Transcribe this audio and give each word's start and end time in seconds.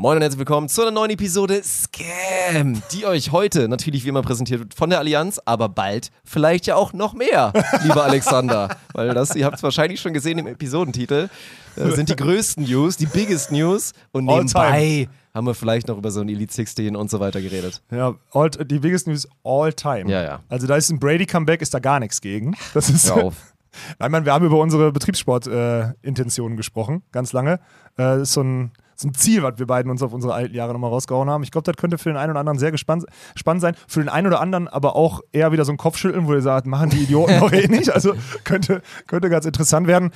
Moin 0.00 0.16
und 0.16 0.22
herzlich 0.22 0.38
willkommen 0.38 0.66
zu 0.70 0.80
einer 0.80 0.92
neuen 0.92 1.10
Episode 1.10 1.60
Scam, 1.62 2.82
die 2.90 3.04
euch 3.04 3.32
heute 3.32 3.68
natürlich 3.68 4.02
wie 4.06 4.08
immer 4.08 4.22
präsentiert 4.22 4.60
wird 4.60 4.72
von 4.72 4.88
der 4.88 4.98
Allianz, 4.98 5.38
aber 5.44 5.68
bald 5.68 6.10
vielleicht 6.24 6.66
ja 6.66 6.76
auch 6.76 6.94
noch 6.94 7.12
mehr, 7.12 7.52
lieber 7.82 8.04
Alexander. 8.04 8.78
Weil 8.94 9.12
das, 9.12 9.36
ihr 9.36 9.44
habt 9.44 9.56
es 9.56 9.62
wahrscheinlich 9.62 10.00
schon 10.00 10.14
gesehen 10.14 10.38
im 10.38 10.46
Episodentitel, 10.46 11.28
äh, 11.76 11.90
sind 11.90 12.08
die 12.08 12.16
größten 12.16 12.64
News, 12.64 12.96
die 12.96 13.04
biggest 13.04 13.52
News 13.52 13.92
und 14.10 14.26
All 14.30 14.38
nebenbei 14.38 15.06
haben 15.34 15.46
wir 15.46 15.54
vielleicht 15.54 15.88
noch 15.88 15.98
über 15.98 16.10
so 16.10 16.22
ein 16.22 16.30
Elite 16.30 16.54
16 16.54 16.96
und 16.96 17.10
so 17.10 17.20
weiter 17.20 17.42
geredet. 17.42 17.82
Ja, 17.90 18.14
all, 18.32 18.48
die 18.48 18.78
biggest 18.78 19.06
news 19.06 19.28
all 19.44 19.70
time. 19.70 20.10
Ja, 20.10 20.22
ja. 20.22 20.40
Also 20.48 20.66
da 20.66 20.76
ist 20.76 20.88
ein 20.88 20.98
Brady-Comeback, 20.98 21.60
ist 21.60 21.74
da 21.74 21.78
gar 21.78 22.00
nichts 22.00 22.22
gegen. 22.22 22.56
Das 22.72 22.88
ist, 22.88 23.14
Hör 23.14 23.24
auf. 23.24 23.34
Nein, 23.98 24.10
Mann, 24.10 24.24
wir 24.24 24.32
haben 24.32 24.46
über 24.46 24.56
unsere 24.60 24.92
Betriebssport-Intentionen 24.92 26.56
gesprochen, 26.56 27.02
ganz 27.12 27.34
lange. 27.34 27.52
Äh, 27.52 27.58
das 27.96 28.22
ist 28.22 28.32
so 28.32 28.42
ein, 28.42 28.72
so 29.00 29.08
ein 29.08 29.14
Ziel, 29.14 29.42
was 29.42 29.58
wir 29.58 29.66
beiden 29.66 29.90
uns 29.90 30.02
auf 30.02 30.12
unsere 30.12 30.34
alten 30.34 30.54
Jahre 30.54 30.72
nochmal 30.72 30.90
rausgehauen 30.90 31.28
haben. 31.28 31.42
Ich 31.42 31.50
glaube, 31.50 31.64
das 31.64 31.76
könnte 31.76 31.98
für 31.98 32.10
den 32.10 32.16
einen 32.16 32.30
oder 32.30 32.40
anderen 32.40 32.58
sehr 32.58 32.70
gespannt, 32.70 33.04
spannend 33.34 33.62
sein. 33.62 33.74
Für 33.88 34.00
den 34.00 34.08
einen 34.08 34.26
oder 34.26 34.40
anderen 34.40 34.68
aber 34.68 34.96
auch 34.96 35.20
eher 35.32 35.52
wieder 35.52 35.64
so 35.64 35.72
ein 35.72 35.78
Kopfschütteln, 35.78 36.26
wo 36.26 36.34
ihr 36.34 36.42
sagt, 36.42 36.66
machen 36.66 36.90
die 36.90 37.02
Idioten 37.02 37.40
doch 37.40 37.52
eh 37.52 37.68
nicht. 37.68 37.90
Also 37.90 38.14
könnte, 38.44 38.82
könnte 39.06 39.30
ganz 39.30 39.46
interessant 39.46 39.86
werden. 39.86 40.10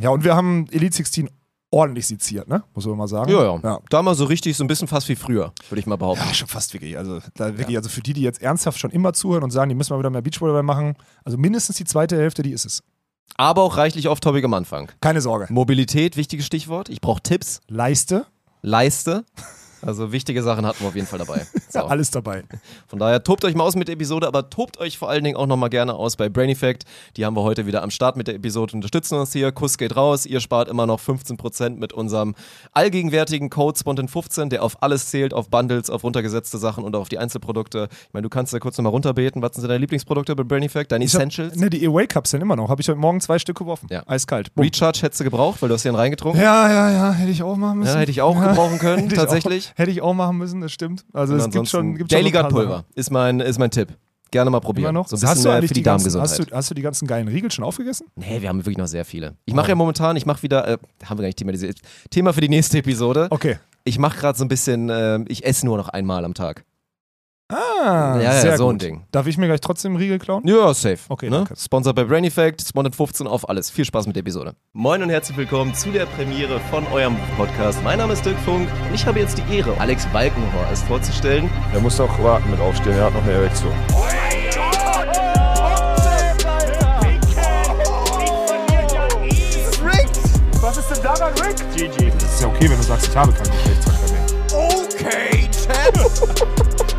Ja, 0.00 0.10
und 0.10 0.24
wir 0.24 0.34
haben 0.34 0.66
Elite 0.70 0.96
16 0.96 1.30
ordentlich 1.70 2.06
seziert, 2.06 2.48
ne? 2.48 2.64
Muss 2.74 2.86
man 2.86 2.98
mal 2.98 3.06
sagen. 3.06 3.30
Ja, 3.30 3.44
ja, 3.44 3.60
ja. 3.62 3.78
Da 3.88 4.02
mal 4.02 4.14
so 4.14 4.24
richtig, 4.24 4.56
so 4.56 4.64
ein 4.64 4.66
bisschen 4.66 4.88
fast 4.88 5.08
wie 5.08 5.14
früher, 5.14 5.52
würde 5.68 5.80
ich 5.80 5.86
mal 5.86 5.96
behaupten. 5.96 6.24
Ja, 6.26 6.34
schon 6.34 6.48
fast 6.48 6.74
wirklich. 6.74 6.98
Also, 6.98 7.20
da 7.34 7.56
wirklich, 7.56 7.76
also 7.76 7.88
für 7.88 8.00
die, 8.00 8.12
die 8.12 8.22
jetzt 8.22 8.42
ernsthaft 8.42 8.80
schon 8.80 8.90
immer 8.90 9.12
zuhören 9.12 9.44
und 9.44 9.50
sagen, 9.50 9.68
die 9.68 9.74
müssen 9.74 9.92
mal 9.92 10.00
wieder 10.00 10.10
mehr 10.10 10.22
Beachvolleyball 10.22 10.64
machen, 10.64 10.94
also 11.24 11.38
mindestens 11.38 11.76
die 11.76 11.84
zweite 11.84 12.16
Hälfte, 12.16 12.42
die 12.42 12.52
ist 12.52 12.64
es. 12.64 12.82
Aber 13.36 13.62
auch 13.62 13.76
reichlich 13.76 14.08
off-topic 14.08 14.44
am 14.44 14.54
Anfang. 14.54 14.90
Keine 15.00 15.20
Sorge. 15.20 15.46
Mobilität, 15.50 16.16
wichtiges 16.16 16.46
Stichwort. 16.46 16.88
Ich 16.88 17.00
brauche 17.00 17.22
Tipps. 17.22 17.60
Leiste, 17.68 18.26
Leiste. 18.62 19.24
Also 19.82 20.12
wichtige 20.12 20.42
Sachen 20.42 20.66
hatten 20.66 20.80
wir 20.80 20.88
auf 20.88 20.94
jeden 20.94 21.06
Fall 21.06 21.18
dabei. 21.18 21.46
So. 21.70 21.78
alles 21.82 22.10
dabei. 22.10 22.42
Von 22.88 22.98
daher 22.98 23.22
tobt 23.22 23.44
euch 23.44 23.54
mal 23.54 23.62
aus 23.62 23.76
mit 23.76 23.86
der 23.86 23.94
Episode, 23.94 24.26
aber 24.26 24.50
tobt 24.50 24.78
euch 24.80 24.98
vor 24.98 25.08
allen 25.08 25.22
Dingen 25.22 25.36
auch 25.36 25.46
nochmal 25.46 25.70
gerne 25.70 25.94
aus 25.94 26.16
bei 26.16 26.28
Brain 26.28 26.50
Effect. 26.50 26.82
Die 27.16 27.24
haben 27.24 27.36
wir 27.36 27.44
heute 27.44 27.64
wieder 27.64 27.84
am 27.84 27.90
Start 27.92 28.16
mit 28.16 28.26
der 28.26 28.34
Episode, 28.34 28.74
unterstützen 28.74 29.14
uns 29.20 29.32
hier. 29.32 29.52
Kuss 29.52 29.78
geht 29.78 29.94
raus. 29.94 30.26
Ihr 30.26 30.40
spart 30.40 30.68
immer 30.68 30.86
noch 30.86 30.98
15% 31.00 31.76
mit 31.76 31.92
unserem 31.92 32.34
allgegenwärtigen 32.72 33.50
Code 33.50 33.78
Spontan15, 33.78 34.48
der 34.48 34.62
auf 34.64 34.82
alles 34.82 35.10
zählt, 35.10 35.32
auf 35.34 35.48
Bundles, 35.48 35.90
auf 35.90 36.02
runtergesetzte 36.02 36.58
Sachen 36.58 36.82
und 36.82 36.96
auf 36.96 37.08
die 37.08 37.18
Einzelprodukte. 37.18 37.88
Ich 38.08 38.12
meine, 38.12 38.22
du 38.22 38.28
kannst 38.30 38.52
da 38.52 38.58
kurz 38.58 38.76
nochmal 38.78 38.90
runterbeten. 38.92 39.42
Was 39.42 39.54
sind 39.54 39.62
deine 39.68 39.78
Lieblingsprodukte 39.78 40.34
bei 40.34 40.42
Brain 40.42 40.62
Effect? 40.64 40.90
Deine 40.92 41.04
Ich 41.04 41.14
hab- 41.14 41.20
Essentials? 41.20 41.54
Ne, 41.56 41.70
die 41.70 41.86
Away 41.86 42.06
Cups 42.08 42.30
sind 42.30 42.40
immer 42.40 42.56
noch. 42.56 42.68
Habe 42.68 42.82
ich 42.82 42.88
heute 42.88 42.98
Morgen 42.98 43.20
zwei 43.20 43.38
Stück 43.38 43.58
geworfen. 43.58 43.86
Ja. 43.90 44.02
Eiskalt. 44.06 44.52
Bumm. 44.54 44.64
Recharge 44.64 44.98
hättest 45.02 45.20
du 45.20 45.24
gebraucht, 45.24 45.62
weil 45.62 45.68
du 45.68 45.74
hast 45.76 45.82
hier 45.82 45.90
einen 45.92 45.98
reingetrunken. 46.00 46.40
Ja, 46.40 46.68
ja, 46.68 46.90
ja, 46.90 47.12
hätte 47.12 47.30
ich 47.30 47.42
auch 47.44 47.56
machen 47.56 47.78
müssen. 47.80 47.94
Ja, 47.94 48.00
hätte 48.00 48.10
ich 48.10 48.22
auch 48.22 48.34
gebrauchen 48.40 48.78
können, 48.78 49.08
tatsächlich. 49.08 49.69
Hätte 49.76 49.90
ich 49.90 50.02
auch 50.02 50.14
machen 50.14 50.38
müssen, 50.38 50.60
das 50.60 50.72
stimmt. 50.72 51.04
Also 51.12 51.36
es 51.36 51.50
gibt 51.50 51.68
schon, 51.68 51.96
gibt 51.96 52.12
Daily 52.12 52.30
Gut 52.30 52.48
Pulver 52.48 52.84
ist 52.94 53.10
mein, 53.10 53.40
ist 53.40 53.58
mein 53.58 53.70
Tipp. 53.70 53.96
Gerne 54.30 54.50
mal 54.50 54.60
probieren. 54.60 54.90
Immer 54.90 55.00
noch? 55.00 55.08
So 55.08 55.16
ein 55.16 55.20
bisschen 55.20 55.28
hast 55.28 55.44
du 55.44 55.50
für 55.50 55.60
die, 55.60 55.74
die 55.74 55.82
ganzen, 55.82 56.12
Darmgesundheit. 56.12 56.30
hast 56.30 56.50
du, 56.50 56.56
hast 56.56 56.70
du 56.70 56.74
die 56.74 56.82
ganzen 56.82 57.08
geilen 57.08 57.26
Riegel 57.26 57.50
schon 57.50 57.64
aufgegessen? 57.64 58.06
Nee, 58.14 58.40
wir 58.40 58.48
haben 58.48 58.60
wirklich 58.60 58.78
noch 58.78 58.86
sehr 58.86 59.04
viele. 59.04 59.36
Ich 59.44 59.54
mache 59.54 59.70
ja 59.70 59.74
momentan, 59.74 60.16
ich 60.16 60.24
mache 60.24 60.42
wieder, 60.42 60.68
äh, 60.68 60.78
haben 61.04 61.18
wir 61.18 61.22
gar 61.22 61.28
nicht 61.28 61.38
thematisiert, 61.38 61.78
Thema 62.10 62.32
für 62.32 62.40
die 62.40 62.48
nächste 62.48 62.78
Episode. 62.78 63.26
Okay. 63.30 63.58
Ich 63.82 63.98
mache 63.98 64.18
gerade 64.18 64.38
so 64.38 64.44
ein 64.44 64.48
bisschen, 64.48 64.88
äh, 64.88 65.18
ich 65.26 65.44
esse 65.44 65.66
nur 65.66 65.76
noch 65.76 65.88
einmal 65.88 66.24
am 66.24 66.34
Tag. 66.34 66.64
Ah, 67.50 68.14
ja, 68.16 68.22
ja, 68.22 68.40
sehr 68.40 68.56
so 68.56 68.66
gut. 68.66 68.74
ein 68.74 68.78
Ding. 68.78 69.02
Darf 69.10 69.26
ich 69.26 69.36
mir 69.36 69.46
gleich 69.46 69.60
trotzdem 69.60 69.96
Riegel 69.96 70.18
klauen? 70.20 70.46
Ja, 70.46 70.72
safe. 70.72 70.98
Okay, 71.08 71.28
ne? 71.28 71.38
danke. 71.38 71.56
Sponsored 71.56 71.96
bei 71.96 72.04
Brain 72.04 72.22
Effect, 72.24 72.62
Sponsored 72.62 72.94
15 72.94 73.26
auf 73.26 73.48
alles. 73.48 73.70
Viel 73.70 73.84
Spaß 73.84 74.06
mit 74.06 74.14
der 74.14 74.20
Episode. 74.20 74.54
Moin 74.72 75.02
und 75.02 75.10
herzlich 75.10 75.36
willkommen 75.36 75.74
zu 75.74 75.90
der 75.90 76.06
Premiere 76.06 76.60
von 76.70 76.86
eurem 76.92 77.16
Podcast. 77.36 77.82
Mein 77.82 77.98
Name 77.98 78.12
ist 78.12 78.24
Dirk 78.24 78.38
Funk 78.44 78.68
und 78.88 78.94
ich 78.94 79.04
habe 79.04 79.18
jetzt 79.18 79.36
die 79.36 79.56
Ehre, 79.56 79.74
Alex 79.80 80.06
Balkenhorst 80.12 80.84
vorzustellen. 80.84 81.50
Er 81.74 81.80
muss 81.80 81.96
doch 81.96 82.22
warten 82.22 82.48
mit 82.50 82.60
aufstehen, 82.60 82.96
er 82.96 83.06
hat 83.06 83.14
noch 83.14 83.22
eine 83.22 83.32
Erektion. 83.32 83.72
Was 90.62 90.76
ist 90.76 90.88
denn 90.90 91.02
daran, 91.02 91.32
Rick? 91.34 91.56
GG. 91.74 92.12
Das 92.20 92.34
ist 92.34 92.42
ja 92.42 92.46
okay, 92.46 92.70
wenn 92.70 92.76
du 92.76 92.82
sagst, 92.82 93.08
ich 93.08 93.16
habe 93.16 93.32
keinen 93.32 93.50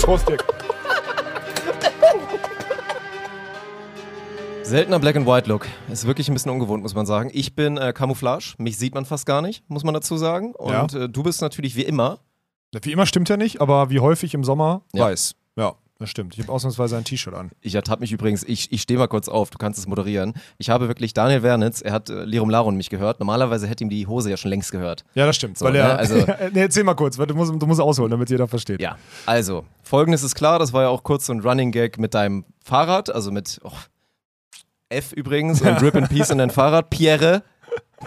Prost, 0.01 0.27
Dirk. 0.27 0.43
Seltener 4.63 4.99
Black 4.99 5.15
and 5.15 5.27
White 5.27 5.47
Look. 5.49 5.67
Ist 5.91 6.07
wirklich 6.07 6.29
ein 6.29 6.33
bisschen 6.33 6.51
ungewohnt, 6.51 6.81
muss 6.81 6.95
man 6.95 7.05
sagen. 7.05 7.29
Ich 7.33 7.55
bin 7.55 7.77
äh, 7.77 7.93
Camouflage. 7.93 8.55
Mich 8.57 8.77
sieht 8.77 8.93
man 8.95 9.05
fast 9.05 9.25
gar 9.25 9.41
nicht, 9.41 9.63
muss 9.69 9.83
man 9.83 9.93
dazu 9.93 10.17
sagen. 10.17 10.53
Und 10.55 10.93
äh, 10.93 11.09
du 11.09 11.23
bist 11.23 11.41
natürlich 11.41 11.75
wie 11.75 11.83
immer. 11.83 12.19
Wie 12.81 12.91
immer 12.91 13.05
stimmt 13.05 13.27
ja 13.29 13.35
nicht, 13.37 13.59
aber 13.59 13.89
wie 13.89 13.99
häufig 13.99 14.33
im 14.33 14.43
Sommer 14.43 14.81
Ja. 14.93 15.05
weiß. 15.05 15.35
Ja, 15.57 15.73
das 16.01 16.09
stimmt. 16.09 16.33
Ich 16.35 16.41
habe 16.41 16.51
ausnahmsweise 16.51 16.97
ein 16.97 17.03
T-Shirt 17.03 17.33
an. 17.33 17.51
Ich 17.61 17.75
ertappe 17.75 18.01
mich 18.01 18.11
übrigens, 18.11 18.43
ich, 18.43 18.71
ich 18.71 18.81
stehe 18.81 18.99
mal 18.99 19.07
kurz 19.07 19.29
auf, 19.29 19.49
du 19.49 19.57
kannst 19.57 19.79
es 19.79 19.87
moderieren. 19.87 20.33
Ich 20.57 20.69
habe 20.69 20.87
wirklich 20.87 21.13
Daniel 21.13 21.43
Wernitz, 21.43 21.81
er 21.81 21.93
hat 21.93 22.09
äh, 22.09 22.25
Lirum 22.25 22.49
Larum 22.49 22.75
mich 22.75 22.89
gehört. 22.89 23.19
Normalerweise 23.19 23.67
hätte 23.67 23.83
ihm 23.83 23.89
die 23.89 24.07
Hose 24.07 24.29
ja 24.29 24.37
schon 24.37 24.49
längst 24.49 24.71
gehört. 24.71 25.05
Ja, 25.13 25.25
das 25.25 25.35
stimmt. 25.35 25.57
So, 25.57 25.65
weil 25.65 25.73
ne, 25.73 25.79
er, 25.79 25.97
also- 25.99 26.15
nee, 26.53 26.61
erzähl 26.61 26.83
mal 26.83 26.95
kurz, 26.95 27.17
weil 27.17 27.27
du 27.27 27.35
musst, 27.35 27.53
du 27.53 27.65
musst 27.65 27.79
ausholen, 27.79 28.11
damit 28.11 28.29
jeder 28.29 28.47
versteht. 28.47 28.81
Ja, 28.81 28.97
also, 29.25 29.65
folgendes 29.83 30.23
ist 30.23 30.35
klar, 30.35 30.59
das 30.59 30.73
war 30.73 30.83
ja 30.83 30.89
auch 30.89 31.03
kurz 31.03 31.27
so 31.27 31.33
ein 31.33 31.39
Running 31.39 31.71
Gag 31.71 31.97
mit 31.99 32.13
deinem 32.13 32.45
Fahrrad, 32.63 33.13
also 33.13 33.31
mit 33.31 33.59
oh, 33.63 33.71
F 34.89 35.13
übrigens 35.13 35.61
und 35.61 35.81
Rip 35.81 35.95
in 35.95 36.07
Peace 36.07 36.31
in 36.31 36.39
dein 36.39 36.49
Fahrrad, 36.49 36.89
Pierre, 36.89 37.43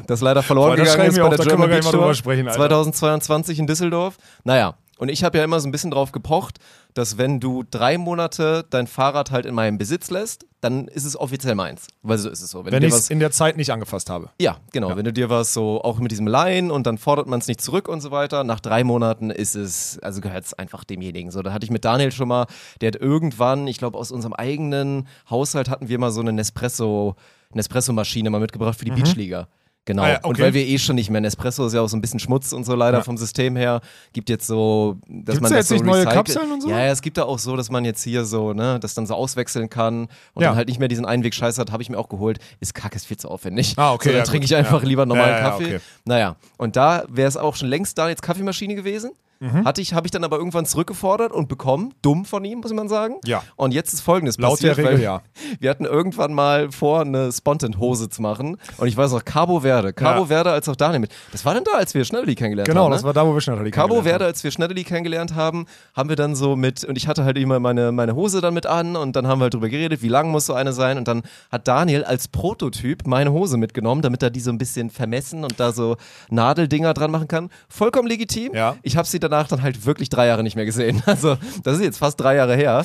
das 0.06 0.20
leider 0.20 0.42
verloren 0.42 0.76
Boah, 0.76 0.84
gegangen 0.84 1.08
ist 1.08 1.16
bei 1.16 1.24
auch, 1.24 1.34
der 1.34 1.46
German 1.46 1.70
Beach 1.70 1.88
Tour 1.88 2.14
sprechen, 2.14 2.48
Alter. 2.48 2.58
2022 2.58 3.58
in 3.60 3.66
Düsseldorf. 3.66 4.16
Naja, 4.42 4.74
und 5.04 5.10
ich 5.10 5.22
habe 5.22 5.36
ja 5.36 5.44
immer 5.44 5.60
so 5.60 5.68
ein 5.68 5.70
bisschen 5.70 5.90
drauf 5.90 6.12
gepocht, 6.12 6.58
dass 6.94 7.18
wenn 7.18 7.38
du 7.38 7.62
drei 7.70 7.98
Monate 7.98 8.64
dein 8.70 8.86
Fahrrad 8.86 9.30
halt 9.30 9.44
in 9.44 9.54
meinem 9.54 9.76
Besitz 9.76 10.10
lässt, 10.10 10.46
dann 10.62 10.88
ist 10.88 11.04
es 11.04 11.14
offiziell 11.14 11.54
meins. 11.54 11.88
Weil 12.02 12.16
so 12.16 12.30
ist 12.30 12.40
es 12.40 12.50
so. 12.50 12.64
Wenn 12.64 12.80
du 12.80 12.86
ich 12.86 12.94
es 12.94 13.10
in 13.10 13.18
der 13.20 13.30
Zeit 13.30 13.58
nicht 13.58 13.70
angefasst 13.70 14.08
habe. 14.08 14.30
ja, 14.40 14.56
genau. 14.72 14.96
Wenn 14.96 15.04
du 15.04 15.12
dir 15.12 15.28
was 15.28 15.52
so, 15.52 15.82
auch 15.82 15.98
mit 15.98 16.10
diesem 16.10 16.26
Leihen 16.26 16.70
und 16.70 16.86
dann 16.86 16.96
fordert 16.96 17.26
man 17.26 17.40
es 17.40 17.46
nicht 17.46 17.60
zurück 17.60 17.86
und 17.86 18.00
so 18.00 18.12
weiter, 18.12 18.44
nach 18.44 18.60
drei 18.60 18.82
Monaten 18.82 19.28
ist 19.30 19.56
es, 19.56 19.98
also 19.98 20.22
gehört 20.22 20.46
es 20.46 20.54
einfach 20.54 20.84
demjenigen. 20.84 21.30
So, 21.30 21.42
da 21.42 21.52
hatte 21.52 21.64
ich 21.64 21.70
mit 21.70 21.84
Daniel 21.84 22.12
schon 22.12 22.28
mal, 22.28 22.46
der 22.80 22.86
hat 22.88 22.96
irgendwann, 22.96 23.66
ich 23.66 23.76
glaube, 23.76 23.98
aus 23.98 24.10
unserem 24.10 24.32
eigenen 24.32 25.06
Haushalt 25.28 25.68
hatten 25.68 25.88
wir 25.88 25.98
mal 25.98 26.12
so 26.12 26.22
eine 26.22 26.32
Nespresso, 26.32 27.14
Nespresso-Maschine 27.52 28.30
mal 28.30 28.40
mitgebracht 28.40 28.78
für 28.78 28.86
die 28.86 28.92
Beachliga. 28.92 29.48
Genau. 29.86 30.02
Ah 30.02 30.08
ja, 30.08 30.16
Und 30.22 30.36
okay. 30.36 30.42
weil 30.42 30.54
wir 30.54 30.66
eh 30.66 30.78
schon 30.78 30.96
nicht 30.96 31.10
mehr, 31.10 31.20
Nespresso 31.20 31.66
ist 31.66 31.74
ja 31.74 31.82
auch 31.82 31.88
so 31.88 31.96
ein 31.96 32.00
bisschen 32.00 32.18
Schmutz 32.18 32.52
und 32.52 32.64
so 32.64 32.74
leider 32.74 32.98
Ja. 32.98 33.04
vom 33.04 33.18
System 33.18 33.54
her, 33.54 33.82
gibt 34.14 34.30
jetzt 34.30 34.46
so, 34.46 34.96
dass 35.06 35.34
Gibt's 35.36 35.40
man 35.42 35.50
da 35.52 35.56
das 35.58 35.58
jetzt 35.58 35.68
so 35.68 35.74
nicht 35.74 35.84
neue 35.84 35.96
recycelt. 36.06 36.14
Kapseln 36.16 36.52
und 36.52 36.62
so? 36.62 36.70
Ja, 36.70 36.78
ja, 36.80 36.86
es 36.92 37.02
gibt 37.02 37.18
da 37.18 37.24
auch 37.24 37.38
so, 37.38 37.54
dass 37.56 37.70
man 37.70 37.84
jetzt 37.84 38.02
hier 38.02 38.24
so, 38.24 38.54
ne, 38.54 38.78
das 38.80 38.94
dann 38.94 39.06
so 39.06 39.14
auswechseln 39.14 39.68
kann 39.68 40.08
und 40.32 40.42
dann 40.42 40.56
halt 40.56 40.68
nicht 40.68 40.78
mehr 40.78 40.88
diesen 40.88 41.04
Einweg-Scheiß 41.04 41.58
hat, 41.58 41.70
habe 41.70 41.82
ich 41.82 41.90
mir 41.90 41.98
auch 41.98 42.08
geholt. 42.08 42.38
Ist 42.60 42.74
kacke, 42.74 42.96
ist 42.96 43.06
viel 43.06 43.18
zu 43.18 43.28
aufwendig. 43.28 43.74
Ah, 43.76 43.92
okay, 43.92 44.08
So, 44.08 44.14
dann 44.16 44.24
trinke 44.24 44.46
ich 44.46 44.56
einfach 44.56 44.82
lieber 44.82 45.04
normalen 45.04 45.42
Kaffee. 45.44 45.64
okay. 45.64 45.80
Naja, 46.06 46.36
und 46.56 46.76
da 46.76 47.04
wäre 47.08 47.28
es 47.28 47.36
auch 47.36 47.54
schon 47.54 47.68
längst 47.68 47.98
da 47.98 48.08
jetzt 48.08 48.22
Kaffeemaschine 48.22 48.74
gewesen. 48.74 49.10
Mhm. 49.40 49.64
Hatte 49.64 49.80
ich, 49.80 49.94
habe 49.94 50.06
ich 50.06 50.10
dann 50.10 50.24
aber 50.24 50.38
irgendwann 50.38 50.66
zurückgefordert 50.66 51.32
und 51.32 51.48
bekommen. 51.48 51.92
Dumm 52.02 52.24
von 52.24 52.44
ihm, 52.44 52.60
muss 52.60 52.72
man 52.72 52.88
sagen. 52.88 53.16
Ja. 53.24 53.42
Und 53.56 53.74
jetzt 53.74 53.92
ist 53.92 54.00
folgendes 54.00 54.38
Laut 54.38 54.52
passiert. 54.52 54.78
der 54.78 54.86
Regel, 54.90 55.02
ja. 55.02 55.22
Wir 55.60 55.70
hatten 55.70 55.84
irgendwann 55.84 56.32
mal 56.32 56.70
vor, 56.72 57.00
eine 57.02 57.30
Spontan-Hose 57.32 58.08
zu 58.08 58.22
machen. 58.22 58.56
Und 58.78 58.88
ich 58.88 58.96
weiß 58.96 59.12
noch, 59.12 59.24
Cabo 59.24 59.60
Verde. 59.60 59.92
Cabo 59.92 60.20
Ja. 60.22 60.26
Verde 60.26 60.50
als 60.52 60.68
auch 60.68 60.76
Daniel 60.76 61.00
mit. 61.00 61.10
Das 61.32 61.44
war 61.44 61.54
denn 61.54 61.64
da, 61.64 61.72
als 61.72 61.94
wir 61.94 62.04
Schnelli 62.04 62.34
kennengelernt 62.34 62.68
Genau, 62.68 62.84
haben. 62.84 62.90
ne? 62.90 62.96
das 62.96 63.04
war 63.04 63.12
da, 63.12 63.26
wo 63.26 63.34
wir 63.34 63.40
schon 63.40 63.70
Cabo 63.70 64.02
Verde, 64.02 64.24
als 64.24 64.42
wir 64.44 64.50
Schnelli 64.50 64.84
kennengelernt 64.84 65.34
haben, 65.34 65.66
haben 65.94 66.08
wir 66.08 66.16
dann 66.16 66.34
so 66.34 66.56
mit, 66.56 66.84
und 66.84 66.96
ich 66.96 67.08
hatte 67.08 67.24
halt 67.24 67.36
immer 67.38 67.60
meine, 67.60 67.92
meine 67.92 68.14
Hose 68.14 68.40
dann 68.40 68.54
mit 68.54 68.66
an 68.66 68.96
und 68.96 69.16
dann 69.16 69.26
haben 69.26 69.38
wir 69.40 69.44
halt 69.44 69.54
drüber 69.54 69.68
geredet, 69.68 70.02
wie 70.02 70.08
lang 70.08 70.30
muss 70.30 70.46
so 70.46 70.54
eine 70.54 70.72
sein 70.72 70.98
und 70.98 71.08
dann 71.08 71.22
hat 71.50 71.68
Daniel 71.68 72.04
als 72.04 72.28
Prototyp 72.28 73.06
meine 73.06 73.32
Hose 73.32 73.56
mitgenommen, 73.56 74.02
damit 74.02 74.22
er 74.22 74.30
die 74.30 74.40
so 74.40 74.50
ein 74.50 74.58
bisschen 74.58 74.90
vermessen 74.90 75.44
und 75.44 75.58
da 75.60 75.72
so 75.72 75.96
Nadeldinger 76.30 76.94
dran 76.94 77.10
machen 77.10 77.28
kann. 77.28 77.50
Vollkommen 77.68 78.08
legitim. 78.08 78.54
Ja. 78.54 78.76
Ich 78.82 78.96
habe 78.96 79.06
sie 79.08 79.20
danach 79.24 79.48
dann 79.48 79.62
halt 79.62 79.86
wirklich 79.86 80.08
drei 80.08 80.26
Jahre 80.26 80.42
nicht 80.42 80.56
mehr 80.56 80.64
gesehen. 80.64 81.02
Also 81.06 81.36
das 81.62 81.76
ist 81.76 81.82
jetzt 81.82 81.98
fast 81.98 82.20
drei 82.20 82.36
Jahre 82.36 82.56
her. 82.56 82.84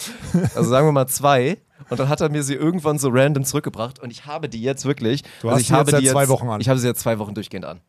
Also 0.56 0.70
sagen 0.70 0.88
wir 0.88 0.92
mal 0.92 1.08
zwei. 1.08 1.58
Und 1.90 2.00
dann 2.00 2.10
hat 2.10 2.22
er 2.22 2.30
mir 2.30 2.44
sie 2.44 2.54
irgendwann 2.54 3.00
so 3.00 3.10
random 3.12 3.44
zurückgebracht 3.44 4.00
und 4.00 4.12
ich 4.12 4.26
habe 4.26 4.50
die 4.50 4.62
jetzt 4.62 4.86
wirklich. 4.86 5.24
Du 5.42 5.48
also 5.48 5.52
hast 5.52 5.62
ich 5.62 5.68
sie 5.68 5.74
habe 5.74 5.92
jetzt 5.92 6.02
die 6.02 6.08
zwei 6.08 6.28
Wochen 6.28 6.50
an. 6.50 6.62
Ich 6.62 6.70
habe 6.70 6.80
sie 6.80 6.88
jetzt 6.88 7.00
zwei 7.00 7.18
Wochen 7.20 7.34
durchgehend 7.34 7.66
an. 7.66 7.82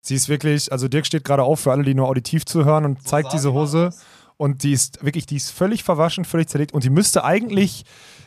Sie 0.00 0.14
ist 0.14 0.28
wirklich, 0.28 0.70
also 0.70 0.88
Dirk 0.88 1.06
steht 1.06 1.24
gerade 1.24 1.42
auf 1.42 1.60
für 1.60 1.72
alle, 1.72 1.82
die 1.82 1.94
nur 1.94 2.08
auditiv 2.08 2.44
zuhören 2.44 2.84
und 2.84 3.06
zeigt 3.06 3.32
diese 3.32 3.52
Hose. 3.52 3.90
Und 4.36 4.62
die 4.62 4.72
ist 4.72 5.04
wirklich, 5.04 5.26
die 5.26 5.36
ist 5.36 5.50
völlig 5.50 5.82
verwaschen, 5.82 6.24
völlig 6.24 6.48
zerlegt. 6.48 6.72
Und 6.72 6.84
die 6.84 6.90
müsste 6.90 7.24
eigentlich, 7.24 7.84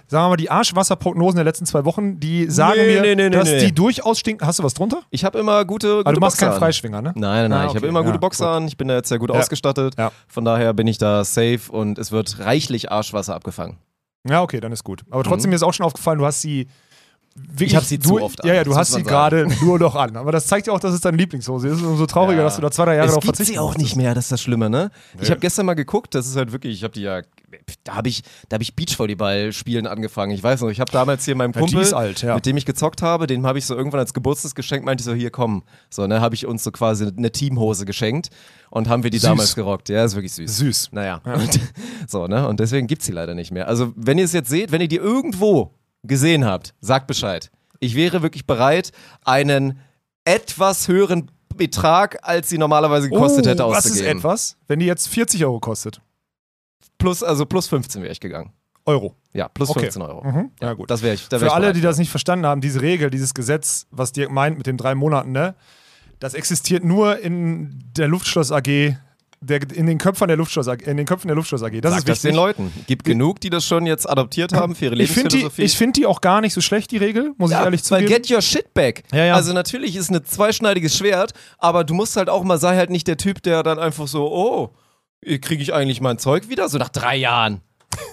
sagen 0.09 0.25
wir 0.25 0.29
mal, 0.29 0.35
die 0.35 0.49
Arschwasserprognosen 0.51 1.35
der 1.37 1.45
letzten 1.45 1.65
zwei 1.65 1.85
Wochen, 1.85 2.19
die 2.19 2.49
sagen 2.49 2.73
Nee, 2.77 2.99
mir, 2.99 3.01
nee, 3.01 3.15
nee, 3.15 3.29
dass 3.29 3.47
die 3.57 3.71
durchaus 3.73 4.19
stinken. 4.19 4.45
Hast 4.45 4.59
du 4.59 4.63
was 4.63 4.73
drunter? 4.73 5.03
Ich 5.11 5.23
habe 5.23 5.39
immer 5.39 5.63
gute, 5.65 5.87
gute 5.97 5.99
Aber 6.05 6.13
du 6.13 6.19
machst 6.19 6.37
Boxer 6.37 6.45
keinen 6.47 6.53
an. 6.55 6.59
Freischwinger, 6.59 7.01
ne? 7.01 7.11
Nein, 7.15 7.21
nein, 7.21 7.49
nein. 7.51 7.59
Ah, 7.59 7.63
Ich 7.63 7.67
habe 7.69 7.77
okay. 7.79 7.87
immer 7.87 8.01
gute 8.01 8.15
Ja, 8.15 8.19
Boxer 8.19 8.45
gut. 8.47 8.55
an. 8.55 8.67
Ich 8.67 8.75
bin 8.77 8.87
da 8.87 8.95
jetzt 8.95 9.09
sehr 9.09 9.19
gut 9.19 9.29
Ja. 9.29 9.35
ausgestattet. 9.39 9.93
Ja. 9.97 10.11
Von 10.27 10.43
daher 10.45 10.73
bin 10.73 10.87
ich 10.87 10.97
da 10.97 11.23
safe 11.23 11.59
und 11.71 11.97
es 11.99 12.11
wird 12.11 12.39
reichlich 12.39 12.91
Arschwasser 12.91 13.35
abgefangen. 13.35 13.77
Ja, 14.27 14.41
okay, 14.41 14.59
dann 14.59 14.71
ist 14.73 14.83
gut. 14.83 15.03
Aber 15.09 15.19
Mhm. 15.19 15.23
trotzdem 15.27 15.49
mir 15.51 15.55
ist 15.55 15.63
auch 15.63 15.73
schon 15.73 15.85
aufgefallen, 15.85 16.19
du 16.19 16.25
hast 16.25 16.41
sie 16.41 16.67
Ich 17.57 17.75
hab 17.75 17.83
sie 17.83 17.97
du, 17.97 18.09
zu 18.09 18.21
oft 18.21 18.41
an, 18.43 18.47
Ja, 18.47 18.55
ja, 18.55 18.63
du 18.63 18.75
hast 18.75 18.93
sie 18.93 19.03
gerade 19.03 19.47
nur 19.61 19.79
noch 19.79 19.95
an. 19.95 20.15
Aber 20.17 20.31
das 20.31 20.47
zeigt 20.47 20.67
ja 20.67 20.73
auch, 20.73 20.79
dass 20.79 20.93
es 20.93 21.01
deine 21.01 21.17
Lieblingshose 21.17 21.69
ist. 21.69 21.81
Umso 21.81 22.05
trauriger, 22.05 22.43
dass 22.43 22.55
du 22.55 22.61
da 22.61 22.71
zwei, 22.71 22.85
drei 22.85 22.95
Jahre 22.95 23.07
es 23.07 23.11
darauf 23.11 23.23
gibt 23.23 23.37
verzichten 23.37 23.53
sie 23.53 23.59
auch 23.59 23.77
nicht 23.77 23.95
mehr, 23.95 24.13
das 24.13 24.25
ist 24.25 24.31
das 24.33 24.41
Schlimme, 24.41 24.69
ne? 24.69 24.91
Ich 25.21 25.29
habe 25.29 25.39
gestern 25.39 25.65
mal 25.65 25.73
geguckt, 25.73 26.15
das 26.15 26.27
ist 26.27 26.35
halt 26.35 26.51
wirklich, 26.51 26.75
ich 26.75 26.83
habe 26.83 26.93
die 26.93 27.01
ja, 27.01 27.21
da 27.83 27.95
habe 27.95 28.09
ich, 28.09 28.23
da 28.47 28.55
habe 28.55 28.63
ich 28.63 28.75
Beachvolleyball 28.75 29.53
spielen 29.53 29.87
angefangen. 29.87 30.31
Ich 30.31 30.43
weiß 30.43 30.61
noch, 30.61 30.69
ich 30.69 30.79
habe 30.79 30.91
damals 30.91 31.25
hier 31.25 31.35
meinem 31.35 31.53
Ja, 31.53 31.61
Kumpel, 31.61 31.81
ist 31.81 31.93
alt, 31.93 32.21
ja. 32.21 32.35
mit 32.35 32.45
dem 32.45 32.57
ich 32.57 32.65
gezockt 32.65 33.01
habe, 33.01 33.27
den 33.27 33.45
habe 33.45 33.57
ich 33.59 33.65
so 33.65 33.75
irgendwann 33.75 33.99
als 33.99 34.13
Geburtstagsgeschenk 34.13 34.83
meinte 34.85 35.01
ich 35.01 35.05
so, 35.05 35.13
hier 35.13 35.31
komm, 35.31 35.63
so, 35.89 36.05
ne, 36.07 36.21
habe 36.21 36.35
ich 36.35 36.45
uns 36.45 36.63
so 36.63 36.71
quasi 36.71 37.07
eine 37.15 37.31
Teamhose 37.31 37.85
geschenkt 37.85 38.29
und 38.69 38.87
haben 38.89 39.03
wir 39.03 39.09
die 39.09 39.17
Süß. 39.19 39.29
damals 39.29 39.55
gerockt. 39.55 39.89
Ja, 39.89 40.03
ist 40.03 40.15
wirklich 40.15 40.33
süß. 40.33 40.57
Süß. 40.57 40.89
Naja, 40.91 41.21
und, 41.25 41.59
so, 42.07 42.27
ne, 42.27 42.47
und 42.47 42.59
deswegen 42.59 42.87
gibt's 42.87 43.05
sie 43.05 43.11
leider 43.11 43.33
nicht 43.33 43.51
mehr. 43.51 43.67
Also, 43.67 43.93
wenn 43.95 44.17
ihr 44.17 44.25
es 44.25 44.33
jetzt 44.33 44.49
seht, 44.49 44.71
wenn 44.71 44.81
ihr 44.81 44.87
die 44.87 44.97
irgendwo 44.97 45.73
gesehen 46.03 46.45
habt, 46.45 46.73
sagt 46.81 47.07
Bescheid. 47.07 47.51
Ich 47.79 47.95
wäre 47.95 48.21
wirklich 48.21 48.45
bereit, 48.45 48.91
einen 49.23 49.79
etwas 50.25 50.87
höheren 50.87 51.31
Betrag, 51.55 52.17
als 52.21 52.49
sie 52.49 52.57
normalerweise 52.57 53.09
gekostet 53.09 53.45
oh, 53.45 53.49
hätte, 53.49 53.63
was 53.65 53.85
ist 53.85 53.91
auszugeben. 53.93 54.17
etwas, 54.19 54.57
wenn 54.67 54.79
die 54.79 54.85
jetzt 54.85 55.07
40 55.07 55.43
Euro 55.45 55.59
kostet? 55.59 56.01
Plus, 56.97 57.23
also 57.23 57.45
plus 57.45 57.67
15 57.67 58.01
wäre 58.01 58.11
ich 58.11 58.19
gegangen. 58.19 58.51
Euro. 58.85 59.15
Ja, 59.33 59.47
plus 59.49 59.69
Okay. 59.69 59.81
15 59.81 60.01
Euro. 60.01 60.23
Mhm. 60.25 60.51
Ja, 60.61 60.73
gut. 60.73 60.89
Das 60.89 61.01
wäre 61.01 61.13
ich. 61.13 61.27
Da 61.27 61.39
wär 61.39 61.39
Für 61.39 61.45
ich 61.47 61.51
alle, 61.51 61.73
die 61.73 61.81
das 61.81 61.97
nicht 61.97 62.09
verstanden 62.09 62.45
haben, 62.45 62.61
diese 62.61 62.81
Regel, 62.81 63.09
dieses 63.09 63.33
Gesetz, 63.33 63.87
was 63.91 64.11
Dirk 64.11 64.31
meint 64.31 64.57
mit 64.57 64.67
den 64.67 64.77
drei 64.77 64.95
Monaten, 64.95 65.31
ne, 65.31 65.55
das 66.19 66.33
existiert 66.33 66.83
nur 66.83 67.19
in 67.19 67.83
der 67.95 68.07
Luftschloss 68.07 68.51
AG, 68.51 68.95
der, 69.41 69.61
in 69.73 69.85
den 69.85 69.97
Köpfen 69.97 70.27
der 70.27 70.37
Luftschloss 70.37 70.67
AG, 70.67 70.81
in 70.85 70.97
den 70.97 71.05
Köpfen 71.05 71.27
der 71.27 71.35
Luftschloss 71.35 71.63
AG. 71.63 71.79
Das 71.81 71.91
Sag 71.91 71.99
ist 71.99 72.09
das 72.09 72.21
den 72.21 72.35
Leuten. 72.35 72.71
Gibt 72.87 73.05
genug, 73.05 73.39
die 73.39 73.49
das 73.49 73.65
schon 73.65 73.85
jetzt 73.85 74.09
adoptiert 74.09 74.53
haben 74.53 74.75
für 74.75 74.85
ihre 74.85 74.95
ich 74.95 75.11
finde 75.11 75.29
die, 75.29 75.37
Lebensphilosophie. 75.37 75.61
ich 75.63 75.77
find 75.77 75.97
die 75.97 76.05
auch 76.05 76.21
gar 76.21 76.41
nicht 76.41 76.53
so 76.53 76.61
schlecht, 76.61 76.91
die 76.91 76.97
Regel, 76.97 77.33
muss 77.37 77.51
ich 77.51 77.57
ja, 77.57 77.63
ehrlich 77.63 77.81
weil 77.89 78.01
zugeben. 78.03 78.21
get 78.21 78.31
your 78.31 78.41
shit 78.41 78.73
back. 78.73 79.03
Ja, 79.13 79.25
ja. 79.25 79.35
Also 79.35 79.53
natürlich 79.53 79.95
ist 79.95 80.11
ein 80.11 80.23
zweischneidiges 80.25 80.97
Schwert, 80.97 81.33
aber 81.57 81.83
du 81.83 81.93
musst 81.93 82.15
halt 82.17 82.29
auch 82.29 82.43
mal, 82.43 82.57
sei 82.57 82.75
halt 82.75 82.89
nicht 82.89 83.07
der 83.07 83.17
Typ, 83.17 83.41
der 83.43 83.63
dann 83.63 83.79
einfach 83.79 84.07
so, 84.07 84.31
oh, 84.31 84.73
kriege 85.23 85.61
ich 85.61 85.73
eigentlich 85.73 86.01
mein 86.01 86.17
Zeug 86.17 86.49
wieder? 86.49 86.67
So 86.69 86.77
nach 86.77 86.89
drei 86.89 87.15
Jahren. 87.15 87.61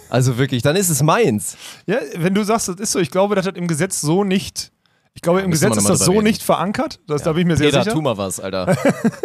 Also 0.09 0.39
wirklich, 0.39 0.63
dann 0.63 0.77
ist 0.77 0.89
es 0.89 1.03
meins. 1.03 1.57
Ja, 1.87 1.99
wenn 2.15 2.35
du 2.35 2.45
sagst, 2.45 2.69
das 2.69 2.77
ist 2.77 2.93
so, 2.93 2.99
ich 2.99 3.11
glaube, 3.11 3.35
das 3.35 3.47
hat 3.47 3.57
im 3.57 3.67
Gesetz 3.67 4.01
so 4.01 4.25
nicht. 4.25 4.73
Ich 5.17 5.23
glaube, 5.23 5.41
im 5.41 5.51
Gesetz 5.51 5.77
ist 5.77 5.89
das 5.89 5.99
so 6.01 6.13
reden. 6.13 6.25
nicht 6.25 6.43
verankert. 6.43 7.01
Das, 7.09 7.23
Da 7.23 7.33
bin 7.33 7.41
ich 7.41 7.47
mir 7.47 7.57
sehr 7.57 7.71
Peter, 7.71 7.83
sicher. 7.83 7.95
tu 7.97 8.03
mal 8.03 8.17
was, 8.17 8.39
Alter. 8.39 8.77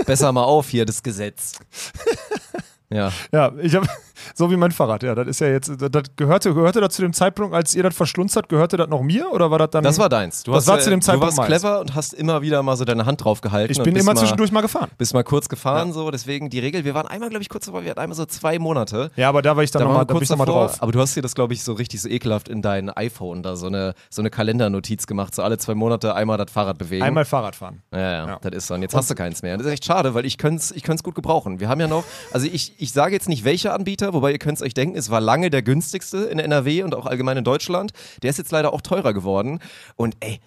Besser 0.08 0.32
mal 0.32 0.44
auf 0.46 0.70
hier, 0.70 0.86
das 0.86 1.04
Gesetz. 1.04 1.52
Ja. 2.92 3.12
Ja, 3.32 3.52
ich 3.62 3.74
habe 3.76 3.88
so 4.36 4.52
wie 4.52 4.58
mein 4.58 4.72
Fahrrad. 4.72 5.04
Ja, 5.04 5.16
das 5.16 5.28
ist 5.28 5.40
ja 5.42 5.48
jetzt. 5.48 5.70
Das 5.80 6.04
gehörte, 6.16 6.54
gehörte 6.54 6.82
das 6.82 6.94
zu 6.94 7.02
dem 7.02 7.14
Zeitpunkt, 7.14 7.56
als 7.56 7.74
ihr 7.76 7.84
das 7.84 7.96
verschlunzt 7.96 8.36
habt, 8.36 8.50
gehörte 8.50 8.78
das 8.78 8.90
noch 8.90 9.02
mir 9.02 9.32
oder 9.32 9.50
war 9.52 9.60
das 9.60 9.70
dann? 9.72 9.84
Das 9.84 9.98
war 9.98 10.10
deins. 10.10 10.44
Du 10.44 10.52
Das 10.52 10.64
hast, 10.64 10.68
war 10.68 10.78
ja- 10.78 10.84
zu 10.84 10.90
dem 10.90 11.00
Du 11.00 11.06
Zeitpunkt 11.06 11.26
warst 11.38 11.38
meins. 11.38 11.48
clever 11.62 11.80
und 11.82 11.96
hast 11.96 12.14
immer 12.14 12.42
wieder 12.42 12.62
mal 12.64 12.76
so 12.76 12.86
deine 12.86 13.06
Hand 13.06 13.24
drauf 13.24 13.42
gehalten. 13.42 13.72
Ich 13.72 13.78
und 13.80 13.86
bin 13.86 13.96
immer 13.96 14.14
mal, 14.14 14.18
zwischendurch 14.20 14.52
mal 14.52 14.62
gefahren. 14.62 14.90
Bist 14.98 15.14
mal 15.14 15.24
kurz 15.24 15.48
gefahren, 15.50 15.94
so. 15.94 16.12
Deswegen 16.12 16.50
die 16.50 16.60
Regel. 16.60 16.84
Wir 16.86 16.94
waren 16.94 17.08
einmal, 17.08 17.30
glaube 17.30 17.42
ich, 17.44 17.50
kurz 17.50 17.66
davor. 17.66 17.84
Wir 17.84 17.92
hatten 17.92 18.00
einmal 18.00 18.16
so 18.16 18.26
zwei 18.26 18.60
Monate. 18.60 19.12
Ja, 19.16 19.30
aber 19.30 19.42
da 19.42 19.56
war 19.56 19.64
ich 19.64 19.72
dann 19.72 19.82
Da 19.82 19.88
nochmal, 19.88 20.06
da 20.06 20.14
kurz 20.14 20.30
nochmal 20.30 20.48
davor, 20.48 20.68
drauf. 20.68 20.82
aber 20.84 20.92
du 20.92 21.00
hast 21.00 21.16
dir 21.16 21.22
das, 21.22 21.34
glaube 21.34 21.54
ich, 21.54 21.64
so 21.64 21.74
richtig 21.74 22.02
so 22.02 22.10
ekelhaft 22.10 22.50
in 22.50 22.62
dein 22.62 22.90
iPhone 22.90 23.42
da 23.44 23.56
so 23.56 23.68
eine, 23.68 23.94
so 24.10 24.22
eine 24.22 24.30
Kalendernotiz 24.30 25.08
gemacht, 25.08 25.34
so 25.34 25.42
alle 25.44 25.58
zwei 25.58 25.76
Monate 25.76 26.14
einmal 26.14 26.38
das 26.38 26.52
Fahrrad 26.52 26.78
bewegen. 26.78 27.04
Einmal 27.04 27.26
Fahrrad 27.26 27.56
fahren. 27.56 27.82
Ja, 27.94 28.00
ja, 28.00 28.28
Ja. 28.28 28.40
das 28.42 28.52
ist 28.54 28.68
so. 28.68 28.74
Und 28.74 28.82
jetzt 28.82 28.96
hast 28.96 29.10
du 29.10 29.16
keins 29.16 29.42
mehr. 29.42 29.54
Und 29.54 29.60
das 29.60 29.68
ist 29.68 29.74
echt 29.74 29.86
schade, 29.86 30.14
weil 30.14 30.26
ich 30.26 30.38
könnte 30.38 30.58
es 30.58 30.72
ich 30.72 30.84
gut 31.04 31.16
gebrauchen. 31.16 31.60
Wir 31.60 31.70
haben 31.70 31.80
ja 31.80 31.88
noch, 31.88 32.04
also 32.34 32.46
ich, 32.52 32.74
ich 32.82 32.94
sage 32.94 33.14
jetzt 33.14 33.30
nicht 33.30 33.44
welcher 33.44 33.76
Anbieter, 33.76 34.14
wobei 34.14 34.32
ihr 34.32 34.40
könnt 34.40 34.58
es 34.58 34.64
euch 34.64 34.74
denken, 34.74 34.98
es 34.98 35.12
war 35.12 35.22
lange 35.22 35.52
der 35.52 35.62
günstigste 35.62 36.18
in 36.26 36.40
NRW 36.40 36.82
und 36.82 36.96
auch 36.96 37.06
allgemein 37.06 37.38
in 37.38 37.44
Deutschland. 37.44 37.92
Der 38.24 38.32
ist 38.32 38.38
jetzt 38.38 38.52
leider 38.52 38.74
auch 38.74 38.82
teurer 38.82 39.14
geworden. 39.14 39.60
Und 39.96 40.18
ey, 40.20 40.40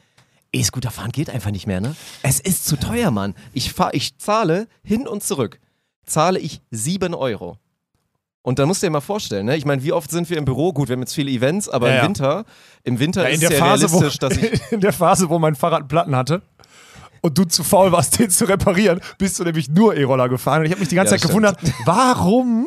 E-Scooter 0.53 0.91
fahren 0.91 1.13
geht 1.13 1.31
einfach 1.31 1.53
nicht 1.53 1.69
mehr, 1.69 1.81
ne? 1.81 1.95
Es 2.23 2.41
ist 2.41 2.67
zu 2.67 2.77
teuer, 2.77 3.13
Mann. 3.13 3.35
Ich, 3.53 3.73
fahr, 3.73 3.95
ich 3.95 4.19
zahle 4.19 4.67
hin 4.83 5.07
und 5.07 5.23
zurück, 5.23 5.61
zahle 6.05 6.41
ich 6.41 6.61
7 6.73 7.15
Euro. 7.15 7.59
Und 8.43 8.59
dann 8.59 8.67
musst 8.67 8.83
du 8.83 8.89
dir 8.89 8.91
mal 8.91 9.01
vorstellen, 9.01 9.47
ne? 9.47 9.57
Ich 9.57 9.65
meine, 9.65 9.85
wie 9.85 9.93
oft 9.93 10.11
sind 10.11 10.29
wir 10.29 10.37
im 10.37 10.45
Büro? 10.45 10.73
Gut, 10.73 10.89
wir 10.89 10.95
haben 10.95 11.03
jetzt 11.03 11.15
viele 11.15 11.31
Events, 11.31 11.69
aber 11.69 11.89
Ja, 11.89 12.01
im. 12.01 12.09
Winter, 12.09 12.45
im 12.83 12.99
Winter 12.99 13.23
Ja, 13.23 13.29
ist 13.29 13.37
in, 13.37 13.43
es 13.45 13.49
der 13.49 13.59
ja 13.59 13.65
Phase, 13.65 13.93
wo, 13.93 13.99
realistisch, 13.99 14.19
dass 14.19 14.37
ich 14.37 14.61
in 14.73 14.81
der 14.81 14.93
Phase, 14.93 15.29
wo 15.29 15.39
mein 15.39 15.55
Fahrrad 15.55 15.87
Platten 15.87 16.17
hatte 16.17 16.43
und 17.25 17.39
du 17.39 17.45
zu 17.45 17.65
faul 17.65 17.91
warst, 17.91 18.19
den 18.19 18.29
zu 18.29 18.45
reparieren, 18.47 19.01
bist 19.17 19.39
du 19.41 19.45
nämlich 19.45 19.69
nur 19.71 19.97
E-Roller 19.97 20.29
gefahren. 20.29 20.61
Und 20.61 20.67
ich 20.67 20.73
habe 20.73 20.81
mich 20.81 20.91
die 20.91 20.95
ganze 20.95 21.15
Ja, 21.15 21.19
Zeit 21.19 21.31
stimmt. 21.31 21.31
gewundert, 21.57 21.59
warum, 21.87 22.67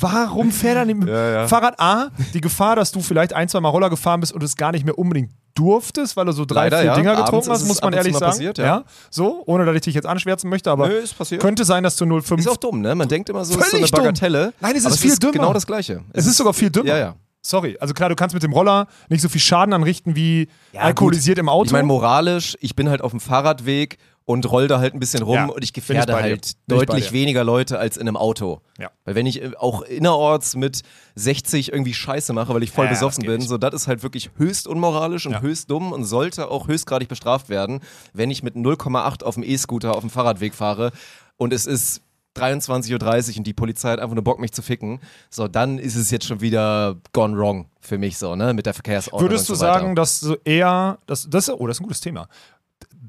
warum 0.00 0.50
fährt 0.50 0.76
dann 0.76 0.88
im 0.88 1.06
Ja, 1.06 1.30
ja. 1.30 1.46
Fahrrad 1.48 1.78
A 1.78 2.08
die 2.32 2.40
Gefahr, 2.40 2.74
dass 2.76 2.90
du 2.90 3.00
vielleicht 3.00 3.34
ein, 3.34 3.48
zwei 3.48 3.60
Mal 3.60 3.68
Roller 3.68 3.90
gefahren 3.90 4.20
bist 4.20 4.32
und 4.32 4.42
es 4.42 4.56
gar 4.56 4.72
nicht 4.72 4.84
mehr 4.86 4.98
unbedingt 4.98 5.30
durftest, 5.54 6.16
weil 6.16 6.24
du 6.24 6.32
so 6.32 6.44
drei, 6.44 6.64
Leider, 6.64 6.78
vier 6.78 6.86
ja. 6.86 6.94
Dinger 6.94 7.16
getrunken 7.16 7.50
hast, 7.50 7.62
es 7.62 7.68
muss 7.68 7.82
man 7.82 7.92
ehrlich 7.92 8.14
sagen. 8.14 8.30
passiert, 8.30 8.58
ja. 8.58 8.84
So, 9.10 9.42
ohne 9.46 9.66
dass 9.66 9.74
ich 9.74 9.80
dich 9.82 9.94
jetzt 9.94 10.06
anschwärzen 10.06 10.48
möchte, 10.48 10.70
aber 10.70 10.88
Nö, 10.88 11.02
könnte 11.38 11.64
sein, 11.64 11.82
dass 11.82 11.96
du 11.96 12.04
0,5 12.04 12.38
Ist 12.38 12.48
auch 12.48 12.56
dumm, 12.56 12.80
ne? 12.80 12.94
Man 12.94 13.08
denkt 13.08 13.28
immer 13.28 13.44
so, 13.44 13.54
es 13.54 13.60
ist 13.60 13.70
so 13.72 13.76
eine 13.76 13.86
Völlig 13.86 13.90
dumm. 13.90 14.04
Bagatelle. 14.04 14.52
Nein, 14.60 14.76
es 14.76 14.84
ist 14.86 15.00
viel 15.00 15.10
ist 15.10 15.22
dümmer. 15.22 15.32
genau 15.32 15.52
das 15.52 15.66
Gleiche. 15.66 16.00
Es 16.12 16.26
ist 16.26 16.36
sogar 16.36 16.54
viel 16.54 16.70
dümmer. 16.70 16.88
Ja, 16.88 16.96
ja. 16.98 17.14
Sorry, 17.40 17.76
also 17.80 17.94
klar, 17.94 18.08
du 18.08 18.16
kannst 18.16 18.34
mit 18.34 18.42
dem 18.42 18.52
Roller 18.52 18.86
nicht 19.08 19.20
so 19.22 19.28
viel 19.28 19.40
Schaden 19.40 19.72
anrichten 19.72 20.16
wie 20.16 20.48
alkoholisiert 20.76 21.38
im 21.38 21.48
Auto. 21.48 21.66
Ich 21.66 21.72
meine, 21.72 21.86
moralisch, 21.86 22.56
ich 22.60 22.74
bin 22.74 22.88
halt 22.90 23.00
auf 23.00 23.12
dem 23.12 23.20
Fahrradweg 23.20 23.98
und 24.24 24.50
roll 24.50 24.68
da 24.68 24.78
halt 24.78 24.92
ein 24.92 25.00
bisschen 25.00 25.22
rum 25.22 25.34
Ja, 25.36 25.44
und 25.46 25.62
ich 25.62 25.68
ich 25.70 25.72
gefährde 25.72 26.12
dir. 26.12 26.18
halt 26.18 26.52
Bin 26.66 26.76
ich 26.78 26.84
deutlich 26.86 27.12
weniger 27.12 27.44
Leute 27.44 27.78
als 27.78 27.96
in 27.96 28.06
einem 28.06 28.16
Auto. 28.18 28.60
Ja. 28.78 28.90
Weil 29.06 29.14
wenn 29.14 29.24
ich 29.24 29.40
äh, 29.42 29.52
auch 29.56 29.80
innerorts 29.80 30.54
mit 30.56 30.82
60 31.14 31.72
irgendwie 31.72 31.94
Scheiße 31.94 32.34
mache, 32.34 32.52
weil 32.52 32.62
ich 32.62 32.70
voll 32.70 32.84
Ja, 32.86 32.90
besoffen 32.90 33.24
bin, 33.24 33.36
nicht. 33.38 33.48
so 33.48 33.56
das 33.56 33.72
ist 33.72 33.88
halt 33.88 34.02
wirklich 34.02 34.30
höchst 34.36 34.66
unmoralisch 34.68 35.24
und 35.24 35.32
Ja. 35.32 35.40
höchst 35.40 35.70
dumm 35.70 35.92
und 35.92 36.04
sollte 36.04 36.50
auch 36.50 36.68
höchstgradig 36.68 37.08
bestraft 37.08 37.48
werden, 37.48 37.80
wenn 38.12 38.30
ich 38.30 38.42
mit 38.42 38.54
0,8 38.56 39.22
auf 39.22 39.34
dem 39.34 39.44
E-Scooter 39.44 39.94
auf 39.94 40.00
dem 40.00 40.10
Fahrradweg 40.10 40.54
fahre 40.54 40.90
und 41.38 41.54
es 41.54 41.64
ist 41.66 42.02
23.30 42.38 43.30
Uhr 43.32 43.38
und 43.38 43.46
die 43.46 43.52
Polizei 43.52 43.90
hat 43.90 44.00
einfach 44.00 44.14
nur 44.14 44.24
Bock, 44.24 44.38
mich 44.38 44.52
zu 44.52 44.62
ficken, 44.62 45.00
so, 45.30 45.48
dann 45.48 45.78
ist 45.78 45.96
es 45.96 46.10
jetzt 46.10 46.26
schon 46.26 46.40
wieder 46.40 46.96
gone 47.12 47.36
wrong 47.36 47.66
für 47.80 47.98
mich 47.98 48.18
so, 48.18 48.36
ne, 48.36 48.54
mit 48.54 48.66
der 48.66 48.74
Verkehrsordnung 48.74 49.30
Würdest 49.30 49.48
du 49.48 49.54
so 49.54 49.60
sagen, 49.60 49.94
dass 49.94 50.20
du 50.20 50.36
eher, 50.44 50.98
das, 51.06 51.28
das, 51.28 51.50
oh, 51.50 51.66
das 51.66 51.76
ist 51.76 51.80
ein 51.80 51.84
gutes 51.84 52.00
Thema. 52.00 52.28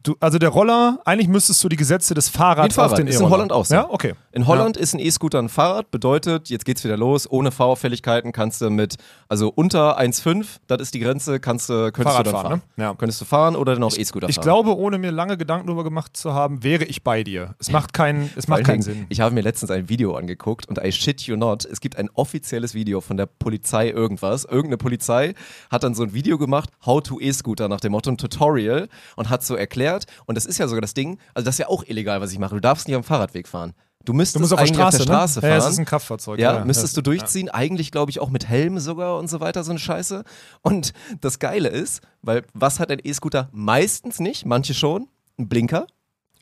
Du, 0.04 0.16
also 0.19 0.38
der 0.40 0.50
Roller, 0.50 1.00
eigentlich 1.06 1.28
müsstest 1.28 1.63
du 1.63 1.68
die 1.69 1.75
Gesetze 1.75 2.13
des 2.13 2.30
Fahrrads 2.30 2.78
ein 2.78 2.86
auf 2.86 2.94
den 2.94 2.98
Fahrrad. 3.06 3.10
Ist 3.10 3.16
in 3.16 3.22
E-Roller. 3.22 3.30
Holland 3.31 3.51
auch 3.51 3.66
so. 3.66 3.74
Ja, 3.75 3.90
okay. 3.90 4.13
In 4.31 4.48
Holland 4.48 4.78
ist 4.78 4.94
ein 4.94 5.00
E-Scooter 5.00 5.40
ein 5.40 5.50
Fahrrad, 5.50 5.92
bedeutet, 5.92 6.50
jetzt 6.50 6.63
geht's 6.63 6.84
wieder 6.84 6.96
los, 6.96 7.30
ohne 7.30 7.51
Fahrauffälligkeiten 7.51 8.31
kannst 8.31 8.62
du 8.62 8.69
mit, 8.69 8.96
also 9.28 9.50
unter 9.54 10.00
1,5, 10.00 10.46
das 10.68 10.81
ist 10.81 10.94
die 10.94 11.00
Grenze, 11.00 11.40
kannst 11.40 11.68
du, 11.69 11.92
könntest 11.92 12.04
Fahrrad 12.04 12.28
du 12.28 12.31
dann 12.31 12.42
fahren, 12.42 12.48
fahren. 12.50 12.62
ne? 12.78 12.84
Ja. 12.84 12.94
Könntest 12.96 13.19
du 13.19 13.25
fahren 13.25 13.56
oder 13.56 13.74
dann 13.74 13.84
auch 13.84 13.98
E-Scooter 13.98 14.30
Ich 14.30 14.36
fahren. 14.36 14.44
glaube, 14.44 14.78
ohne 14.78 15.00
mir 15.00 15.12
lange 15.12 15.36
Gedanken 15.38 15.68
darüber 15.68 15.84
gemacht 15.84 16.16
zu 16.16 16.34
haben, 16.34 16.63
wäre 16.63 16.86
ich 16.86 17.04
bei 17.04 17.24
dir. 17.24 17.56
Es 17.60 17.72
macht, 17.72 17.92
keinen, 17.94 18.30
es 18.36 18.48
macht 18.48 18.63
keinen 18.63 18.81
Sinn. 18.81 19.06
Ich 19.10 19.19
habe 19.19 19.34
mir 19.36 19.42
letztens 19.42 19.72
ein 19.72 19.90
Video 19.90 20.16
angeguckt 20.16 20.68
und 20.69 20.78
I 20.78 20.92
shit 20.92 21.22
you 21.24 21.36
not, 21.36 21.66
es 21.66 21.81
gibt 21.81 21.98
ein 21.98 22.10
offizielles 22.13 22.74
Video 22.74 23.01
von 23.01 23.18
der 23.18 23.25
Polizei 23.25 23.89
irgendwas. 23.89 24.46
Irgendeine 24.46 24.77
Polizei 24.77 25.34
hat 25.70 25.84
dann 25.84 25.94
so 25.96 26.03
ein 26.03 26.13
Video 26.13 26.38
gemacht, 26.38 26.70
How 26.86 27.01
to 27.01 27.20
E-Scooter 27.20 27.68
nach 27.68 27.82
dem 27.82 27.91
Motto, 27.91 28.12
ein 28.12 28.18
Tutorial 28.18 28.88
und 29.18 29.29
hat 29.29 29.44
so 29.44 29.56
erklärt, 29.56 29.88
und 30.25 30.36
das 30.36 30.46
ist 30.46 30.58
ja 30.58 30.67
sogar 30.67 30.81
das 30.81 30.93
Ding, 30.93 31.17
also 31.34 31.46
das 31.46 31.55
ist 31.55 31.60
ja 31.60 31.67
auch 31.67 31.84
illegal, 31.86 32.22
was 32.22 32.31
ich 32.31 32.39
mache. 32.39 32.55
Du 32.55 32.62
darfst 32.62 32.88
nicht 32.88 32.96
am 32.96 33.03
Fahrradweg 33.03 33.48
fahren. 33.48 33.74
Du 34.05 34.13
müsstest 34.13 34.38
Du 34.38 34.39
musst 34.39 34.53
auf 34.53 34.60
der 34.60 34.67
eigentlich 34.67 34.77
Straße, 34.77 34.98
auf 34.98 35.05
der 35.05 35.13
Straße 35.13 35.39
ne? 35.41 35.48
Ja, 35.48 35.55
fahren. 35.55 35.67
es 35.67 35.74
ist 35.74 35.79
ein 35.79 35.86
Kraftfahrzeug. 35.86 36.39
Ja, 36.39 36.55
ja, 36.60 36.65
müsstest 36.65 36.96
ja. 36.96 37.01
du 37.01 37.10
durchziehen. 37.10 37.50
Eigentlich, 37.50 37.91
glaube 37.91 38.12
ich, 38.12 38.19
auch 38.22 38.29
mit 38.29 38.48
Helm 38.48 38.79
sogar 38.79 39.17
und 39.17 39.29
so 39.29 39.39
weiter, 39.41 39.63
so 39.63 39.72
eine 39.72 39.79
Scheiße. 39.79 40.24
Und 40.62 40.93
das 41.19 41.39
Geile 41.39 41.67
ist, 41.67 42.01
weil 42.22 42.43
was 42.53 42.79
hat 42.79 42.91
ein 42.91 43.00
E-Scooter 43.03 43.50
meistens 43.51 44.19
nicht, 44.19 44.46
manche 44.46 44.74
schon, 44.74 45.08
ein 45.38 45.50
Blinker. 45.50 45.86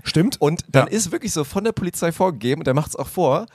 Stimmt. 0.03 0.39
Und 0.39 0.65
dann 0.69 0.85
Ja. 0.87 0.93
ist 0.93 1.11
wirklich 1.11 1.33
so 1.33 1.43
von 1.43 1.63
der 1.63 1.71
Polizei 1.71 2.11
vorgegeben, 2.11 2.61
und 2.61 2.67
der 2.67 2.75
macht 2.75 2.89
es 2.89 2.95
auch 2.95 3.07
vor, 3.07 3.47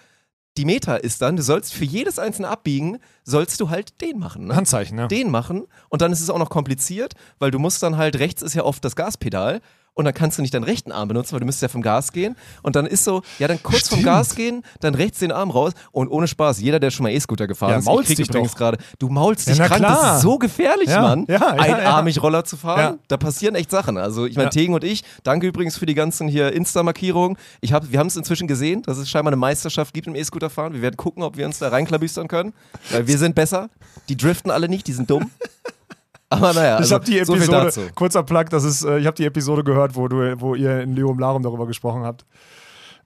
die 0.58 0.64
Meta 0.66 0.96
ist 0.96 1.22
dann, 1.22 1.36
du 1.36 1.42
sollst 1.42 1.72
für 1.72 1.84
jedes 1.84 2.18
einzelne 2.18 2.48
Abbiegen, 2.48 2.98
sollst 3.24 3.58
du 3.60 3.70
halt 3.70 4.00
den 4.02 4.18
machen. 4.18 4.48
Ne? 4.48 4.56
Handzeichen, 4.56 4.98
ja. 4.98 5.06
Den 5.06 5.30
machen 5.30 5.66
und 5.88 6.02
dann 6.02 6.12
ist 6.12 6.20
es 6.20 6.28
auch 6.28 6.38
noch 6.38 6.50
kompliziert, 6.50 7.14
weil 7.38 7.50
du 7.50 7.58
musst 7.58 7.82
dann 7.82 7.96
halt, 7.96 8.18
rechts 8.18 8.42
ist 8.42 8.54
ja 8.54 8.64
oft 8.64 8.84
das 8.84 8.94
Gaspedal 8.94 9.62
und 9.94 10.04
dann 10.06 10.14
kannst 10.14 10.38
du 10.38 10.42
nicht 10.42 10.54
deinen 10.54 10.64
rechten 10.64 10.90
Arm 10.90 11.08
benutzen, 11.08 11.32
weil 11.32 11.40
du 11.40 11.46
müsstest 11.46 11.62
ja 11.62 11.68
vom 11.68 11.82
Gas 11.82 12.12
gehen. 12.12 12.34
Und 12.62 12.76
dann 12.76 12.86
ist 12.86 13.04
so, 13.04 13.22
ja 13.38 13.46
dann 13.48 13.62
kurz 13.62 13.88
vom 13.88 13.98
Stimmt. 13.98 14.04
Gas 14.04 14.34
gehen, 14.34 14.62
dann 14.80 14.94
rechts 14.94 15.18
den 15.18 15.32
Arm 15.32 15.50
raus. 15.50 15.72
Und 15.90 16.08
ohne 16.08 16.26
Spaß, 16.26 16.60
jeder, 16.60 16.80
der 16.80 16.90
schon 16.90 17.04
mal 17.04 17.10
E-Scooter 17.10 17.46
gefahren 17.46 17.72
Ja, 17.72 17.78
ist, 17.78 17.84
maulst 17.84 18.10
ich 18.10 18.16
dich 18.16 18.28
übrigens 18.28 18.54
gerade, 18.56 18.78
du 18.98 19.08
maulst 19.08 19.46
Ja, 19.48 19.52
dich 19.54 19.62
krank, 19.62 19.82
das 19.82 19.98
klar. 19.98 20.16
ist 20.16 20.22
so 20.22 20.38
gefährlich, 20.38 20.88
Ja, 20.88 21.02
Mann, 21.02 21.26
ja, 21.28 21.46
einarmig 21.52 22.22
Roller 22.22 22.44
zu 22.44 22.56
fahren, 22.56 22.98
da 23.08 23.16
passieren 23.16 23.54
echt 23.54 23.70
Sachen, 23.70 23.98
also 23.98 24.24
ich 24.26 24.36
meine. 24.36 24.50
Tegen 24.50 24.74
und 24.74 24.84
ich, 24.84 25.02
danke 25.22 25.46
übrigens 25.46 25.76
für 25.76 25.86
die 25.86 25.94
ganzen 25.94 26.28
hier 26.28 26.52
Insta-Markierungen, 26.52 27.36
ich 27.60 27.72
hab, 27.72 27.90
wir 27.90 27.98
haben 27.98 28.06
es 28.08 28.16
inzwischen 28.16 28.46
gesehen, 28.46 28.82
dass 28.82 28.98
es 28.98 29.08
scheinbar 29.08 29.30
eine 29.32 29.36
Meisterschaft 29.40 29.94
gibt 29.94 30.06
im 30.06 30.14
E-Scooter 30.14 30.50
fahren, 30.50 30.74
wir 30.74 30.82
werden 30.82 30.96
gucken, 30.96 31.22
ob 31.22 31.36
wir 31.36 31.46
uns 31.46 31.58
da 31.58 31.68
reinklabüstern 31.68 32.28
können, 32.28 32.52
weil 32.90 33.06
wir 33.06 33.18
sind 33.18 33.34
besser, 33.34 33.68
die 34.08 34.16
driften 34.16 34.50
alle 34.50 34.68
nicht, 34.68 34.86
die 34.86 34.92
sind 34.92 35.10
dumm. 35.10 35.30
Aber 36.32 36.52
naja, 36.52 36.76
also, 36.76 36.86
ich 36.88 36.92
habe 36.92 37.04
die 37.04 37.24
so 37.24 37.34
Episode, 37.34 37.64
dazu. 37.64 37.80
kurzer 37.94 38.22
Plug, 38.22 38.44
das 38.50 38.64
ist, 38.64 38.84
äh, 38.84 38.98
ich 38.98 39.06
habe 39.06 39.16
die 39.16 39.24
Episode 39.24 39.64
gehört, 39.64 39.94
wo, 39.94 40.08
du, 40.08 40.40
wo 40.40 40.54
ihr 40.54 40.80
in 40.80 40.96
Leum 40.96 41.18
Larum 41.18 41.42
darüber 41.42 41.66
gesprochen 41.66 42.02
habt. 42.04 42.24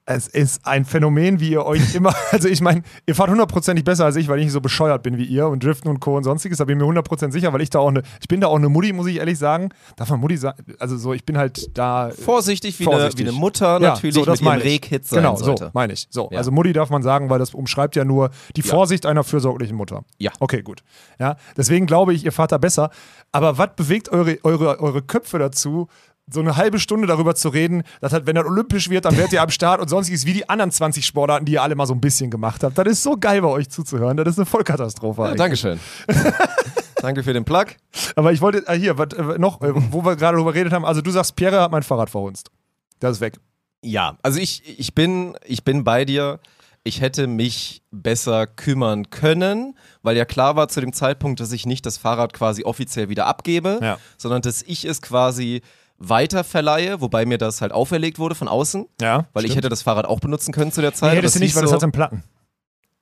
Es 0.08 0.28
ist 0.28 0.64
ein 0.64 0.84
Phänomen, 0.84 1.40
wie 1.40 1.50
ihr 1.50 1.64
euch 1.66 1.96
immer, 1.96 2.14
also 2.30 2.46
ich 2.46 2.60
meine, 2.60 2.82
ihr 3.06 3.16
fahrt 3.16 3.28
hundertprozentig 3.28 3.84
besser 3.84 4.04
als 4.04 4.14
ich, 4.14 4.28
weil 4.28 4.38
ich 4.38 4.44
nicht 4.44 4.52
so 4.52 4.60
bescheuert 4.60 5.02
bin 5.02 5.18
wie 5.18 5.24
ihr 5.24 5.48
und 5.48 5.64
Driften 5.64 5.90
und 5.90 5.98
Co. 5.98 6.16
und 6.16 6.22
sonstiges, 6.22 6.58
da 6.58 6.64
bin 6.64 6.76
ich 6.76 6.80
mir 6.80 6.86
hundertprozentig 6.86 7.40
sicher, 7.40 7.52
weil 7.52 7.60
ich 7.60 7.70
da 7.70 7.80
auch 7.80 7.88
eine, 7.88 8.02
ich 8.20 8.28
bin 8.28 8.40
da 8.40 8.46
auch 8.46 8.54
eine 8.54 8.68
Mutti, 8.68 8.92
muss 8.92 9.08
ich 9.08 9.16
ehrlich 9.16 9.36
sagen. 9.36 9.70
Darf 9.96 10.08
man 10.10 10.20
Mutti 10.20 10.36
sagen? 10.36 10.62
Also 10.78 10.96
so, 10.96 11.12
ich 11.12 11.24
bin 11.26 11.36
halt 11.36 11.76
da. 11.76 12.10
Vorsichtig 12.10 12.78
wie, 12.78 12.84
Vorsichtig. 12.84 13.22
Eine, 13.22 13.26
wie 13.26 13.30
eine 13.32 13.40
Mutter 13.40 13.66
Ja, 13.80 13.94
natürlich 13.94 14.14
so, 14.14 14.24
das 14.24 14.34
mit 14.40 14.42
ihrem 14.42 14.44
meine 14.52 14.62
ich. 14.62 14.68
Rehkit 14.74 15.08
sein 15.08 15.22
Genau, 15.24 15.34
sollte. 15.34 15.64
so 15.64 15.70
meine 15.74 15.92
ich. 15.92 16.06
So, 16.08 16.28
Ja. 16.30 16.38
also 16.38 16.52
Mutti 16.52 16.72
darf 16.72 16.88
man 16.90 17.02
sagen, 17.02 17.28
weil 17.28 17.40
das 17.40 17.52
umschreibt 17.52 17.96
ja 17.96 18.04
nur 18.04 18.30
die 18.54 18.60
Ja. 18.60 18.70
Vorsicht 18.70 19.06
einer 19.06 19.24
fürsorglichen 19.24 19.76
Mutter. 19.76 20.04
Ja. 20.18 20.30
Okay, 20.38 20.62
gut. 20.62 20.84
Ja, 21.18 21.34
deswegen 21.56 21.86
glaube 21.86 22.14
ich, 22.14 22.24
ihr 22.24 22.30
fahrt 22.30 22.52
da 22.52 22.58
besser. 22.58 22.90
Aber 23.32 23.58
was 23.58 23.70
bewegt 23.74 24.08
eure, 24.10 24.38
eure, 24.44 24.78
eure 24.78 25.02
Köpfe 25.02 25.40
dazu, 25.40 25.88
so 26.28 26.40
eine 26.40 26.56
halbe 26.56 26.78
Stunde 26.80 27.06
darüber 27.06 27.34
zu 27.36 27.48
reden, 27.50 27.84
dass 28.00 28.12
halt, 28.12 28.26
wenn 28.26 28.34
das 28.34 28.44
olympisch 28.46 28.90
wird, 28.90 29.04
dann 29.04 29.16
werdet 29.16 29.32
ihr 29.32 29.42
am 29.42 29.50
Start 29.50 29.80
und 29.80 29.88
sonstiges 29.88 30.26
wie 30.26 30.32
die 30.32 30.48
anderen 30.48 30.72
20 30.72 31.06
Sportarten, 31.06 31.44
die 31.46 31.52
ihr 31.52 31.62
alle 31.62 31.76
mal 31.76 31.86
so 31.86 31.94
ein 31.94 32.00
bisschen 32.00 32.30
gemacht 32.30 32.64
habt. 32.64 32.76
Das 32.76 32.86
ist 32.88 33.02
so 33.04 33.16
geil 33.16 33.42
bei 33.42 33.48
euch 33.48 33.68
zuzuhören. 33.68 34.16
Das 34.16 34.26
ist 34.28 34.38
eine 34.38 34.46
Vollkatastrophe. 34.46 35.22
Ja. 35.22 35.34
Dankeschön. 35.34 35.78
Danke 37.00 37.22
für 37.22 37.32
den 37.32 37.44
Plug. 37.44 37.66
Aber 38.16 38.32
ich 38.32 38.40
wollte, 38.40 38.64
ah, 38.66 38.72
hier, 38.72 38.98
was, 38.98 39.12
äh, 39.12 39.38
noch, 39.38 39.60
äh, 39.62 39.70
wo 39.92 40.04
wir 40.04 40.16
gerade 40.16 40.36
drüber 40.36 40.52
geredet 40.52 40.72
haben, 40.72 40.84
also 40.84 41.00
du 41.00 41.10
sagst, 41.10 41.36
Pierre 41.36 41.60
hat 41.60 41.70
mein 41.70 41.82
Fahrrad 41.84 42.10
verhunzt. 42.10 42.50
Das 42.98 43.12
ist 43.12 43.20
weg. 43.20 43.38
Ja, 43.82 44.16
also 44.22 44.40
ich, 44.40 44.62
ich, 44.80 44.94
bin, 44.94 45.36
ich 45.44 45.62
bin 45.62 45.84
bei 45.84 46.04
dir. 46.04 46.40
Ich 46.82 47.00
hätte 47.00 47.26
mich 47.26 47.82
besser 47.90 48.46
kümmern 48.46 49.10
können, 49.10 49.76
weil 50.02 50.16
ja 50.16 50.24
klar 50.24 50.54
war 50.54 50.68
zu 50.68 50.80
dem 50.80 50.92
Zeitpunkt, 50.92 51.40
dass 51.40 51.50
ich 51.50 51.66
nicht 51.66 51.84
das 51.84 51.98
Fahrrad 51.98 52.32
quasi 52.32 52.62
offiziell 52.64 53.08
wieder 53.08 53.26
abgebe, 53.26 53.80
Ja. 53.82 53.98
sondern 54.16 54.40
dass 54.42 54.62
ich 54.62 54.84
es 54.84 55.02
quasi 55.02 55.62
weiterverleihe, 55.98 57.00
wobei 57.00 57.24
mir 57.26 57.38
das 57.38 57.60
halt 57.60 57.72
auferlegt 57.72 58.18
wurde 58.18 58.34
von 58.34 58.48
außen, 58.48 58.86
Ja. 59.00 59.26
weil 59.32 59.44
ich 59.44 59.50
stimmt. 59.52 59.58
hätte 59.64 59.68
das 59.70 59.82
Fahrrad 59.82 60.06
auch 60.06 60.20
benutzen 60.20 60.52
können 60.52 60.72
zu 60.72 60.80
der 60.80 60.92
Zeit. 60.94 61.12
Nee, 61.12 61.18
hättest 61.18 61.36
du 61.36 61.40
nicht, 61.40 61.54
weil 61.54 61.62
das 61.62 61.70
so, 61.70 61.76
hat 61.76 61.82
einen 61.82 61.92
Platten. 61.92 62.22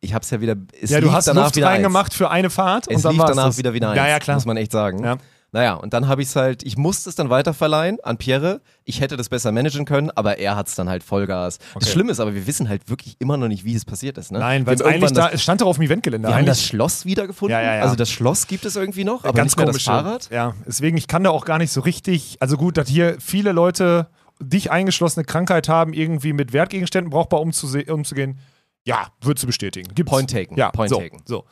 ich 0.01 0.15
hab's 0.15 0.31
ja 0.31 0.41
wieder, 0.41 0.55
es 0.81 0.91
Ja, 0.91 1.01
du 1.01 1.13
hast 1.13 1.27
danach 1.29 1.45
Luft 1.45 1.57
wieder 1.57 1.69
eins. 1.69 1.77
reingemacht 1.77 2.13
für 2.15 2.31
eine 2.31 2.51
Fahrt 2.51 2.87
Es 2.89 2.97
und 2.97 3.05
dann 3.05 3.13
lief 3.15 3.25
danach 3.25 3.47
das. 3.47 3.59
wieder 3.59 3.73
wieder 3.73 3.91
eins, 3.91 3.97
Ja, 3.97 4.07
ja, 4.09 4.19
klar. 4.19 4.37
muss 4.37 4.45
man 4.47 4.57
echt 4.57 4.71
sagen. 4.73 5.03
Ja. 5.03 5.17
Naja, 5.55 5.75
und 5.75 5.95
dann 5.95 6.09
habe 6.09 6.21
ich 6.21 6.27
es 6.27 6.35
halt, 6.35 6.65
ich 6.65 6.77
musste 6.77 7.09
es 7.09 7.15
dann 7.15 7.31
weiterverleihen 7.31 7.99
an 8.03 8.17
Pierre. 8.17 8.61
Ich 8.83 9.01
hätte 9.01 9.17
das 9.17 9.29
besser 9.29 9.53
managen 9.53 9.85
können, 9.85 10.11
aber 10.11 10.39
er 10.41 10.57
hat 10.57 10.67
es 10.67 10.75
dann 10.75 10.89
halt 10.89 11.05
Vollgas. 11.05 11.61
Das 11.79 11.93
Schlimme 11.93 12.11
ist 12.11 12.19
aber, 12.19 12.35
wir 12.35 12.49
wissen 12.49 12.69
halt 12.69 12.91
wirklich 12.91 13.15
immer 13.21 13.37
noch 13.37 13.47
nicht, 13.47 13.65
wie 13.65 13.77
es 13.77 13.85
passiert 13.85 14.19
ist. 14.19 14.33
Ne? 14.33 14.41
Nein, 14.41 14.67
weil 14.67 14.75
es 14.75 14.83
eigentlich 14.83 15.13
da, 15.13 15.29
es 15.29 15.45
stand 15.45 15.61
doch 15.61 15.69
auf 15.69 15.77
dem 15.77 15.85
Eventgelände. 15.85 16.27
wir 16.27 16.35
haben 16.35 16.45
das 16.45 16.61
Schloss 16.61 17.05
wiedergefunden. 17.05 17.57
Ja, 17.57 17.63
ja, 17.63 17.77
ja. 17.77 17.83
Also 17.83 17.95
das 17.95 18.11
Schloss 18.11 18.49
gibt 18.49 18.65
es 18.65 18.75
irgendwie 18.75 19.05
noch, 19.05 19.23
aber 19.23 19.33
ganz 19.33 19.57
nicht 19.57 19.65
komisch. 19.65 19.85
das 19.85 19.95
Fahrrad. 19.95 20.29
Ja, 20.33 20.55
deswegen, 20.67 20.97
ich 20.97 21.07
kann 21.07 21.23
da 21.23 21.31
auch 21.31 21.45
gar 21.45 21.59
nicht 21.59 21.71
so 21.71 21.83
richtig, 21.83 22.37
also 22.41 22.57
gut, 22.57 22.77
dass 22.77 22.89
hier 22.89 23.17
viele 23.21 23.53
Leute 23.53 24.09
dich 24.41 24.73
eingeschlossene 24.73 25.25
Krankheit 25.25 25.69
haben, 25.69 25.93
irgendwie 25.93 26.33
mit 26.33 26.53
Wertgegenständen 26.53 27.11
brauchbar 27.11 27.41
umzugehen. 27.41 28.41
Ja, 28.85 29.07
würdest 29.21 29.45
du 29.45 29.47
bestätigen. 29.47 29.95
Gibt's. 29.95 30.11
Point 30.11 30.31
taken, 30.31 30.57
Ja, 30.57 30.73
point 30.73 30.91
so, 30.91 30.99
taken. 30.99 31.23
so. 31.27 31.45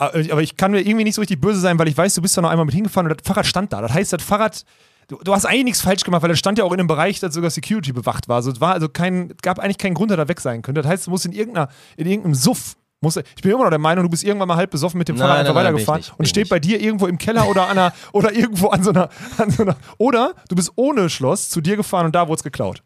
Äh, 0.00 0.30
Aber 0.30 0.42
ich 0.42 0.56
kann 0.56 0.70
mir 0.70 0.80
irgendwie 0.80 1.04
nicht 1.04 1.14
so 1.14 1.20
richtig 1.20 1.40
böse 1.40 1.60
sein, 1.60 1.78
weil 1.78 1.88
ich 1.88 1.96
weiß, 1.96 2.14
du 2.14 2.22
bist 2.22 2.36
da 2.36 2.40
noch 2.42 2.50
einmal 2.50 2.66
mit 2.66 2.74
hingefahren 2.74 3.10
und 3.10 3.20
das 3.20 3.26
Fahrrad 3.26 3.46
stand 3.46 3.72
da. 3.72 3.80
Das 3.80 3.92
heißt, 3.92 4.12
das 4.12 4.22
Fahrrad, 4.22 4.64
du, 5.08 5.16
du 5.16 5.34
hast 5.34 5.44
eigentlich 5.44 5.64
nichts 5.64 5.80
falsch 5.80 6.04
gemacht, 6.04 6.22
weil 6.22 6.28
das 6.30 6.38
stand 6.38 6.58
ja 6.58 6.64
auch 6.64 6.72
in 6.72 6.78
einem 6.80 6.86
Bereich, 6.88 7.20
das 7.20 7.34
sogar 7.34 7.50
Security 7.50 7.92
bewacht 7.92 8.28
war. 8.28 8.36
Also 8.36 8.50
es 8.50 8.60
war 8.60 8.74
also 8.74 8.88
kein, 8.88 9.34
gab 9.42 9.58
eigentlich 9.58 9.78
keinen 9.78 9.94
Grund, 9.94 10.10
dass 10.10 10.18
er 10.18 10.28
weg 10.28 10.40
sein 10.40 10.62
könnte. 10.62 10.82
Das 10.82 10.90
heißt, 10.90 11.06
du 11.06 11.10
musst 11.10 11.26
in 11.26 11.32
irgendeiner, 11.32 11.68
in 11.96 12.06
irgendeinem 12.06 12.34
Suff. 12.34 12.76
Muss, 13.00 13.16
ich 13.16 13.42
bin 13.42 13.52
immer 13.52 13.62
noch 13.62 13.70
der 13.70 13.78
Meinung, 13.78 14.02
du 14.04 14.10
bist 14.10 14.24
irgendwann 14.24 14.48
mal 14.48 14.56
halb 14.56 14.72
besoffen 14.72 14.98
mit 14.98 15.08
dem 15.08 15.14
Nein, 15.14 15.26
Fahrrad 15.28 15.38
einfach 15.40 15.54
nein, 15.54 15.64
weitergefahren 15.66 16.00
ich 16.00 16.08
nicht, 16.08 16.18
und 16.18 16.28
steht 16.28 16.44
nicht. 16.44 16.50
bei 16.50 16.58
dir 16.58 16.80
irgendwo 16.80 17.06
im 17.06 17.16
Keller 17.16 17.48
oder 17.48 17.68
an 17.68 17.78
einer, 17.78 17.92
oder 18.12 18.32
irgendwo 18.32 18.68
an 18.68 18.82
so, 18.82 18.90
einer, 18.90 19.08
an 19.36 19.50
so 19.50 19.62
einer. 19.62 19.76
Oder 19.98 20.34
du 20.48 20.56
bist 20.56 20.72
ohne 20.74 21.08
Schloss 21.08 21.48
zu 21.48 21.60
dir 21.60 21.76
gefahren 21.76 22.06
und 22.06 22.14
da 22.16 22.26
wurde 22.26 22.38
es 22.38 22.42
geklaut. 22.42 22.82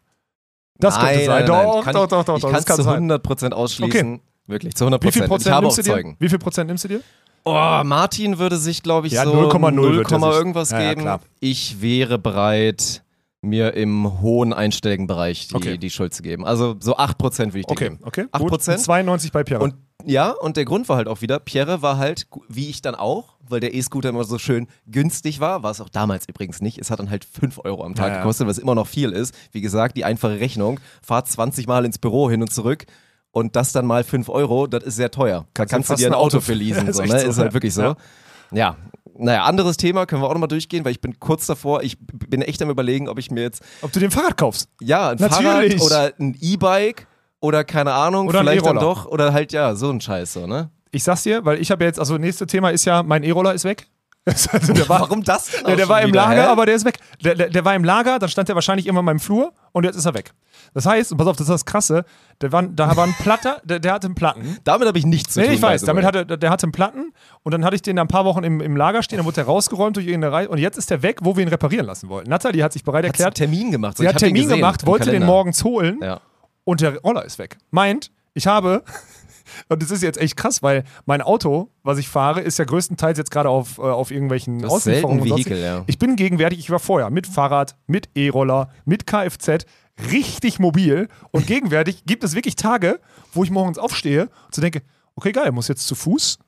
Das 0.77 0.97
nein, 0.97 1.05
könnte 1.13 1.25
sein. 1.25 1.45
Nein. 1.45 1.45
Doch, 1.47 1.83
kann 1.83 1.93
doch, 1.95 2.03
ich, 2.03 2.09
doch, 2.09 2.23
doch, 2.25 2.35
Ich 2.35 2.41
doch. 2.43 2.51
kann 2.51 2.59
es 2.59 2.65
zu 2.65 2.81
sein. 2.83 3.11
100% 3.11 3.51
ausschließen. 3.53 4.21
Wirklich, 4.47 4.75
zu 4.75 4.85
100%. 4.85 5.03
Wie 5.03 5.11
viel 5.11 5.27
Prozent 5.27 5.61
nimmst 5.61 5.77
du 5.77 5.81
dir? 5.83 6.15
Wie 6.19 6.29
viel 6.29 6.39
Prozent 6.39 6.67
nimmst 6.67 6.83
du 6.83 6.87
dir? 6.89 7.01
Oh, 7.45 7.81
Martin 7.83 8.39
würde 8.39 8.57
sich, 8.57 8.83
glaube 8.83 9.07
ich, 9.07 9.13
Ja, 9.13 9.25
so 9.25 9.33
0,0 9.33 9.95
wird 9.97 10.11
er 10.11 10.17
0, 10.19 10.31
sich- 10.31 10.37
irgendwas 10.39 10.71
Ja, 10.71 10.81
ja, 10.81 10.89
geben. 10.89 11.01
klar. 11.01 11.19
ich 11.41 11.81
wäre 11.81 12.17
bereit, 12.17 13.03
mir 13.41 13.73
im 13.73 14.21
hohen 14.21 14.53
einstelligen 14.53 15.05
Bereich 15.07 15.49
die, 15.49 15.55
Okay. 15.55 15.77
die 15.77 15.89
Schuld 15.89 16.13
zu 16.13 16.23
geben. 16.23 16.45
Also 16.45 16.75
so 16.79 16.95
8% 16.95 17.49
würde 17.53 17.59
ich 17.59 17.65
dir 17.65 17.71
Okay, 17.73 17.89
geben. 17.89 17.99
okay. 18.03 18.25
8%? 18.31 18.77
Gut. 18.77 18.85
92 18.85 19.31
bei 19.33 19.43
Pierre. 19.43 19.61
Und 19.61 19.75
ja, 20.05 20.31
und 20.31 20.55
der 20.55 20.63
Grund 20.65 20.87
war 20.87 20.95
halt 20.97 21.07
auch 21.09 21.21
wieder, 21.21 21.39
Pierre 21.39 21.81
war 21.81 21.97
halt, 21.97 22.27
wie 22.47 22.69
ich 22.69 22.81
dann 22.81 22.95
auch, 22.95 23.35
weil 23.45 23.59
der 23.59 23.73
E-Scooter 23.73 24.09
immer 24.09 24.23
so 24.23 24.37
schön 24.37 24.67
günstig 24.87 25.41
war, 25.41 25.63
war 25.63 25.71
es 25.71 25.81
auch 25.81 25.89
damals 25.89 26.27
übrigens 26.29 26.61
nicht. 26.61 26.77
Es 26.77 26.89
hat 26.91 26.99
dann 26.99 27.09
halt 27.09 27.25
5 27.25 27.59
Euro 27.65 27.83
am 27.83 27.95
Tag 27.95 28.07
Ja, 28.07 28.13
ja. 28.13 28.19
gekostet, 28.19 28.47
was 28.47 28.57
immer 28.57 28.75
noch 28.75 28.87
viel 28.87 29.11
ist. 29.11 29.35
Wie 29.51 29.59
gesagt, 29.61 29.97
die 29.97 30.05
einfache 30.05 30.39
Rechnung, 30.39 30.79
fahrt 31.01 31.27
20 31.27 31.67
Mal 31.67 31.83
ins 31.85 31.97
Büro 31.99 32.29
hin 32.29 32.41
und 32.41 32.51
zurück 32.53 32.85
und 33.33 33.55
das 33.57 33.73
dann 33.73 33.85
mal 33.85 34.05
5 34.05 34.29
Euro, 34.29 34.67
das 34.67 34.83
ist 34.83 34.95
sehr 34.95 35.11
teuer. 35.11 35.45
Da 35.53 35.65
Kannst 35.65 35.71
du 35.71 35.75
kannst 35.75 35.89
du 35.89 35.95
dir 35.95 36.07
ein 36.07 36.13
Auto 36.13 36.39
für 36.39 36.53
leasen, 36.53 36.87
Ist 36.87 36.95
so, 36.97 37.03
ne? 37.03 37.09
so, 37.09 37.15
ist 37.27 37.37
halt 37.37 37.49
ja. 37.49 37.53
wirklich 37.53 37.73
so. 37.73 37.81
Ja. 37.81 37.95
Ja. 38.53 38.77
Naja, 39.15 39.43
anderes 39.43 39.77
Thema 39.77 40.05
können 40.05 40.21
wir 40.21 40.27
auch 40.27 40.33
nochmal 40.33 40.47
durchgehen, 40.47 40.85
weil 40.85 40.91
ich 40.91 41.01
bin 41.01 41.19
kurz 41.19 41.45
davor, 41.45 41.83
ich 41.83 41.97
bin 41.99 42.41
echt 42.41 42.61
am 42.61 42.69
überlegen, 42.69 43.09
ob 43.09 43.19
ich 43.19 43.29
mir 43.29 43.41
jetzt 43.41 43.61
Ob 43.81 43.91
du 43.91 43.99
den 43.99 44.09
Fahrrad 44.11 44.37
kaufst? 44.37 44.69
ja, 44.81 45.09
ein 45.09 45.17
Natürlich. 45.17 45.75
Fahrrad 45.77 45.81
oder 45.81 46.13
ein 46.19 46.37
E-Bike 46.39 47.07
oder 47.39 47.63
keine 47.63 47.93
Ahnung, 47.93 48.27
Oder 48.27 48.39
vielleicht 48.39 48.65
dann 48.65 48.77
E-Roller. 48.77 48.93
doch 48.95 49.05
oder 49.05 49.33
halt 49.33 49.51
ja, 49.51 49.75
so 49.75 49.89
ein 49.89 49.99
Scheiß 50.01 50.33
so, 50.33 50.47
ne? 50.47 50.69
Ich 50.91 51.03
sag's 51.03 51.23
dir, 51.23 51.43
weil 51.45 51.59
ich 51.59 51.71
habe 51.71 51.83
jetzt, 51.83 51.99
also 51.99 52.17
nächste 52.17 52.45
Thema 52.47 52.69
ist 52.69 52.85
ja, 52.85 53.03
mein 53.03 53.23
E-Roller 53.23 53.53
ist 53.53 53.65
weg. 53.65 53.87
Also 54.51 54.71
der 54.73 54.87
war, 54.87 55.01
Warum 55.01 55.23
das 55.23 55.47
der 55.67 55.77
schon 55.79 55.89
war 55.89 56.01
im 56.01 56.09
wieder, 56.09 56.21
Lager, 56.21 56.43
hä? 56.43 56.47
aber 56.47 56.65
der 56.65 56.75
ist 56.75 56.85
weg. 56.85 56.97
Der, 57.23 57.35
der, 57.35 57.49
der 57.49 57.65
war 57.65 57.75
im 57.75 57.83
Lager, 57.83 58.19
dann 58.19 58.29
stand 58.29 58.47
der 58.47 58.55
wahrscheinlich 58.55 58.87
immer 58.87 58.99
in 58.99 59.05
meinem 59.05 59.19
Flur 59.19 59.51
und 59.73 59.83
jetzt 59.83 59.97
ist 59.97 60.05
er 60.05 60.13
weg. 60.13 60.31
Das 60.73 60.85
heißt, 60.85 61.11
und 61.11 61.17
pass 61.17 61.27
auf, 61.27 61.35
das 61.35 61.47
ist 61.47 61.51
das 61.51 61.65
Krasse, 61.65 62.05
der 62.41 62.51
war, 62.53 62.63
da 62.63 62.95
war 62.95 63.03
ein 63.05 63.13
Platter, 63.19 63.61
der, 63.65 63.79
der 63.79 63.93
hatte 63.93 64.07
einen 64.07 64.15
Platten. 64.15 64.57
Damit 64.63 64.87
habe 64.87 64.97
ich 64.97 65.05
nichts 65.05 65.33
zu 65.33 65.39
Nee, 65.41 65.47
tun. 65.47 65.55
ich 65.55 65.61
weiß, 65.61 65.81
damit 65.83 66.05
hatte, 66.05 66.25
der 66.25 66.49
hatte 66.49 66.63
einen 66.63 66.71
Platten 66.71 67.11
und 67.43 67.51
dann 67.51 67.65
hatte 67.65 67.75
ich 67.75 67.81
den 67.81 67.97
da 67.97 68.01
ein 68.01 68.07
paar 68.07 68.23
Wochen 68.25 68.43
im, 68.43 68.61
im 68.61 68.77
Lager 68.77 69.03
stehen, 69.03 69.17
dann 69.17 69.25
wurde 69.25 69.35
der 69.35 69.45
rausgeräumt 69.45 69.97
durch 69.97 70.07
irgendeine 70.07 70.33
Reihe 70.33 70.47
und 70.49 70.57
jetzt 70.57 70.77
ist 70.77 70.89
der 70.89 71.03
weg, 71.03 71.19
wo 71.21 71.35
wir 71.35 71.43
ihn 71.43 71.49
reparieren 71.49 71.85
lassen 71.85 72.07
wollten. 72.07 72.29
Nathalie 72.29 72.63
hat 72.63 72.71
sich 72.73 72.83
bereit 72.83 72.99
Hat 73.03 73.07
erklärt, 73.11 73.35
Termin 73.35 73.71
gemacht. 73.71 73.97
So, 73.97 74.03
sie 74.03 74.07
ich 74.07 74.13
hat 74.13 74.19
Termin 74.19 74.43
gesehen 74.43 74.55
gemacht, 74.57 74.83
im 74.83 74.87
wollte 74.87 75.11
den 75.11 75.25
morgens 75.25 75.63
holen 75.65 75.99
Ja. 76.01 76.21
und 76.63 76.79
der 76.81 76.97
Roller 77.01 77.25
ist 77.25 77.37
weg. 77.39 77.57
Meint, 77.71 78.09
ich 78.33 78.47
habe, 78.47 78.83
und 79.69 79.81
das 79.81 79.91
ist 79.91 80.03
jetzt 80.03 80.19
echt 80.19 80.37
krass, 80.37 80.63
weil 80.63 80.83
mein 81.05 81.21
Auto, 81.21 81.69
was 81.83 81.97
ich 81.97 82.07
fahre, 82.07 82.41
ist 82.41 82.59
ja 82.59 82.65
größtenteils 82.65 83.17
jetzt 83.17 83.31
gerade 83.31 83.49
auf, 83.49 83.77
äh, 83.77 83.81
auf 83.81 84.11
irgendwelchen 84.11 84.63
Auslieferungen. 84.65 85.23
Vehikel, 85.23 85.57
ja. 85.57 85.83
Ich 85.87 85.99
bin 85.99 86.15
gegenwärtig, 86.15 86.59
ich 86.59 86.69
war 86.69 86.79
vorher 86.79 87.09
mit 87.09 87.27
Fahrrad, 87.27 87.75
mit 87.87 88.09
E-Roller, 88.15 88.69
mit 88.85 89.07
Kfz, 89.07 89.65
richtig 90.11 90.59
mobil 90.59 91.07
und 91.31 91.47
gegenwärtig 91.47 92.05
gibt 92.05 92.23
es 92.23 92.35
wirklich 92.35 92.55
Tage, 92.55 92.99
wo 93.33 93.43
ich 93.43 93.51
morgens 93.51 93.77
aufstehe 93.77 94.23
und 94.23 94.55
so 94.55 94.61
denke, 94.61 94.81
okay, 95.15 95.31
geil, 95.31 95.51
muss 95.51 95.67
jetzt 95.67 95.87
zu 95.87 95.95
Fuß. 95.95 96.39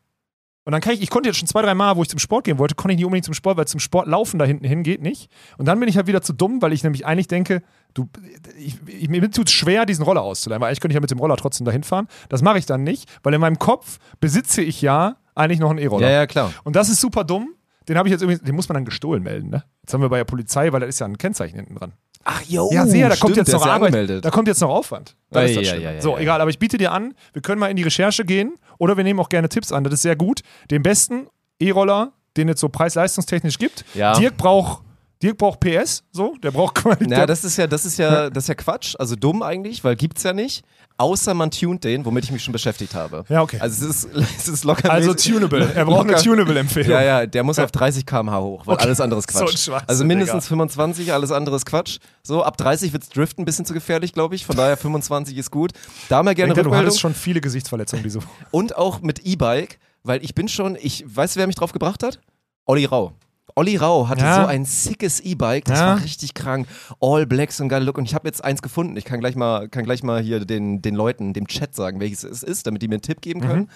Und 0.65 0.71
dann 0.71 0.81
kann 0.81 0.93
ich, 0.93 1.01
ich 1.03 1.11
konnte 1.11 1.29
jetzt 1.29 1.37
schon 1.37 1.47
zwei, 1.47 1.61
drei 1.61 1.75
Mal, 1.75 1.95
wo 1.95 2.01
ich 2.01 2.09
zum 2.09 2.17
Sport 2.17 2.43
gehen 2.43 2.57
wollte, 2.57 2.73
konnte 2.73 2.93
ich 2.93 2.97
nicht 2.97 3.05
unbedingt 3.05 3.25
zum 3.25 3.35
Sport, 3.35 3.55
weil 3.55 3.67
zum 3.67 3.79
Sport 3.79 4.07
laufen 4.07 4.39
da 4.39 4.45
hinten 4.45 4.65
hin 4.65 4.81
geht 4.81 4.99
nicht. 4.99 5.29
Und 5.59 5.67
dann 5.67 5.79
bin 5.79 5.87
ich 5.87 5.95
halt 5.95 6.07
wieder 6.07 6.23
zu 6.23 6.33
dumm, 6.33 6.59
weil 6.61 6.73
ich 6.73 6.83
nämlich 6.83 7.05
eigentlich 7.05 7.27
denke, 7.27 7.61
du, 7.93 8.09
ich, 8.57 8.75
ich, 8.87 9.07
mir 9.07 9.29
tut 9.29 9.47
es 9.47 9.53
schwer, 9.53 9.85
diesen 9.85 10.03
Roller 10.03 10.23
auszuleihen, 10.23 10.59
weil 10.61 10.69
eigentlich 10.69 10.79
könnte 10.79 10.93
ich 10.93 10.95
ja 10.95 11.01
mit 11.01 11.11
dem 11.11 11.19
Roller 11.19 11.37
trotzdem 11.37 11.65
dahin 11.65 11.83
fahren. 11.83 12.07
Das 12.29 12.41
mache 12.41 12.57
ich 12.57 12.65
dann 12.65 12.83
nicht, 12.83 13.07
weil 13.21 13.33
in 13.35 13.41
meinem 13.41 13.59
Kopf 13.59 13.99
besitze 14.19 14.63
ich 14.63 14.81
ja 14.81 15.17
eigentlich 15.35 15.59
noch 15.59 15.69
einen 15.69 15.79
E-Roller. 15.79 16.07
Ja, 16.07 16.13
ja, 16.13 16.27
klar. 16.27 16.51
Und 16.63 16.75
das 16.75 16.89
ist 16.89 16.99
super 16.99 17.23
dumm. 17.23 17.49
Den 17.87 17.99
habe 17.99 18.07
ich 18.07 18.11
jetzt 18.11 18.23
irgendwie, 18.23 18.43
den 18.43 18.55
muss 18.55 18.67
man 18.67 18.73
dann 18.73 18.85
gestohlen 18.85 19.21
melden, 19.21 19.49
ne? 19.51 19.63
Jetzt 19.83 19.93
haben 19.93 20.01
wir 20.01 20.09
bei 20.09 20.17
der 20.17 20.25
Polizei, 20.25 20.71
weil 20.71 20.79
da 20.79 20.87
ist 20.87 20.99
ja 20.99 21.05
ein 21.05 21.19
Kennzeichen 21.19 21.57
hinten 21.57 21.75
dran. 21.75 21.93
Ach, 22.27 22.41
jo, 22.43 22.69
Ja, 22.73 22.85
sehr, 22.87 23.07
da 23.07 23.15
stimmt, 23.15 23.21
kommt 23.21 23.37
jetzt 23.37 23.53
noch 23.53 23.65
Arbeit. 23.65 23.87
angemeldet. 23.93 24.25
Da 24.25 24.31
kommt 24.31 24.47
jetzt 24.47 24.59
noch 24.59 24.69
Aufwand. 24.69 25.15
Das 25.29 25.43
Ja, 25.43 25.47
ist 25.47 25.57
das 25.57 25.67
ja, 25.67 25.75
ja, 25.75 25.91
ja, 25.93 26.01
so, 26.01 26.15
ja. 26.15 26.21
egal, 26.23 26.41
aber 26.41 26.49
ich 26.49 26.57
biete 26.59 26.77
dir 26.77 26.91
an, 26.91 27.13
wir 27.33 27.41
können 27.41 27.59
mal 27.59 27.67
in 27.69 27.75
die 27.77 27.83
Recherche 27.83 28.25
gehen 28.25 28.55
oder 28.79 28.97
wir 28.97 29.03
nehmen 29.03 29.19
auch 29.19 29.29
gerne 29.29 29.47
Tipps 29.47 29.71
an. 29.71 29.83
Das 29.83 29.93
ist 29.93 30.01
sehr 30.01 30.15
gut. 30.15 30.41
Den 30.71 30.81
besten 30.83 31.27
E-Roller, 31.59 32.11
den 32.35 32.49
es 32.49 32.59
so 32.59 32.67
preis-leistungstechnisch 32.69 33.57
gibt. 33.59 33.85
Ja. 33.93 34.13
Dirk 34.17 34.37
braucht 34.37 34.81
Dirk 35.25 35.37
braucht 35.39 35.59
PS, 35.59 36.03
so, 36.11 36.35
der 36.43 36.51
braucht 36.51 36.75
Qualität. 36.81 37.07
Na, 37.09 37.25
das 37.25 37.43
ist 37.43 37.57
ja, 37.57 37.65
das 37.67 37.85
ist 37.85 37.97
ja, 37.97 38.29
das 38.29 38.43
ist 38.43 38.47
ja 38.47 38.53
Quatsch, 38.55 38.95
also 38.99 39.15
dumm 39.15 39.41
eigentlich, 39.41 39.83
weil 39.83 39.95
gibt's 39.95 40.21
ja 40.23 40.33
nicht. 40.33 40.63
Außer 40.97 41.33
man 41.33 41.51
tunt 41.51 41.83
den, 41.83 42.05
womit 42.05 42.23
ich 42.23 42.31
mich 42.31 42.41
schon 42.43 42.53
beschäftigt 42.53 42.95
habe. 42.95 43.25
Ja, 43.27 43.41
okay. 43.41 43.59
Also 43.59 43.85
es 43.89 44.05
ist, 44.05 44.09
es 44.37 44.47
ist 44.47 44.63
locker. 44.63 44.89
also 44.89 45.13
tunable. 45.13 45.69
Er 45.75 45.83
braucht 45.83 46.03
eine 46.05 46.13
locker- 46.13 46.23
tunable-Empfehlung. 46.23 46.89
Ja, 46.91 47.01
ja, 47.01 47.25
der 47.25 47.43
muss 47.43 47.59
auf 47.59 47.69
30 47.71 48.05
km/h 48.05 48.39
hoch, 48.39 48.65
weil 48.67 48.75
Okay. 48.75 48.85
alles 48.85 49.01
andere 49.01 49.19
ist 49.19 49.29
So 49.29 49.39
Quatsch. 49.39 49.57
Schwachsinn, 49.57 49.89
also 49.89 50.05
mindestens 50.05 50.43
Digga. 50.45 50.49
25, 50.49 51.11
alles 51.11 51.31
andere 51.31 51.55
ist 51.57 51.65
Quatsch. 51.65 51.97
So, 52.23 52.43
ab 52.43 52.55
30 52.57 52.93
wird's 52.93 53.09
Driften 53.09 53.41
ein 53.41 53.45
bisschen 53.45 53.65
zu 53.65 53.73
gefährlich, 53.73 54.13
glaube 54.13 54.35
ich. 54.35 54.45
Von 54.45 54.55
daher 54.55 54.77
25 54.77 55.35
ist 55.37 55.51
gut. 55.51 55.71
Da 56.07 56.23
mal 56.23 56.33
gerne 56.33 56.53
Denke, 56.53 56.63
du 56.63 56.69
Rückmeldung. 56.69 56.85
hattest 56.87 57.01
schon 57.01 57.13
viele 57.13 57.41
Gesichtsverletzungen 57.41 58.03
diese 58.03 58.19
Woche. 58.19 58.29
Und 58.51 58.77
auch 58.77 59.01
mit 59.01 59.19
E-Bike, 59.25 59.79
weil 60.03 60.23
ich 60.23 60.33
bin 60.33 60.47
schon, 60.47 60.77
ich 60.79 61.03
weiß, 61.07 61.35
wer 61.35 61.47
mich 61.47 61.55
drauf 61.57 61.73
gebracht 61.73 62.03
hat? 62.03 62.21
Olli 62.65 62.85
Rau. 62.85 63.11
Olli 63.55 63.77
Rau 63.77 64.09
hatte 64.09 64.21
Ja. 64.21 64.41
so 64.41 64.47
ein 64.47 64.65
sickes 64.65 65.21
E-Bike, 65.21 65.65
das 65.65 65.79
Ja. 65.79 65.87
war 65.87 66.03
richtig 66.03 66.33
krank. 66.33 66.67
All 66.99 67.25
Black, 67.25 67.53
so 67.53 67.63
ein 67.63 67.69
geiler 67.69 67.85
Look. 67.85 67.97
Und 67.97 68.03
ich 68.05 68.13
habe 68.13 68.27
jetzt 68.27 68.43
eins 68.43 68.61
gefunden. 68.61 68.97
Ich 68.97 69.05
kann 69.05 69.21
gleich 69.21 69.35
mal, 69.37 69.69
kann 69.69 69.85
gleich 69.85 70.03
mal 70.03 70.21
hier 70.21 70.43
den, 70.43 70.81
den 70.81 70.93
Leuten, 70.95 71.31
dem 71.33 71.47
Chat 71.47 71.73
sagen, 71.73 71.99
welches 72.01 72.23
es 72.23 72.43
ist, 72.43 72.67
damit 72.67 72.81
die 72.81 72.87
mir 72.89 72.95
einen 72.95 73.01
Tipp 73.01 73.21
geben 73.21 73.39
können. 73.39 73.69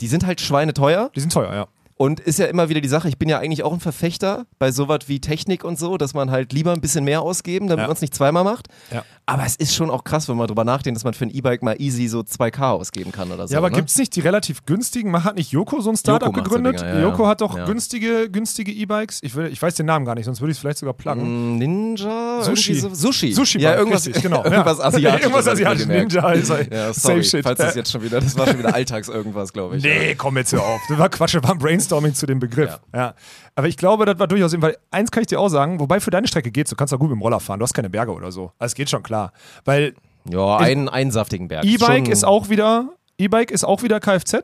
Die 0.00 0.06
sind 0.08 0.26
halt 0.26 0.40
schweineteuer. 0.40 1.10
Die 1.14 1.20
sind 1.20 1.32
teuer, 1.32 1.54
ja. 1.54 1.66
Und 1.98 2.18
ist 2.20 2.38
ja 2.40 2.46
immer 2.46 2.68
wieder 2.70 2.80
die 2.80 2.88
Sache, 2.88 3.06
ich 3.08 3.18
bin 3.18 3.28
ja 3.28 3.38
eigentlich 3.38 3.62
auch 3.62 3.72
ein 3.72 3.78
Verfechter 3.78 4.46
bei 4.58 4.72
sowas 4.72 5.00
wie 5.06 5.20
Technik 5.20 5.62
und 5.62 5.78
so, 5.78 5.98
dass 5.98 6.14
man 6.14 6.30
halt 6.32 6.52
lieber 6.52 6.72
ein 6.72 6.80
bisschen 6.80 7.04
mehr 7.04 7.20
ausgeben, 7.22 7.68
damit 7.68 7.82
Ja. 7.82 7.86
man 7.88 7.94
es 7.94 8.00
nicht 8.00 8.14
zweimal 8.14 8.42
macht. 8.42 8.68
Ja. 8.90 9.04
Aber 9.24 9.44
es 9.46 9.54
ist 9.54 9.74
schon 9.74 9.88
auch 9.88 10.02
krass, 10.02 10.28
wenn 10.28 10.36
man 10.36 10.48
drüber 10.48 10.64
nachdenkt, 10.64 10.96
dass 10.96 11.04
man 11.04 11.14
für 11.14 11.24
ein 11.24 11.30
E-Bike 11.30 11.62
mal 11.62 11.76
easy 11.80 12.08
so 12.08 12.20
2K 12.20 12.70
ausgeben 12.72 13.12
kann 13.12 13.30
oder 13.30 13.46
so. 13.46 13.52
Ja, 13.52 13.58
aber 13.58 13.70
ne? 13.70 13.76
gibt's 13.76 13.96
nicht 13.96 14.16
die 14.16 14.20
relativ 14.20 14.64
günstigen? 14.66 15.12
Hat 15.22 15.36
nicht 15.36 15.52
Joko 15.52 15.80
so 15.80 15.90
ein 15.90 15.96
Startup 15.96 16.26
Joko 16.26 16.38
macht 16.40 16.48
so 16.50 16.56
gegründet? 16.56 16.80
Dinger, 16.80 16.94
ja. 16.94 17.02
Joko 17.02 17.26
hat 17.28 17.40
doch 17.40 17.56
Ja. 17.56 17.64
günstige, 17.64 18.28
günstige 18.28 18.72
E-Bikes. 18.72 19.20
Ich, 19.22 19.34
will- 19.36 19.46
ich 19.46 19.62
weiß 19.62 19.76
den 19.76 19.86
Namen 19.86 20.04
gar 20.04 20.16
nicht, 20.16 20.24
sonst 20.24 20.40
würde 20.40 20.50
ich 20.50 20.56
es 20.56 20.60
vielleicht 20.60 20.78
sogar 20.78 20.94
pluggen. 20.94 21.54
Mm, 21.54 21.58
Ninja? 21.58 22.42
Sushi. 22.42 22.74
So, 22.74 22.92
Sushi. 22.92 23.32
Sushi 23.32 23.60
ja, 23.60 23.76
irgendwas, 23.76 24.06
richtig, 24.06 24.22
genau. 24.24 24.42
irgendwas 24.44 24.80
asiatisches. 24.80 25.22
Irgendwas 25.32 25.78
gemerkt. 25.78 25.86
Ninja 26.12 26.32
ist 26.32 26.48
Ja, 26.48 26.56
Same 26.56 26.92
sorry, 26.94 27.24
shit. 27.24 27.44
falls 27.44 27.58
das 27.58 27.74
jetzt 27.76 27.92
schon 27.92 28.02
wieder, 28.02 28.20
das 28.20 28.36
war 28.36 28.46
schon 28.48 28.58
wieder 28.58 28.74
Alltags 28.74 29.08
irgendwas, 29.08 29.52
glaube 29.52 29.76
ich. 29.76 29.84
Nee, 29.84 30.16
komm 30.16 30.36
jetzt 30.36 30.52
hör 30.52 30.62
auf. 30.64 30.80
Das 30.88 30.98
war 30.98 31.08
Quatsch, 31.08 31.36
das 31.36 31.42
war 31.44 31.52
ein 31.52 31.58
Brainstorming 31.58 32.14
zu 32.14 32.26
dem 32.26 32.40
Begriff. 32.40 32.80
Ja. 32.92 33.14
Aber 33.54 33.68
ich 33.68 33.76
glaube, 33.76 34.06
das 34.06 34.18
war 34.18 34.26
durchaus, 34.28 34.58
weil 34.62 34.76
eins 34.90 35.10
kann 35.10 35.20
ich 35.22 35.26
dir 35.26 35.38
auch 35.40 35.48
sagen, 35.48 35.78
wobei 35.80 36.00
für 36.00 36.10
deine 36.10 36.26
Strecke 36.26 36.50
geht's, 36.50 36.70
du 36.70 36.76
kannst 36.76 36.92
da 36.92 36.96
gut 36.96 37.10
mit 37.10 37.16
dem 37.18 37.22
Roller 37.22 37.40
fahren, 37.40 37.58
du 37.58 37.64
hast 37.64 37.74
keine 37.74 37.90
Berge 37.90 38.12
oder 38.12 38.32
so. 38.32 38.52
Also 38.58 38.72
es 38.72 38.74
geht 38.74 38.88
schon 38.90 39.02
klar. 39.02 39.32
Weil 39.64 39.94
Ja, 40.28 40.56
einen, 40.56 40.88
einen 40.88 41.10
saftigen 41.10 41.48
Berg. 41.48 41.64
E-Bike 41.64 42.08
ist 42.08 42.24
auch 42.24 42.48
wieder, 42.48 42.88
E-Bike 43.18 43.50
ist 43.50 43.64
auch 43.64 43.82
wieder 43.82 44.00
Kfz. 44.00 44.42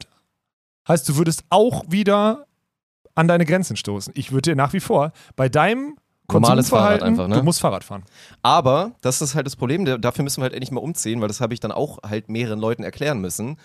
Heißt, 0.86 1.08
du 1.08 1.16
würdest 1.16 1.44
auch 1.50 1.84
wieder 1.88 2.46
an 3.14 3.28
deine 3.28 3.44
Grenzen 3.46 3.76
stoßen. 3.76 4.12
Ich 4.16 4.30
würde 4.32 4.50
dir 4.50 4.56
nach 4.56 4.72
wie 4.72 4.80
vor 4.80 5.12
bei 5.36 5.48
deinem 5.48 5.96
Normales 6.30 6.68
Fahrrad 6.68 7.02
einfach, 7.02 7.26
ne? 7.28 7.36
du 7.36 7.42
musst 7.42 7.60
Fahrrad 7.60 7.84
fahren. 7.84 8.04
Aber 8.42 8.92
das 9.00 9.22
ist 9.22 9.34
halt 9.34 9.46
das 9.46 9.56
Problem, 9.56 9.86
da- 9.86 9.96
dafür 9.96 10.22
müssen 10.24 10.40
wir 10.40 10.44
halt 10.44 10.52
endlich 10.52 10.70
mal 10.70 10.80
umziehen, 10.80 11.20
weil 11.22 11.28
das 11.28 11.40
habe 11.40 11.54
ich 11.54 11.60
dann 11.60 11.72
auch 11.72 11.98
halt 12.06 12.28
mehreren 12.28 12.58
Leuten 12.60 12.82
erklären 12.82 13.20
müssen. 13.20 13.56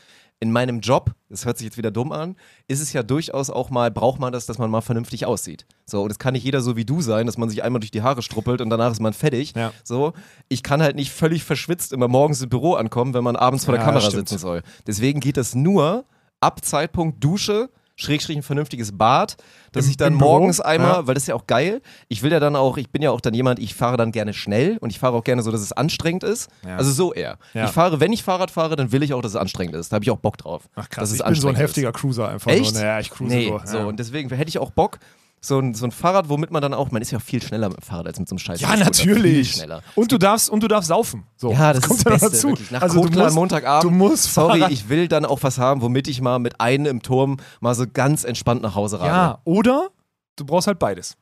In 0.44 0.52
meinem 0.52 0.82
Job, 0.82 1.12
das 1.30 1.46
hört 1.46 1.58
sich 1.58 1.64
jetzt 1.64 1.78
wieder 1.78 1.90
dumm 1.90 2.12
an, 2.12 2.36
ist 2.68 2.82
es 2.82 2.92
ja 2.92 3.02
durchaus 3.02 3.50
auch 3.50 3.70
mal, 3.70 3.90
braucht 3.92 4.20
man 4.20 4.34
das, 4.34 4.46
dass 4.46 4.58
man 4.58 4.70
mal 4.70 4.82
vernünftig 4.82 5.26
aussieht. 5.26 5.66
So, 5.86 6.02
und 6.04 6.12
es 6.12 6.20
kann 6.20 6.34
nicht 6.34 6.44
jeder 6.44 6.60
so 6.60 6.76
wie 6.76 6.84
du 6.84 7.00
sein, 7.00 7.28
dass 7.28 7.38
man 7.38 7.48
sich 7.48 7.64
einmal 7.64 7.80
durch 7.80 7.92
die 7.92 8.02
Haare 8.02 8.22
struppelt 8.22 8.60
und 8.60 8.70
danach 8.70 8.92
ist 8.92 9.00
man 9.00 9.14
fertig. 9.14 9.54
Ja. 9.56 9.72
So, 9.86 10.12
ich 10.50 10.62
kann 10.62 10.82
halt 10.82 10.98
nicht 10.98 11.14
völlig 11.14 11.46
verschwitzt 11.46 11.94
immer 11.94 12.10
morgens 12.10 12.42
im 12.42 12.50
Büro 12.50 12.74
ankommen, 12.74 13.14
wenn 13.14 13.24
man 13.24 13.38
abends 13.38 13.64
vor 13.64 13.72
der 13.72 13.80
Ja, 13.80 13.86
Kamera 13.86 14.02
stimmt. 14.02 14.28
sitzen 14.28 14.38
soll. 14.42 14.64
Deswegen 14.86 15.22
geht 15.22 15.38
das 15.38 15.56
nur 15.56 16.04
ab 16.42 16.66
Zeitpunkt 16.66 17.24
Dusche, 17.24 17.70
Schrägstrich 17.96 18.38
ein 18.38 18.44
vernünftiges 18.44 18.98
Bad, 18.98 19.38
dass 19.72 19.86
Im- 19.86 19.92
ich 19.92 19.98
dann 19.98 20.14
im 20.14 20.20
Büro? 20.20 20.32
morgens 20.32 20.60
einmal, 20.60 20.92
Ja. 21.02 21.08
weil 21.08 21.14
das 21.14 21.24
ist 21.24 21.28
ja 21.28 21.36
auch 21.36 21.46
geil. 21.46 21.82
Ich 22.08 22.24
will 22.24 22.32
ja 22.32 22.40
dann 22.40 22.56
auch, 22.56 22.78
ich 22.78 22.90
bin 22.90 23.02
ja 23.04 23.12
auch 23.12 23.22
dann 23.22 23.34
jemand, 23.36 23.60
ich 23.60 23.76
fahre 23.76 23.98
dann 23.98 24.12
gerne 24.12 24.34
schnell 24.34 24.78
und 24.80 24.90
ich 24.90 24.98
fahre 25.00 25.16
auch 25.16 25.24
gerne 25.24 25.44
so, 25.44 25.52
dass 25.52 25.62
es 25.62 25.72
anstrengend 25.74 26.24
ist. 26.24 26.50
Ja. 26.66 26.78
Also 26.78 26.92
so 26.92 27.14
eher. 27.14 27.38
Ja. 27.54 27.66
Ich 27.66 27.72
fahre, 27.72 28.00
wenn 28.00 28.12
ich 28.12 28.24
Fahrrad 28.24 28.50
fahre, 28.52 28.76
dann 28.76 28.92
will 28.92 29.04
ich 29.04 29.14
auch, 29.14 29.22
dass 29.22 29.34
es 29.34 29.38
anstrengend 29.38 29.76
ist. 29.76 29.92
Da 29.92 29.96
habe 29.96 30.04
ich 30.06 30.10
auch 30.12 30.18
Bock 30.18 30.38
drauf. 30.38 30.64
Ach 30.76 30.88
dass 30.88 30.90
krass, 30.90 31.12
es 31.12 31.20
ich 31.20 31.24
bin 31.26 31.36
so 31.36 31.48
ein 31.50 31.56
heftiger 31.56 31.92
Cruiser 31.92 32.30
einfach. 32.30 32.52
Echt? 32.52 32.74
So. 32.74 32.80
Naja, 32.82 33.00
ich 33.00 33.10
cruise 33.12 33.34
Nee, 33.34 33.48
so. 33.48 33.60
so. 33.66 33.80
Und 33.88 34.00
deswegen 34.00 34.30
hätte 34.30 34.50
ich 34.50 34.58
auch 34.58 34.72
Bock, 34.72 34.98
so 35.46 35.60
ein, 35.60 35.74
so 35.74 35.86
ein 35.86 35.92
Fahrrad, 35.92 36.30
womit 36.30 36.52
man 36.52 36.62
dann 36.62 36.74
auch, 36.74 36.90
man 36.92 37.02
ist 37.02 37.12
ja 37.12 37.20
viel 37.20 37.44
schneller 37.44 37.68
mit 37.68 37.78
dem 37.80 37.84
Fahrrad 37.84 38.08
als 38.08 38.18
mit 38.18 38.30
so 38.30 38.34
einem 38.34 38.40
scheiß 38.40 38.62
Ja, 38.62 38.76
natürlich. 38.78 39.52
schneller. 39.56 39.82
Und 39.96 40.10
du 40.12 40.18
darfst 40.18 40.50
und 40.50 40.64
du 40.64 40.70
darfst 40.70 40.88
saufen. 40.88 41.26
So. 41.36 41.52
Ja, 41.52 41.74
das, 41.74 41.86
ist 41.86 41.92
das 41.92 42.04
ja 42.06 42.12
noch 42.12 42.32
Beste, 42.32 42.48
wirklich. 42.48 42.72
Nach 42.72 42.82
also 42.82 42.96
du 42.96 43.02
Kotklan 43.02 43.26
musst, 43.26 43.36
Montagabend. 43.36 43.84
Du 43.84 43.90
musst 43.90 44.34
Sorry, 44.34 44.60
Fahrrad- 44.62 44.72
ich 44.72 44.88
will 44.88 45.08
dann 45.10 45.26
auch 45.26 45.44
was 45.44 45.58
haben, 45.58 45.82
womit 45.82 46.08
ich 46.08 46.22
mal 46.22 46.40
mit 46.40 46.62
einem 46.62 46.86
im 46.86 47.02
Turm 47.02 47.38
mal 47.60 47.76
so 47.76 47.86
ganz 47.92 48.24
entspannt 48.24 48.62
nach 48.62 48.76
Hause 48.76 49.00
rade. 49.02 49.10
Ja, 49.10 49.40
oder 49.44 49.90
du 50.38 50.46
brauchst 50.46 50.68
halt 50.68 50.80
beides. 50.80 51.18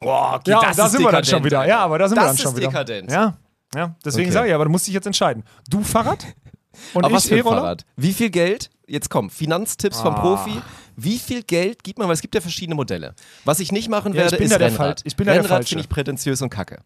Boah, 0.00 0.36
okay, 0.36 0.50
Ja, 0.52 0.60
das 0.62 0.76
da 0.76 0.86
ist 0.86 0.92
sind 0.92 1.00
wir 1.00 1.04
dann 1.10 1.22
dekadent, 1.22 1.26
schon 1.28 1.44
wieder. 1.44 1.66
Ja, 1.66 1.80
aber 1.80 1.98
da 1.98 2.08
sind 2.08 2.16
wir 2.16 2.22
das 2.22 2.30
dann 2.36 2.38
schon 2.38 2.52
ist 2.52 2.56
wieder. 2.58 2.68
dekadent. 2.68 3.10
Ja, 3.10 3.36
ja. 3.74 3.94
Deswegen 4.04 4.28
Okay. 4.28 4.32
sage 4.32 4.48
ich, 4.48 4.54
aber 4.54 4.64
du 4.64 4.70
musst 4.70 4.86
dich 4.86 4.94
jetzt 4.94 5.06
entscheiden. 5.06 5.44
Du 5.68 5.82
Fahrrad 5.82 6.24
und 6.94 7.04
Aber 7.04 7.14
was 7.14 7.24
ich 7.24 7.28
für 7.30 7.34
ein 7.34 7.38
E-Roller. 7.40 7.56
Fahrrad? 7.60 7.84
Wie 7.96 8.12
viel 8.12 8.30
Geld? 8.30 8.70
Jetzt 8.86 9.10
komm, 9.10 9.28
Finanztipps 9.28 10.00
vom 10.00 10.14
Ah. 10.14 10.20
Profi. 10.20 10.62
Wie 11.00 11.18
viel 11.18 11.42
Geld 11.44 11.84
gibt 11.84 11.98
man? 11.98 12.08
Weil 12.08 12.14
es 12.14 12.20
gibt 12.20 12.34
ja 12.34 12.40
verschiedene 12.40 12.74
Modelle. 12.74 13.14
Was 13.44 13.60
ich 13.60 13.70
nicht 13.70 13.88
machen 13.88 14.12
Ja, 14.14 14.26
ich 14.26 14.32
werde, 14.32 14.36
bin 14.38 14.44
ist 14.46 14.50
der 14.50 14.60
Rennrad. 14.60 14.76
Fall- 15.00 15.04
ich 15.04 15.14
bin 15.16 15.28
Rennrad 15.28 15.68
finde 15.68 15.82
ich 15.82 15.88
prätentiös 15.88 16.42
und 16.42 16.50
kacke. 16.50 16.80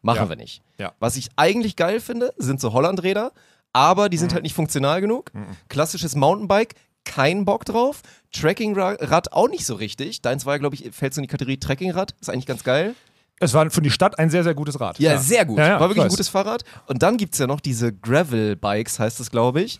Machen 0.00 0.16
Ja. 0.22 0.28
wir 0.28 0.36
nicht. 0.36 0.62
Ja. 0.78 0.92
Was 1.00 1.16
ich 1.16 1.28
eigentlich 1.36 1.76
geil 1.76 2.00
finde, 2.00 2.32
sind 2.38 2.60
so 2.60 2.72
Hollandräder, 2.72 3.32
aber 3.72 4.08
die 4.08 4.16
Mhm. 4.16 4.20
sind 4.20 4.32
halt 4.34 4.42
nicht 4.44 4.54
funktional 4.54 5.00
genug. 5.00 5.32
Klassisches 5.68 6.14
Mountainbike, 6.14 6.76
kein 7.04 7.44
Bock 7.44 7.64
drauf. 7.64 8.00
Trekkingrad 8.32 9.32
auch 9.32 9.48
nicht 9.48 9.66
so 9.66 9.74
richtig. 9.74 10.22
Deins 10.22 10.46
war, 10.46 10.58
glaube 10.58 10.74
ich, 10.76 10.90
fällt 10.92 11.12
so 11.14 11.18
in 11.20 11.24
die 11.24 11.28
Kategorie 11.28 11.58
Trekkingrad. 11.58 12.14
Ist 12.20 12.30
eigentlich 12.30 12.46
ganz 12.46 12.64
geil. 12.64 12.94
Es 13.40 13.54
war 13.54 13.70
für 13.70 13.82
die 13.82 13.90
Stadt 13.90 14.18
ein 14.18 14.30
sehr, 14.30 14.42
sehr 14.42 14.54
gutes 14.54 14.80
Rad. 14.80 14.98
Ja, 14.98 15.16
sehr 15.18 15.44
gut. 15.44 15.58
Ja, 15.58 15.66
ja, 15.68 15.72
War 15.74 15.88
wirklich 15.90 15.98
ich 15.98 16.04
ein 16.04 16.08
gutes 16.10 16.28
Fahrrad. 16.28 16.64
Und 16.86 17.02
dann 17.04 17.16
gibt 17.16 17.34
es 17.34 17.38
ja 17.38 17.46
noch 17.46 17.60
diese 17.60 17.92
Gravel-Bikes, 17.92 18.98
heißt 18.98 19.20
es, 19.20 19.30
glaube 19.30 19.62
ich. 19.62 19.78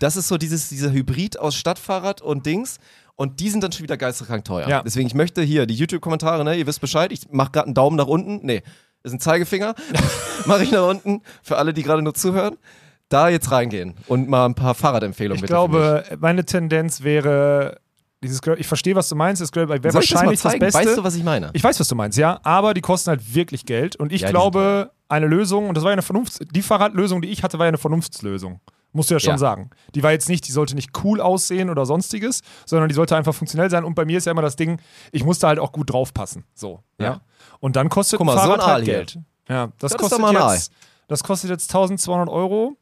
Das 0.00 0.16
ist 0.16 0.28
so 0.28 0.38
dieses, 0.38 0.68
dieser 0.70 0.90
Hybrid 0.90 1.38
aus 1.38 1.54
Stadtfahrrad 1.54 2.22
und 2.22 2.46
Dings. 2.46 2.78
Und 3.16 3.38
die 3.40 3.48
sind 3.50 3.62
dann 3.62 3.70
schon 3.72 3.84
wieder 3.84 3.96
geisteskrank 3.96 4.44
teuer. 4.44 4.68
Ja. 4.68 4.82
Deswegen, 4.82 5.06
ich 5.06 5.14
möchte 5.14 5.40
hier 5.42 5.66
die 5.66 5.74
YouTube-Kommentare, 5.74 6.42
ne, 6.44 6.56
ihr 6.56 6.66
wisst 6.66 6.80
Bescheid, 6.80 7.12
ich 7.12 7.30
mache 7.30 7.52
gerade 7.52 7.66
einen 7.66 7.74
Daumen 7.74 7.96
nach 7.96 8.06
unten. 8.08 8.44
Nee, 8.44 8.62
ist 9.04 9.12
ein 9.12 9.20
Zeigefinger. 9.20 9.74
mache 10.46 10.64
ich 10.64 10.72
nach 10.72 10.88
unten 10.88 11.22
für 11.42 11.56
alle, 11.56 11.72
die 11.72 11.82
gerade 11.82 12.02
nur 12.02 12.14
zuhören. 12.14 12.56
Da 13.10 13.28
jetzt 13.28 13.50
reingehen 13.52 13.94
und 14.08 14.28
mal 14.28 14.46
ein 14.46 14.54
paar 14.54 14.74
Fahrradempfehlungen 14.74 15.36
Ich 15.36 15.42
bitte 15.42 15.52
mich. 15.52 15.70
glaube, 15.70 16.04
meine 16.20 16.44
Tendenz 16.44 17.02
wäre, 17.02 17.78
dieses, 18.24 18.42
Gra- 18.42 18.56
ich 18.58 18.66
verstehe, 18.66 18.96
was 18.96 19.08
du 19.10 19.14
meinst, 19.14 19.42
das 19.42 19.54
wäre 19.54 19.76
ich 19.76 19.82
das 19.82 19.92
mal 19.94 20.00
wahrscheinlich 20.00 20.40
das, 20.40 20.50
zeigen? 20.52 20.60
Beste. 20.64 20.78
Weißt 20.88 20.96
du, 20.98 21.04
was 21.04 21.14
ich 21.14 21.22
meine? 21.22 21.50
Ich 21.52 21.62
weiß, 21.62 21.78
was 21.78 21.86
du 21.86 21.94
meinst, 21.94 22.16
ja, 22.18 22.40
aber 22.42 22.72
die 22.74 22.80
kosten 22.80 23.10
halt 23.10 23.34
wirklich 23.34 23.66
Geld 23.66 23.94
und 23.96 24.10
ich 24.10 24.22
Ja, 24.22 24.30
glaube, 24.30 24.90
eine 25.08 25.26
Lösung, 25.26 25.68
und 25.68 25.76
das 25.76 25.84
war 25.84 25.90
ja 25.90 25.92
eine 25.92 26.02
Vernunft, 26.02 26.38
die 26.56 26.62
Fahrradlösung, 26.62 27.20
die 27.20 27.28
ich 27.28 27.42
hatte, 27.42 27.58
war 27.58 27.66
ja 27.66 27.68
eine 27.68 27.78
Vernunftslösung. 27.78 28.60
Musst 28.94 29.10
du 29.10 29.14
ja 29.14 29.20
schon 29.20 29.32
Ja. 29.32 29.38
sagen. 29.38 29.70
Die 29.94 30.02
war 30.02 30.12
jetzt 30.12 30.28
nicht, 30.28 30.46
die 30.48 30.52
sollte 30.52 30.74
nicht 30.74 30.90
cool 31.04 31.20
aussehen 31.20 31.68
oder 31.68 31.84
sonstiges, 31.84 32.40
sondern 32.64 32.88
die 32.88 32.94
sollte 32.94 33.16
einfach 33.16 33.34
funktionell 33.34 33.68
sein. 33.68 33.84
Und 33.84 33.94
bei 33.94 34.04
mir 34.04 34.16
ist 34.18 34.24
ja 34.24 34.32
immer 34.32 34.40
das 34.42 34.56
Ding, 34.56 34.80
ich 35.12 35.24
musste 35.24 35.46
halt 35.48 35.58
auch 35.58 35.72
gut 35.72 35.92
draufpassen. 35.92 36.44
So. 36.54 36.80
Ja. 36.98 37.04
Ja. 37.04 37.20
Und 37.60 37.76
dann 37.76 37.88
kostet 37.88 38.18
Guck 38.18 38.26
mal, 38.26 38.38
ein 38.38 38.46
so 38.46 38.52
ein 38.52 38.58
Fahrrad 38.60 38.72
halt. 38.72 38.84
Geld. 38.84 39.18
Ja, 39.48 39.66
das, 39.78 39.92
Das 39.92 40.00
kostet 40.00 40.20
jetzt, 40.32 40.72
das 41.08 41.22
kostet 41.24 41.50
jetzt 41.50 41.68
1200 41.70 42.28
Euro. 42.28 42.76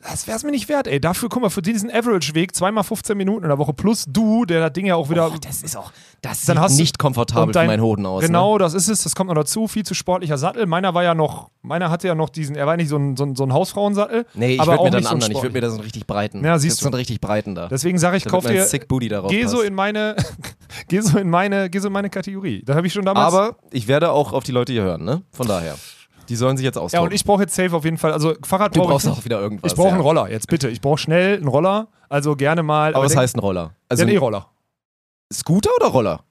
Das 0.00 0.28
wäre 0.28 0.36
es 0.36 0.44
mir 0.44 0.52
nicht 0.52 0.68
wert, 0.68 0.86
ey. 0.86 1.00
Dafür, 1.00 1.28
guck 1.28 1.42
mal, 1.42 1.50
für 1.50 1.60
diesen 1.60 1.90
Average-Weg 1.90 2.54
zweimal 2.54 2.84
15 2.84 3.16
Minuten 3.18 3.42
in 3.42 3.48
der 3.48 3.58
Woche 3.58 3.72
plus 3.74 4.04
du, 4.06 4.44
der 4.44 4.60
das 4.60 4.72
Ding 4.72 4.86
ja 4.86 4.94
auch 4.94 5.10
wieder 5.10 5.26
Oh, 5.28 5.36
das 5.40 5.62
ist 5.62 5.76
auch, 5.76 5.90
das 6.22 6.44
dann 6.44 6.56
sieht 6.56 6.62
hast 6.62 6.76
du- 6.76 6.80
nicht 6.82 6.98
komfortabel 7.00 7.52
dein- 7.52 7.64
für 7.66 7.72
meinen 7.72 7.82
Hoden 7.82 8.06
aus. 8.06 8.22
Ne? 8.22 8.28
Genau, 8.28 8.58
das 8.58 8.74
ist 8.74 8.88
es. 8.88 9.02
Das 9.02 9.16
kommt 9.16 9.28
noch 9.28 9.34
dazu. 9.34 9.66
Viel 9.66 9.84
zu 9.84 9.94
sportlicher 9.94 10.38
Sattel. 10.38 10.66
Meiner 10.66 10.94
war 10.94 11.02
ja 11.02 11.14
noch, 11.14 11.50
meiner 11.62 11.90
hatte 11.90 12.06
ja 12.06 12.14
noch 12.14 12.28
diesen, 12.28 12.54
er 12.54 12.66
war 12.68 12.76
nicht 12.76 12.88
so 12.88 12.96
ein, 12.96 13.16
so 13.16 13.24
ein, 13.24 13.34
so 13.34 13.42
ein 13.44 13.52
Hausfrauensattel. 13.52 14.24
Nee, 14.34 14.54
ich 14.54 14.64
würde 14.66 14.82
mir 14.84 14.90
dann 14.90 15.02
so 15.02 15.08
anderen. 15.10 15.32
Ich 15.32 15.42
würde 15.42 15.52
mir 15.52 15.60
da 15.62 15.68
so 15.68 15.74
einen 15.74 15.82
richtig 15.82 16.06
breiten. 16.06 16.44
Ja, 16.44 16.58
siehst 16.60 16.78
so 16.78 16.86
einen 16.86 16.94
richtig 16.94 17.20
breiten 17.20 17.56
da. 17.56 17.66
Deswegen 17.66 17.98
sage 17.98 18.16
ich, 18.18 18.22
Da 18.22 18.30
kauf 18.30 18.46
dir, 18.46 18.64
Sick 18.64 18.86
Booty 18.86 19.08
darauf 19.08 19.30
geh 19.32 19.46
so 19.46 19.62
in 19.62 19.74
meine, 19.74 20.14
geh 20.88 21.00
so 21.00 21.18
in 21.18 21.28
meine, 21.28 21.68
geh 21.70 21.80
so 21.80 21.88
in 21.88 21.92
meine 21.92 22.08
Kategorie. 22.08 22.62
Da 22.64 22.76
habe 22.76 22.86
ich 22.86 22.92
schon 22.92 23.04
damals. 23.04 23.26
Aber 23.34 23.56
ich 23.72 23.88
werde 23.88 24.12
auch 24.12 24.32
auf 24.32 24.44
die 24.44 24.52
Leute 24.52 24.72
hier 24.72 24.82
hören, 24.82 25.04
ne? 25.04 25.22
Von 25.32 25.48
daher. 25.48 25.74
Die 26.28 26.36
sollen 26.36 26.56
sich 26.56 26.64
jetzt 26.64 26.76
ja, 26.76 26.82
austoben. 26.82 27.06
und 27.06 27.14
ich 27.14 27.24
brauche 27.24 27.42
jetzt 27.42 27.54
safe 27.54 27.74
auf 27.74 27.84
jeden 27.84 27.98
Fall. 27.98 28.12
Also 28.12 28.34
Fahrrad 28.44 28.74
du 28.76 28.80
brauche 28.80 28.96
ich 28.96 29.02
brauchst 29.04 29.18
auch 29.20 29.24
wieder 29.24 29.40
irgendwas. 29.40 29.72
Ich 29.72 29.76
brauche 29.76 29.88
ja. 29.88 29.94
einen 29.94 30.02
Roller. 30.02 30.30
Jetzt 30.30 30.48
bitte. 30.48 30.68
Ich 30.68 30.80
brauche 30.80 30.98
schnell 30.98 31.36
einen 31.36 31.48
Roller. 31.48 31.88
Also 32.08 32.36
gerne 32.36 32.62
mal. 32.62 32.94
Aber 32.94 33.04
was 33.04 33.12
denk- 33.12 33.22
heißt 33.22 33.36
ein 33.36 33.40
Roller? 33.40 33.62
Ja, 33.62 33.70
Also 33.88 34.02
ein 34.02 34.08
E-Roller. 34.10 34.46
Scooter 35.32 35.70
oder 35.76 35.86
Roller? 35.88 36.24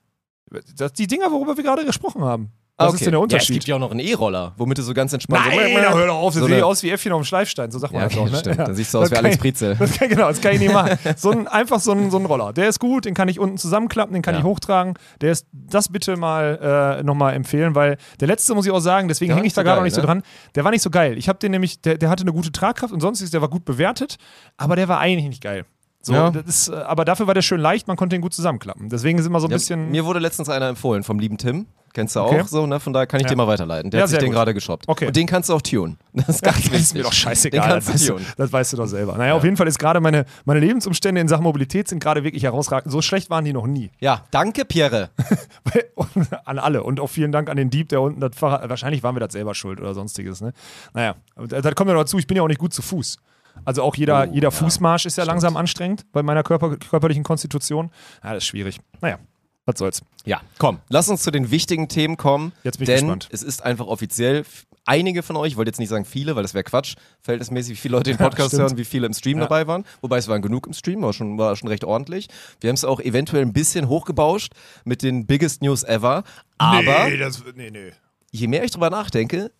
Das 0.75 0.93
die 0.93 1.07
Dinger, 1.07 1.31
worüber 1.31 1.57
wir 1.57 1.63
gerade 1.63 1.85
gesprochen 1.85 2.23
haben. 2.23 2.51
Was 2.79 2.89
okay. 2.89 2.95
ist 2.97 3.05
denn 3.07 3.11
der 3.13 3.19
Ja, 3.19 3.19
es 3.21 3.23
Unterschied? 3.23 3.53
gibt 3.55 3.67
ja 3.67 3.75
auch 3.75 3.79
noch 3.79 3.89
einen 3.89 4.01
E-Roller, 4.01 4.53
womit 4.55 4.77
du 4.77 4.83
so 4.83 4.93
ganz 4.93 5.11
entspannt 5.11 5.45
Nein, 5.47 5.57
so, 5.73 5.97
hör 5.97 6.05
doch 6.05 6.15
auf, 6.17 6.33
das 6.35 6.41
So 6.41 6.45
eine- 6.45 6.63
aus 6.63 6.83
wie 6.83 6.91
Äffchen 6.91 7.11
auf 7.11 7.21
dem 7.21 7.25
Schleifstein, 7.25 7.71
so 7.71 7.79
sagt 7.79 7.91
man 7.91 8.03
Ja, 8.03 8.07
das 8.07 8.17
okay, 8.17 8.29
auch, 8.37 8.45
ne? 8.45 8.55
Dann 8.55 8.75
siehst 8.75 8.93
du 8.93 8.99
aus 8.99 9.09
Das 9.09 9.19
wie 9.19 9.25
Alex 9.25 9.37
Prizel. 9.39 9.75
Das 9.79 9.93
kann, 9.97 10.09
genau, 10.09 10.27
das 10.27 10.39
kann 10.41 10.53
ich 10.53 10.59
nicht 10.59 10.71
machen. 10.73 10.95
So 11.17 11.31
ein, 11.31 11.47
einfach 11.47 11.79
so 11.79 11.91
ein, 11.93 12.11
so 12.11 12.19
ein 12.19 12.25
Roller. 12.25 12.53
Der 12.53 12.69
ist 12.69 12.79
gut, 12.79 13.05
den 13.05 13.15
kann 13.15 13.29
ich 13.29 13.39
unten 13.39 13.57
zusammenklappen, 13.57 14.13
den 14.13 14.21
kann 14.21 14.35
Ja. 14.35 14.41
ich 14.41 14.45
hochtragen. 14.45 14.93
Der 15.21 15.31
ist, 15.31 15.47
das 15.51 15.89
bitte 15.89 16.17
mal 16.17 16.97
äh, 16.99 17.03
nochmal 17.03 17.33
empfehlen, 17.33 17.73
weil 17.73 17.97
der 18.19 18.27
letzte 18.27 18.53
muss 18.53 18.67
ich 18.67 18.71
auch 18.71 18.79
sagen, 18.79 19.07
deswegen 19.07 19.33
hänge 19.33 19.47
ich 19.47 19.53
da 19.53 19.61
so 19.61 19.65
gerade 19.65 19.77
noch 19.77 19.81
geil, 19.81 19.85
nicht 19.85 19.95
so 19.95 20.01
ne? 20.01 20.05
dran. 20.07 20.23
Der 20.53 20.63
war 20.63 20.69
nicht 20.69 20.83
so 20.83 20.91
geil. 20.91 21.17
Ich 21.17 21.27
habe 21.29 21.39
den 21.39 21.51
nämlich, 21.51 21.81
der, 21.81 21.97
der 21.97 22.09
hatte 22.11 22.21
eine 22.21 22.33
gute 22.33 22.51
Tragkraft 22.51 22.93
und 22.93 22.99
sonstiges, 23.01 23.31
der 23.31 23.41
war 23.41 23.49
gut 23.49 23.65
bewertet, 23.65 24.17
aber 24.55 24.75
der 24.75 24.87
war 24.87 24.99
eigentlich 24.99 25.27
nicht 25.29 25.41
geil. 25.41 25.65
So, 26.07 26.13
Ja. 26.13 26.31
das 26.31 26.45
ist, 26.45 26.67
äh, 26.69 26.75
aber 26.75 27.03
dafür 27.05 27.27
war 27.27 27.33
der 27.33 27.41
schön 27.41 27.59
leicht, 27.59 27.87
man 27.87 27.97
konnte 27.97 28.15
ihn 28.15 28.21
gut 28.21 28.33
zusammenklappen. 28.33 28.87
Deswegen 28.89 29.19
ist 29.19 29.25
immer 29.25 29.39
so 29.41 29.47
ein 29.47 29.51
Ja, 29.51 29.57
bisschen. 29.57 29.91
mir 29.91 30.05
wurde 30.05 30.19
letztens 30.19 30.47
einer 30.49 30.67
empfohlen 30.69 31.03
vom 31.03 31.19
lieben 31.19 31.37
Tim. 31.37 31.67
Kennst 31.93 32.15
du 32.15 32.19
Okay. 32.21 32.41
auch 32.41 32.47
so, 32.47 32.67
ne? 32.67 32.79
Von 32.79 32.93
daher 32.93 33.07
kann 33.07 33.19
ich 33.19 33.23
Ja. 33.25 33.29
dir 33.31 33.35
mal 33.37 33.47
weiterleiten. 33.47 33.89
Der 33.89 33.99
Ja, 33.99 34.03
hat 34.03 34.09
sich 34.11 34.19
den 34.19 34.31
gerade 34.31 34.53
geshoppt. 34.53 34.87
Okay. 34.87 35.07
Und 35.07 35.15
den 35.15 35.25
kannst 35.25 35.49
du 35.49 35.53
auch 35.53 35.61
tunen. 35.61 35.97
Das 36.13 36.29
ist 36.29 36.43
ganz 36.43 36.57
wichtig. 36.65 36.79
ist 36.79 36.93
mir 36.93 37.03
doch 37.03 37.11
scheißegal. 37.13 37.59
Den 37.61 37.69
kannst 37.71 37.87
das, 37.89 37.93
weißt 37.95 38.09
du 38.09 38.13
tunen. 38.13 38.25
das 38.37 38.53
weißt 38.53 38.73
du 38.73 38.77
doch 38.77 38.85
selber. 38.85 39.17
Naja, 39.17 39.33
auf 39.33 39.43
jeden 39.43 39.57
Fall 39.57 39.67
ist 39.67 39.79
gerade 39.79 39.99
meine, 39.99 40.25
meine 40.45 40.59
Lebensumstände 40.59 41.19
in 41.19 41.27
Sachen 41.27 41.43
Mobilität 41.43 41.87
sind 41.87 41.99
gerade 41.99 42.23
wirklich 42.23 42.43
herausragend. 42.43 42.91
So 42.91 43.01
schlecht 43.01 43.29
waren 43.29 43.43
die 43.45 43.53
noch 43.53 43.65
nie. 43.67 43.89
Ja, 43.99 44.23
danke, 44.31 44.63
Pierre. 44.63 45.09
an 46.45 46.59
alle. 46.59 46.83
Und 46.83 46.99
auch 46.99 47.07
vielen 47.09 47.31
Dank 47.31 47.49
an 47.49 47.57
den 47.57 47.69
Dieb, 47.69 47.89
der 47.89 48.01
unten 48.01 48.19
das 48.21 48.31
Fahrrad. 48.35 48.69
Wahrscheinlich 48.69 49.03
waren 49.03 49.15
wir 49.15 49.19
das 49.19 49.33
selber 49.33 49.55
schuld 49.55 49.79
oder 49.79 49.93
sonstiges. 49.93 50.39
Ne? 50.41 50.53
Naja, 50.93 51.15
das 51.35 51.75
kommt 51.75 51.89
ja 51.89 51.93
noch 51.95 52.01
dazu, 52.01 52.17
ich 52.17 52.27
bin 52.27 52.37
ja 52.37 52.43
auch 52.43 52.47
nicht 52.47 52.59
gut 52.59 52.73
zu 52.73 52.81
Fuß. 52.81 53.17
Also 53.65 53.83
auch 53.83 53.95
jeder, 53.95 54.27
Oh, 54.29 54.33
jeder 54.33 54.47
ja. 54.47 54.51
Fußmarsch 54.51 55.05
ist 55.05 55.17
ja 55.17 55.23
Stimmt. 55.23 55.33
langsam 55.33 55.57
anstrengend 55.57 56.05
bei 56.11 56.23
meiner 56.23 56.43
Körper, 56.43 56.77
körperlichen 56.77 57.23
Konstitution. 57.23 57.91
Ja, 58.23 58.33
das 58.33 58.43
ist 58.43 58.47
schwierig. 58.47 58.79
Naja, 59.01 59.17
was 59.65 59.77
soll's. 59.79 60.01
Ja, 60.25 60.41
komm, 60.57 60.79
lass 60.89 61.09
uns 61.09 61.23
zu 61.23 61.31
den 61.31 61.51
wichtigen 61.51 61.87
Themen 61.89 62.17
kommen. 62.17 62.53
Jetzt 62.63 62.77
bin 62.79 62.83
ich 62.83 62.87
denn 62.95 63.05
gespannt. 63.05 63.29
es 63.31 63.43
ist 63.43 63.63
einfach 63.63 63.87
offiziell. 63.87 64.45
einige 64.85 65.21
von 65.21 65.35
euch, 65.35 65.51
ich 65.51 65.57
wollte 65.57 65.69
jetzt 65.69 65.79
nicht 65.79 65.89
sagen 65.89 66.05
viele, 66.05 66.35
weil 66.37 66.43
das 66.43 66.53
wäre 66.53 66.63
Quatsch, 66.63 66.95
verhältnismäßig, 67.21 67.73
wie 67.73 67.75
viele 67.81 67.97
Leute 67.97 68.11
den 68.11 68.17
Podcast 68.17 68.49
stimmt. 68.49 68.61
hören, 68.61 68.77
wie 68.77 68.85
viele 68.85 69.05
im 69.07 69.13
Stream 69.13 69.37
Ja. 69.37 69.43
dabei 69.43 69.67
waren. 69.67 69.83
Wobei 70.01 70.17
es 70.17 70.29
waren 70.29 70.41
genug 70.41 70.65
im 70.67 70.71
Stream, 70.73 71.01
war 71.01 71.11
schon, 71.11 71.37
war 71.37 71.55
schon 71.57 71.67
recht 71.67 71.83
ordentlich. 71.83 72.27
Wir 72.61 72.69
haben 72.69 72.75
es 72.75 72.85
auch 72.85 73.01
eventuell 73.01 73.41
ein 73.41 73.51
bisschen 73.51 73.89
hochgebauscht 73.89 74.53
mit 74.85 75.01
den 75.03 75.25
Biggest 75.27 75.61
News 75.61 75.83
ever. 75.83 76.23
Aber 76.57 77.09
nee, 77.09 77.17
das, 77.17 77.43
nee, 77.55 77.69
nee. 77.69 77.91
je 78.31 78.47
mehr 78.47 78.63
ich 78.63 78.71
drüber 78.71 78.89
nachdenke, 78.89 79.51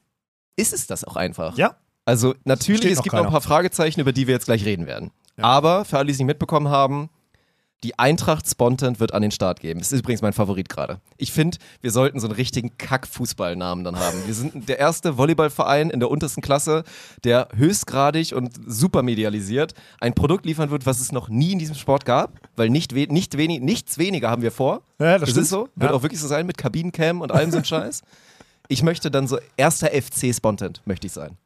ist 0.56 0.72
es 0.74 0.88
das 0.88 1.04
auch 1.04 1.18
einfach. 1.18 1.58
Ja, 1.58 1.76
Also 2.08 2.34
natürlich, 2.46 2.91
es 2.91 2.98
noch 2.98 3.04
gibt 3.04 3.13
noch 3.13 3.20
keiner. 3.20 3.30
ein 3.30 3.32
paar 3.34 3.41
Fragezeichen, 3.41 4.00
über 4.00 4.13
die 4.13 4.28
wir 4.28 4.34
jetzt 4.34 4.46
gleich 4.46 4.63
reden 4.65 4.88
werden. 4.88 5.12
Aber 5.39 5.86
für 5.86 5.98
alle, 5.98 6.08
die 6.08 6.13
es 6.13 6.17
nicht 6.20 6.26
mitbekommen 6.28 6.70
haben, 6.70 7.10
die 7.84 8.00
Eintracht 8.00 8.50
Spontant 8.50 9.00
wird 9.00 9.13
an 9.13 9.22
den 9.22 9.30
Start 9.30 9.60
geben. 9.60 9.80
Das 9.80 9.91
ist 9.91 10.00
übrigens 10.00 10.24
mein 10.24 10.34
Favorit 10.34 10.67
gerade. 10.67 11.00
Ich 11.17 11.32
finde, 11.32 11.60
wir 11.82 11.91
sollten 11.91 12.20
so 12.20 12.26
einen 12.26 12.36
richtigen 12.36 12.76
Kack-Fußballnamen 12.80 13.84
dann 13.84 14.00
haben. 14.00 14.17
Wir 14.26 14.34
sind 14.34 14.67
der 14.67 14.80
erste 14.80 15.17
Volleyballverein 15.17 15.91
in 15.91 16.00
der 16.00 16.10
untersten 16.10 16.41
Klasse, 16.41 16.84
der 17.24 17.50
höchstgradig 17.56 18.34
und 18.34 18.52
super 18.65 19.04
medialisiert 19.04 19.76
ein 20.00 20.15
Produkt 20.15 20.46
liefern 20.48 20.72
wird, 20.72 20.88
was 20.88 21.00
es 21.02 21.12
noch 21.12 21.30
nie 21.30 21.52
in 21.52 21.60
diesem 21.60 21.76
Sport 21.76 22.06
gab, 22.06 22.39
weil 22.56 22.70
nicht, 22.72 22.96
we 22.96 23.06
nicht 23.13 23.38
wenig, 23.38 23.60
nichts 23.62 24.00
weniger 24.00 24.32
haben 24.32 24.41
wir 24.41 24.52
vor. 24.52 24.82
Ja, 25.00 25.20
das 25.20 25.30
ist 25.30 25.34
stimmt. 25.36 25.48
so. 25.48 25.70
Wird 25.76 25.91
Ja. 25.91 25.96
auch 25.98 26.02
wirklich 26.02 26.20
so 26.20 26.28
sein 26.28 26.48
mit 26.48 26.58
Kabinencam 26.58 27.22
und 27.22 27.32
allem 27.32 27.52
so 27.52 27.58
ein 27.58 27.65
Scheiß. 27.65 28.02
Ich 28.70 28.82
möchte 28.82 29.12
dann 29.12 29.28
so 29.28 29.38
erster 29.56 29.89
FC 29.89 30.34
Spontant, 30.34 30.82
möchte 30.86 31.06
ich 31.06 31.13
sein. 31.13 31.38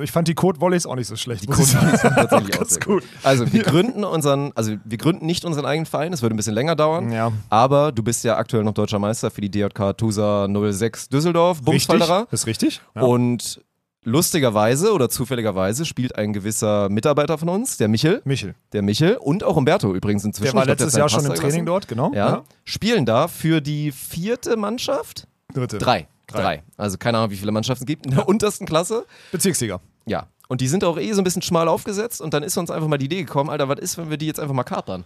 Ich 0.00 0.10
fand 0.10 0.28
die 0.28 0.34
Code-Volleys 0.34 0.86
auch 0.86 0.94
nicht 0.94 1.06
so 1.06 1.16
schlecht. 1.16 1.48
Die 1.48 1.52
sagen. 1.52 1.96
sind 1.96 2.14
tatsächlich 2.14 2.60
auch 2.60 2.64
sehr 2.64 2.80
gut. 2.80 3.02
gut. 3.02 3.04
Also 3.22 3.52
wir 3.52 3.62
gründen 3.62 4.04
unseren, 4.04 4.52
also 4.54 4.74
wir 4.84 4.98
gründen 4.98 5.26
nicht 5.26 5.44
unseren 5.44 5.66
eigenen 5.66 5.86
Verein, 5.86 6.12
das 6.12 6.22
würde 6.22 6.34
ein 6.34 6.36
bisschen 6.38 6.54
länger 6.54 6.76
dauern. 6.76 7.12
Ja. 7.12 7.32
Aber 7.50 7.92
du 7.92 8.02
bist 8.02 8.24
ja 8.24 8.36
aktuell 8.36 8.64
noch 8.64 8.74
deutscher 8.74 8.98
Meister 8.98 9.30
für 9.30 9.40
die 9.40 9.50
DJK 9.50 9.96
Tusa 9.96 10.48
06 10.48 11.08
Düsseldorf, 11.08 11.62
Bumsfalderer. 11.62 12.26
Ist 12.30 12.46
richtig? 12.46 12.80
Ja. 12.94 13.02
Und 13.02 13.60
lustigerweise 14.06 14.92
oder 14.92 15.10
zufälligerweise 15.10 15.84
spielt 15.84 16.16
ein 16.16 16.32
gewisser 16.32 16.88
Mitarbeiter 16.88 17.36
von 17.36 17.48
uns, 17.48 17.76
der 17.76 17.88
Michel, 17.88 18.22
Michel. 18.24 18.54
der 18.72 18.82
Michel 18.82 19.16
und 19.16 19.44
auch 19.44 19.56
Umberto 19.56 19.92
übrigens 19.94 20.24
inzwischen. 20.24 20.52
Der 20.52 20.54
war 20.54 20.64
glaub, 20.64 20.78
letztes 20.78 20.96
Jahr 20.96 21.08
schon 21.08 21.26
im 21.26 21.34
Training 21.34 21.66
dort, 21.66 21.88
genau. 21.88 22.12
Ja, 22.14 22.44
spielen 22.64 23.04
da 23.04 23.28
für 23.28 23.60
die 23.60 23.92
vierte 23.92 24.56
Mannschaft. 24.56 25.26
Dritte. 25.56 25.78
Drei. 25.78 26.06
Drei. 26.26 26.42
Drei. 26.42 26.62
Also 26.76 26.98
keine 26.98 27.18
Ahnung, 27.18 27.30
wie 27.30 27.36
viele 27.36 27.52
Mannschaften 27.52 27.84
es 27.84 27.86
gibt 27.86 28.06
in 28.06 28.14
der 28.14 28.28
untersten 28.28 28.66
Klasse. 28.66 29.06
Bezirksliga. 29.32 29.80
Ja. 30.06 30.26
Und 30.48 30.60
die 30.60 30.68
sind 30.68 30.84
auch 30.84 30.98
eh 30.98 31.12
so 31.12 31.20
ein 31.20 31.24
bisschen 31.24 31.42
schmal 31.42 31.66
aufgesetzt 31.68 32.20
und 32.20 32.32
dann 32.34 32.42
ist 32.42 32.56
uns 32.56 32.70
einfach 32.70 32.88
mal 32.88 32.98
die 32.98 33.06
Idee 33.06 33.22
gekommen, 33.24 33.50
Alter, 33.50 33.68
was 33.68 33.80
ist, 33.80 33.98
wenn 33.98 34.10
wir 34.10 34.16
die 34.16 34.26
jetzt 34.26 34.38
einfach 34.40 34.54
mal 34.54 34.62
kapern? 34.64 35.04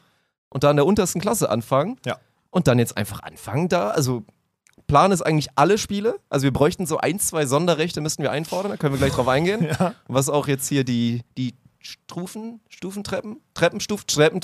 Und 0.51 0.65
da 0.65 0.71
in 0.71 0.77
der 0.77 0.85
untersten 0.87 1.21
Klasse 1.21 1.49
anfangen 1.49 1.97
Ja. 2.05 2.19
und 2.51 2.67
dann 2.69 2.79
jetzt 2.79 2.97
einfach 2.97 3.23
anfangen 3.23 3.69
da, 3.69 3.89
also 3.91 4.25
Plan 4.87 5.13
ist 5.13 5.23
eigentlich 5.23 5.49
alle 5.55 5.79
Spiele, 5.79 6.19
also 6.29 6.43
wir 6.45 6.53
bräuchten 6.53 6.85
so 6.85 6.99
ein, 6.99 7.19
zwei 7.21 7.47
Sonderrechte 7.47 8.01
müssten 8.01 8.23
wir 8.23 8.33
einfordern, 8.33 8.73
da 8.73 8.77
können 8.77 8.93
wir 8.95 8.99
gleich 8.99 9.13
drauf 9.13 9.29
eingehen. 9.29 9.65
Ja. 9.79 9.95
Was 10.09 10.29
auch 10.29 10.49
jetzt 10.49 10.69
hier 10.69 10.85
die, 10.85 11.23
die 11.39 11.55
Stufen, 11.79 12.61
Stufentreppen, 12.69 13.39
Treppenstufen, 13.55 14.07
Treppen, 14.09 14.41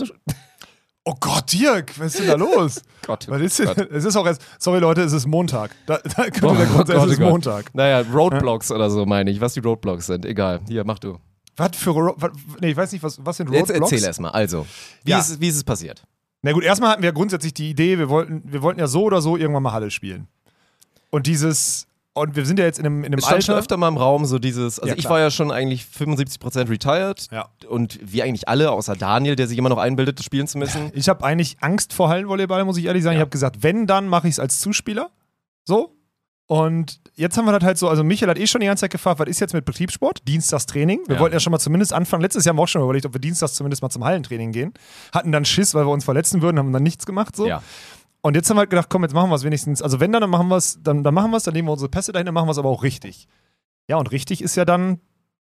Oh 1.08 1.14
Gott, 1.20 1.52
Dirk, 1.52 1.96
was 2.00 2.14
ist 2.16 2.18
denn 2.20 2.26
da 2.26 2.34
los? 2.34 2.82
Gott, 3.06 3.26
Was 3.28 3.40
ist 3.40 3.62
Gott. 3.64 3.76
denn, 3.76 3.86
es 3.92 4.04
ist 4.04 4.16
auch 4.16 4.26
erst, 4.26 4.42
sorry 4.58 4.80
Leute, 4.80 5.02
es 5.02 5.12
ist 5.12 5.24
Montag. 5.26 5.70
Da, 5.86 5.98
da 5.98 6.24
könnte 6.24 6.46
Oh 6.48 6.54
der 6.54 6.66
Grund 6.66 6.88
sein, 6.88 6.96
Gott, 6.96 7.06
es 7.06 7.12
ist 7.12 7.18
oh 7.18 7.22
Gott. 7.22 7.30
Montag. 7.30 7.74
Naja, 7.74 8.00
Roadblocks 8.12 8.72
oder 8.72 8.90
so 8.90 9.06
meine 9.06 9.30
ich, 9.30 9.40
was 9.40 9.54
die 9.54 9.60
Roadblocks 9.60 10.06
sind, 10.06 10.26
egal. 10.26 10.60
Hier, 10.66 10.84
mach 10.84 10.98
du. 10.98 11.18
Was 11.56 11.76
für, 11.76 11.90
Ro- 11.90 12.14
was, 12.18 12.32
nee, 12.60 12.70
ich 12.72 12.76
weiß 12.76 12.90
nicht, 12.90 13.04
was, 13.04 13.24
was 13.24 13.36
sind 13.36 13.50
Jetzt 13.50 13.70
Roadblocks? 13.70 13.92
erzähl 13.92 14.04
erstmal, 14.04 14.32
also, 14.32 14.66
wie, 15.04 15.10
Ja. 15.12 15.20
ist, 15.20 15.28
es- 15.30 15.40
wie 15.40 15.46
ist 15.48 15.56
es 15.56 15.62
passiert? 15.64 16.02
Na 16.42 16.50
gut, 16.50 16.64
erstmal 16.64 16.90
hatten 16.90 17.02
wir 17.04 17.12
grundsätzlich 17.12 17.54
die 17.54 17.70
Idee, 17.70 17.98
wir 17.98 18.08
wollten, 18.08 18.42
wir 18.44 18.62
wollten 18.62 18.80
ja 18.80 18.88
so 18.88 19.04
oder 19.04 19.22
so 19.22 19.36
irgendwann 19.36 19.62
mal 19.62 19.72
Halle 19.72 19.92
spielen. 19.92 20.26
Und 21.10 21.28
dieses, 21.28 21.86
und 22.16 22.34
wir 22.34 22.46
sind 22.46 22.58
ja 22.58 22.64
jetzt 22.64 22.78
in 22.78 22.86
einem, 22.86 23.00
in 23.00 23.06
einem 23.06 23.18
Es 23.18 23.26
stand 23.26 23.44
schon 23.44 23.52
Alter. 23.54 23.60
öfter 23.62 23.76
mal 23.76 23.88
im 23.88 23.96
Raum 23.96 24.24
so 24.24 24.38
dieses, 24.38 24.80
also 24.80 24.88
Ja, 24.92 24.98
ich 24.98 25.08
war 25.08 25.20
ja 25.20 25.30
schon 25.30 25.50
eigentlich 25.50 25.82
75% 25.84 26.68
retired 26.70 27.28
Ja. 27.30 27.48
und 27.68 27.98
wie 28.02 28.22
eigentlich 28.22 28.48
alle, 28.48 28.70
außer 28.70 28.96
Daniel, 28.96 29.36
der 29.36 29.46
sich 29.46 29.58
immer 29.58 29.68
noch 29.68 29.78
einbildet, 29.78 30.18
das 30.18 30.24
spielen 30.26 30.46
zu 30.48 30.58
müssen. 30.58 30.90
Ich 30.94 31.08
habe 31.08 31.24
eigentlich 31.24 31.58
Angst 31.60 31.92
vor 31.92 32.08
Hallenvolleyball, 32.08 32.64
muss 32.64 32.78
ich 32.78 32.86
ehrlich 32.86 33.02
sagen. 33.02 33.14
Ja. 33.14 33.18
Ich 33.18 33.22
habe 33.22 33.30
gesagt, 33.30 33.62
wenn, 33.62 33.86
dann 33.86 34.08
mache 34.08 34.28
ich 34.28 34.32
es 34.34 34.38
als 34.40 34.60
Zuspieler. 34.60 35.10
So. 35.64 35.92
Und 36.48 37.00
jetzt 37.16 37.36
haben 37.36 37.44
wir 37.44 37.52
das 37.52 37.64
halt 37.64 37.76
so, 37.76 37.88
also 37.88 38.04
Michael 38.04 38.30
hat 38.30 38.38
eh 38.38 38.46
schon 38.46 38.60
die 38.60 38.68
ganze 38.68 38.82
Zeit 38.82 38.92
gefragt, 38.92 39.18
was 39.18 39.26
ist 39.28 39.40
jetzt 39.40 39.52
mit 39.52 39.64
Betriebssport? 39.64 40.20
Dienstagstraining. 40.28 41.00
Wir 41.08 41.18
wollten 41.18 41.34
ja 41.34 41.40
schon 41.40 41.50
mal 41.50 41.58
zumindest 41.58 41.92
anfangen. 41.92 42.22
Letztes 42.22 42.44
Jahr 42.44 42.52
haben 42.52 42.58
wir 42.58 42.62
auch 42.62 42.68
schon 42.68 42.82
überlegt, 42.82 43.04
ob 43.04 43.12
wir 43.14 43.20
dienstags 43.20 43.54
zumindest 43.54 43.82
mal 43.82 43.90
zum 43.90 44.04
Hallentraining 44.04 44.52
gehen. 44.52 44.72
Hatten 45.12 45.32
dann 45.32 45.44
Schiss, 45.44 45.74
weil 45.74 45.84
wir 45.84 45.90
uns 45.90 46.04
verletzen 46.04 46.42
würden, 46.42 46.58
haben 46.60 46.72
dann 46.72 46.84
nichts 46.84 47.04
gemacht. 47.04 47.34
So. 47.34 47.48
Ja. 47.48 47.62
Und 48.26 48.34
jetzt 48.34 48.50
haben 48.50 48.56
wir 48.56 48.62
halt 48.62 48.70
gedacht, 48.70 48.88
komm, 48.90 49.02
jetzt 49.04 49.14
machen 49.14 49.30
wir 49.30 49.36
es 49.36 49.44
wenigstens. 49.44 49.82
Also 49.82 50.00
wenn 50.00 50.10
dann, 50.10 50.20
dann 50.20 50.30
machen 50.30 50.48
wir 50.48 50.56
es, 50.56 50.80
dann, 50.82 51.04
dann 51.04 51.14
machen 51.14 51.30
wir 51.30 51.36
es, 51.36 51.44
dann 51.44 51.54
legen 51.54 51.68
wir 51.68 51.72
unsere 51.72 51.88
Pässe 51.88 52.10
dahin, 52.10 52.26
dann 52.26 52.34
machen 52.34 52.48
wir 52.48 52.50
es 52.50 52.58
aber 52.58 52.68
auch 52.68 52.82
richtig. 52.82 53.28
Ja, 53.86 53.98
und 53.98 54.10
richtig 54.10 54.42
ist 54.42 54.56
ja 54.56 54.64
dann, 54.64 54.98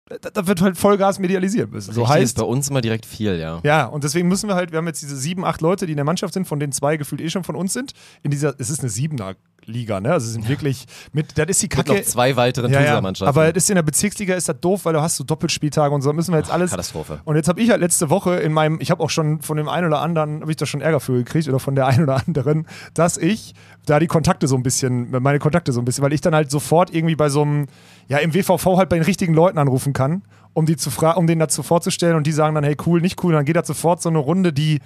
da, 0.05 0.29
da 0.29 0.45
wird 0.45 0.61
halt 0.61 0.77
Vollgas 0.77 1.17
medialisiert 1.17 1.71
müssen. 1.71 1.93
So 1.93 2.01
Richtig 2.01 2.15
heißt, 2.15 2.37
ist 2.37 2.37
bei 2.37 2.43
uns 2.43 2.69
immer 2.69 2.81
direkt 2.81 3.07
viel, 3.07 3.39
ja. 3.39 3.59
ja, 3.63 3.85
und 3.85 4.03
deswegen 4.03 4.27
müssen 4.27 4.47
wir 4.47 4.53
halt, 4.53 4.71
wir 4.71 4.77
haben 4.77 4.85
jetzt 4.85 5.01
diese 5.01 5.17
sieben, 5.17 5.45
acht 5.45 5.61
Leute, 5.61 5.87
die 5.87 5.93
in 5.93 5.97
der 5.97 6.05
Mannschaft 6.05 6.31
sind, 6.35 6.47
von 6.47 6.59
denen 6.59 6.71
zwei 6.71 6.97
gefühlt 6.97 7.21
eh 7.21 7.31
schon 7.31 7.43
von 7.43 7.55
uns 7.55 7.73
sind. 7.73 7.93
In 8.21 8.29
dieser, 8.29 8.53
es 8.59 8.69
ist 8.69 8.81
eine 8.81 8.89
siebener 8.89 9.35
Liga, 9.65 9.99
ne? 9.99 10.11
Also 10.11 10.27
es 10.27 10.33
sind 10.33 10.47
wirklich 10.49 10.85
mit, 11.11 11.37
das 11.37 11.47
ist 11.47 11.61
die 11.61 11.65
Mit 11.65 11.71
Kacke. 11.71 11.93
noch 11.93 12.01
zwei 12.01 12.35
weiteren 12.35 12.71
ja, 12.71 12.81
ja. 12.81 12.87
Tusa-Mannschaften. 12.87 13.29
Aber 13.29 13.51
das 13.51 13.63
ist 13.63 13.69
in 13.69 13.75
der 13.75 13.83
Bezirksliga 13.83 14.35
ist 14.35 14.49
das 14.49 14.59
doof, 14.59 14.85
weil 14.85 14.93
du 14.93 15.01
hast 15.01 15.17
so 15.17 15.23
Doppelspieltage 15.23 15.93
und 15.93 16.01
so, 16.01 16.11
müssen 16.13 16.31
wir 16.33 16.39
jetzt 16.39 16.51
alles. 16.51 16.71
Katastrophe. 16.71 17.19
Und 17.25 17.35
jetzt 17.35 17.47
habe 17.47 17.61
ich 17.61 17.69
halt 17.69 17.81
letzte 17.81 18.09
Woche 18.09 18.35
in 18.35 18.53
meinem, 18.53 18.79
ich 18.81 18.91
habe 18.91 19.03
auch 19.03 19.09
schon 19.09 19.41
von 19.41 19.57
dem 19.57 19.69
einen 19.69 19.87
oder 19.87 20.01
anderen, 20.01 20.41
habe 20.41 20.51
ich 20.51 20.57
da 20.57 20.65
schon 20.65 20.81
Ärger 20.81 20.99
für 20.99 21.13
gekriegt 21.13 21.47
oder 21.47 21.59
von 21.59 21.75
der 21.75 21.87
einen 21.87 22.03
oder 22.03 22.15
anderen, 22.25 22.67
dass 22.93 23.17
ich 23.17 23.53
da 23.85 23.99
die 23.99 24.07
Kontakte 24.07 24.47
so 24.47 24.55
ein 24.55 24.63
bisschen, 24.63 25.09
meine 25.11 25.39
Kontakte 25.39 25.71
so 25.71 25.81
ein 25.81 25.85
bisschen, 25.85 26.03
weil 26.03 26.13
ich 26.13 26.21
dann 26.21 26.35
halt 26.35 26.51
sofort 26.51 26.93
irgendwie 26.93 27.15
bei 27.15 27.29
so 27.29 27.41
einem, 27.41 27.67
ja 28.07 28.17
im 28.17 28.33
WVV 28.33 28.65
halt 28.77 28.89
bei 28.89 28.97
den 28.97 29.03
richtigen 29.03 29.33
Leuten 29.33 29.57
anrufen 29.57 29.93
kann, 29.93 30.23
um 30.53 30.65
die 30.65 30.75
zu 30.75 30.91
fragen, 30.91 31.19
um 31.19 31.27
denen 31.27 31.39
dazu 31.39 31.63
vorzustellen 31.63 32.15
und 32.15 32.27
die 32.27 32.31
sagen 32.31 32.55
dann, 32.55 32.63
hey 32.63 32.75
cool, 32.85 33.01
nicht 33.01 33.23
cool, 33.23 33.33
und 33.33 33.37
dann 33.37 33.45
geht 33.45 33.55
da 33.55 33.63
sofort 33.63 34.01
so 34.01 34.09
eine 34.09 34.19
Runde, 34.19 34.53
die, 34.53 34.79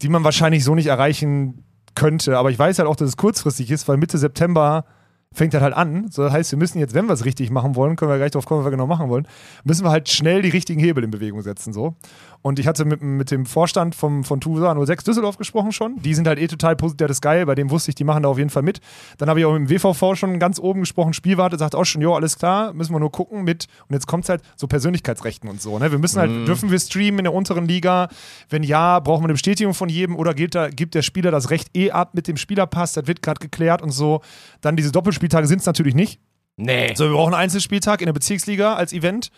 die 0.00 0.08
man 0.08 0.24
wahrscheinlich 0.24 0.64
so 0.64 0.74
nicht 0.74 0.86
erreichen 0.86 1.64
könnte. 1.94 2.38
Aber 2.38 2.50
ich 2.50 2.58
weiß 2.58 2.78
halt 2.78 2.88
auch, 2.88 2.96
dass 2.96 3.08
es 3.08 3.16
kurzfristig 3.16 3.70
ist, 3.70 3.88
weil 3.88 3.96
Mitte 3.96 4.18
September 4.18 4.84
fängt 5.32 5.54
das 5.54 5.62
halt 5.62 5.74
an. 5.74 6.10
So, 6.10 6.22
das 6.22 6.32
heißt, 6.32 6.52
wir 6.52 6.58
müssen 6.58 6.78
jetzt, 6.78 6.94
wenn 6.94 7.06
wir 7.06 7.12
es 7.12 7.24
richtig 7.24 7.50
machen 7.50 7.76
wollen, 7.76 7.96
können 7.96 8.10
wir 8.10 8.18
gleich 8.18 8.30
darauf 8.30 8.46
kommen, 8.46 8.60
was 8.60 8.66
wir 8.66 8.70
genau 8.70 8.86
machen 8.86 9.08
wollen, 9.08 9.26
müssen 9.64 9.84
wir 9.84 9.90
halt 9.90 10.08
schnell 10.08 10.42
die 10.42 10.50
richtigen 10.50 10.80
Hebel 10.80 11.04
in 11.04 11.10
Bewegung 11.10 11.42
setzen. 11.42 11.72
So. 11.72 11.94
Und 12.42 12.58
ich 12.58 12.66
hatte 12.66 12.84
mit, 12.84 13.02
mit 13.02 13.30
dem 13.30 13.46
Vorstand 13.46 13.94
vom, 13.94 14.24
von 14.24 14.40
TUSA 14.40 14.74
06 14.84 15.04
Düsseldorf 15.04 15.38
gesprochen 15.38 15.70
schon. 15.70 15.96
Die 16.02 16.14
sind 16.14 16.26
halt 16.26 16.40
eh 16.40 16.48
total 16.48 16.74
positiv, 16.74 16.96
der 16.98 17.10
ist 17.10 17.20
geil, 17.20 17.46
bei 17.46 17.54
dem 17.54 17.70
wusste 17.70 17.90
ich, 17.90 17.94
die 17.94 18.04
machen 18.04 18.24
da 18.24 18.28
auf 18.28 18.38
jeden 18.38 18.50
Fall 18.50 18.62
mit. 18.62 18.80
Dann 19.18 19.28
habe 19.28 19.38
ich 19.38 19.46
auch 19.46 19.56
mit 19.56 19.68
dem 19.68 19.70
WVV 19.70 20.16
schon 20.16 20.38
ganz 20.40 20.58
oben 20.58 20.80
gesprochen, 20.80 21.12
Spielwarte, 21.12 21.56
sagt 21.56 21.76
auch 21.76 21.84
schon, 21.84 22.02
jo, 22.02 22.14
alles 22.14 22.36
klar, 22.38 22.72
müssen 22.72 22.92
wir 22.92 23.00
nur 23.00 23.12
gucken 23.12 23.44
mit, 23.44 23.66
und 23.88 23.94
jetzt 23.94 24.06
kommt 24.06 24.24
es 24.24 24.30
halt 24.30 24.42
so 24.56 24.66
Persönlichkeitsrechten 24.66 25.48
und 25.48 25.62
so. 25.62 25.78
Ne? 25.78 25.92
Wir 25.92 25.98
müssen 25.98 26.18
halt, 26.18 26.48
dürfen 26.48 26.70
wir 26.70 26.78
streamen 26.80 27.20
in 27.20 27.24
der 27.24 27.34
unteren 27.34 27.66
Liga? 27.66 28.08
Wenn 28.50 28.64
ja, 28.64 28.98
brauchen 28.98 29.22
wir 29.22 29.26
eine 29.26 29.34
Bestätigung 29.34 29.74
von 29.74 29.88
jedem 29.88 30.16
oder 30.16 30.34
gilt 30.34 30.56
da, 30.56 30.68
gibt 30.68 30.94
der 30.94 31.02
Spieler 31.02 31.30
das 31.30 31.50
Recht 31.50 31.68
eh 31.76 31.92
ab 31.92 32.10
mit 32.14 32.26
dem 32.26 32.36
Spielerpass, 32.36 32.94
das 32.94 33.06
wird 33.06 33.22
gerade 33.22 33.38
geklärt 33.38 33.82
und 33.82 33.90
so. 33.90 34.20
Dann 34.60 34.74
diese 34.74 34.90
Doppelspieltage 35.22 35.46
sind 35.46 35.60
es 35.60 35.66
natürlich 35.66 35.94
nicht. 35.94 36.20
Nee. 36.56 36.94
So, 36.94 37.04
wir 37.04 37.12
brauchen 37.12 37.32
einen 37.34 37.44
Einzelspieltag 37.44 38.00
in 38.00 38.06
der 38.06 38.12
Bezirksliga 38.12 38.74
als 38.74 38.92
Event. 38.92 39.30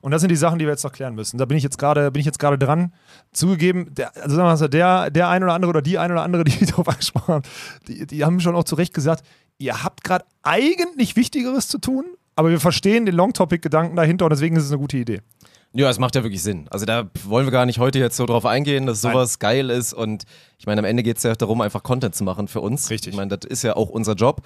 Und 0.00 0.10
das 0.10 0.20
sind 0.20 0.30
die 0.30 0.36
Sachen, 0.36 0.58
die 0.58 0.64
wir 0.64 0.72
jetzt 0.72 0.84
noch 0.84 0.92
klären 0.92 1.14
müssen. 1.14 1.38
Da 1.38 1.44
bin 1.44 1.56
ich 1.56 1.62
jetzt 1.62 1.78
gerade, 1.78 2.10
bin 2.10 2.20
ich 2.20 2.26
jetzt 2.26 2.38
gerade 2.38 2.58
dran. 2.58 2.92
Zugegeben, 3.32 3.94
der, 3.94 4.16
also 4.16 4.36
sagen 4.36 4.48
wir 4.48 4.56
mal 4.56 4.68
der, 4.68 5.10
der 5.10 5.28
ein 5.28 5.42
oder 5.44 5.52
andere 5.52 5.70
oder 5.70 5.82
die 5.82 5.98
ein 5.98 6.10
oder 6.10 6.22
andere, 6.22 6.44
die 6.44 6.64
darauf 6.64 6.88
angesprochen 6.88 7.34
haben, 7.34 7.42
die, 7.86 8.06
die 8.06 8.24
haben 8.24 8.40
schon 8.40 8.56
auch 8.56 8.64
zu 8.64 8.74
Recht 8.74 8.94
gesagt, 8.94 9.24
ihr 9.58 9.82
habt 9.84 10.02
gerade 10.02 10.24
eigentlich 10.42 11.14
Wichtigeres 11.14 11.68
zu 11.68 11.78
tun, 11.78 12.04
aber 12.34 12.50
wir 12.50 12.58
verstehen 12.58 13.06
den 13.06 13.14
Long-Topic-Gedanken 13.14 13.96
dahinter 13.96 14.24
und 14.24 14.30
deswegen 14.30 14.56
ist 14.56 14.64
es 14.64 14.70
eine 14.70 14.80
gute 14.80 14.96
Idee. 14.96 15.20
Ja, 15.74 15.88
es 15.88 15.98
macht 15.98 16.14
ja 16.14 16.22
wirklich 16.22 16.42
Sinn. 16.42 16.66
Also 16.70 16.84
da 16.84 17.08
wollen 17.24 17.46
wir 17.46 17.50
gar 17.50 17.64
nicht 17.64 17.78
heute 17.78 17.98
jetzt 17.98 18.16
so 18.16 18.26
drauf 18.26 18.44
eingehen, 18.44 18.84
dass 18.86 19.02
Nein. 19.02 19.12
sowas 19.12 19.38
geil 19.38 19.70
ist. 19.70 19.94
Und 19.94 20.24
ich 20.58 20.66
meine, 20.66 20.80
am 20.80 20.84
Ende 20.84 21.02
geht 21.02 21.16
es 21.16 21.22
ja 21.22 21.34
darum, 21.34 21.62
einfach 21.62 21.82
Content 21.82 22.14
zu 22.14 22.24
machen 22.24 22.46
für 22.46 22.60
uns. 22.60 22.90
Richtig. 22.90 23.12
Ich 23.12 23.16
meine, 23.16 23.36
das 23.36 23.48
ist 23.48 23.62
ja 23.62 23.74
auch 23.74 23.88
unser 23.88 24.12
Job. 24.14 24.42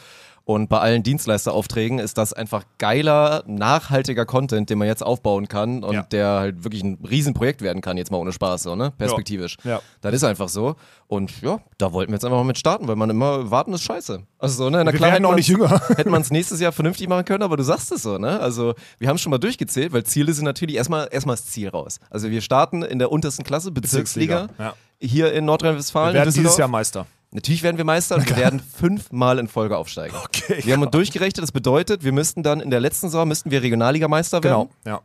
Und 0.49 0.69
bei 0.69 0.79
allen 0.79 1.03
Dienstleisteraufträgen 1.03 1.99
ist 1.99 2.19
das 2.19 2.33
einfach 2.33 2.63
geiler, 2.79 3.43
nachhaltiger 3.49 4.25
Content, 4.25 4.71
den 4.71 4.79
man 4.79 4.87
jetzt 4.87 5.03
aufbauen 5.03 5.49
kann 5.49 5.83
und 5.83 5.93
Ja. 5.93 6.03
der 6.05 6.29
halt 6.39 6.63
wirklich 6.63 6.85
ein 6.85 6.99
Riesenprojekt 7.03 7.63
werden 7.63 7.83
kann, 7.83 7.97
jetzt 7.97 8.13
mal 8.13 8.19
ohne 8.19 8.33
Spaß, 8.33 8.63
so, 8.63 8.77
ne? 8.77 8.93
Perspektivisch. 8.97 9.57
Ja. 9.65 9.81
Das 10.03 10.15
ist 10.15 10.23
einfach 10.23 10.49
so. 10.49 10.77
Und 11.09 11.43
ja, 11.43 11.59
da 11.79 11.93
wollten 11.93 12.13
wir 12.13 12.15
jetzt 12.15 12.25
einfach 12.25 12.39
mal 12.39 12.45
mit 12.45 12.59
starten, 12.59 12.87
weil 12.87 12.95
man 12.95 13.11
immer 13.11 13.51
warten 13.51 13.73
ist 13.73 13.83
scheiße. 13.83 14.23
Also 14.39 14.57
so, 14.65 14.71
ne? 14.71 14.85
Na 14.85 14.93
Wir 14.93 14.99
klar, 14.99 15.11
hätten 15.11 15.25
auch 15.25 15.35
nicht 15.35 15.49
jünger. 15.49 15.81
hätten 15.97 16.11
wir 16.11 16.21
es 16.21 16.31
nächstes 16.31 16.61
Jahr 16.61 16.71
vernünftig 16.71 17.09
machen 17.09 17.25
können, 17.25 17.43
aber 17.43 17.57
du 17.57 17.65
sagst 17.65 17.91
es 17.91 18.03
so, 18.03 18.17
ne? 18.17 18.39
Also 18.39 18.75
wir 18.99 19.09
haben 19.09 19.19
schon 19.19 19.31
mal 19.31 19.39
durchgezählt, 19.39 19.93
weil 19.93 20.05
Ziele 20.05 20.33
sind 20.33 20.45
natürlich 20.45 20.77
erstmal 20.77 21.09
erstmal 21.11 21.35
das 21.35 21.47
Ziel 21.47 21.71
raus. 21.71 21.99
Also 22.09 22.31
wir 22.31 22.41
starten 22.41 22.83
in 22.83 23.01
der 23.01 23.11
untersten 23.11 23.45
Klasse, 23.45 23.73
Bezirksliga, 23.73 24.43
Bezirksliga, 24.43 24.75
hier 25.01 25.33
in 25.33 25.45
Nordrhein-Westfalen. 25.45 26.15
Wir 26.15 26.21
werden 26.21 26.33
dieses. 26.33 26.57
Jahr 26.57 26.69
Meister. 26.69 27.05
Natürlich 27.37 27.62
werden 27.62 27.77
wir 27.77 27.85
Meister 27.85 28.16
und 28.16 28.27
wir 28.27 28.35
werden 28.38 28.61
fünfmal 28.61 29.38
in 29.38 29.46
Folge 29.46 29.77
aufsteigen. 29.77 30.16
Okay, 30.25 30.62
Wir 30.64 30.72
haben 30.72 30.81
uns 30.81 30.90
durchgerechnet, 30.92 31.42
das 31.42 31.53
bedeutet, 31.53 32.03
wir 32.03 32.12
müssten 32.12 32.42
dann 32.42 32.61
in 32.61 32.70
der 32.70 32.81
letzten 32.81 33.09
Saison 33.09 33.29
müssten 33.29 33.51
wir 33.51 33.62
Regionalligameister 33.62 34.42
werden. 34.42 34.70
Genau, 34.85 34.96
ja. 34.96 35.03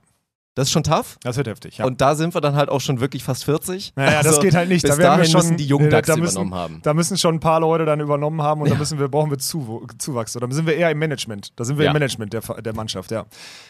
Das 0.54 0.68
ist 0.68 0.74
schon 0.74 0.84
tough. 0.84 1.18
Das 1.24 1.38
wird 1.38 1.48
heftig, 1.48 1.78
ja. 1.78 1.86
Und 1.86 2.02
da 2.02 2.14
sind 2.14 2.34
wir 2.34 2.42
dann 2.42 2.56
halt 2.58 2.68
auch 2.68 2.82
schon 2.82 3.00
wirklich 3.00 3.24
fast 3.24 3.46
40. 3.46 3.94
naja, 3.96 4.18
das 4.18 4.28
Also 4.28 4.42
geht 4.42 4.54
halt 4.54 4.68
nicht. 4.68 4.82
Bis 4.82 4.92
da 4.92 4.98
werden 4.98 5.20
wir 5.20 5.26
schon, 5.26 5.40
müssen 5.40 5.56
die 5.56 5.66
jungen 5.66 5.86
nee, 5.86 5.92
Ducks 5.92 6.08
da 6.08 6.18
müssen, 6.18 6.34
übernommen 6.34 6.54
haben. 6.56 6.80
Da 6.84 6.94
müssen 6.94 7.18
schon 7.18 7.36
ein 7.36 7.40
paar 7.40 7.62
Leute 7.62 7.86
dann 7.86 8.02
übernommen 8.02 8.42
haben 8.42 8.60
und 8.62 8.70
da 8.70 8.76
müssen 8.76 9.00
wir, 9.00 9.08
brauchen 9.08 9.32
wir 9.32 9.38
Zuw 9.38 9.88
Zuwachs. 9.98 10.36
Oder 10.36 10.52
sind 10.52 10.66
wir 10.68 10.76
eher 10.76 10.92
im 10.92 11.00
Management. 11.00 11.58
Da 11.58 11.64
sind 11.64 11.78
wir 11.78 11.86
Ja. 11.86 11.92
im 11.92 11.94
Management 11.94 12.34
der, 12.34 12.42
der 12.42 12.76
Mannschaft, 12.76 13.12
ja. 13.12 13.26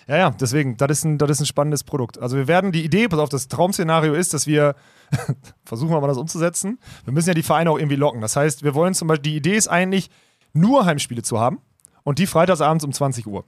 Ja, 0.07 0.17
ja, 0.17 0.29
deswegen, 0.31 0.75
das 0.77 0.89
ist, 0.89 1.03
ein, 1.05 1.19
das 1.19 1.29
ist 1.29 1.41
ein 1.41 1.45
spannendes 1.45 1.83
Produkt. 1.83 2.17
Also 2.19 2.35
wir 2.35 2.47
werden, 2.47 2.71
die 2.71 2.83
Idee, 2.83 3.07
pass 3.07 3.19
auf, 3.19 3.29
das 3.29 3.47
Traum-Szenario 3.47 4.15
ist, 4.15 4.33
dass 4.33 4.47
wir, 4.47 4.73
versuchen 5.65 5.91
wir 5.91 6.01
mal 6.01 6.07
das 6.07 6.17
umzusetzen, 6.17 6.79
wir 7.05 7.13
müssen 7.13 7.27
ja 7.27 7.35
die 7.35 7.43
Vereine 7.43 7.69
auch 7.69 7.77
irgendwie 7.77 7.95
locken. 7.95 8.21
Das 8.21 8.35
heißt, 8.35 8.63
wir 8.63 8.73
wollen 8.73 8.95
zum 8.95 9.07
Beispiel, 9.07 9.31
die 9.33 9.37
Idee 9.37 9.55
ist 9.55 9.67
eigentlich, 9.67 10.09
nur 10.53 10.85
Heimspiele 10.85 11.21
zu 11.21 11.39
haben 11.39 11.59
und 12.03 12.17
die 12.17 12.25
freitagsabends 12.25 12.83
um 12.83 12.91
20 12.91 13.27
Uhr. 13.27 13.45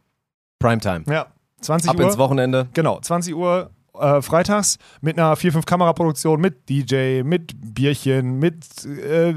Primetime. 0.59 1.03
Ja, 1.07 1.25
20 1.63 1.89
Ab 1.89 1.97
Uhr. 1.97 2.05
ins 2.05 2.17
Wochenende. 2.17 2.67
Genau, 2.73 2.99
20 2.99 3.35
Uhr 3.35 3.69
äh, 3.99 4.21
freitags 4.21 4.77
mit 5.01 5.17
einer 5.17 5.35
4-5 5.35 5.65
Kameraproduktion, 5.65 6.39
mit 6.41 6.67
DJ, 6.69 7.21
mit 7.23 7.53
Bierchen, 7.75 8.39
mit 8.39 8.63
äh, 8.85 9.35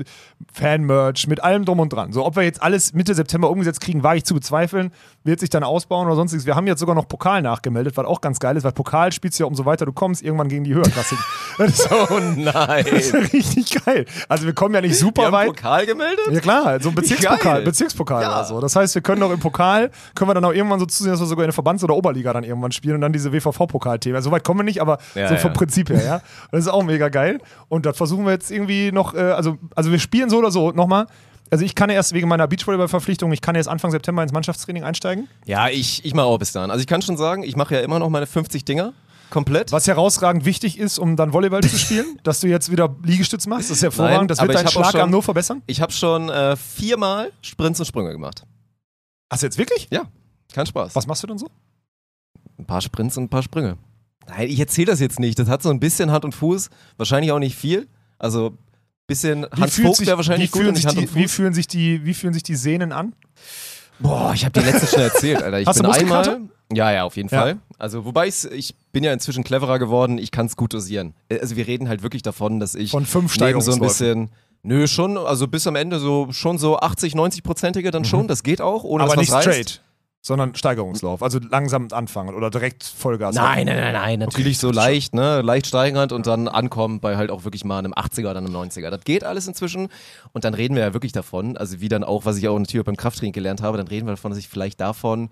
Fan-Merch, 0.53 1.27
mit 1.29 1.43
allem 1.43 1.65
drum 1.65 1.81
und 1.81 1.93
dran. 1.93 2.13
So, 2.13 2.25
ob 2.25 2.37
wir 2.37 2.43
jetzt 2.43 2.63
alles 2.63 2.93
Mitte 2.95 3.15
September 3.15 3.51
umgesetzt 3.51 3.81
kriegen, 3.81 4.03
wage 4.03 4.19
ich 4.19 4.25
zu 4.25 4.35
bezweifeln. 4.35 4.93
Wird 5.25 5.41
sich 5.41 5.51
dann 5.51 5.65
ausbauen 5.65 6.07
oder 6.07 6.17
sonstiges. 6.17 6.47
Wir 6.47 6.55
haben 6.57 6.67
jetzt 6.67 6.81
sogar 6.81 6.95
noch 6.95 7.09
Pokal 7.09 7.43
nachgemeldet, 7.43 7.97
was 7.97 8.07
auch 8.07 8.21
ganz 8.21 8.39
geil 8.39 8.57
ist, 8.57 8.65
weil 8.65 8.73
Pokal 8.73 9.13
spielst 9.13 9.39
du 9.39 9.45
ja 9.45 9.49
umso 9.49 9.65
weiter 9.65 9.85
du 9.87 9.93
kommst, 9.93 10.23
irgendwann 10.23 10.49
gegen 10.49 10.65
die 10.65 10.73
ist, 10.73 11.89
Oh 11.91 12.19
nein. 12.37 12.85
das 12.91 13.07
ist 13.13 13.33
richtig 13.33 13.85
geil. 13.85 14.07
Also 14.29 14.47
wir 14.47 14.53
kommen 14.55 14.75
ja 14.75 14.81
nicht 14.81 14.91
Wir 14.93 14.97
super 14.99 15.25
haben 15.27 15.33
weit. 15.33 15.47
Pokal 15.49 15.87
gemeldet? 15.87 16.27
Ja 16.31 16.41
klar, 16.41 16.81
so 16.81 16.91
ein 16.91 16.95
Bezirkspokal. 16.95 17.63
Bezirkspokal 17.63 18.23
Ja. 18.23 18.29
oder 18.37 18.45
so. 18.45 18.61
Das 18.61 18.77
heißt, 18.77 18.95
wir 18.95 19.03
können 19.03 19.23
auch 19.23 19.33
im 19.33 19.41
Pokal, 19.41 19.91
können 20.15 20.31
wir 20.31 20.35
dann 20.35 20.45
auch 20.45 20.53
irgendwann 20.53 20.79
so 20.81 20.87
zusehen, 20.87 21.11
dass 21.13 21.21
wir 21.21 21.27
sogar 21.27 21.45
in 21.45 21.49
der 21.49 21.55
Verbands- 21.55 21.83
oder 21.85 21.95
Oberliga 21.95 22.33
dann 22.33 22.45
irgendwann 22.45 22.73
spielen 22.73 22.95
und 22.97 23.01
dann 23.01 23.13
diese 23.13 23.33
WVV-Pokal-Themen. 23.33 24.17
Also, 24.17 24.31
so 24.31 24.33
weit 24.33 24.45
kommen 24.47 24.61
wir 24.61 24.65
nicht, 24.65 24.81
aber 24.81 24.99
Ja, 25.15 25.29
so 25.29 25.37
vom 25.37 25.51
ja. 25.51 25.57
Prinzip 25.59 25.91
her, 25.91 26.03
ja. 26.05 26.15
Und 26.15 26.23
das 26.53 26.61
ist 26.61 26.69
auch 26.69 26.83
mega 26.85 27.09
geil. 27.11 27.39
Und 27.69 27.85
das 27.85 27.97
versuchen 27.97 28.25
wir 28.25 28.33
jetzt 28.33 28.51
irgendwie 28.51 28.93
noch, 28.93 29.13
äh, 29.15 29.19
also, 29.19 29.59
also 29.75 29.91
wir 29.91 29.99
spielen 29.99 30.31
so 30.31 30.39
oder 30.39 30.51
so 30.51 30.71
nochmal. 30.71 31.07
Also 31.51 31.65
ich 31.65 31.75
kann 31.75 31.91
erst 31.91 32.13
wegen 32.13 32.27
meiner 32.29 32.49
Beachvolleyball-Verpflichtung, 32.49 33.31
ich 33.33 33.41
kann 33.41 33.55
erst 33.55 33.69
Anfang 33.69 33.91
September 33.91 34.23
ins 34.23 34.33
Mannschaftstraining 34.33 34.83
einsteigen. 34.85 35.29
Ja, 35.45 35.69
ich, 35.69 36.05
ich 36.05 36.13
mache 36.15 36.27
auch 36.27 36.39
bis 36.39 36.51
dahin. 36.53 36.71
Also 36.71 36.81
ich 36.81 36.87
kann 36.89 37.03
schon 37.03 37.17
sagen, 37.17 37.43
ich 37.45 37.55
mache 37.57 37.75
ja 37.75 37.81
immer 37.83 37.99
noch 38.01 38.09
meine 38.09 38.27
50 38.27 38.65
Dinger 38.65 38.95
komplett. 39.31 39.71
Was 39.73 39.87
herausragend 39.87 40.45
wichtig 40.45 40.79
ist, 40.79 40.99
um 40.99 41.15
dann 41.17 41.33
Volleyball 41.33 41.63
zu 41.63 41.77
spielen, 41.79 42.19
dass 42.25 42.41
du 42.41 42.49
jetzt 42.49 42.71
wieder 42.73 42.95
Liegestütz 43.05 43.47
machst, 43.47 43.71
das 43.71 43.77
ist 43.79 43.83
hervorragend. 43.85 44.19
Nein, 44.23 44.29
das 44.29 44.41
wird 44.41 44.55
deinen 44.55 44.69
Schlagarm 44.69 45.03
schon- 45.03 45.11
nur 45.11 45.23
verbessern. 45.23 45.63
Ich 45.67 45.81
habe 45.81 45.93
schon 45.93 46.29
äh, 46.31 46.57
viermal 46.57 47.33
Sprints 47.43 47.79
und 47.81 47.87
Sprünge 47.87 48.11
gemacht. 48.13 48.43
Hast 49.31 49.43
du 49.43 49.47
jetzt 49.47 49.59
wirklich? 49.59 49.87
Ja, 49.93 50.03
kein 50.53 50.67
Spaß. 50.67 50.95
Was 50.97 51.07
machst 51.07 51.23
du 51.23 51.27
denn 51.29 51.39
so? 51.39 51.49
Ein 52.59 52.65
paar 52.67 52.81
Sprints 52.81 53.17
und 53.17 53.25
ein 53.25 53.29
paar 53.29 53.43
Sprünge. 53.43 53.77
Nein, 54.29 54.49
ich 54.49 54.59
erzähle 54.61 54.87
das 54.87 55.01
jetzt 55.01 55.21
nicht. 55.21 55.39
Das 55.39 55.49
hat 55.49 55.63
so 55.63 55.71
ein 55.71 55.81
bisschen 55.81 56.11
Hand 56.11 56.25
und 56.25 56.35
Fuß. 56.35 56.71
Wahrscheinlich 56.97 57.33
auch 57.33 57.39
nicht 57.39 57.57
viel. 57.57 57.87
Also 58.19 58.49
ein 58.51 58.59
bisschen 59.07 59.47
Hans 59.53 59.75
fühlt 59.75 59.87
Vogt 59.89 60.07
wäre 60.07 60.17
wahrscheinlich 60.17 60.53
wie 60.53 60.59
gut 60.59 60.67
und 60.69 60.73
nicht 60.75 60.83
sich 60.83 60.87
Hand 60.87 60.99
die, 60.99 61.07
und 61.07 61.15
wie 61.15 61.23
Fuß. 61.25 61.33
fühlen 61.33 61.55
sich 61.55 61.67
die, 61.69 62.05
wie 62.05 62.15
fühlen 62.15 62.35
sich 62.35 62.43
die 62.43 62.57
Sehnen 62.57 62.93
an? 62.93 63.15
Boah, 63.99 64.33
ich 64.35 64.45
habe 64.45 64.59
dir 64.61 64.67
letztens 64.67 64.91
schon 64.91 65.01
erzählt, 65.01 65.43
Alter. 65.43 65.61
Ich 65.61 65.67
Hast 65.67 65.81
bin 65.81 65.87
einmal. 65.91 66.41
Ja, 66.73 66.91
ja, 66.93 67.05
auf 67.05 67.17
jeden 67.17 67.29
Ja. 67.31 67.41
Fall. 67.41 67.59
Also, 67.79 68.05
wobei 68.05 68.27
ich 68.27 68.75
bin 68.93 69.05
ja 69.05 69.13
inzwischen 69.13 69.45
cleverer 69.45 69.79
geworden. 69.79 70.19
Ich 70.19 70.31
kann 70.33 70.47
es 70.47 70.57
gut 70.57 70.75
dosieren. 70.75 71.15
Äh, 71.29 71.39
Also, 71.39 71.57
wir 71.57 71.67
reden 71.67 71.89
halt 71.89 72.03
wirklich 72.03 72.23
davon, 72.23 72.59
dass 72.61 72.75
ich 72.75 72.91
Von 72.91 73.07
fünf 73.07 73.39
neben 73.39 73.61
so 73.61 73.73
ein 73.73 73.81
bisschen. 73.81 74.31
Nö, 74.63 74.89
schon, 74.89 75.17
also 75.17 75.47
bis 75.47 75.67
am 75.69 75.77
Ende 75.77 76.01
so 76.01 76.27
schon 76.33 76.59
so 76.59 76.77
80, 76.81 77.15
90-prozentige 77.15 77.91
dann 77.93 78.05
schon. 78.05 78.27
Das 78.27 78.43
geht 78.43 78.61
auch, 78.61 78.83
ohne 78.83 79.05
Mhm. 79.05 79.11
Aber 79.11 79.15
dass 79.15 79.21
nicht 79.23 79.31
was 79.33 79.47
reißt. 79.47 79.69
straight, 79.69 79.81
sondern 80.27 80.57
Steigerungslauf. 80.57 81.23
Also 81.23 81.39
langsam 81.39 81.87
anfangen 81.93 82.35
oder 82.35 82.51
direkt 82.51 82.83
Vollgas. 82.83 83.37
Nein, 83.37 83.67
nein, 83.67 83.77
nein, 83.79 83.93
nein. 83.93 84.19
Natürlich 84.19 84.59
so 84.59 84.73
leicht, 84.73 85.15
ne? 85.15 85.41
Leicht 85.41 85.69
steigernd 85.69 86.11
und 86.11 86.27
dann 86.27 86.49
ankommen 86.49 86.99
bei 86.99 87.17
halt 87.17 87.31
auch 87.31 87.45
wirklich 87.45 87.65
mal 87.65 87.79
einem 87.79 87.93
80er 87.93 88.31
oder 88.31 88.39
einem 88.39 88.53
90er. 88.53 88.91
Das 88.91 89.05
geht 89.05 89.23
alles 89.23 89.47
inzwischen. 89.47 89.87
Und 90.33 90.45
dann 90.45 90.53
reden 90.55 90.75
wir 90.75 90.83
ja 90.83 90.93
wirklich 90.95 91.13
davon, 91.13 91.57
also 91.57 91.81
wie 91.81 91.89
dann 91.89 92.03
auch, 92.03 92.25
was 92.25 92.39
ich 92.39 92.49
auch 92.49 92.59
natürlich 92.59 92.85
beim 92.85 92.97
Krafttraining 92.97 93.33
gelernt 93.33 93.63
habe, 93.63 93.79
dann 93.79 93.87
reden 93.87 94.07
wir 94.09 94.15
davon, 94.15 94.33
dass 94.33 94.39
ich 94.41 94.49
vielleicht 94.49 94.81
davon 94.81 95.31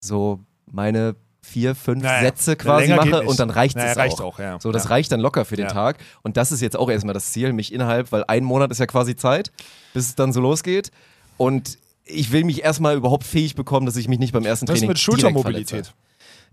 so 0.00 0.40
meine 0.66 1.14
vier, 1.40 1.76
fünf 1.76 2.02
Naja, 2.02 2.22
Sätze 2.22 2.56
quasi 2.56 2.92
mache 2.94 3.22
und 3.22 3.38
dann 3.38 3.50
reicht 3.50 3.76
Naja, 3.76 3.92
es 3.92 3.96
reicht 3.96 4.20
auch. 4.20 4.34
auch, 4.34 4.38
ja. 4.40 4.58
So, 4.60 4.72
das 4.72 4.84
Ja. 4.84 4.90
reicht 4.90 5.12
dann 5.12 5.20
locker 5.20 5.44
für 5.44 5.54
den 5.54 5.66
Ja. 5.66 5.72
Tag. 5.72 5.98
Und 6.22 6.36
das 6.36 6.50
ist 6.50 6.60
jetzt 6.62 6.76
auch 6.76 6.90
erstmal 6.90 7.14
das 7.14 7.30
Ziel, 7.30 7.52
mich 7.52 7.72
innerhalb, 7.72 8.10
weil 8.10 8.24
ein 8.26 8.42
Monat 8.42 8.72
ist 8.72 8.78
ja 8.80 8.86
quasi 8.86 9.14
Zeit, 9.14 9.52
bis 9.94 10.06
es 10.08 10.14
dann 10.16 10.32
so 10.32 10.40
losgeht. 10.40 10.90
Und 11.36 11.78
ich 12.04 12.32
will 12.32 12.44
mich 12.44 12.62
erstmal 12.62 12.96
überhaupt 12.96 13.24
fähig 13.24 13.54
bekommen, 13.54 13.86
dass 13.86 13.96
ich 13.96 14.08
mich 14.08 14.18
nicht 14.18 14.32
beim 14.32 14.44
ersten 14.44 14.66
Training 14.66 14.88
mit 14.88 14.98
direkt 14.98 15.00
Schultermobilität? 15.00 15.94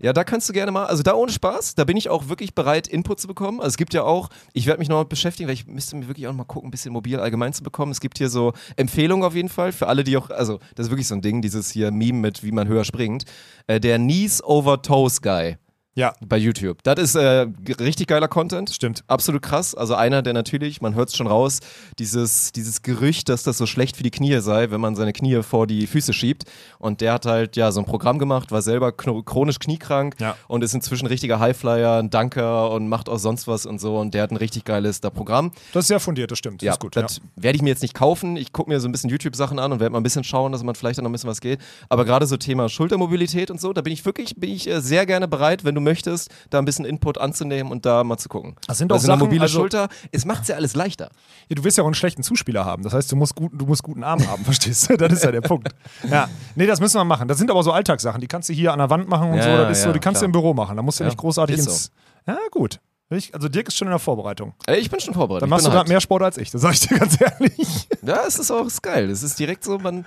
Ja, 0.02 0.14
da 0.14 0.24
kannst 0.24 0.48
du 0.48 0.54
gerne 0.54 0.72
mal, 0.72 0.86
also 0.86 1.02
da 1.02 1.12
ohne 1.12 1.30
Spaß, 1.30 1.74
da 1.74 1.84
bin 1.84 1.94
ich 1.94 2.08
auch 2.08 2.28
wirklich 2.30 2.54
bereit, 2.54 2.86
Input 2.88 3.20
zu 3.20 3.28
bekommen. 3.28 3.60
Also 3.60 3.68
es 3.68 3.76
gibt 3.76 3.92
ja 3.92 4.02
auch, 4.02 4.30
ich 4.54 4.64
werde 4.64 4.78
mich 4.78 4.88
noch 4.88 4.96
mal 4.96 5.04
beschäftigen, 5.04 5.46
weil 5.46 5.54
ich 5.54 5.66
müsste 5.66 5.94
mir 5.94 6.08
wirklich 6.08 6.26
auch 6.26 6.32
noch 6.32 6.38
mal 6.38 6.44
gucken, 6.44 6.68
ein 6.68 6.70
bisschen 6.70 6.94
mobil 6.94 7.20
allgemein 7.20 7.52
zu 7.52 7.62
bekommen. 7.62 7.92
Es 7.92 8.00
gibt 8.00 8.16
hier 8.16 8.30
so 8.30 8.54
Empfehlungen 8.76 9.26
auf 9.26 9.34
jeden 9.34 9.50
Fall 9.50 9.72
für 9.72 9.88
alle, 9.88 10.02
die 10.02 10.16
auch, 10.16 10.30
also 10.30 10.58
das 10.74 10.86
ist 10.86 10.90
wirklich 10.90 11.06
so 11.06 11.14
ein 11.14 11.20
Ding, 11.20 11.42
dieses 11.42 11.70
hier 11.70 11.90
Meme 11.90 12.18
mit, 12.18 12.42
wie 12.42 12.50
man 12.50 12.66
höher 12.66 12.84
springt. 12.84 13.24
Äh, 13.66 13.78
der 13.78 13.98
Knees 13.98 14.42
over 14.42 14.80
Toes 14.80 15.20
Guy 15.20 15.56
Ja, 15.96 16.12
bei 16.24 16.36
YouTube. 16.38 16.78
Das 16.84 17.00
ist 17.00 17.16
äh, 17.16 17.46
richtig 17.80 18.06
geiler 18.06 18.28
Content. 18.28 18.70
stimmt. 18.72 19.02
Absolut 19.08 19.42
krass. 19.42 19.74
Also 19.74 19.96
einer, 19.96 20.22
der 20.22 20.32
natürlich, 20.32 20.80
man 20.80 20.94
hört 20.94 21.08
es 21.08 21.16
schon 21.16 21.26
raus, 21.26 21.58
dieses, 21.98 22.52
dieses 22.52 22.82
Gerücht, 22.82 23.28
dass 23.28 23.42
das 23.42 23.58
so 23.58 23.66
schlecht 23.66 23.96
für 23.96 24.04
die 24.04 24.12
Knie 24.12 24.38
sei, 24.40 24.70
wenn 24.70 24.80
man 24.80 24.94
seine 24.94 25.12
Knie 25.12 25.42
vor 25.42 25.66
die 25.66 25.88
Füße 25.88 26.12
schiebt. 26.12 26.44
Und 26.78 27.00
der 27.00 27.12
hat 27.14 27.26
halt 27.26 27.56
ja 27.56 27.72
so 27.72 27.80
ein 27.80 27.86
Programm 27.86 28.20
gemacht, 28.20 28.52
war 28.52 28.62
selber 28.62 28.92
chronisch 28.92 29.58
kniekrank 29.58 30.14
Ja. 30.20 30.36
und 30.46 30.62
ist 30.62 30.74
inzwischen 30.74 31.06
richtiger 31.06 31.40
Highflyer, 31.40 31.96
ein 31.98 32.08
Danker 32.08 32.70
und 32.70 32.88
macht 32.88 33.08
auch 33.08 33.18
sonst 33.18 33.48
was 33.48 33.66
und 33.66 33.80
so. 33.80 33.98
Und 33.98 34.14
der 34.14 34.22
hat 34.22 34.30
ein 34.30 34.36
richtig 34.36 34.64
geiles 34.64 35.00
da 35.00 35.10
Programm. 35.10 35.50
Das 35.72 35.84
ist 35.84 35.88
sehr 35.88 35.98
fundiert, 36.00 36.30
das 36.30 36.38
stimmt. 36.38 36.62
Das 36.62 36.66
Ja, 36.66 36.72
ist 36.74 36.80
gut. 36.80 36.94
Ja. 36.94 37.02
das 37.02 37.20
werde 37.34 37.56
ich 37.56 37.62
mir 37.62 37.70
jetzt 37.70 37.82
nicht 37.82 37.94
kaufen. 37.94 38.36
Ich 38.36 38.52
gucke 38.52 38.70
mir 38.70 38.78
so 38.78 38.88
ein 38.88 38.92
bisschen 38.92 39.10
YouTube-Sachen 39.10 39.58
an 39.58 39.72
und 39.72 39.80
werde 39.80 39.92
mal 39.92 39.98
ein 39.98 40.04
bisschen 40.04 40.22
schauen, 40.22 40.52
dass 40.52 40.62
man 40.62 40.76
vielleicht 40.76 40.98
dann 40.98 41.02
noch 41.04 41.10
ein 41.10 41.12
bisschen 41.14 41.28
was 41.30 41.40
geht. 41.40 41.58
Aber 41.88 42.04
gerade 42.04 42.26
so 42.26 42.36
Thema 42.36 42.68
Schultermobilität 42.68 43.50
und 43.50 43.60
so, 43.60 43.72
da 43.72 43.80
bin 43.82 43.92
ich 43.92 44.04
wirklich, 44.06 44.36
bin 44.36 44.50
ich 44.50 44.68
äh, 44.68 44.80
sehr 44.80 45.04
gerne 45.04 45.26
bereit, 45.26 45.64
wenn 45.64 45.74
du 45.74 45.79
möchtest, 45.82 46.30
da 46.50 46.58
ein 46.58 46.64
bisschen 46.64 46.84
Input 46.84 47.18
anzunehmen 47.18 47.70
und 47.72 47.86
da 47.86 48.04
mal 48.04 48.18
zu 48.18 48.28
gucken. 48.28 48.56
Das 48.66 48.78
sind 48.78 48.92
auch 48.92 48.98
so 48.98 49.10
eine 49.10 49.22
mobile 49.22 49.42
also- 49.42 49.58
Schulter, 49.58 49.88
es 50.12 50.24
macht 50.24 50.48
ja 50.48 50.56
alles 50.56 50.74
leichter. 50.74 51.10
Ja, 51.48 51.56
du 51.56 51.64
wirst 51.64 51.76
ja 51.78 51.82
auch 51.82 51.88
einen 51.88 51.94
schlechten 51.94 52.22
Zuspieler 52.22 52.64
haben. 52.64 52.82
Das 52.82 52.92
heißt, 52.92 53.10
du 53.12 53.16
musst, 53.16 53.34
gut, 53.34 53.52
du 53.54 53.66
musst 53.66 53.82
guten 53.82 54.04
Arm 54.04 54.26
haben, 54.28 54.44
verstehst 54.44 54.88
du? 54.90 54.96
Das 54.96 55.12
ist 55.12 55.24
ja 55.24 55.32
der 55.32 55.40
Punkt. 55.40 55.68
Ja. 56.08 56.28
Nee, 56.54 56.66
das 56.66 56.80
müssen 56.80 56.96
wir 56.96 57.04
machen. 57.04 57.28
Das 57.28 57.38
sind 57.38 57.50
aber 57.50 57.62
so 57.62 57.72
Alltagssachen. 57.72 58.20
Die 58.20 58.26
kannst 58.28 58.48
du 58.48 58.52
hier 58.52 58.72
an 58.72 58.78
der 58.78 58.90
Wand 58.90 59.08
machen 59.08 59.30
und 59.30 59.36
Ja, 59.38 59.42
so. 59.44 59.50
Das 59.64 59.78
ist 59.78 59.84
so. 59.84 59.92
Die 59.92 59.98
kannst 59.98 60.20
klar. 60.20 60.22
du 60.22 60.26
im 60.26 60.32
Büro 60.32 60.54
machen. 60.54 60.76
Da 60.76 60.82
musst 60.82 61.00
du 61.00 61.04
Ja, 61.04 61.08
nicht 61.10 61.18
großartig 61.18 61.56
ist 61.58 61.66
ins. 61.66 61.90
Ja, 62.26 62.38
gut. 62.50 62.80
Ich, 63.12 63.34
also 63.34 63.48
Dirk 63.48 63.66
ist 63.68 63.76
schon 63.76 63.88
in 63.88 63.92
der 63.92 63.98
Vorbereitung. 63.98 64.54
Ich 64.68 64.88
bin 64.88 65.00
schon 65.00 65.14
vorbereitet. 65.14 65.42
Dann 65.42 65.48
Ich 65.48 65.50
machst 65.50 65.66
du 65.66 65.70
gerade 65.70 65.80
hyped. 65.80 65.88
mehr 65.88 66.00
Sport 66.00 66.22
als 66.22 66.38
ich. 66.38 66.50
Das 66.52 66.60
sag 66.62 66.72
ich 66.74 66.80
dir 66.80 66.96
ganz 66.98 67.20
ehrlich. 67.20 67.88
Ja, 68.02 68.22
es 68.26 68.38
ist 68.38 68.50
auch 68.52 68.64
ist 68.66 68.82
geil. 68.82 69.10
Es 69.10 69.22
ist 69.24 69.36
direkt 69.38 69.64
so, 69.64 69.78
man. 69.78 70.04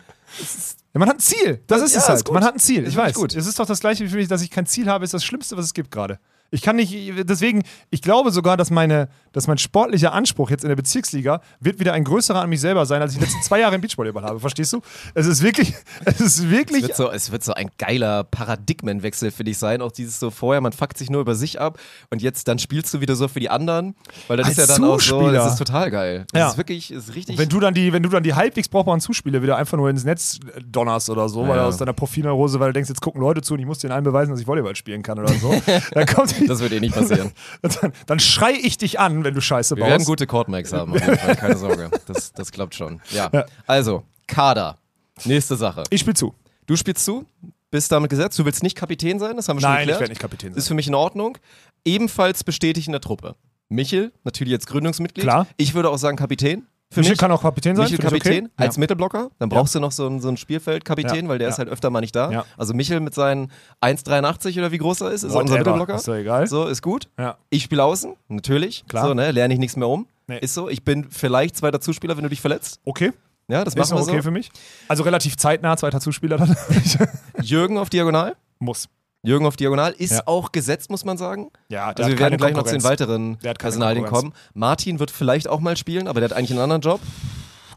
Ja, 0.93 0.99
man 0.99 1.09
hat 1.09 1.17
ein 1.17 1.19
Ziel. 1.19 1.61
Das 1.67 1.81
ist 1.81 1.93
Ja, 1.93 1.99
es 1.99 2.07
halt. 2.09 2.19
ist 2.19 2.31
man 2.31 2.43
hat 2.43 2.53
ein 2.53 2.59
Ziel. 2.59 2.87
Ich 2.87 2.95
weiß. 2.95 3.13
gut. 3.15 3.35
Es 3.35 3.45
ist 3.45 3.59
doch 3.59 3.65
das 3.65 3.81
gleiche 3.81 4.05
wie 4.05 4.09
für 4.09 4.15
mich, 4.15 4.27
dass 4.29 4.41
ich 4.41 4.49
kein 4.49 4.65
Ziel 4.65 4.87
habe, 4.87 5.03
ist 5.03 5.13
das 5.13 5.23
Schlimmste, 5.25 5.57
was 5.57 5.65
es 5.65 5.73
gibt 5.73 5.91
gerade. 5.91 6.17
Ich 6.53 6.61
kann 6.61 6.75
nicht, 6.75 6.93
deswegen, 7.27 7.63
ich 7.89 8.01
glaube 8.03 8.31
sogar, 8.31 8.57
dass, 8.57 8.69
meine, 8.69 9.09
dass 9.31 9.47
mein 9.47 9.57
sportlicher 9.57 10.13
Anspruch 10.13 10.51
jetzt 10.51 10.63
in 10.63 10.69
der 10.69 10.75
Bezirksliga 10.75 11.41
wird 11.59 11.79
wieder 11.79 11.93
ein 11.93 12.03
größerer 12.03 12.41
an 12.41 12.49
mich 12.49 12.61
selber 12.61 12.85
sein, 12.85 13.01
als 13.01 13.13
ich 13.13 13.17
die 13.17 13.23
letzten 13.25 13.41
zwei 13.41 13.59
Jahre 13.59 13.73
im 13.75 13.81
Beachvolleyball 13.81 14.23
habe. 14.23 14.39
Verstehst 14.39 14.71
du? 14.73 14.81
Es 15.15 15.25
ist 15.25 15.41
wirklich, 15.41 15.73
es 16.05 16.21
ist 16.21 16.37
es, 16.39 16.49
wirklich. 16.49 16.83
wird 16.83 16.95
so, 16.95 17.09
es 17.11 17.31
wird 17.31 17.43
so 17.43 17.53
ein 17.53 17.69
geiler 17.79 18.23
Paradigmenwechsel 18.23 19.31
für 19.31 19.43
dich 19.43 19.57
sein. 19.57 19.81
Auch 19.81 19.91
dieses 19.91 20.19
so 20.19 20.29
vorher, 20.29 20.61
man 20.61 20.73
fuckt 20.73 20.97
sich 20.97 21.09
nur 21.09 21.21
über 21.21 21.35
sich 21.35 21.59
ab 21.59 21.79
und 22.11 22.21
jetzt 22.21 22.47
dann 22.47 22.59
spielst 22.59 22.93
du 22.93 23.01
wieder 23.01 23.15
so 23.15 23.27
für 23.27 23.39
die 23.39 23.49
anderen. 23.49 23.95
Weil 24.27 24.37
das 24.37 24.47
Als 24.47 24.57
ist 24.59 24.69
ja 24.69 24.75
dann 24.75 24.85
auch 24.85 24.99
so, 24.99 25.19
Zuspieler. 25.19 25.33
das 25.43 25.53
ist 25.53 25.57
total 25.57 25.89
geil. 25.91 26.25
Das 26.31 26.39
Ja. 26.39 26.47
ist 26.49 26.57
wirklich, 26.57 26.91
ist 26.91 27.15
richtig. 27.15 27.37
Wenn 27.37 27.49
du 27.49 27.59
dann 27.59 27.73
die, 27.73 27.91
wenn 27.93 28.03
du 28.03 28.09
dann 28.09 28.23
die 28.23 28.33
halbwegs 28.35 28.69
brauchbaren 28.69 28.99
Zuspiele 29.01 29.41
wieder 29.41 29.57
einfach 29.57 29.77
nur 29.77 29.89
ins 29.89 30.03
Netz 30.03 30.39
donnerst 30.65 31.09
oder 31.09 31.29
so, 31.29 31.41
weil 31.47 31.55
Ja. 31.55 31.63
du 31.63 31.67
aus 31.69 31.77
deiner 31.77 31.93
Profilneurose, 31.93 32.59
weil 32.59 32.69
du 32.69 32.73
denkst, 32.73 32.89
jetzt 32.89 33.01
gucken 33.01 33.21
Leute 33.21 33.41
zu 33.41 33.55
und 33.55 33.59
ich 33.59 33.65
muss 33.65 33.79
denen 33.79 33.91
allen 33.93 34.03
beweisen, 34.03 34.31
dass 34.31 34.39
ich 34.39 34.45
Volleyball 34.47 34.75
spielen 34.75 35.01
kann 35.01 35.17
oder 35.19 35.33
so, 35.33 35.53
dann 35.93 36.05
kommt 36.05 36.39
das 36.47 36.59
wird 36.59 36.71
eh 36.73 36.79
nicht 36.79 36.93
passieren. 36.95 37.31
dann, 37.61 37.93
dann 38.05 38.19
schrei 38.19 38.53
ich 38.53 38.77
dich 38.77 38.99
an, 38.99 39.23
wenn 39.23 39.33
du 39.33 39.41
Scheiße 39.41 39.75
Wir 39.75 39.85
werden 39.85 39.97
baust. 39.99 40.07
gute 40.07 40.27
Courtmax 40.27 40.73
haben, 40.73 40.93
auf 40.93 40.99
jeden 41.01 41.17
Fall. 41.17 41.35
Keine 41.35 41.57
Sorge. 41.57 41.89
Das, 42.07 42.33
das 42.33 42.51
klappt 42.51 42.75
schon. 42.75 43.01
Ja. 43.11 43.29
Ja. 43.33 43.45
Also, 43.67 44.03
Kader. 44.27 44.77
Nächste 45.25 45.55
Sache. 45.55 45.83
Ich 45.89 46.01
spiel 46.01 46.15
zu. 46.15 46.33
Du 46.65 46.75
spielst 46.75 47.05
zu, 47.05 47.25
bist 47.71 47.91
damit 47.91 48.09
gesetzt. 48.09 48.37
Du 48.39 48.45
willst 48.45 48.63
nicht 48.63 48.75
Kapitän 48.77 49.19
sein, 49.19 49.35
das 49.35 49.49
haben 49.49 49.57
wir 49.57 49.61
schon 49.61 49.69
Nein, 49.69 49.79
ich 49.81 49.85
geklärt. 49.85 49.99
werde 50.01 50.11
nicht 50.11 50.21
Kapitän 50.21 50.51
sein. 50.53 50.57
Ist 50.57 50.67
für 50.67 50.73
mich 50.73 50.87
in 50.87 50.95
Ordnung. 50.95 51.37
Ebenfalls 51.85 52.43
bestätigt 52.43 52.87
in 52.87 52.93
der 52.93 53.01
Truppe. 53.01 53.35
Michel, 53.69 54.11
natürlich 54.23 54.51
jetzt 54.51 54.67
Gründungsmitglied. 54.67 55.23
Klar. 55.23 55.47
Ich 55.57 55.73
würde 55.73 55.89
auch 55.89 55.97
sagen 55.97 56.15
Kapitän. 56.17 56.67
Mich. 56.95 57.17
kann 57.17 57.31
auch 57.31 57.41
Kapitän 57.41 57.75
sein. 57.75 57.85
Michel 57.85 57.99
Kapitän 57.99 58.45
okay? 58.45 58.53
als 58.57 58.77
Mittelblocker. 58.77 59.29
Dann 59.39 59.49
brauchst 59.49 59.75
du 59.75 59.79
noch 59.79 59.91
so 59.91 60.05
einen, 60.07 60.19
so 60.21 60.27
einen 60.27 60.37
Spielfeldkapitän, 60.37 61.25
Ja. 61.25 61.29
weil 61.29 61.37
der 61.39 61.47
Ja. 61.47 61.51
ist 61.53 61.59
halt 61.59 61.69
öfter 61.69 61.89
mal 61.89 62.01
nicht 62.01 62.15
da. 62.15 62.31
Ja. 62.31 62.45
Also 62.57 62.73
Michel 62.73 62.99
mit 62.99 63.13
seinen 63.13 63.51
1,83 63.81 64.57
oder 64.59 64.71
wie 64.71 64.77
groß 64.77 65.01
er 65.01 65.11
ist, 65.11 65.23
ist 65.23 65.33
er 65.33 65.41
unser. 65.41 65.57
Mittelblocker. 65.57 65.95
Ist 65.95 66.07
doch 66.07 66.15
egal. 66.15 66.47
So, 66.47 66.67
ist 66.67 66.81
gut. 66.81 67.09
Ja. 67.17 67.37
Ich 67.49 67.63
spiele 67.63 67.83
außen, 67.83 68.13
natürlich. 68.27 68.83
Klar. 68.87 69.07
So, 69.07 69.13
ne, 69.13 69.31
lerne 69.31 69.53
ich 69.53 69.59
nichts 69.59 69.75
mehr 69.75 69.87
um. 69.87 70.07
Nee. 70.27 70.39
Ist 70.39 70.53
so. 70.53 70.69
Ich 70.69 70.83
bin 70.83 71.07
vielleicht 71.09 71.57
zweiter 71.57 71.81
Zuspieler, 71.81 72.15
wenn 72.15 72.23
du 72.23 72.29
dich 72.29 72.41
verletzt. 72.41 72.79
Okay, 72.85 73.11
Ja, 73.49 73.63
das 73.65 73.73
ist 73.73 73.77
machen 73.79 73.91
wir 73.97 74.01
auch 74.03 74.07
okay 74.07 74.17
so. 74.17 74.23
für 74.23 74.31
mich. 74.31 74.49
Also 74.87 75.03
relativ 75.03 75.35
zeitnah, 75.37 75.75
zweiter 75.75 75.99
Zuspieler 75.99 76.37
dann. 76.37 76.55
Jürgen 77.41 77.77
auf 77.77 77.89
Diagonal. 77.89 78.35
Muss. 78.59 78.87
Jürgen 79.23 79.45
auf 79.45 79.55
Diagonal 79.55 79.93
ist 79.93 80.11
Ja. 80.11 80.23
auch 80.25 80.51
gesetzt, 80.51 80.89
muss 80.89 81.05
man 81.05 81.17
sagen. 81.17 81.49
Ja, 81.69 81.93
der 81.93 82.05
Also 82.05 82.15
wir 82.15 82.19
werden 82.19 82.37
gleich 82.37 82.53
noch 82.53 82.63
zu 82.65 82.73
den 82.73 82.83
weiteren 82.83 83.37
Personalien 83.37 84.05
kommen. 84.05 84.33
Martin 84.53 84.99
wird 84.99 85.11
vielleicht 85.11 85.47
auch 85.47 85.61
mal 85.61 85.77
spielen, 85.77 86.09
aber 86.09 86.19
der 86.19 86.29
hat 86.29 86.35
eigentlich 86.37 86.51
einen 86.51 86.59
anderen 86.59 86.81
Job. 86.81 86.99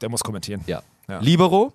Der 0.00 0.08
muss 0.08 0.24
kommentieren. 0.24 0.62
Ja. 0.66 0.82
Ja. 1.08 1.20
Libero, 1.20 1.72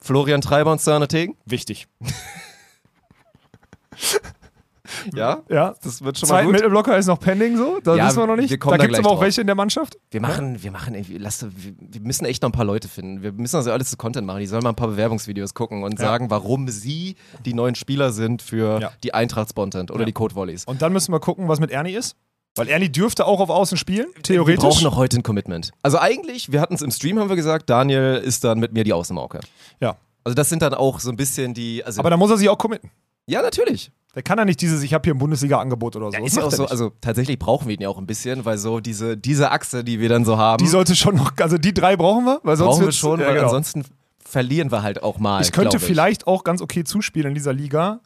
Florian 0.00 0.40
Treiber 0.40 0.72
und 0.72 0.80
Sterne 0.80 1.08
Tegen. 1.08 1.36
Wichtig. 1.44 1.86
Ja, 5.14 5.42
Ja. 5.48 5.74
das 5.82 6.02
wird 6.02 6.18
schon 6.18 6.28
mal 6.28 6.34
Zweiten 6.34 6.46
gut. 6.46 6.52
Mittelblocker 6.54 6.96
ist 6.98 7.06
noch 7.06 7.20
pending 7.20 7.56
so, 7.56 7.78
da 7.82 7.94
Ja, 7.96 8.06
wissen 8.08 8.18
wir 8.18 8.26
noch 8.26 8.36
nicht. 8.36 8.50
wir 8.50 8.58
da 8.58 8.70
da 8.70 8.76
gibt 8.78 8.92
es 8.94 8.98
aber 8.98 9.08
auch 9.10 9.12
drauf. 9.14 9.22
welche 9.22 9.40
in 9.40 9.46
der 9.46 9.56
Mannschaft. 9.56 9.96
Wir 10.10 10.20
machen, 10.20 10.62
wir 10.62 10.70
machen 10.70 10.96
lass, 11.18 11.46
wir, 11.54 12.00
müssen 12.00 12.24
echt 12.24 12.42
noch 12.42 12.48
ein 12.48 12.52
paar 12.52 12.64
Leute 12.64 12.88
finden. 12.88 13.22
Wir 13.22 13.32
müssen 13.32 13.56
also 13.56 13.70
alles 13.70 13.90
zu 13.90 13.96
Content 13.96 14.26
machen. 14.26 14.40
Die 14.40 14.46
sollen 14.46 14.62
mal 14.62 14.70
ein 14.70 14.74
paar 14.76 14.88
Bewerbungsvideos 14.88 15.54
gucken 15.54 15.84
und 15.84 15.98
Ja. 16.00 16.06
sagen, 16.06 16.30
warum 16.30 16.68
sie 16.68 17.16
die 17.44 17.54
neuen 17.54 17.74
Spieler 17.74 18.12
sind 18.12 18.42
für 18.42 18.80
Ja. 18.80 18.92
die 19.04 19.14
Eintracht 19.14 19.50
Spontent 19.50 19.90
oder 19.90 20.04
die 20.04 20.12
Code 20.12 20.34
Volleys. 20.34 20.64
Und 20.64 20.82
dann 20.82 20.92
müssen 20.92 21.12
wir 21.12 21.20
gucken, 21.20 21.48
was 21.48 21.60
mit 21.60 21.70
Ernie 21.70 21.92
ist. 21.94 22.16
Weil 22.54 22.68
Ernie 22.68 22.90
dürfte 22.90 23.24
auch 23.24 23.40
auf 23.40 23.48
Außen 23.48 23.78
spielen, 23.78 24.08
theoretisch. 24.22 24.62
Wir 24.62 24.68
brauchen 24.68 24.84
noch 24.84 24.96
heute 24.96 25.16
ein 25.18 25.22
Commitment. 25.22 25.70
Also 25.82 25.98
eigentlich, 25.98 26.52
wir 26.52 26.60
hatten 26.60 26.74
es 26.74 26.82
im 26.82 26.90
Stream, 26.90 27.18
haben 27.18 27.30
wir 27.30 27.36
gesagt, 27.36 27.70
Daniel 27.70 28.20
ist 28.22 28.44
dann 28.44 28.58
mit 28.58 28.74
mir 28.74 28.84
die 28.84 28.92
Außenmauke. 28.92 29.40
Ja. 29.80 29.96
Also 30.22 30.34
das 30.34 30.50
sind 30.50 30.60
dann 30.60 30.74
auch 30.74 31.00
so 31.00 31.08
ein 31.08 31.16
bisschen 31.16 31.54
die, 31.54 31.82
also 31.82 32.00
Aber 32.00 32.10
da 32.10 32.16
muss 32.18 32.30
er 32.30 32.36
sich 32.36 32.48
auch 32.50 32.58
committen. 32.58 32.90
ja 33.26 33.40
natürlich. 33.40 33.90
Der 34.14 34.22
kann 34.22 34.36
ja 34.38 34.44
nicht 34.44 34.60
dieses, 34.60 34.82
ich 34.82 34.92
habe 34.92 35.04
hier 35.04 35.14
ein 35.14 35.18
Bundesliga-Angebot 35.18 35.96
oder 35.96 36.10
so. 36.10 36.18
Ja, 36.18 36.24
ist 36.24 36.36
ja 36.36 36.44
auch 36.44 36.50
so, 36.50 36.62
nicht. 36.62 36.70
also 36.70 36.92
tatsächlich 37.00 37.38
brauchen 37.38 37.66
wir 37.68 37.74
ihn 37.74 37.80
ja 37.80 37.88
auch 37.88 37.96
ein 37.96 38.06
bisschen, 38.06 38.44
weil 38.44 38.58
so 38.58 38.80
diese, 38.80 39.16
diese 39.16 39.50
Achse, 39.50 39.84
die 39.84 40.00
wir 40.00 40.10
dann 40.10 40.26
so 40.26 40.36
haben, 40.36 40.62
die 40.62 40.68
sollte 40.68 40.94
schon 40.94 41.16
noch, 41.16 41.32
also 41.38 41.56
die 41.56 41.72
drei 41.72 41.96
brauchen 41.96 42.26
wir, 42.26 42.40
weil 42.42 42.56
sonst 42.56 42.76
brauchen 42.76 42.86
wir 42.86 42.92
schon, 42.92 43.20
ja, 43.20 43.26
weil 43.26 43.34
genau. 43.34 43.46
ansonsten 43.46 43.84
verlieren 44.22 44.70
wir 44.70 44.82
halt 44.82 45.02
auch 45.02 45.18
mal. 45.18 45.40
Ich 45.40 45.52
könnte 45.52 45.78
glaub 45.78 45.82
vielleicht 45.82 46.26
auch 46.26 46.44
ganz 46.44 46.60
okay 46.60 46.84
zuspielen 46.84 47.28
in 47.28 47.34
dieser 47.34 47.54
Liga, 47.54 48.00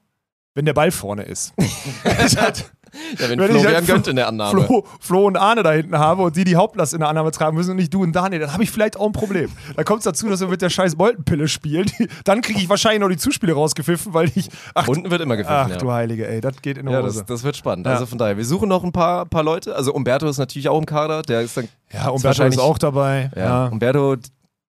wenn 0.54 0.64
der 0.64 0.74
Ball 0.74 0.92
vorne 0.92 1.22
ist. 1.22 1.52
Ich 2.24 2.36
halt 2.36 2.70
ja, 3.18 3.28
wenn, 3.28 3.38
wenn 3.38 3.46
ich 3.46 3.60
Florian 3.62 3.74
halt 3.76 3.86
gönnt 3.86 4.08
in 4.08 4.16
der 4.16 4.28
Annahme. 4.28 4.62
Flo, 4.64 4.84
Flo 5.00 5.26
und 5.26 5.36
Arne 5.36 5.62
da 5.62 5.72
hinten 5.72 5.98
habe 5.98 6.22
und 6.22 6.36
die 6.36 6.44
die 6.44 6.56
Hauptlast 6.56 6.92
in 6.94 7.00
der 7.00 7.08
Annahme 7.08 7.30
tragen 7.30 7.56
müssen 7.56 7.70
und 7.72 7.76
nicht 7.76 7.92
du 7.92 8.02
und 8.02 8.12
Daniel, 8.14 8.40
dann 8.40 8.52
habe 8.52 8.62
ich 8.62 8.70
vielleicht 8.70 8.96
auch 8.98 9.06
ein 9.06 9.12
Problem. 9.12 9.50
Da 9.76 9.84
kommt 9.84 9.98
es 10.00 10.04
dazu, 10.04 10.28
dass 10.28 10.40
wir 10.40 10.48
mit 10.48 10.62
der 10.62 10.70
scheiß 10.70 10.96
Boltenpille 10.96 11.48
spielen. 11.48 11.90
Dann 12.24 12.40
kriege 12.42 12.58
ich 12.58 12.68
wahrscheinlich 12.68 13.00
noch 13.00 13.08
die 13.08 13.16
Zuspiele 13.16 13.52
rausgepfiffen, 13.52 14.14
weil 14.14 14.30
ich. 14.34 14.48
Ach, 14.74 14.88
Unten 14.88 15.10
wird 15.10 15.20
immer 15.20 15.34
ach 15.34 15.38
gepfiffen, 15.38 15.70
ja. 15.70 15.76
du 15.76 15.92
Heilige, 15.92 16.28
ey, 16.28 16.40
das 16.40 16.60
geht 16.62 16.78
in 16.78 16.86
die 16.86 16.92
Ja, 16.92 17.02
Hose. 17.02 17.18
das, 17.20 17.26
das 17.26 17.42
wird 17.44 17.56
spannend. 17.56 17.86
Ja. 17.86 17.92
Also 17.92 18.06
von 18.06 18.18
daher, 18.18 18.36
wir 18.36 18.44
suchen 18.44 18.68
noch 18.68 18.84
ein 18.84 18.92
paar, 18.92 19.26
paar 19.26 19.42
Leute. 19.42 19.74
Also 19.74 19.92
Umberto 19.92 20.26
ist 20.28 20.38
natürlich 20.38 20.68
auch 20.68 20.78
im 20.78 20.86
Kader. 20.86 21.22
Der 21.22 21.40
ist 21.42 21.56
dann, 21.56 21.68
ja, 21.92 22.00
Umberto 22.08 22.16
ist 22.16 22.24
wahrscheinlich- 22.24 22.60
auch 22.60 22.78
dabei. 22.78 23.30
ja. 23.36 23.44
Ja. 23.46 23.66
Umberto, 23.66 24.16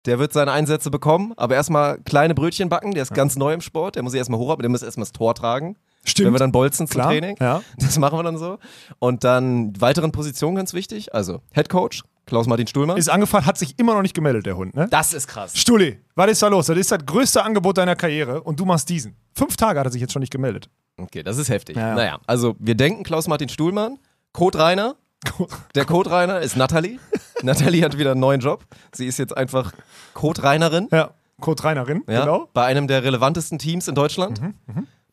der 0.04 0.18
wird 0.20 0.32
seine 0.32 0.52
Einsätze 0.52 0.90
bekommen, 0.90 1.32
aber 1.36 1.54
erstmal 1.56 1.98
kleine 2.04 2.34
Brötchen 2.34 2.68
backen. 2.68 2.92
Der 2.92 3.02
ist 3.02 3.12
ganz 3.14 3.36
neu 3.36 3.52
im 3.54 3.60
Sport. 3.60 3.96
Der 3.96 4.02
muss 4.04 4.12
sich 4.12 4.18
erstmal 4.18 4.38
hoch, 4.38 4.50
aber 4.52 4.62
der 4.62 4.70
muss 4.70 4.82
erstmal 4.82 5.02
das 5.04 5.12
Tor 5.12 5.34
tragen. 5.34 5.76
Stimmt. 6.06 6.26
Wenn 6.26 6.34
wir 6.34 6.38
dann 6.38 6.52
bolzen 6.52 6.86
zum 6.86 6.94
Klar. 6.94 7.08
Training. 7.08 7.36
Ja. 7.40 7.62
Das 7.78 7.98
machen 7.98 8.18
wir 8.18 8.22
dann 8.22 8.38
so. 8.38 8.58
Und 8.98 9.24
dann 9.24 9.78
weiteren 9.80 10.12
Positionen 10.12 10.56
ganz 10.56 10.72
wichtig. 10.72 11.14
Also 11.14 11.40
Head 11.52 11.68
Coach, 11.68 12.02
Klaus-Martin 12.26 12.66
Stuhlmann. 12.66 12.96
Ist 12.96 13.08
angefragt, 13.08 13.46
hat 13.46 13.58
sich 13.58 13.78
immer 13.78 13.94
noch 13.94 14.02
nicht 14.02 14.14
gemeldet, 14.14 14.46
der 14.46 14.56
Hund, 14.56 14.74
ne? 14.74 14.86
das 14.90 15.12
ist 15.12 15.26
krass. 15.28 15.56
Stulli, 15.56 16.00
was 16.14 16.30
ist 16.30 16.42
da 16.42 16.48
los? 16.48 16.66
Das 16.66 16.76
ist 16.76 16.90
das 16.92 17.04
größte 17.04 17.42
Angebot 17.44 17.78
deiner 17.78 17.96
Karriere 17.96 18.42
und 18.42 18.58
du 18.60 18.64
machst 18.64 18.88
diesen. 18.88 19.16
Fünf 19.34 19.56
Tage 19.56 19.78
hat 19.78 19.86
er 19.86 19.92
sich 19.92 20.00
jetzt 20.00 20.12
schon 20.12 20.20
nicht 20.20 20.32
gemeldet. 20.32 20.68
Okay, 20.98 21.22
das 21.22 21.38
ist 21.38 21.48
heftig. 21.48 21.76
Ja, 21.76 21.88
ja. 21.88 21.94
Naja, 21.94 22.18
also 22.26 22.56
wir 22.58 22.74
denken 22.74 23.02
Klaus-Martin 23.02 23.48
Stuhlmann, 23.48 23.98
Code 24.32 24.58
Rainer. 24.58 24.96
Der 25.74 25.84
Code 25.84 26.10
Rainer 26.10 26.40
ist 26.40 26.56
Nathalie. 26.56 26.98
Nathalie 27.42 27.84
hat 27.84 27.98
wieder 27.98 28.12
einen 28.12 28.20
neuen 28.20 28.40
Job. 28.40 28.64
Sie 28.92 29.06
ist 29.06 29.18
jetzt 29.18 29.36
einfach 29.36 29.72
Code 30.14 30.42
Rainerin. 30.42 30.88
Ja, 30.92 31.10
Kurt 31.40 31.64
Reinerin, 31.64 32.02
Ja, 32.08 32.20
genau. 32.20 32.38
Mhm, 32.40 32.46
Bei 32.54 32.64
einem 32.64 32.86
der 32.86 33.02
relevantesten 33.04 33.58
Teams 33.58 33.88
in 33.88 33.94
Deutschland. 33.94 34.40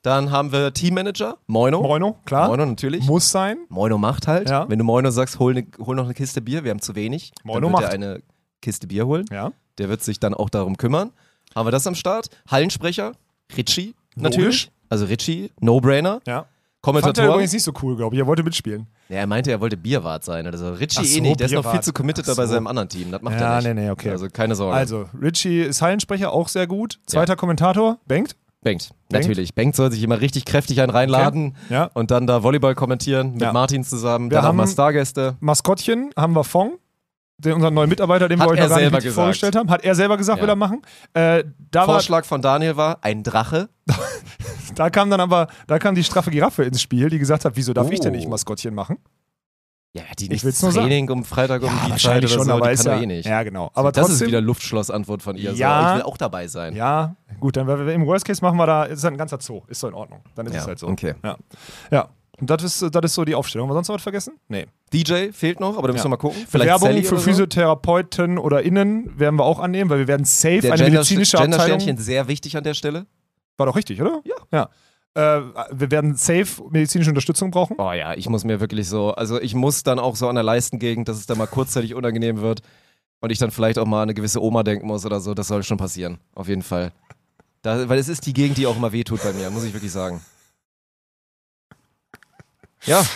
Dann 0.03 0.31
haben 0.31 0.51
wir 0.51 0.73
Teammanager, 0.73 1.37
Moino. 1.47 1.81
Moino, 1.81 2.17
klar. 2.25 2.47
Moino 2.49 2.65
natürlich. 2.65 3.05
Muss 3.05 3.31
sein. 3.31 3.57
Moino 3.69 3.97
macht 3.97 4.27
halt. 4.27 4.49
Ja. 4.49 4.67
Wenn 4.69 4.77
du 4.77 4.83
Moino 4.85 5.09
sagst, 5.11 5.39
hol, 5.39 5.53
ne, 5.53 5.65
hol 5.79 5.95
noch 5.95 6.03
eine 6.05 6.13
Kiste 6.13 6.41
Bier, 6.41 6.63
wir 6.63 6.71
haben 6.71 6.81
zu 6.81 6.93
wenig. 6.95 7.31
Moino 7.43 7.61
dann 7.61 7.71
wird 7.71 7.81
macht. 7.81 7.83
er 7.85 7.93
eine 7.93 8.21
Kiste 8.61 8.85
Bier 8.87 9.07
holen. 9.07 9.25
Ja. 9.31 9.51
Der 9.77 9.89
wird 9.89 10.03
sich 10.03 10.19
dann 10.19 10.33
auch 10.33 10.49
darum 10.49 10.77
kümmern. 10.77 11.11
Haben 11.55 11.67
wir 11.67 11.71
das 11.71 11.87
am 11.87 11.95
Start? 11.95 12.27
Hallensprecher, 12.49 13.13
Ritchie 13.57 13.95
Logisch. 14.15 14.23
natürlich. 14.37 14.71
Also 14.89 15.05
Ritchie, 15.05 15.51
No-Brainer. 15.61 16.21
Ja. 16.27 16.45
Fand 16.85 16.97
er 16.97 17.01
Kommentator. 17.01 17.33
übrigens 17.35 17.53
nicht 17.53 17.63
so 17.63 17.71
cool, 17.81 17.95
glaube 17.95 18.13
ich. 18.15 18.19
Er 18.19 18.27
wollte 18.27 18.43
mitspielen. 18.43 18.87
Ja, 19.07 19.15
er 19.19 19.27
meinte, 19.27 19.51
er 19.51 19.61
wollte 19.61 19.77
Bierwart 19.77 20.25
sein. 20.25 20.45
Also 20.45 20.73
Ritchie 20.73 20.99
Ach 20.99 21.05
so, 21.05 21.17
eh 21.17 21.21
nicht. 21.21 21.39
Der 21.39 21.45
ist 21.47 21.53
noch 21.53 21.71
viel 21.71 21.79
zu 21.79 21.93
committed 21.93 22.25
Ach 22.27 22.35
bei 22.35 22.45
so. 22.45 22.51
seinem 22.53 22.67
anderen 22.67 22.89
Team. 22.89 23.09
Das 23.09 23.21
macht 23.21 23.39
Ja, 23.39 23.53
er 23.53 23.55
nicht. 23.61 23.73
nee, 23.73 23.81
nee, 23.85 23.89
okay. 23.89 24.09
Also 24.09 24.27
keine 24.27 24.53
Sorge. 24.55 24.75
Also, 24.75 25.05
Richie 25.21 25.61
ist 25.61 25.81
Hallensprecher, 25.81 26.33
auch 26.33 26.49
sehr 26.49 26.67
gut. 26.67 26.99
Zweiter 27.05 27.37
Kommentator, 27.37 27.99
Bengt. 28.05 28.35
Bengt, 28.63 28.91
natürlich. 29.12 29.54
Bengt 29.54 29.76
soll 29.76 29.91
sich 29.91 30.02
immer 30.04 30.21
richtig 30.21 30.45
kräftig 30.45 30.82
einen 30.82 30.89
reinladen 30.89 31.56
Ja. 31.69 31.89
und 31.93 32.12
dann 32.12 32.26
da 32.28 32.43
Volleyball 32.43 32.76
kommentieren 32.76 33.34
mit 33.34 33.41
Ja. 33.41 33.52
Martin 33.54 33.84
zusammen. 33.84 34.32
Wir 34.32 34.38
dann 34.38 34.45
haben- 34.45 34.56
mal 34.58 34.67
Stargäste. 34.67 35.36
Maskottchen 35.39 36.12
haben 36.17 36.34
wir 36.34 36.43
Fong. 36.43 36.73
Den, 37.39 37.54
unseren 37.54 37.73
neuen 37.73 37.89
Mitarbeiter, 37.89 38.30
den 38.30 38.38
wir 38.39 38.43
Hat 38.43 38.52
euch 38.52 38.60
er 38.60 38.69
noch 38.69 38.78
gar 38.91 38.99
nicht 39.02 39.10
vorgestellt 39.10 39.56
haben. 39.56 39.69
Hat 39.69 39.84
er 39.84 39.95
selber 39.95 40.17
gesagt, 40.17 40.38
Ja. 40.38 40.43
will 40.43 40.49
er 40.49 40.56
machen. 40.56 40.82
Äh, 41.13 41.43
da, 41.71 41.82
war, 41.82 41.95
Vorschlag 41.95 42.26
von 42.26 42.41
Daniel 42.41 42.78
war 42.78 42.99
ein 43.02 43.23
Drache. 43.23 43.69
da 44.76 44.89
kam 44.89 45.10
dann 45.10 45.19
aber, 45.19 45.47
da 45.67 45.80
kam 45.80 45.95
die 45.95 46.04
straffe 46.04 46.32
Giraffe 46.32 46.63
ins 46.63 46.82
Spiel, 46.82 47.10
die 47.10 47.19
gesagt 47.19 47.43
hat, 47.43 47.54
wieso 47.56 47.73
darf 47.73 47.91
ich 47.91 47.99
denn 47.99 48.13
Oh. 48.13 48.15
nicht 48.15 48.30
Maskottchen 48.30 48.73
machen? 48.73 48.97
Ja, 49.95 50.01
die 50.17 50.25
Ich 50.34 50.43
nicht 50.43 50.62
nur 50.63 50.71
sagen. 50.71 50.88
Training 50.88 51.10
um 51.12 51.23
Freitag 51.23 51.62
um 51.62 51.69
die 51.86 51.95
Zeit 52.01 52.17
oder 52.23 52.27
schon, 52.27 52.45
so, 52.45 52.51
aber 52.53 52.71
die 52.71 52.75
kann 52.84 52.95
ja, 52.97 53.01
eh 53.01 53.06
nicht. 53.06 53.25
ja 53.27 53.43
genau. 53.43 53.69
Aber 53.75 53.91
das 53.91 54.08
trotzdem, 54.08 54.23
ist 54.25 54.27
wieder 54.29 54.41
Luftschlossantwort 54.41 55.21
von 55.21 55.36
ihr. 55.38 55.51
Ja. 55.53 55.82
So. 55.84 55.89
Ich 55.89 55.95
will 55.97 56.01
auch 56.12 56.17
dabei 56.17 56.47
sein. 56.47 56.75
Ja, 56.75 57.15
gut, 57.39 57.58
dann 57.58 57.67
wir- 57.67 57.93
im 57.93 58.06
Worst 58.08 58.25
Case 58.25 58.41
machen 58.43 58.58
wir 58.58 58.65
da, 58.65 58.86
ist 58.86 59.06
ein 59.06 59.17
ganzer 59.17 59.38
Zoo, 59.39 59.62
ist 59.67 59.79
so 59.79 59.88
in 59.88 59.93
Ordnung. 59.93 60.21
Dann 60.34 60.47
ist 60.47 60.53
Ja, 60.56 60.62
es 60.62 60.67
halt 60.67 60.79
so. 60.79 60.88
okay. 60.88 61.13
Ja. 61.23 61.38
ja. 61.91 62.10
Und 62.39 62.49
das 62.49 62.63
ist, 62.63 62.82
das 62.95 63.01
ist 63.06 63.13
so 63.13 63.23
die 63.23 63.36
Aufstellung. 63.36 63.67
Haben 63.67 63.73
wir 63.75 63.75
sonst 63.75 63.89
noch 63.89 63.95
was 63.95 64.01
vergessen? 64.01 64.34
Nee. 64.47 64.65
DJ 64.91 65.32
fehlt 65.32 65.60
noch, 65.60 65.77
aber 65.77 65.88
da 65.89 65.93
müssen 65.93 65.99
Ja. 65.99 66.06
wir 66.06 66.10
mal 66.10 66.17
gucken. 66.17 66.43
Vielleicht 66.49 66.69
Werbung 66.71 66.88
Sally 66.89 67.03
für 67.03 67.17
so. 67.17 67.21
Physiotherapeuten 67.21 68.39
oder 68.39 68.63
Innen 68.63 69.17
werden 69.19 69.38
wir 69.38 69.43
auch 69.45 69.60
annehmen, 69.60 69.91
weil 69.91 69.99
wir 69.99 70.08
werden 70.08 70.25
safe 70.25 70.60
Der 70.62 70.73
eine 70.73 70.82
Gender- 70.84 70.99
medizinische 70.99 71.38
Abteilung. 71.38 71.60
Gender-Sternchen 71.60 71.97
sehr 71.97 72.27
wichtig 72.27 72.58
an 72.58 72.63
der 72.63 72.73
Stelle. 72.73 73.06
War 73.58 73.67
doch 73.67 73.75
richtig, 73.75 74.01
oder? 74.01 74.21
Ja. 74.25 74.36
ja. 74.51 74.69
Äh, 75.15 75.41
wir 75.71 75.91
werden 75.91 76.15
safe 76.15 76.63
medizinische 76.69 77.12
Unterstützung 77.12 77.52
brauchen. 77.52 77.76
Oh 77.78 77.91
ja, 77.91 78.13
ich 78.15 78.30
muss 78.30 78.43
mir 78.43 78.60
wirklich 78.60 78.89
so, 78.89 79.12
also 79.12 79.39
ich 79.39 79.54
muss 79.54 79.84
dann 79.84 79.99
auch 79.99 80.15
so 80.15 80.28
an 80.28 80.36
der 80.36 80.43
Leistengegend, 80.43 81.08
dass 81.08 81.17
es 81.17 81.26
dann 81.26 81.38
mal 81.38 81.47
kurzzeitig 81.47 81.93
unangenehm 81.95 82.41
wird 82.41 82.62
und 83.19 83.32
ich 83.32 83.38
dann 83.38 83.52
vielleicht 83.52 83.78
auch 83.78 83.86
mal 83.86 83.97
an 83.97 84.04
eine 84.04 84.13
gewisse 84.13 84.41
Oma 84.41 84.63
denken 84.63 84.88
muss 84.88 85.06
oder 85.06 85.19
so. 85.19 85.34
Das 85.34 85.47
soll 85.47 85.63
schon 85.63 85.78
passieren, 85.78 86.19
auf 86.34 86.47
jeden 86.47 86.63
Fall. 86.63 86.91
Da, 87.62 87.88
weil 87.88 87.99
es 87.99 88.10
ist 88.10 88.26
die 88.26 88.34
Gegend, 88.34 88.58
die 88.58 88.67
auch 88.67 88.76
immer 88.76 88.91
wehtut 88.91 89.23
bei 89.23 89.34
mir, 89.34 89.49
muss 89.49 89.63
ich 89.63 89.73
wirklich 89.73 89.91
sagen. 89.91 90.21
Ja, 92.86 93.06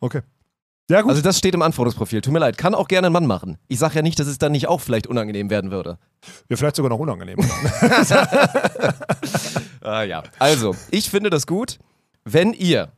Okay. 0.00 0.22
Ja, 0.90 1.02
gut. 1.02 1.10
also 1.10 1.20
das 1.22 1.36
steht 1.38 1.54
im 1.54 1.62
Anforderungsprofil. 1.62 2.20
Tut 2.22 2.32
mir 2.32 2.38
leid, 2.38 2.56
kann 2.56 2.74
auch 2.74 2.88
gerne 2.88 3.08
ein 3.08 3.12
Mann 3.12 3.26
machen. 3.26 3.58
Ich 3.68 3.78
sage 3.78 3.96
ja 3.96 4.02
nicht, 4.02 4.18
dass 4.18 4.26
es 4.26 4.38
dann 4.38 4.52
nicht 4.52 4.68
auch 4.68 4.80
vielleicht 4.80 5.06
unangenehm 5.06 5.50
werden 5.50 5.70
würde. 5.70 5.98
ja, 6.48 6.56
vielleicht 6.56 6.76
sogar 6.76 6.88
noch 6.90 6.98
unangenehm. 6.98 7.36
Ah, 9.80 10.02
ja. 10.02 10.22
Also, 10.38 10.74
ich 10.90 11.08
finde 11.08 11.30
das 11.30 11.46
gut, 11.46 11.78
wenn 12.24 12.52
ihr 12.52 12.92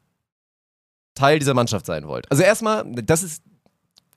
Teil 1.14 1.38
dieser 1.38 1.54
Mannschaft 1.54 1.86
sein 1.86 2.08
wollt. 2.08 2.28
Also 2.30 2.42
erstmal, 2.42 2.84
das 3.04 3.22
ist 3.22 3.42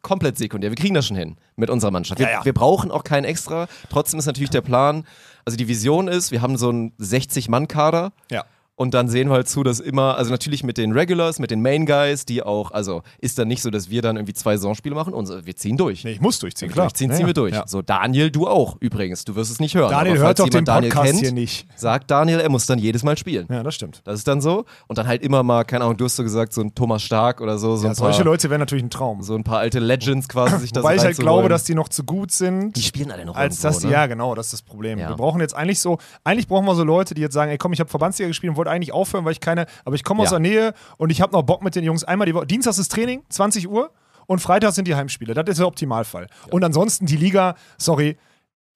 komplett 0.01 0.37
sekundär. 0.37 0.71
Wir 0.71 0.75
kriegen 0.75 0.93
das 0.95 1.05
schon 1.07 1.17
hin 1.17 1.37
mit 1.55 1.69
unserer 1.69 1.91
Mannschaft. 1.91 2.19
Wir, 2.19 2.27
Ja, 2.27 2.31
ja. 2.39 2.45
wir 2.45 2.53
brauchen 2.53 2.89
auch 2.89 3.03
keinen 3.03 3.25
extra. 3.25 3.67
Trotzdem 3.89 4.17
ist 4.19 4.25
natürlich 4.25 4.49
der 4.49 4.61
Plan, 4.61 5.05
also 5.45 5.57
die 5.57 5.67
Vision 5.67 6.07
ist, 6.07 6.31
wir 6.31 6.41
haben 6.41 6.57
so 6.57 6.69
einen 6.69 6.93
60-Mann-Kader. 6.97 8.13
ja. 8.31 8.45
Und 8.75 8.95
dann 8.95 9.07
sehen 9.07 9.29
wir 9.29 9.35
halt 9.35 9.47
zu, 9.47 9.61
dass 9.61 9.79
immer, 9.79 10.17
also 10.17 10.31
natürlich 10.31 10.63
mit 10.63 10.77
den 10.77 10.93
Regulars, 10.93 11.37
mit 11.37 11.51
den 11.51 11.61
Main 11.61 11.85
Guys, 11.85 12.25
die 12.25 12.41
auch, 12.41 12.71
also 12.71 13.03
ist 13.19 13.37
dann 13.37 13.47
nicht 13.47 13.61
so, 13.61 13.69
dass 13.69 13.91
wir 13.91 14.01
dann 14.01 14.15
irgendwie 14.17 14.33
zwei 14.33 14.57
Saisonspiele 14.57 14.95
machen 14.95 15.13
und 15.13 15.45
wir 15.45 15.55
ziehen 15.55 15.77
durch. 15.77 16.03
Nee, 16.03 16.13
ich 16.13 16.21
muss 16.21 16.39
durchziehen, 16.39 16.71
klar. 16.71 16.87
durchziehen, 16.87 17.11
Ja, 17.11 17.17
ziehen 17.17 17.27
wir 17.27 17.35
durch. 17.35 17.53
Ja. 17.53 17.65
So, 17.67 17.83
Daniel, 17.83 18.31
du 18.31 18.47
auch 18.47 18.77
übrigens. 18.79 19.25
Du 19.25 19.35
wirst 19.35 19.51
es 19.51 19.59
nicht 19.59 19.75
hören. 19.75 19.91
Daniel 19.91 20.17
hört 20.17 20.39
doch 20.39 20.49
den 20.49 20.65
Daniel 20.65 20.91
Podcast 20.91 21.11
kennt, 21.11 21.21
hier 21.21 21.31
nicht. 21.33 21.67
sagt 21.75 22.09
Daniel, 22.09 22.39
er 22.39 22.49
muss 22.49 22.65
dann 22.65 22.79
jedes 22.79 23.03
Mal 23.03 23.15
spielen. 23.15 23.45
Ja, 23.49 23.61
das 23.61 23.75
stimmt. 23.75 24.01
Das 24.05 24.15
ist 24.17 24.27
dann 24.27 24.41
so. 24.41 24.65
Und 24.87 24.97
dann 24.97 25.05
halt 25.07 25.21
immer 25.21 25.43
mal, 25.43 25.65
keine 25.65 25.83
Ahnung, 25.83 25.97
du 25.97 26.05
hast 26.05 26.15
so 26.15 26.23
gesagt, 26.23 26.51
so 26.53 26.61
ein 26.61 26.73
Thomas 26.73 27.03
Stark 27.03 27.41
oder 27.41 27.59
so, 27.59 27.75
so, 27.75 27.83
Ja, 27.83 27.91
ein, 27.91 27.95
paar, 27.95 28.07
solche 28.11 28.23
Leute 28.23 28.49
wären 28.49 28.59
natürlich 28.59 28.83
ein 28.83 28.89
Traum. 28.89 29.21
so 29.21 29.35
ein 29.35 29.43
paar 29.43 29.59
alte 29.59 29.77
Legends 29.79 30.27
quasi 30.27 30.57
sich 30.57 30.71
da 30.71 30.81
Wobei 30.81 30.95
so 30.97 31.01
ich 31.01 31.05
halt 31.05 31.17
glaube, 31.17 31.47
dass 31.47 31.63
die 31.63 31.75
noch 31.75 31.89
zu 31.89 32.03
gut 32.03 32.31
sind. 32.31 32.75
die 32.75 32.81
spielen 32.81 33.11
alle 33.11 33.23
noch 33.23 33.35
als 33.35 33.55
irgendwo, 33.57 33.67
dass 33.67 33.79
die, 33.81 33.87
ne? 33.87 33.93
ja 33.93 34.07
genau, 34.07 34.33
das 34.33 34.47
ist 34.47 34.53
das 34.53 34.61
Problem. 34.63 34.97
Wir 34.97 35.09
brauchen 35.15 35.41
jetzt 35.41 35.55
eigentlich 35.55 35.79
so, 35.79 35.99
eigentlich 36.23 36.47
brauchen 36.47 36.65
wir 36.65 36.73
so 36.73 36.83
Leute, 36.83 37.13
die 37.13 37.21
jetzt 37.21 37.33
sagen, 37.33 37.51
ey 37.51 37.57
komm, 37.59 37.71
ich 37.73 37.79
habe 37.79 37.89
Verbandsliga 37.89 38.27
gespielt 38.29 38.49
und 38.49 38.62
wollte 38.63 38.71
eigentlich 38.71 38.93
aufhören, 38.93 39.25
weil 39.25 39.33
ich 39.33 39.39
keine, 39.41 39.65
aber 39.85 39.95
ich 39.95 40.03
komme 40.03 40.21
aus 40.23 40.31
Ja. 40.31 40.39
der 40.39 40.39
Nähe 40.39 40.73
und 40.97 41.09
ich 41.11 41.21
habe 41.21 41.33
noch 41.33 41.43
Bock 41.43 41.63
mit 41.63 41.75
den 41.75 41.83
Jungs 41.83 42.03
einmal 42.03 42.25
die 42.25 42.33
Woche. 42.33 42.47
Dienstags 42.47 42.77
ist 42.77 42.91
Training, 42.91 43.23
20 43.29 43.67
Uhr 43.69 43.91
und 44.25 44.39
Freitags 44.39 44.75
sind 44.75 44.87
die 44.87 44.95
Heimspiele. 44.95 45.33
Das 45.33 45.45
ist 45.47 45.59
der 45.59 45.67
Optimalfall. 45.67 46.27
Und 46.49 46.63
ansonsten 46.63 47.05
die 47.05 47.17
Liga, 47.17 47.55
sorry, 47.77 48.17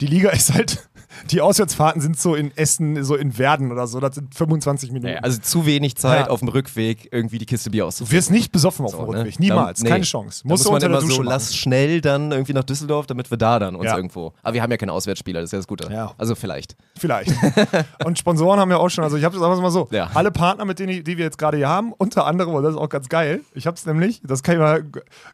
die 0.01 0.07
Liga 0.07 0.29
ist 0.31 0.53
halt, 0.53 0.87
die 1.31 1.41
Auswärtsfahrten 1.41 1.99
sind 2.01 2.19
so 2.19 2.35
in 2.35 2.55
Essen, 2.55 3.03
so 3.03 3.15
in 3.15 3.37
Werden 3.39 3.71
oder 3.71 3.87
so, 3.87 3.99
das 3.99 4.15
sind 4.15 4.35
25 4.35 4.91
Minuten. 4.91 5.07
Naja, 5.07 5.21
also 5.23 5.39
zu 5.41 5.65
wenig 5.65 5.95
Zeit 5.95 6.27
Ja. 6.27 6.29
auf 6.29 6.41
dem 6.41 6.49
Rückweg, 6.49 7.09
irgendwie 7.11 7.39
die 7.39 7.45
Kiste 7.47 7.71
Bier 7.71 7.83
du 7.83 7.87
auszuführen. 7.87 8.17
wirst 8.17 8.29
nicht 8.29 8.51
besoffen 8.51 8.85
auf 8.85 8.91
So, 8.91 8.97
dem 9.05 9.11
ne? 9.13 9.19
Rückweg, 9.21 9.39
niemals, 9.39 9.79
Da- 9.79 9.83
nee. 9.85 9.89
keine 9.89 10.03
Chance. 10.03 10.41
Muss 10.47 10.63
du 10.63 10.71
man 10.71 10.81
immer 10.81 11.01
so, 11.01 11.07
machen. 11.07 11.23
lass 11.25 11.55
schnell 11.55 12.01
dann 12.01 12.31
irgendwie 12.31 12.53
nach 12.53 12.63
Düsseldorf, 12.65 13.07
damit 13.07 13.31
wir 13.31 13.37
da 13.37 13.57
dann 13.57 13.75
uns 13.75 13.85
Ja. 13.85 13.95
irgendwo. 13.95 14.33
Aber 14.43 14.53
wir 14.53 14.61
haben 14.61 14.69
ja 14.69 14.77
keine 14.77 14.91
Auswärtsspieler, 14.91 15.39
das 15.41 15.47
ist 15.47 15.53
ja 15.53 15.59
das 15.59 15.67
Gute. 15.67 15.91
Ja. 15.91 16.13
Also 16.19 16.35
vielleicht. 16.35 16.75
Vielleicht. 16.99 17.31
Und 18.05 18.19
Sponsoren 18.19 18.59
haben 18.59 18.69
ja 18.69 18.77
auch 18.77 18.89
schon, 18.89 19.03
also 19.03 19.17
ich 19.17 19.23
habe 19.23 19.35
es 19.35 19.41
mal 19.41 19.71
so, 19.71 19.87
Ja. 19.91 20.11
alle 20.13 20.29
Partner, 20.31 20.65
mit 20.65 20.77
denen 20.77 20.89
ich- 20.89 21.03
die 21.03 21.17
wir 21.17 21.25
jetzt 21.25 21.37
gerade 21.39 21.57
hier 21.57 21.69
haben, 21.69 21.93
unter 21.97 22.27
anderem, 22.27 22.53
und 22.53 22.61
das 22.63 22.73
ist 22.75 22.79
auch 22.79 22.89
ganz 22.89 23.09
geil, 23.09 23.41
ich 23.55 23.65
habe 23.65 23.75
es 23.75 23.85
nämlich, 23.87 24.21
das 24.23 24.43
kann 24.43 24.55
ich 24.55 24.59
mal, 24.61 24.83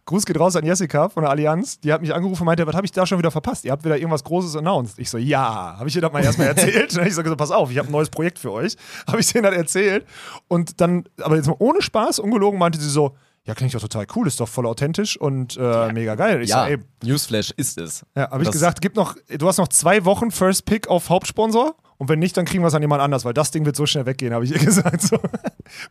Gruß 0.05 0.25
geht 0.25 0.39
raus 0.39 0.55
an 0.55 0.65
Jessica 0.65 1.09
von 1.09 1.23
der 1.23 1.31
Allianz, 1.31 1.79
die 1.81 1.91
hat 1.91 2.01
mich 2.01 2.13
angerufen 2.13 2.43
und 2.43 2.45
meinte, 2.45 2.65
was 2.67 2.75
habe 2.75 2.85
ich 2.85 2.91
da 2.93 3.05
schon 3.05 3.17
wieder 3.17 3.31
verpasst? 3.31 3.65
Ihr 3.65 3.71
habt 3.73 3.83
wieder 3.83 3.97
irgendwas 3.97 4.23
Großes 4.23 4.52
announced. 4.55 4.99
Ich 4.99 5.09
so, 5.09 5.17
ja, 5.17 5.75
habe 5.77 5.89
ich 5.89 5.95
ihr 5.95 6.01
das 6.01 6.11
mal 6.11 6.23
erstmal 6.23 6.47
erzählt? 6.47 6.93
Ich 7.05 7.15
so 7.15 7.35
pass 7.35 7.51
auf, 7.51 7.71
ich 7.71 7.77
habe 7.77 7.89
ein 7.89 7.91
neues 7.91 8.09
Projekt 8.09 8.39
für 8.39 8.51
euch. 8.51 8.75
Habe 9.07 9.19
ich 9.19 9.31
denen 9.31 9.43
das 9.43 9.55
erzählt 9.55 10.05
und 10.47 10.79
dann, 10.81 11.03
aber 11.21 11.35
jetzt 11.35 11.47
mal 11.47 11.55
ohne 11.59 11.81
Spaß, 11.81 12.19
ungelogen, 12.19 12.59
meinte 12.59 12.79
sie 12.79 12.89
so, 12.89 13.15
ja, 13.45 13.53
klingt 13.53 13.73
doch 13.73 13.81
total 13.81 14.05
cool, 14.15 14.27
ist 14.27 14.39
doch 14.39 14.47
voll 14.47 14.65
authentisch 14.65 15.17
und 15.17 15.57
äh, 15.57 15.91
mega 15.91 16.15
geil. 16.15 16.41
Ich 16.41 16.49
ja, 16.49 16.65
so, 16.65 16.71
ey, 16.71 16.77
Newsflash 17.03 17.51
ist 17.57 17.77
es. 17.77 18.05
ja, 18.15 18.31
habe 18.31 18.43
ich 18.43 18.51
gesagt, 18.51 18.81
gib 18.81 18.95
noch, 18.95 19.15
du 19.27 19.47
hast 19.47 19.57
noch 19.57 19.67
zwei 19.67 20.05
Wochen 20.05 20.31
First 20.31 20.65
Pick 20.65 20.87
auf 20.87 21.09
Hauptsponsor 21.09 21.75
und 21.97 22.09
wenn 22.09 22.19
nicht, 22.19 22.35
dann 22.37 22.45
kriegen 22.45 22.63
wir 22.63 22.67
es 22.67 22.73
an 22.73 22.81
jemand 22.81 23.01
anders, 23.01 23.25
weil 23.25 23.33
das 23.33 23.51
Ding 23.51 23.65
wird 23.65 23.75
so 23.75 23.85
schnell 23.85 24.05
weggehen, 24.05 24.33
habe 24.33 24.45
ich 24.45 24.51
ihr 24.51 24.59
gesagt. 24.65 25.01
So. 25.01 25.17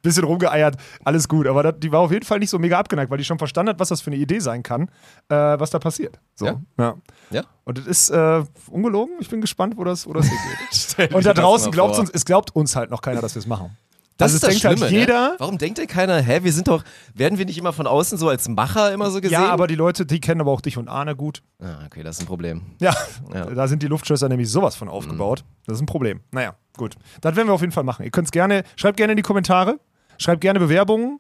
Bisschen 0.03 0.25
rumgeeiert, 0.25 0.77
alles 1.05 1.29
gut. 1.29 1.47
Aber 1.47 1.63
das, 1.63 1.75
die 1.79 1.91
war 1.93 2.01
auf 2.01 2.13
jeden 2.13 2.25
Fall 2.25 2.39
nicht 2.39 2.51
so 2.51 2.59
mega 2.59 2.79
abgeneigt, 2.79 3.11
weil 3.11 3.19
die 3.19 3.25
schon 3.25 3.39
verstanden 3.39 3.71
hat, 3.71 3.81
was 3.81 3.89
das 3.89 4.01
für 4.01 4.11
eine 4.11 4.17
Idee 4.17 4.39
sein 4.41 4.63
kann, 4.63 4.89
äh, 5.29 5.35
was 5.35 5.71
da 5.71 5.79
passiert. 5.79 6.19
So. 6.35 6.47
Ja. 6.47 6.61
Ja. 6.79 6.95
Ja. 7.31 7.43
Und 7.65 7.79
das 7.79 7.87
ist 7.87 8.11
äh, 8.11 8.45
ungelogen. 8.71 9.15
Ich 9.21 9.29
bin 9.31 9.41
gespannt, 9.41 9.77
wo 9.77 9.85
das, 9.85 10.07
wo 10.07 10.13
das. 10.13 10.27
Stell 10.73 11.09
dir 11.09 11.17
Und 11.17 11.25
da 11.27 11.33
draußen 11.35 11.71
glaubt 11.73 11.95
vor. 11.95 12.01
uns, 12.03 12.11
es 12.11 12.25
glaubt 12.25 12.55
uns 12.55 12.77
halt 12.77 12.91
noch 12.91 13.01
keiner, 13.01 13.21
dass 13.21 13.35
wir 13.35 13.41
es 13.41 13.47
machen. 13.47 13.77
Das 14.23 14.33
Also 14.33 14.37
ist 14.37 14.43
das 14.43 14.51
denkt 14.51 14.65
halt 14.65 14.79
Schlimme, 14.79 15.01
jeder- 15.01 15.29
Ne? 15.31 15.37
Warum 15.39 15.59
denkt 15.59 15.79
denn 15.79 15.87
keiner, 15.87 16.21
hä, 16.21 16.41
wir 16.43 16.53
sind 16.53 16.69
doch, 16.69 16.83
werden 17.15 17.39
wir 17.39 17.45
nicht 17.47 17.59
immer 17.59 17.73
von 17.73 17.87
außen 17.87 18.19
so 18.19 18.29
als 18.29 18.49
Macher 18.49 18.93
immer 18.93 19.11
so 19.11 19.21
gesehen? 19.21 19.33
Ja, 19.41 19.51
aber 19.51 19.67
die 19.67 19.75
Leute, 19.75 20.07
die 20.07 20.21
kennen 20.21 20.41
aber 20.41 20.51
auch 20.53 20.61
dich 20.61 20.77
und 20.79 20.89
Arne 20.89 21.15
gut. 21.17 21.43
Ah, 21.61 21.85
okay, 21.87 22.03
das 22.03 22.17
ist 22.17 22.23
ein 22.23 22.27
Problem. 22.27 22.63
Ja, 22.81 22.95
Ja. 23.35 23.47
Mhm. 23.47 23.55
da 23.55 23.69
sind 23.69 23.83
die 23.83 23.89
Luftschlösser 23.89 24.29
nämlich 24.29 24.51
sowas 24.51 24.75
von 24.77 24.89
aufgebaut. 24.89 25.45
Das 25.67 25.77
ist 25.77 25.83
ein 25.83 25.87
Problem. 25.87 26.21
Naja, 26.31 26.55
gut. 26.77 26.95
Das 27.21 27.37
werden 27.37 27.49
wir 27.49 27.53
auf 27.55 27.61
jeden 27.61 27.73
Fall 27.73 27.85
machen. 27.85 28.05
Ihr 28.05 28.11
könnt 28.11 28.27
es 28.29 28.33
gerne, 28.33 28.65
schreibt 28.77 28.97
gerne 28.97 29.13
in 29.13 29.17
die 29.17 29.23
Kommentare, 29.23 29.79
schreibt 30.19 30.41
gerne 30.41 30.59
Bewerbungen. 30.59 31.19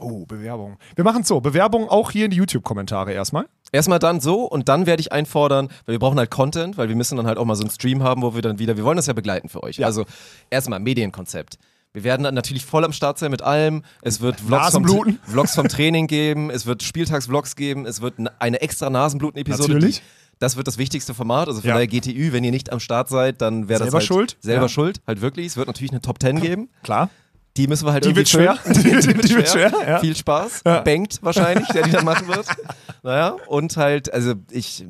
Oh, 0.00 0.26
Bewerbungen. 0.26 0.76
Wir 0.96 1.04
machen 1.04 1.22
es 1.22 1.28
so, 1.28 1.40
Bewerbungen 1.40 1.88
auch 1.88 2.10
hier 2.10 2.24
in 2.24 2.32
die 2.32 2.36
YouTube-Kommentare 2.38 3.12
erstmal. 3.12 3.46
Erstmal 3.70 4.00
dann 4.00 4.20
so 4.20 4.42
und 4.44 4.68
dann 4.68 4.86
werde 4.86 5.00
ich 5.00 5.12
einfordern, 5.12 5.68
weil 5.86 5.94
wir 5.94 5.98
brauchen 6.00 6.18
halt 6.18 6.30
Content, 6.32 6.76
weil 6.76 6.88
wir 6.88 6.96
müssen 6.96 7.16
dann 7.16 7.26
halt 7.28 7.38
auch 7.38 7.44
mal 7.44 7.54
so 7.54 7.62
einen 7.62 7.70
Stream 7.70 8.02
haben, 8.02 8.22
wo 8.22 8.34
wir 8.34 8.42
dann 8.42 8.58
wieder, 8.58 8.76
wir 8.76 8.82
wollen 8.84 8.96
das 8.96 9.06
ja 9.06 9.12
begleiten 9.12 9.48
für 9.48 9.62
euch. 9.62 9.76
Ja. 9.78 9.86
Also 9.86 10.04
erstmal 10.50 10.80
Medienkonzept. 10.80 11.58
Wir 11.94 12.04
werden 12.04 12.24
dann 12.24 12.34
natürlich 12.34 12.64
voll 12.64 12.84
am 12.84 12.92
Start 12.92 13.18
sein 13.18 13.30
mit 13.30 13.40
allem. 13.40 13.82
Es 14.02 14.20
wird 14.20 14.40
Vlogs 14.40 14.70
vom. 14.72 14.84
Vlogs 15.26 15.54
vom 15.54 15.68
Training 15.68 16.06
geben, 16.08 16.50
es 16.50 16.66
wird 16.66 16.82
Spieltagsvlogs 16.82 17.54
geben, 17.56 17.86
es 17.86 18.00
wird 18.02 18.14
eine 18.40 18.60
extra 18.60 18.90
Nasenbluten-Episode. 18.90 19.72
Natürlich. 19.74 19.98
die- 20.00 20.02
Das 20.40 20.56
wird 20.56 20.66
das 20.66 20.76
wichtigste 20.78 21.14
Format. 21.14 21.46
Also 21.46 21.60
von 21.60 21.68
Ja. 21.68 21.74
daher 21.74 21.86
GTÜ, 21.86 22.32
wenn 22.32 22.42
ihr 22.42 22.50
nicht 22.50 22.72
am 22.72 22.80
Start 22.80 23.08
seid, 23.08 23.40
dann 23.40 23.68
wäre 23.68 23.78
das 23.78 23.86
Selber 23.86 23.98
halt 23.98 24.06
schuld. 24.06 24.36
Selber 24.40 24.62
Ja. 24.62 24.68
schuld, 24.68 25.00
halt 25.06 25.20
wirklich. 25.20 25.46
Es 25.46 25.56
wird 25.56 25.68
natürlich 25.68 25.92
eine 25.92 26.00
Top 26.00 26.20
10 26.20 26.40
geben. 26.40 26.68
Klar. 26.82 27.08
Die 27.56 27.68
müssen 27.68 27.86
wir 27.86 27.92
halt 27.92 28.04
Die 28.04 28.08
irgendwie 28.08 28.18
wird 28.22 28.28
schwer. 28.28 28.56
füllen. 28.56 29.00
Die, 29.00 29.22
die 29.28 29.36
wird 29.36 29.48
schwer. 29.48 29.72
Ja. 29.86 29.98
Viel 30.00 30.16
Spaß. 30.16 30.62
Ja. 30.66 30.80
Bankt 30.80 31.20
wahrscheinlich, 31.22 31.68
der 31.68 31.84
die 31.84 31.92
dann 31.92 32.04
machen 32.04 32.26
wird. 32.26 32.46
Naja, 33.04 33.36
und 33.46 33.76
halt, 33.76 34.12
also 34.12 34.34
ich, 34.50 34.84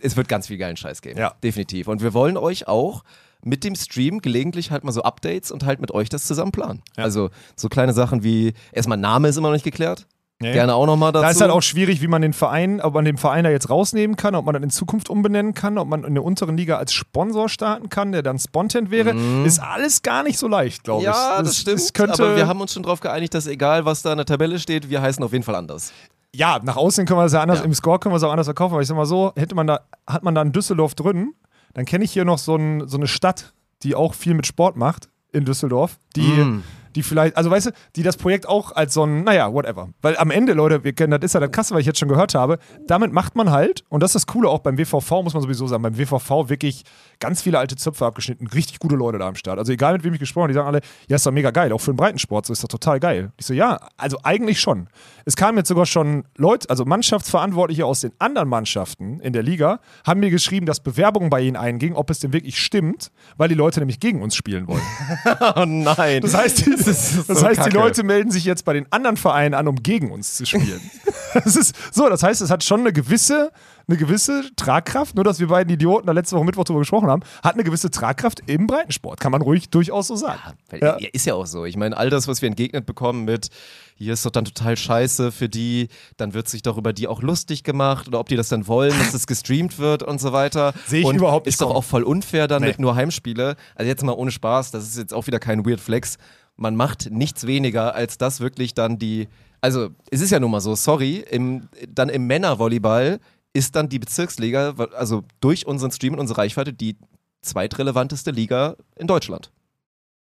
es 0.00 0.16
wird 0.16 0.26
ganz 0.26 0.48
viel 0.48 0.56
geilen 0.58 0.76
Scheiß 0.76 1.00
geben. 1.02 1.18
Ja. 1.20 1.34
Definitiv. 1.44 1.86
Und 1.86 2.02
wir 2.02 2.12
wollen 2.14 2.36
euch 2.36 2.66
auch 2.66 3.04
mit 3.44 3.64
dem 3.64 3.74
Stream 3.74 4.20
gelegentlich 4.20 4.70
halt 4.70 4.84
mal 4.84 4.92
so 4.92 5.02
Updates 5.02 5.50
und 5.50 5.64
halt 5.64 5.80
mit 5.80 5.92
euch 5.92 6.08
das 6.08 6.26
zusammen 6.26 6.52
planen. 6.52 6.82
Ja. 6.96 7.04
Also 7.04 7.30
so 7.56 7.68
kleine 7.68 7.92
Sachen 7.92 8.22
wie, 8.24 8.52
erstmal 8.72 8.98
Name 8.98 9.28
ist 9.28 9.36
immer 9.36 9.48
noch 9.48 9.54
nicht 9.54 9.64
geklärt. 9.64 10.06
Nee. 10.40 10.52
Gerne 10.52 10.72
auch 10.76 10.86
nochmal 10.86 11.10
dazu. 11.10 11.24
Da 11.24 11.30
ist 11.30 11.40
halt 11.40 11.50
auch 11.50 11.62
schwierig, 11.62 12.00
wie 12.00 12.06
man 12.06 12.22
den 12.22 12.32
Verein, 12.32 12.80
ob 12.80 12.94
man 12.94 13.04
den 13.04 13.16
Verein 13.16 13.42
da 13.42 13.50
jetzt 13.50 13.70
rausnehmen 13.70 14.14
kann, 14.14 14.36
ob 14.36 14.44
man 14.44 14.52
dann 14.52 14.62
in 14.62 14.70
Zukunft 14.70 15.10
umbenennen 15.10 15.52
kann, 15.52 15.78
ob 15.78 15.88
man 15.88 16.04
in 16.04 16.14
der 16.14 16.22
unteren 16.22 16.56
Liga 16.56 16.76
als 16.76 16.92
Sponsor 16.92 17.48
starten 17.48 17.88
kann, 17.88 18.12
der 18.12 18.22
dann 18.22 18.38
Spontent 18.38 18.92
wäre. 18.92 19.16
Ist 19.44 19.58
alles 19.58 20.02
gar 20.02 20.22
nicht 20.22 20.38
so 20.38 20.46
leicht, 20.46 20.84
glaube 20.84 21.02
ich. 21.02 21.08
Mhm. 21.08 21.12
ja, 21.12 21.38
das 21.42 21.48
Es- 21.66 21.88
stimmt. 21.88 22.20
aber 22.20 22.36
wir 22.36 22.46
haben 22.46 22.60
uns 22.60 22.72
schon 22.72 22.84
darauf 22.84 23.00
geeinigt, 23.00 23.34
dass 23.34 23.48
egal, 23.48 23.84
was 23.84 24.02
da 24.02 24.12
in 24.12 24.18
der 24.18 24.26
Tabelle 24.26 24.60
steht, 24.60 24.88
wir 24.90 25.02
heißen 25.02 25.24
auf 25.24 25.32
jeden 25.32 25.42
Fall 25.44 25.56
anders. 25.56 25.92
Ja, 26.32 26.60
nach 26.62 26.76
außen 26.76 27.04
können 27.04 27.18
wir 27.18 27.24
es 27.24 27.32
ja 27.32 27.40
anders, 27.42 27.58
Ja. 27.60 27.64
im 27.64 27.74
Score 27.74 27.98
können 27.98 28.12
wir 28.12 28.18
es 28.18 28.22
auch 28.22 28.30
anders 28.30 28.46
verkaufen, 28.46 28.74
aber 28.74 28.82
ich 28.82 28.86
sag 28.86 28.96
mal 28.96 29.06
so, 29.06 29.32
hätte 29.34 29.56
man 29.56 29.66
da, 29.66 29.80
hat 30.06 30.22
man 30.22 30.36
da 30.36 30.42
in 30.42 30.52
Düsseldorf 30.52 30.94
drin, 30.94 31.32
dann 31.78 31.84
kenne 31.84 32.04
ich 32.04 32.10
hier 32.10 32.24
noch 32.24 32.38
so, 32.38 32.56
ein, 32.56 32.88
so 32.88 32.96
eine 32.96 33.06
Stadt, 33.06 33.54
die 33.84 33.94
auch 33.94 34.14
viel 34.14 34.34
mit 34.34 34.48
Sport 34.48 34.76
macht 34.76 35.10
in 35.30 35.44
Düsseldorf, 35.44 36.00
die, 36.16 36.22
Mm. 36.22 36.64
die 36.96 37.04
vielleicht, 37.04 37.36
also 37.36 37.50
weißt 37.52 37.66
du, 37.66 37.70
die 37.94 38.02
das 38.02 38.16
Projekt 38.16 38.48
auch 38.48 38.72
als 38.72 38.94
so 38.94 39.04
ein, 39.04 39.22
naja, 39.22 39.52
whatever. 39.52 39.90
Weil 40.02 40.16
am 40.16 40.32
Ende, 40.32 40.54
Leute, 40.54 40.82
wir 40.82 40.92
kennen, 40.92 41.12
das 41.12 41.22
ist 41.22 41.34
ja 41.34 41.40
das 41.40 41.52
Krasse, 41.52 41.74
was 41.74 41.80
ich 41.82 41.86
jetzt 41.86 42.00
schon 42.00 42.08
gehört 42.08 42.34
habe, 42.34 42.58
damit 42.88 43.12
macht 43.12 43.36
man 43.36 43.50
halt, 43.52 43.84
und 43.90 44.02
das 44.02 44.08
ist 44.10 44.14
das 44.14 44.26
Coole 44.26 44.48
auch 44.48 44.58
beim 44.58 44.76
WVV, 44.76 45.22
muss 45.22 45.34
man 45.34 45.42
sowieso 45.42 45.68
sagen, 45.68 45.84
beim 45.84 45.96
WVV 45.96 46.48
wirklich 46.48 46.82
ganz 47.20 47.42
viele 47.42 47.60
alte 47.60 47.76
Zöpfe 47.76 48.06
abgeschnitten, 48.06 48.48
richtig 48.48 48.80
gute 48.80 48.96
Leute 48.96 49.18
da 49.18 49.28
am 49.28 49.36
Start. 49.36 49.60
Also 49.60 49.70
egal 49.70 49.92
mit 49.92 50.02
wem 50.02 50.14
ich 50.14 50.18
gesprochen 50.18 50.44
habe, 50.44 50.52
die 50.52 50.56
sagen 50.56 50.66
alle, 50.66 50.80
ja, 51.08 51.14
ist 51.14 51.26
doch 51.26 51.30
mega 51.30 51.52
geil, 51.52 51.72
auch 51.72 51.80
für 51.80 51.92
den 51.92 51.96
Breitensport, 51.96 52.46
so 52.46 52.52
ist 52.52 52.64
doch 52.64 52.68
total 52.68 52.98
geil. 52.98 53.30
Ich 53.36 53.46
so, 53.46 53.54
ja, 53.54 53.78
also 53.96 54.18
eigentlich 54.24 54.60
schon. 54.60 54.88
Es 55.28 55.36
kamen 55.36 55.58
jetzt 55.58 55.68
sogar 55.68 55.84
schon 55.84 56.24
Leute, 56.38 56.70
also 56.70 56.86
Mannschaftsverantwortliche 56.86 57.84
aus 57.84 58.00
den 58.00 58.12
anderen 58.18 58.48
Mannschaften 58.48 59.20
in 59.20 59.34
der 59.34 59.42
Liga, 59.42 59.78
haben 60.06 60.20
mir 60.20 60.30
geschrieben, 60.30 60.64
dass 60.64 60.80
Bewerbungen 60.80 61.28
bei 61.28 61.42
ihnen 61.42 61.54
eingingen, 61.54 61.96
ob 61.96 62.08
es 62.08 62.20
denn 62.20 62.32
wirklich 62.32 62.58
stimmt, 62.58 63.10
weil 63.36 63.50
die 63.50 63.54
Leute 63.54 63.78
nämlich 63.80 64.00
gegen 64.00 64.22
uns 64.22 64.34
spielen 64.34 64.66
wollen. 64.66 64.80
Oh 65.56 65.64
nein. 65.66 66.22
Das 66.22 66.34
heißt, 66.34 66.64
die, 66.64 66.70
das 66.70 66.86
ist 66.86 67.26
so 67.26 67.46
heißt 67.46 67.66
die. 67.66 67.70
Leute 67.70 68.04
melden 68.04 68.30
sich 68.30 68.44
jetzt 68.44 68.64
bei 68.64 68.72
den 68.72 68.90
anderen 68.90 69.16
Vereinen 69.18 69.54
an, 69.54 69.68
um 69.68 69.76
gegen 69.76 70.10
uns 70.10 70.34
zu 70.34 70.46
spielen. 70.46 70.80
das 71.34 71.56
ist 71.56 71.76
so, 71.92 72.08
das 72.08 72.22
heißt, 72.22 72.40
es 72.40 72.50
hat 72.50 72.64
schon 72.64 72.80
eine 72.80 72.92
gewisse, 72.92 73.52
eine 73.88 73.96
gewisse 73.96 74.42
Tragkraft, 74.56 75.14
nur 75.14 75.24
dass 75.24 75.40
wir 75.40 75.48
beiden 75.48 75.72
Idioten 75.72 76.06
da 76.06 76.12
letzte 76.12 76.36
Woche 76.36 76.44
Mittwoch 76.44 76.64
drüber 76.64 76.80
gesprochen 76.80 77.08
haben, 77.08 77.22
hat 77.42 77.54
eine 77.54 77.64
gewisse 77.64 77.90
Tragkraft 77.90 78.42
im 78.46 78.66
Breitensport. 78.66 79.18
Kann 79.18 79.32
man 79.32 79.40
ruhig 79.40 79.70
durchaus 79.70 80.08
so 80.08 80.16
sagen. 80.16 80.38
Ja. 80.72 80.98
ja. 80.98 81.08
Ist 81.12 81.26
ja 81.26 81.34
auch 81.34 81.46
so. 81.46 81.64
Ich 81.64 81.76
meine, 81.76 81.96
all 81.96 82.10
das, 82.10 82.28
was 82.28 82.42
wir 82.42 82.48
entgegnet 82.48 82.84
bekommen 82.84 83.24
mit, 83.24 83.48
hier 83.96 84.12
ist 84.12 84.24
doch 84.26 84.30
dann 84.30 84.44
total 84.44 84.76
scheiße 84.76 85.32
für 85.32 85.48
die, 85.48 85.88
dann 86.18 86.34
wird 86.34 86.48
sich 86.48 86.62
doch 86.62 86.76
über 86.76 86.92
die 86.92 87.08
auch 87.08 87.22
lustig 87.22 87.64
gemacht 87.64 88.06
oder 88.06 88.20
ob 88.20 88.28
die 88.28 88.36
das 88.36 88.48
dann 88.48 88.66
wollen, 88.68 88.96
dass 88.98 89.12
das 89.12 89.26
gestreamt 89.26 89.78
wird 89.78 90.02
und 90.02 90.20
so 90.20 90.32
weiter. 90.32 90.74
Sehe 90.86 91.00
ich 91.00 91.06
und 91.06 91.16
überhaupt 91.16 91.46
nicht 91.46 91.54
Ist 91.54 91.62
doch 91.62 91.74
auch 91.74 91.84
voll 91.84 92.02
unfair 92.04 92.46
dann 92.46 92.62
Nee. 92.62 92.68
mit 92.68 92.78
nur 92.80 92.94
Heimspiele. 92.94 93.56
Also 93.74 93.88
jetzt 93.88 94.04
mal 94.04 94.12
ohne 94.12 94.30
Spaß, 94.30 94.70
das 94.70 94.84
ist 94.86 94.98
jetzt 94.98 95.14
auch 95.14 95.26
wieder 95.26 95.38
kein 95.38 95.64
Weird 95.66 95.80
Flex. 95.80 96.18
Man 96.56 96.76
macht 96.76 97.10
nichts 97.10 97.46
weniger, 97.46 97.94
als 97.94 98.18
das 98.18 98.40
wirklich 98.40 98.74
dann 98.74 98.98
die, 98.98 99.28
also 99.60 99.88
es 100.10 100.20
ist 100.20 100.30
ja 100.30 100.40
nun 100.40 100.50
mal 100.50 100.60
so, 100.60 100.74
sorry, 100.74 101.24
im, 101.30 101.68
dann 101.88 102.08
im 102.08 102.26
Männervolleyball 102.26 103.18
ist 103.58 103.76
dann 103.76 103.88
die 103.88 103.98
Bezirksliga, 103.98 104.74
also 104.96 105.24
durch 105.40 105.66
unseren 105.66 105.90
Stream 105.90 106.14
und 106.14 106.20
unsere 106.20 106.38
Reichweite, 106.38 106.72
die 106.72 106.96
zweitrelevanteste 107.42 108.30
Liga 108.30 108.76
in 108.96 109.06
Deutschland. 109.06 109.50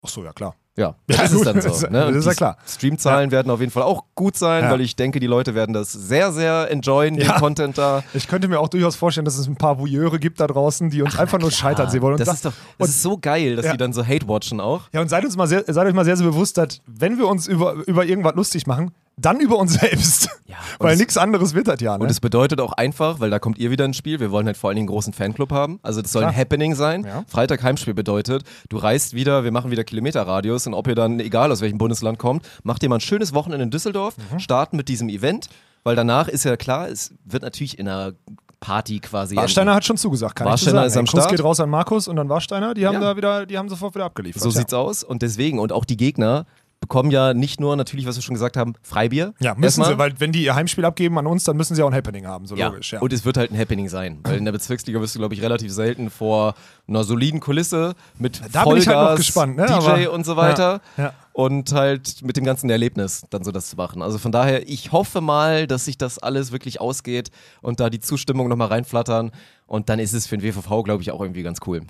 Ach 0.03 0.09
so, 0.09 0.23
ja 0.23 0.33
klar. 0.33 0.55
Ja, 0.77 0.95
Ja, 1.09 1.17
das 1.17 1.31
gut, 1.31 1.39
ist 1.41 1.45
dann 1.45 1.55
das- 1.57 1.79
so. 1.81 1.87
Ne? 1.87 1.99
Das 2.07 2.15
ist 2.15 2.25
ja 2.25 2.31
die 2.31 2.37
klar. 2.37 2.57
Streamzahlen 2.65 3.29
werden 3.31 3.51
auf 3.51 3.59
jeden 3.59 3.71
Fall 3.71 3.83
auch 3.83 4.05
gut 4.15 4.37
sein, 4.37 4.63
Ja. 4.63 4.71
weil 4.71 4.81
ich 4.81 4.95
denke, 4.95 5.19
die 5.19 5.27
Leute 5.27 5.53
werden 5.53 5.73
das 5.73 5.91
sehr, 5.91 6.31
sehr 6.31 6.71
enjoyen, 6.71 7.15
Ja. 7.15 7.33
den 7.33 7.39
Content 7.41 7.77
da. 7.77 8.03
Ich 8.13 8.27
könnte 8.27 8.47
mir 8.47 8.59
auch 8.59 8.69
durchaus 8.69 8.95
vorstellen, 8.95 9.25
dass 9.25 9.37
es 9.37 9.47
ein 9.47 9.57
paar 9.57 9.77
Voyeure 9.79 10.17
gibt 10.17 10.39
da 10.39 10.47
draußen, 10.47 10.89
die 10.89 11.01
uns 11.01 11.19
einfach 11.19 11.39
nur 11.39 11.51
scheitern 11.51 11.89
sehen 11.89 12.01
wollen. 12.01 12.13
Und 12.13 12.19
das 12.21 12.27
das- 12.27 12.35
ist 12.37 12.45
doch, 12.45 12.53
das 12.79 12.89
ist 12.89 13.01
so 13.03 13.17
geil, 13.17 13.57
dass 13.57 13.65
Ja. 13.65 13.73
die 13.73 13.77
dann 13.77 13.91
so 13.93 14.03
Hate-watchen 14.05 14.59
auch. 14.61 14.83
Ja, 14.93 15.01
und 15.01 15.09
seid, 15.09 15.25
uns 15.25 15.35
mal 15.35 15.47
sehr, 15.47 15.65
seid 15.67 15.85
euch 15.85 15.93
mal 15.93 16.05
sehr, 16.05 16.15
sehr 16.17 16.25
bewusst, 16.25 16.57
dass 16.57 16.79
wenn 16.87 17.17
wir 17.17 17.27
uns 17.27 17.47
über, 17.47 17.73
über 17.87 18.05
irgendwas 18.05 18.33
lustig 18.35 18.65
machen, 18.65 18.91
dann 19.17 19.39
über 19.39 19.57
uns 19.57 19.73
selbst. 19.73 20.29
Ja, 20.47 20.55
Weil 20.79 20.97
nichts 20.97 21.17
anderes 21.17 21.53
wird 21.53 21.67
das 21.67 21.79
ja. 21.81 21.97
Ne? 21.97 22.03
Und 22.03 22.09
es 22.09 22.19
bedeutet 22.19 22.59
auch 22.59 22.71
einfach, 22.73 23.19
weil 23.19 23.29
da 23.29 23.39
kommt 23.39 23.57
ihr 23.59 23.69
wieder 23.69 23.85
ins 23.85 23.97
Spiel, 23.97 24.19
wir 24.19 24.31
wollen 24.31 24.47
halt 24.47 24.57
vor 24.57 24.69
allen 24.69 24.75
Dingen 24.77 24.87
einen 24.87 24.93
großen 24.95 25.13
Fanclub 25.13 25.51
haben. 25.51 25.79
Also 25.83 26.01
das 26.01 26.11
soll 26.11 26.23
ein 26.23 26.29
Klar. 26.31 26.41
Happening 26.41 26.75
sein. 26.75 27.03
Ja. 27.05 27.23
Freitag 27.27 27.61
Heimspiel 27.61 27.93
bedeutet, 27.93 28.43
du 28.69 28.77
reist 28.77 29.13
wieder, 29.13 29.43
wir 29.43 29.51
machen 29.51 29.69
wieder 29.69 29.83
Kilometerradius 29.83 30.65
und 30.67 30.73
ob 30.73 30.87
ihr 30.87 30.95
dann, 30.95 31.19
egal 31.19 31.51
aus 31.51 31.61
welchem 31.61 31.77
Bundesland 31.77 32.17
kommt, 32.19 32.47
macht 32.63 32.81
ihr 32.83 32.89
mal 32.89 32.95
ein 32.97 33.01
schönes 33.01 33.33
Wochenende 33.33 33.63
in 33.63 33.69
Düsseldorf, 33.71 34.15
Mhm. 34.31 34.39
starten 34.39 34.77
mit 34.77 34.87
diesem 34.89 35.09
Event, 35.09 35.49
weil 35.83 35.95
danach 35.95 36.27
ist 36.27 36.43
ja 36.45 36.57
klar, 36.57 36.87
es 36.89 37.13
wird 37.25 37.43
natürlich 37.43 37.77
in 37.79 37.87
einer 37.87 38.13
Party 38.59 38.99
quasi 38.99 39.35
Warsteiner 39.35 39.73
hat 39.73 39.83
schon 39.85 39.97
zugesagt, 39.97 40.35
kann 40.35 40.45
Warsteiner 40.47 40.85
ich 40.85 40.93
sagen. 40.93 40.93
ist 40.93 40.97
am 40.97 41.05
Ey, 41.05 41.11
Kuss 41.11 41.19
Start. 41.23 41.31
geht 41.35 41.43
raus 41.43 41.59
an 41.59 41.69
Markus 41.71 42.07
und 42.07 42.15
dann 42.15 42.29
Warsteiner, 42.29 42.75
die 42.75 42.85
haben 42.85 42.93
Ja. 42.95 42.99
da 42.99 43.17
wieder, 43.17 43.45
die 43.47 43.57
haben 43.57 43.69
sofort 43.69 43.95
wieder 43.95 44.05
abgeliefert. 44.05 44.41
So 44.41 44.49
ja. 44.49 44.55
sieht's 44.55 44.73
aus 44.73 45.03
und 45.03 45.23
deswegen 45.23 45.57
und 45.57 45.71
auch 45.71 45.83
die 45.83 45.97
Gegner, 45.97 46.45
bekommen 46.81 47.11
ja 47.11 47.33
nicht 47.33 47.59
nur 47.61 47.75
natürlich, 47.77 48.05
was 48.05 48.15
wir 48.17 48.23
schon 48.23 48.33
gesagt 48.33 48.57
haben, 48.57 48.73
Freibier. 48.81 49.33
Ja, 49.39 49.53
müssen 49.55 49.81
Erstmal. 49.81 49.89
sie, 49.89 49.97
weil 49.99 50.19
wenn 50.19 50.31
die 50.33 50.43
ihr 50.43 50.55
Heimspiel 50.55 50.83
abgeben 50.83 51.17
an 51.17 51.27
uns, 51.27 51.43
dann 51.45 51.55
müssen 51.55 51.75
sie 51.75 51.83
auch 51.83 51.87
ein 51.87 51.95
Happening 51.95 52.25
haben, 52.27 52.45
so 52.47 52.55
Ja. 52.55 52.67
logisch. 52.67 52.91
Ja. 52.91 52.99
Und 52.99 53.13
es 53.13 53.23
wird 53.23 53.37
halt 53.37 53.51
ein 53.51 53.57
Happening 53.57 53.87
sein, 53.87 54.19
weil 54.23 54.37
in 54.37 54.45
der 54.45 54.51
Bezirksliga 54.51 54.99
wirst 54.99 55.15
du, 55.15 55.19
glaube 55.19 55.33
ich, 55.33 55.41
relativ 55.41 55.71
selten 55.71 56.09
vor 56.09 56.55
einer 56.87 57.03
soliden 57.05 57.39
Kulisse 57.39 57.93
mit 58.19 58.41
Da 58.51 58.65
bin 58.65 58.77
ich 58.77 58.87
halt 58.87 58.97
noch 58.97 59.03
Vollgas, 59.05 59.17
gespannt, 59.17 59.55
ne? 59.57 59.67
DJ 59.67 59.73
Aber- 59.73 60.11
und 60.11 60.25
so 60.25 60.35
weiter 60.35 60.81
Ja, 60.97 61.03
ja. 61.03 61.13
und 61.33 61.71
halt 61.71 62.23
mit 62.23 62.35
dem 62.35 62.43
ganzen 62.43 62.69
Erlebnis 62.69 63.23
dann 63.29 63.43
so 63.43 63.51
das 63.51 63.69
zu 63.69 63.75
machen. 63.77 64.01
Also 64.01 64.17
von 64.17 64.31
daher, 64.31 64.67
ich 64.67 64.91
hoffe 64.91 65.21
mal, 65.21 65.67
dass 65.67 65.85
sich 65.85 65.97
das 65.97 66.17
alles 66.19 66.51
wirklich 66.51 66.81
ausgeht 66.81 67.29
und 67.61 67.79
da 67.79 67.89
die 67.89 67.99
Zustimmung 67.99 68.49
nochmal 68.49 68.67
reinflattern 68.69 69.31
und 69.67 69.87
dann 69.89 69.99
ist 69.99 70.13
es 70.13 70.27
für 70.27 70.37
den 70.37 70.43
WVV, 70.43 70.83
glaube 70.83 71.03
ich, 71.03 71.11
auch 71.11 71.21
irgendwie 71.21 71.43
ganz 71.43 71.59
cool. 71.67 71.81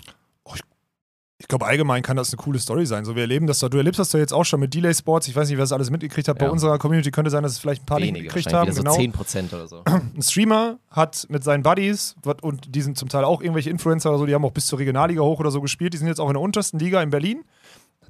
Ich 1.42 1.48
glaube, 1.48 1.66
allgemein 1.66 2.02
kann 2.04 2.16
das 2.16 2.30
eine 2.32 2.36
coole 2.40 2.60
Story 2.60 2.86
sein. 2.86 3.04
So, 3.04 3.16
wir 3.16 3.22
erleben 3.22 3.48
das 3.48 3.58
doch. 3.58 3.68
Du 3.68 3.76
erlebst 3.76 3.98
das 3.98 4.10
doch 4.10 4.18
jetzt 4.20 4.32
auch 4.32 4.44
schon 4.44 4.60
mit 4.60 4.72
Delay 4.72 4.94
Sports. 4.94 5.26
Ich 5.26 5.34
weiß 5.34 5.48
nicht, 5.48 5.56
wer 5.58 5.64
das 5.64 5.72
alles 5.72 5.90
mitgekriegt 5.90 6.28
hat. 6.28 6.38
Bei 6.38 6.46
Ja. 6.46 6.50
unserer 6.52 6.78
Community 6.78 7.10
könnte 7.10 7.30
sein, 7.30 7.42
dass 7.42 7.50
es 7.52 7.58
vielleicht 7.58 7.82
ein 7.82 7.86
paar 7.86 7.98
nicht 7.98 8.08
Wenige, 8.08 8.22
mitgekriegt 8.26 8.46
wahrscheinlich 8.52 8.78
haben. 8.78 8.84
wieder 8.84 8.96
Genau. 8.96 9.12
so 9.18 9.24
10% 9.24 9.52
oder 9.52 9.66
so. 9.66 9.82
Ein 10.16 10.22
Streamer 10.22 10.78
hat 10.90 11.26
mit 11.28 11.42
seinen 11.42 11.62
Buddies, 11.64 12.14
und 12.42 12.74
die 12.74 12.80
sind 12.80 12.96
zum 12.96 13.08
Teil 13.08 13.24
auch 13.24 13.40
irgendwelche 13.42 13.70
Influencer 13.70 14.10
oder 14.10 14.18
so, 14.20 14.26
die 14.26 14.34
haben 14.34 14.44
auch 14.44 14.52
bis 14.52 14.66
zur 14.66 14.78
Regionalliga 14.78 15.20
hoch 15.22 15.40
oder 15.40 15.50
so 15.50 15.60
gespielt. 15.60 15.92
Die 15.92 15.98
sind 15.98 16.06
jetzt 16.06 16.20
auch 16.20 16.28
in 16.28 16.34
der 16.34 16.42
untersten 16.42 16.78
Liga 16.78 17.02
in 17.02 17.10
Berlin. 17.10 17.44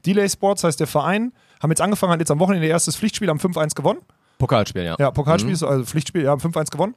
Delay 0.05 0.28
Sports 0.28 0.62
heißt 0.64 0.78
der 0.78 0.87
Verein. 0.87 1.33
Haben 1.62 1.70
jetzt 1.70 1.80
angefangen, 1.80 2.12
hat 2.12 2.20
jetzt 2.20 2.30
am 2.30 2.39
Wochenende 2.39 2.66
ihr 2.66 2.72
erstes 2.72 2.97
Pflichtspiel 2.97 3.30
am 3.30 3.39
5-1 3.39 3.74
gewonnen. 3.74 4.01
Pokalspiel, 4.39 4.83
ja. 4.85 4.97
Ja, 4.99 5.11
Pokalspiel, 5.11 5.55
Mhm. 5.57 5.64
also 5.64 5.85
Pflichtspiel, 5.85 6.24
ja, 6.24 6.35
5-1 6.37 6.70
gewonnen. 6.70 6.95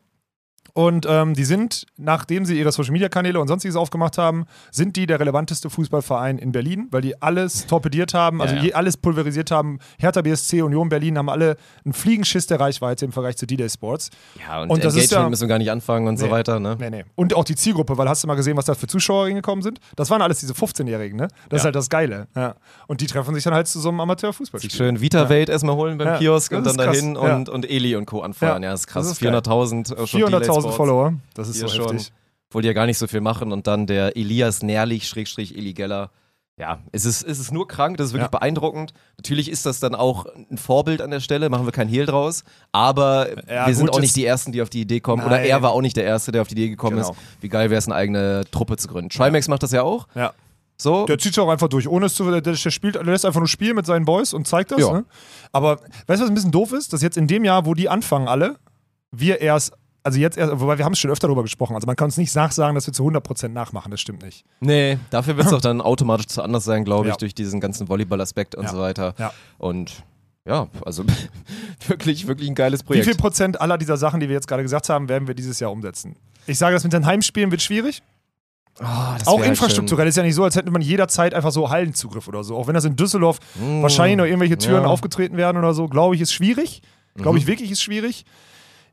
Und 0.77 1.05
ähm, 1.09 1.33
die 1.35 1.45
sind, 1.45 1.85
nachdem 1.95 2.43
sie 2.43 2.59
ihre 2.59 2.69
Social 2.73 2.91
Media 2.91 3.07
Kanäle 3.07 3.39
und 3.39 3.47
sonstiges 3.47 3.77
aufgemacht 3.77 4.17
haben, 4.17 4.45
sind 4.71 4.97
die 4.97 5.05
der 5.05 5.21
relevanteste 5.21 5.69
Fußballverein 5.69 6.37
in 6.37 6.51
Berlin, 6.51 6.89
weil 6.91 7.01
die 7.01 7.21
alles 7.21 7.65
torpediert 7.65 8.13
haben, 8.13 8.41
also 8.41 8.55
Ja, 8.55 8.59
ja. 8.59 8.65
Je, 8.67 8.73
alles 8.73 8.97
pulverisiert 8.97 9.51
haben. 9.51 9.79
Hertha 9.97 10.21
BSC, 10.21 10.61
Union 10.63 10.89
Berlin 10.89 11.17
haben 11.17 11.29
alle 11.29 11.55
einen 11.85 11.93
Fliegenschiss 11.93 12.47
der 12.47 12.59
Reichweite 12.59 13.05
im 13.05 13.13
Vergleich 13.13 13.37
zu 13.37 13.47
D-Day 13.47 13.69
Sports. 13.69 14.09
Ja, 14.45 14.61
und, 14.63 14.69
Und 14.69 14.83
das 14.83 14.95
ist 14.95 15.03
Engagement 15.03 15.23
ja- 15.25 15.29
müssen 15.29 15.41
wir 15.43 15.47
gar 15.47 15.57
nicht 15.59 15.71
anfangen 15.71 16.09
und 16.09 16.17
so 16.17 16.25
Nee. 16.25 16.31
weiter, 16.33 16.59
ne? 16.59 16.75
Nee, 16.77 16.89
nee. 16.89 17.05
Und 17.15 17.33
auch 17.33 17.45
die 17.45 17.55
Zielgruppe, 17.55 17.97
weil 17.97 18.09
hast 18.09 18.25
du 18.25 18.27
mal 18.27 18.35
gesehen, 18.35 18.57
was 18.57 18.65
da 18.65 18.75
für 18.75 18.87
Zuschauer 18.87 19.27
reingekommen 19.27 19.63
sind? 19.63 19.79
Das 19.95 20.09
waren 20.09 20.21
alles 20.21 20.41
diese 20.41 20.53
15-Jährigen, 20.55 21.15
ne? 21.17 21.29
Das 21.47 21.59
ist 21.59 21.63
Ja. 21.63 21.67
halt 21.67 21.75
das 21.75 21.89
Geile. 21.89 22.27
Ja. 22.35 22.55
Und 22.87 22.99
die 22.99 23.07
treffen 23.07 23.33
sich 23.33 23.45
dann 23.45 23.53
halt 23.53 23.69
zu 23.69 23.79
so 23.79 23.87
einem 23.87 24.01
Amateurfußballspiel. 24.01 24.71
Schön 24.71 24.99
Vita-Welt 24.99 25.47
erstmal 25.47 25.75
holen 25.77 25.97
beim 25.97 26.17
Kiosk 26.19 26.51
und 26.51 26.65
dann 26.65 26.71
ist 26.71 26.79
dahin 26.79 27.15
und, 27.15 27.47
und 27.47 27.69
Eli 27.69 27.95
und 27.95 28.05
Co. 28.07 28.19
anfeuern. 28.23 28.61
Ja, 28.61 28.71
das 28.71 28.81
ist 28.81 28.87
krass. 28.87 29.05
das 29.07 29.13
ist 29.13 29.21
geil. 29.21 29.33
400.000 29.33 29.93
äh, 29.95 30.05
schon 30.05 30.19
400.000 30.21 30.64
Delay 30.65 30.75
Sports. 30.75 30.77
Follower. 30.77 31.13
Das 31.33 31.47
ist 31.49 31.57
Hier 31.57 31.67
so 31.67 31.75
schon. 31.75 31.91
heftig. 31.97 32.11
Die 32.61 32.67
ja 32.67 32.73
gar 32.73 32.85
nicht 32.85 32.97
so 32.97 33.07
viel 33.07 33.19
machen 33.19 33.51
und 33.51 33.67
dann 33.67 33.85
der 33.85 34.15
Elias 34.15 34.63
Nährlich, 34.63 35.07
Schrägstrich 35.09 35.57
Eli 35.57 35.73
Geller. 35.73 36.09
Ja, 36.57 36.79
es 36.93 37.03
ist, 37.03 37.21
es 37.21 37.37
ist 37.37 37.51
nur 37.51 37.67
krank, 37.67 37.97
das 37.97 38.07
ist 38.07 38.13
wirklich 38.13 38.31
Ja. 38.31 38.39
beeindruckend. 38.39 38.93
Natürlich 39.17 39.51
ist 39.51 39.65
das 39.65 39.81
dann 39.81 39.93
auch 39.93 40.25
ein 40.49 40.57
Vorbild 40.57 41.01
an 41.01 41.11
der 41.11 41.19
Stelle, 41.19 41.49
machen 41.49 41.65
wir 41.67 41.73
kein 41.73 41.89
Hehl 41.89 42.05
draus. 42.05 42.45
Aber 42.71 43.27
Ja, 43.51 43.67
wir 43.67 43.75
sind 43.75 43.87
gut, 43.87 43.95
auch 43.97 43.99
nicht 43.99 44.15
die 44.15 44.23
Ersten, 44.25 44.53
die 44.53 44.61
auf 44.61 44.69
die 44.69 44.79
Idee 44.79 45.01
kommen. 45.01 45.21
Oder 45.25 45.35
Nein. 45.35 45.47
er 45.47 45.61
war 45.63 45.71
auch 45.71 45.81
nicht 45.81 45.97
der 45.97 46.05
Erste, 46.05 46.31
der 46.31 46.43
auf 46.43 46.47
die 46.47 46.53
Idee 46.53 46.69
gekommen 46.69 46.95
Genau. 46.95 47.11
ist. 47.11 47.17
Wie 47.41 47.49
geil 47.49 47.69
wäre 47.71 47.77
es, 47.79 47.87
eine 47.87 47.95
eigene 47.95 48.43
Truppe 48.51 48.77
zu 48.77 48.87
gründen. 48.87 49.09
Trimax 49.09 49.49
macht 49.49 49.63
das 49.63 49.73
ja 49.73 49.83
auch. 49.83 50.07
Ja. 50.15 50.31
So. 50.77 51.05
Der 51.07 51.17
zieht 51.17 51.33
sich 51.33 51.43
auch 51.43 51.49
einfach 51.49 51.67
durch, 51.67 51.89
ohne 51.89 52.05
es 52.05 52.15
zu. 52.15 52.29
Der, 52.31 52.39
der, 52.39 52.55
spielt, 52.55 52.95
der 52.95 53.03
lässt 53.03 53.25
einfach 53.25 53.41
nur 53.41 53.49
spielen 53.49 53.75
mit 53.75 53.85
seinen 53.85 54.05
Boys 54.05 54.33
und 54.33 54.47
zeigt 54.47 54.71
das. 54.71 54.79
Ja. 54.79 54.93
Ne? 54.93 55.05
Aber 55.51 55.79
weißt 56.07 56.21
du, 56.21 56.23
was 56.23 56.29
ein 56.29 56.33
bisschen 56.35 56.51
doof 56.51 56.71
ist? 56.71 56.93
Dass 56.93 57.01
jetzt 57.01 57.17
in 57.17 57.27
dem 57.27 57.43
Jahr, 57.43 57.65
wo 57.65 57.73
die 57.73 57.89
anfangen, 57.89 58.29
alle, 58.29 58.55
wir 59.11 59.41
erst. 59.41 59.73
Also 60.05 60.19
jetzt 60.19 60.37
erst, 60.37 60.59
wobei 60.59 60.77
wir 60.77 60.85
haben 60.85 60.93
es 60.93 60.99
schon 60.99 61.09
öfter 61.09 61.27
darüber 61.27 61.41
gesprochen. 61.41 61.73
Also 61.73 61.87
man 61.87 61.95
kann 61.95 62.05
uns 62.05 62.17
nicht 62.17 62.33
nachsagen, 62.35 62.75
dass 62.75 62.85
wir 62.85 62.93
zu 62.93 63.03
100% 63.07 63.47
nachmachen, 63.49 63.89
das 63.89 63.99
stimmt 64.01 64.21
nicht. 64.21 64.45
Nee, 64.59 64.99
dafür 65.09 65.35
wird 65.35 65.47
es 65.47 65.53
auch 65.53 65.61
dann 65.61 65.81
automatisch 65.81 66.27
zu 66.27 66.43
anders 66.43 66.63
sein, 66.63 66.85
glaube 66.85 67.07
ich, 67.07 67.13
Ja. 67.13 67.17
durch 67.17 67.33
diesen 67.33 67.59
ganzen 67.59 67.89
Volleyball-Aspekt 67.89 68.53
und 68.53 68.65
Ja. 68.65 68.69
so 68.69 68.77
weiter. 68.77 69.15
Ja. 69.17 69.33
Und 69.57 70.03
ja, 70.47 70.67
also 70.85 71.03
wirklich, 71.87 72.27
wirklich 72.27 72.47
ein 72.47 72.53
geiles 72.53 72.81
Wie 72.81 72.85
Projekt. 72.85 73.05
viel 73.07 73.15
Prozent 73.15 73.59
aller 73.59 73.79
dieser 73.79 73.97
Sachen, 73.97 74.19
die 74.19 74.27
wir 74.29 74.35
jetzt 74.35 74.47
gerade 74.47 74.61
gesagt 74.61 74.89
haben, 74.89 75.09
werden 75.09 75.27
wir 75.27 75.33
dieses 75.33 75.59
Jahr 75.59 75.71
umsetzen? 75.71 76.15
Ich 76.45 76.59
sage, 76.59 76.75
das 76.75 76.83
mit 76.83 76.93
den 76.93 77.05
Heimspielen 77.07 77.49
wird 77.49 77.63
schwierig. 77.63 78.03
Das 78.77 79.25
Auch 79.25 79.39
halt 79.39 79.47
infrastrukturell 79.49 80.05
ist 80.07 80.17
ja 80.17 80.23
nicht 80.23 80.35
so, 80.35 80.43
als 80.43 80.55
hätte 80.55 80.69
man 80.69 80.81
jederzeit 80.81 81.33
einfach 81.33 81.51
so 81.51 81.69
Hallenzugriff 81.69 82.27
oder 82.27 82.43
so. 82.43 82.57
Auch 82.57 82.67
wenn 82.67 82.73
das 82.75 82.83
in 82.85 82.95
Düsseldorf 82.97 83.39
schön. 83.57 83.79
Mm, 83.79 83.81
wahrscheinlich 83.81 84.17
noch 84.17 84.25
irgendwelche 84.25 84.57
Türen 84.57 84.83
aufgetreten 84.85 85.37
werden 85.37 85.57
oder 85.57 85.73
so, 85.73 85.87
glaube 85.87 86.13
ich, 86.15 86.21
ist 86.21 86.33
schwierig. 86.33 86.81
Glaube 87.15 87.37
ich 87.37 87.47
wirklich, 87.47 87.71
ist 87.71 87.81
schwierig. 87.81 88.25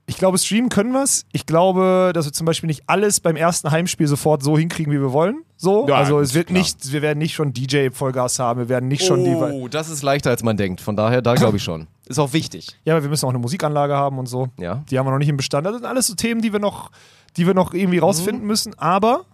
Ich 0.07 0.17
glaube, 0.17 0.37
streamen 0.37 0.69
können 0.69 0.93
wir 0.93 1.05
es. 1.05 1.25
Ich 1.33 1.47
glaube, 1.47 2.11
dass 2.13 2.27
wir 2.27 2.33
zum 2.33 2.45
Beispiel 2.45 2.67
nicht 2.67 2.83
alles 2.87 3.21
beim 3.21 3.37
ersten 3.37 3.71
Heimspiel 3.71 4.09
sofort 4.09 4.43
so 4.43 4.59
hinkriegen, 4.59 4.93
wie 4.93 5.01
wir 5.01 5.13
wollen. 5.13 5.45
So, 5.57 5.87
Ja, 5.89 5.95
also 5.95 6.19
es 6.19 6.35
wird 6.35 6.49
klar. 6.49 6.59
nicht, 6.59 6.93
wir 6.93 7.03
werden 7.03 7.19
nicht 7.19 7.35
schon 7.35 7.53
DJ 7.53 7.91
Vollgas 7.91 8.39
haben, 8.41 8.61
wir 8.61 8.69
werden 8.69 8.89
nicht 8.89 9.05
schon 9.05 9.25
die. 9.25 9.31
Oh, 9.31 9.69
das 9.69 9.89
ist 9.89 10.03
leichter, 10.03 10.31
als 10.31 10.43
man 10.43 10.57
denkt. 10.57 10.81
Von 10.81 10.97
daher, 10.97 11.23
da 11.23 11.35
glaube 11.35 11.57
ich 11.59 11.63
schon. 11.63 11.87
Ist 12.09 12.19
auch 12.19 12.33
wichtig. 12.33 12.67
Ja, 12.85 12.95
aber 12.95 13.05
wir 13.05 13.11
müssen 13.11 13.25
auch 13.25 13.31
eine 13.31 13.39
Musikanlage 13.39 13.95
haben 13.97 14.19
und 14.19 14.27
so. 14.27 14.49
Ja. 14.59 14.83
Die 14.91 14.99
haben 14.99 15.07
wir 15.07 15.13
noch 15.13 15.19
nicht 15.19 15.29
im 15.29 15.37
Bestand. 15.37 15.65
Das 15.65 15.75
sind 15.75 15.87
alles 15.87 16.09
so 16.09 16.15
Themen, 16.15 16.43
die 16.43 16.53
wir 16.53 16.59
noch, 16.59 16.91
die 17.37 17.47
wir 17.47 17.55
noch 17.55 17.73
irgendwie 17.73 17.99
rausfinden 17.99 18.45
müssen. 18.45 18.77
Aber 18.79 19.25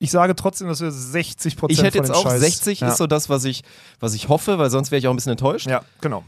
ich 0.00 0.10
sage 0.10 0.34
trotzdem, 0.34 0.66
dass 0.66 0.80
wir 0.80 0.90
60 0.90 1.56
Prozent 1.56 1.78
Ich 1.78 1.84
hätte 1.84 1.98
jetzt 1.98 2.10
auch 2.10 2.24
Scheiß, 2.24 2.40
60 2.40 2.80
ja. 2.80 2.88
ist 2.88 2.98
so 2.98 3.06
das, 3.06 3.28
was 3.28 3.44
ich, 3.44 3.62
was 4.00 4.14
ich 4.14 4.28
hoffe, 4.28 4.58
weil 4.58 4.68
sonst 4.68 4.90
wäre 4.90 4.98
ich 4.98 5.06
auch 5.06 5.12
ein 5.12 5.16
bisschen 5.16 5.32
enttäuscht. 5.32 5.68
Ja, 5.68 5.82
genau. 6.00 6.24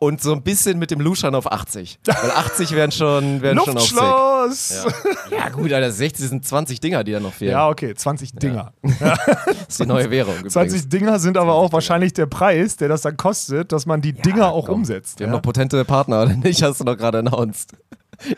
Und 0.00 0.20
so 0.20 0.32
ein 0.32 0.42
bisschen 0.42 0.78
mit 0.78 0.90
dem 0.90 1.00
Luschan 1.00 1.34
auf 1.34 1.50
80. 1.50 1.98
Weil 2.04 2.30
80 2.32 2.72
wären 2.72 2.92
schon, 2.92 3.40
wären 3.40 3.58
schon 3.58 3.76
auf. 3.78 3.90
Luftschloss! 3.92 4.84
Ja. 5.30 5.36
ja, 5.38 5.48
gut, 5.48 5.72
Alter, 5.72 5.90
60 5.90 6.28
sind 6.28 6.46
20 6.46 6.80
Dinger, 6.80 7.04
die 7.04 7.12
da 7.12 7.20
noch 7.20 7.32
fehlen. 7.32 7.52
Ja, 7.52 7.68
okay, 7.68 7.94
20 7.94 8.32
Dinger. 8.32 8.72
Das 8.98 9.68
ist 9.68 9.80
die 9.80 9.86
neue 9.86 10.10
Währung. 10.10 10.34
Übrigens. 10.34 10.52
20 10.52 10.88
Dinger 10.88 11.18
sind 11.18 11.36
aber 11.36 11.52
20 11.52 11.64
auch 11.68 11.72
wahrscheinlich 11.72 12.12
der 12.12 12.26
Preis, 12.26 12.76
der 12.76 12.88
das 12.88 13.02
dann 13.02 13.16
kostet, 13.16 13.72
dass 13.72 13.86
man 13.86 14.02
die 14.02 14.12
Dinger 14.12 14.52
auch 14.52 14.66
komm. 14.66 14.80
umsetzt. 14.80 15.18
Wir 15.18 15.26
ja? 15.26 15.30
haben 15.30 15.36
noch 15.38 15.42
potente 15.42 15.82
Partner, 15.84 16.22
oder 16.24 16.34
nicht? 16.34 16.62
Hast 16.62 16.80
du 16.80 16.84
noch 16.84 16.96
gerade 16.96 17.18
announced. 17.18 17.72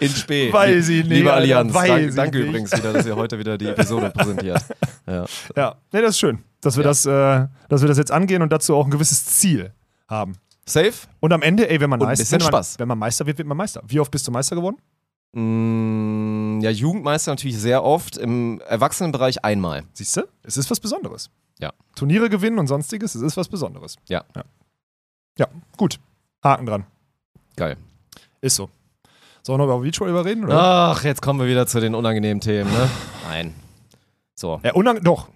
In 0.01 0.09
Spee. 0.09 0.53
Weiß 0.53 0.89
ich 0.89 1.05
nicht, 1.05 1.11
Liebe 1.11 1.33
Allianz, 1.33 1.75
weiß 1.75 1.89
danke, 1.89 2.07
ich 2.09 2.15
danke 2.15 2.39
nicht. 2.39 2.49
übrigens 2.49 2.73
wieder, 2.73 2.93
dass 2.93 3.07
ihr 3.07 3.17
heute 3.17 3.39
wieder 3.39 3.59
die 3.59 3.67
Episode 3.67 4.11
präsentiert. 4.11 4.63
Ja. 5.09 5.25
ja, 5.55 5.77
nee, 5.93 6.01
das 6.01 6.11
ist 6.11 6.19
schön, 6.19 6.41
dass 6.61 6.77
wir, 6.77 6.83
Ja. 6.83 6.89
das, 6.91 7.07
äh, 7.07 7.47
dass 7.69 7.81
wir 7.81 7.87
das 7.87 7.97
jetzt 7.97 8.11
angehen 8.11 8.43
und 8.43 8.51
dazu 8.51 8.75
auch 8.75 8.85
ein 8.85 8.91
gewisses 8.91 9.25
Ziel 9.25 9.73
haben. 10.09 10.37
Safe? 10.69 11.07
Und 11.21 11.33
am 11.33 11.43
Ende, 11.43 11.69
ey, 11.71 11.81
wenn 11.81 11.91
man, 11.91 12.01
Meister, 12.01 12.39
wenn, 12.39 12.51
man, 12.51 12.65
wenn 12.79 12.89
man 12.89 12.99
Meister 12.99 13.27
wird, 13.27 13.39
wird 13.39 13.49
man 13.49 13.57
Meister. 13.57 13.83
Wie 13.87 14.01
oft 14.01 14.11
bist 14.11 14.27
du 14.27 14.33
Meister 14.33 14.57
geworden? 14.57 14.79
Mm, 15.33 16.61
ja, 16.61 16.71
Jugendmeister 16.71 17.31
natürlich 17.33 17.59
sehr 17.59 17.85
oft. 17.85 18.17
Im 18.17 18.61
Erwachsenenbereich 18.67 19.45
einmal. 19.45 19.85
Siehst 19.93 20.17
du? 20.17 20.23
Es 20.43 20.57
ist 20.57 20.71
was 20.71 20.81
Besonderes. 20.81 21.31
Ja. 21.59 21.73
Turniere 21.95 22.29
gewinnen 22.29 22.59
und 22.59 22.67
sonstiges, 22.67 23.15
es 23.15 23.23
ist 23.23 23.37
was 23.37 23.49
Besonderes. 23.49 23.97
Ja. 24.09 24.25
Ja, 24.35 24.43
ja 25.39 25.47
gut. 25.77 26.01
Haken 26.43 26.67
dran. 26.67 26.87
Geil. 27.57 27.77
Ist 28.41 28.57
so. 28.57 28.69
Sollen 29.43 29.61
wir 29.61 29.67
noch 29.67 29.77
über 29.77 29.83
Beachvolleyball 29.83 30.23
reden? 30.23 30.45
Oder? 30.45 30.61
Ach, 30.61 31.05
jetzt 31.05 31.23
kommen 31.23 31.39
wir 31.39 31.47
wieder 31.47 31.67
zu 31.67 31.81
den 31.81 31.95
unangenehmen 31.95 32.41
Themen, 32.41 32.71
ne? 32.73 32.91
Nein. 33.29 33.55
So. 34.35 34.61
Ja, 34.65 34.75
unang 34.75 35.03
doch. 35.03 35.29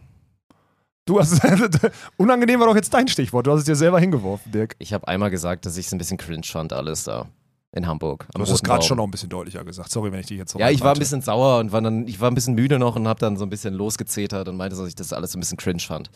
Du 1.10 1.18
hast 1.18 1.40
unangenehm 2.18 2.60
war 2.60 2.68
doch 2.68 2.76
jetzt 2.76 2.94
dein 2.94 3.08
Stichwort. 3.08 3.44
Du 3.44 3.50
hast 3.50 3.58
es 3.58 3.64
dir 3.64 3.74
selber 3.74 3.98
hingeworfen, 3.98 4.52
Dirk. 4.52 4.76
Ich 4.78 4.92
habe 4.92 5.08
einmal 5.08 5.28
gesagt, 5.28 5.66
dass 5.66 5.76
ich 5.76 5.86
es 5.86 5.92
ein 5.92 5.98
bisschen 5.98 6.18
cringe 6.18 6.44
fand, 6.44 6.72
alles 6.72 7.02
da. 7.02 7.26
In 7.72 7.88
Hamburg. 7.88 8.26
am 8.32 8.38
Du 8.38 8.42
hast 8.42 8.54
es 8.54 8.62
gerade 8.62 8.84
schon 8.84 8.98
noch 8.98 9.04
ein 9.06 9.10
bisschen 9.10 9.28
deutlicher 9.28 9.64
gesagt. 9.64 9.90
Sorry, 9.90 10.12
wenn 10.12 10.20
ich 10.20 10.26
dich 10.26 10.38
jetzt 10.38 10.52
so 10.52 10.60
Ja, 10.60 10.70
ich 10.70 10.82
war 10.82 10.92
ein 10.92 10.98
bisschen 11.00 11.20
sauer 11.20 11.58
und 11.58 11.72
war 11.72 11.80
dann, 11.82 12.06
ich 12.06 12.20
war 12.20 12.30
ein 12.30 12.34
bisschen 12.36 12.54
müde 12.54 12.78
noch 12.78 12.94
und 12.94 13.08
habe 13.08 13.18
dann 13.18 13.36
so 13.36 13.44
ein 13.44 13.50
bisschen 13.50 13.74
losgezetert 13.74 14.46
und 14.48 14.56
meinte, 14.56 14.76
dass 14.76 14.86
ich 14.86 14.94
das 14.94 15.12
alles 15.12 15.32
so 15.32 15.38
ein 15.38 15.40
bisschen 15.40 15.58
cringe 15.58 15.80
fand. 15.80 16.10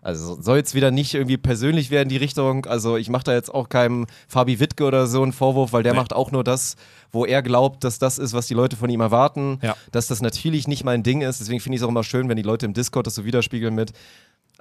Also 0.00 0.40
soll 0.42 0.56
jetzt 0.56 0.74
wieder 0.74 0.90
nicht 0.90 1.14
irgendwie 1.14 1.36
persönlich 1.36 1.92
werden, 1.92 2.08
die 2.08 2.16
Richtung. 2.16 2.66
Also 2.66 2.96
ich 2.96 3.08
mache 3.08 3.22
da 3.22 3.34
jetzt 3.34 3.54
auch 3.54 3.68
keinem 3.68 4.06
Fabi 4.26 4.58
Wittke 4.58 4.82
oder 4.84 5.06
so 5.06 5.22
einen 5.22 5.32
Vorwurf, 5.32 5.72
weil 5.72 5.84
der 5.84 5.92
Nee. 5.92 5.98
macht 6.00 6.12
auch 6.12 6.32
nur 6.32 6.42
das, 6.42 6.74
wo 7.12 7.24
er 7.24 7.42
glaubt, 7.42 7.84
dass 7.84 8.00
das 8.00 8.18
ist, 8.18 8.32
was 8.32 8.48
die 8.48 8.54
Leute 8.54 8.76
von 8.76 8.90
ihm 8.90 9.00
erwarten. 9.00 9.60
Ja. 9.62 9.76
Dass 9.92 10.08
das 10.08 10.20
natürlich 10.20 10.66
nicht 10.66 10.82
mein 10.82 11.04
Ding 11.04 11.20
ist. 11.20 11.40
Deswegen 11.40 11.60
finde 11.60 11.76
ich 11.76 11.82
es 11.82 11.84
auch 11.84 11.90
immer 11.90 12.02
schön, 12.02 12.28
wenn 12.28 12.36
die 12.36 12.42
Leute 12.42 12.66
im 12.66 12.74
Discord 12.74 13.06
das 13.06 13.14
so 13.14 13.24
widerspiegeln 13.24 13.76
mit. 13.76 13.92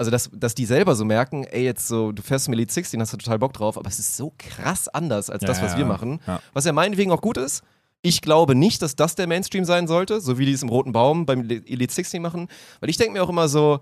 Also, 0.01 0.09
dass, 0.09 0.31
dass 0.33 0.55
die 0.55 0.65
selber 0.65 0.95
so 0.95 1.05
merken, 1.05 1.43
ey, 1.43 1.63
jetzt 1.63 1.87
so, 1.87 2.11
du 2.11 2.23
fährst 2.23 2.47
Elite 2.47 2.73
16, 2.73 2.99
hast 2.99 3.13
du 3.13 3.17
total 3.17 3.37
Bock 3.37 3.53
drauf, 3.53 3.77
aber 3.77 3.87
es 3.87 3.99
ist 3.99 4.17
so 4.17 4.33
krass 4.35 4.87
anders 4.87 5.29
als 5.29 5.43
Ja, 5.43 5.47
das, 5.47 5.61
was 5.61 5.73
ja, 5.73 5.77
wir 5.77 5.83
ja. 5.83 5.87
machen. 5.87 6.19
Ja. 6.25 6.41
Was 6.53 6.65
ja 6.65 6.73
meinetwegen 6.73 7.11
auch 7.11 7.21
gut 7.21 7.37
ist. 7.37 7.61
Ich 8.01 8.21
glaube 8.21 8.55
nicht, 8.55 8.81
dass 8.81 8.95
das 8.95 9.13
der 9.13 9.27
Mainstream 9.27 9.63
sein 9.63 9.87
sollte, 9.87 10.19
so 10.19 10.39
wie 10.39 10.47
die 10.47 10.53
es 10.53 10.63
im 10.63 10.69
Roten 10.69 10.91
Baum 10.91 11.27
beim 11.27 11.47
Elite 11.47 11.93
16 11.93 12.19
machen. 12.19 12.47
Weil 12.79 12.89
ich 12.89 12.97
denke 12.97 13.13
mir 13.13 13.21
auch 13.23 13.29
immer 13.29 13.47
so, 13.47 13.81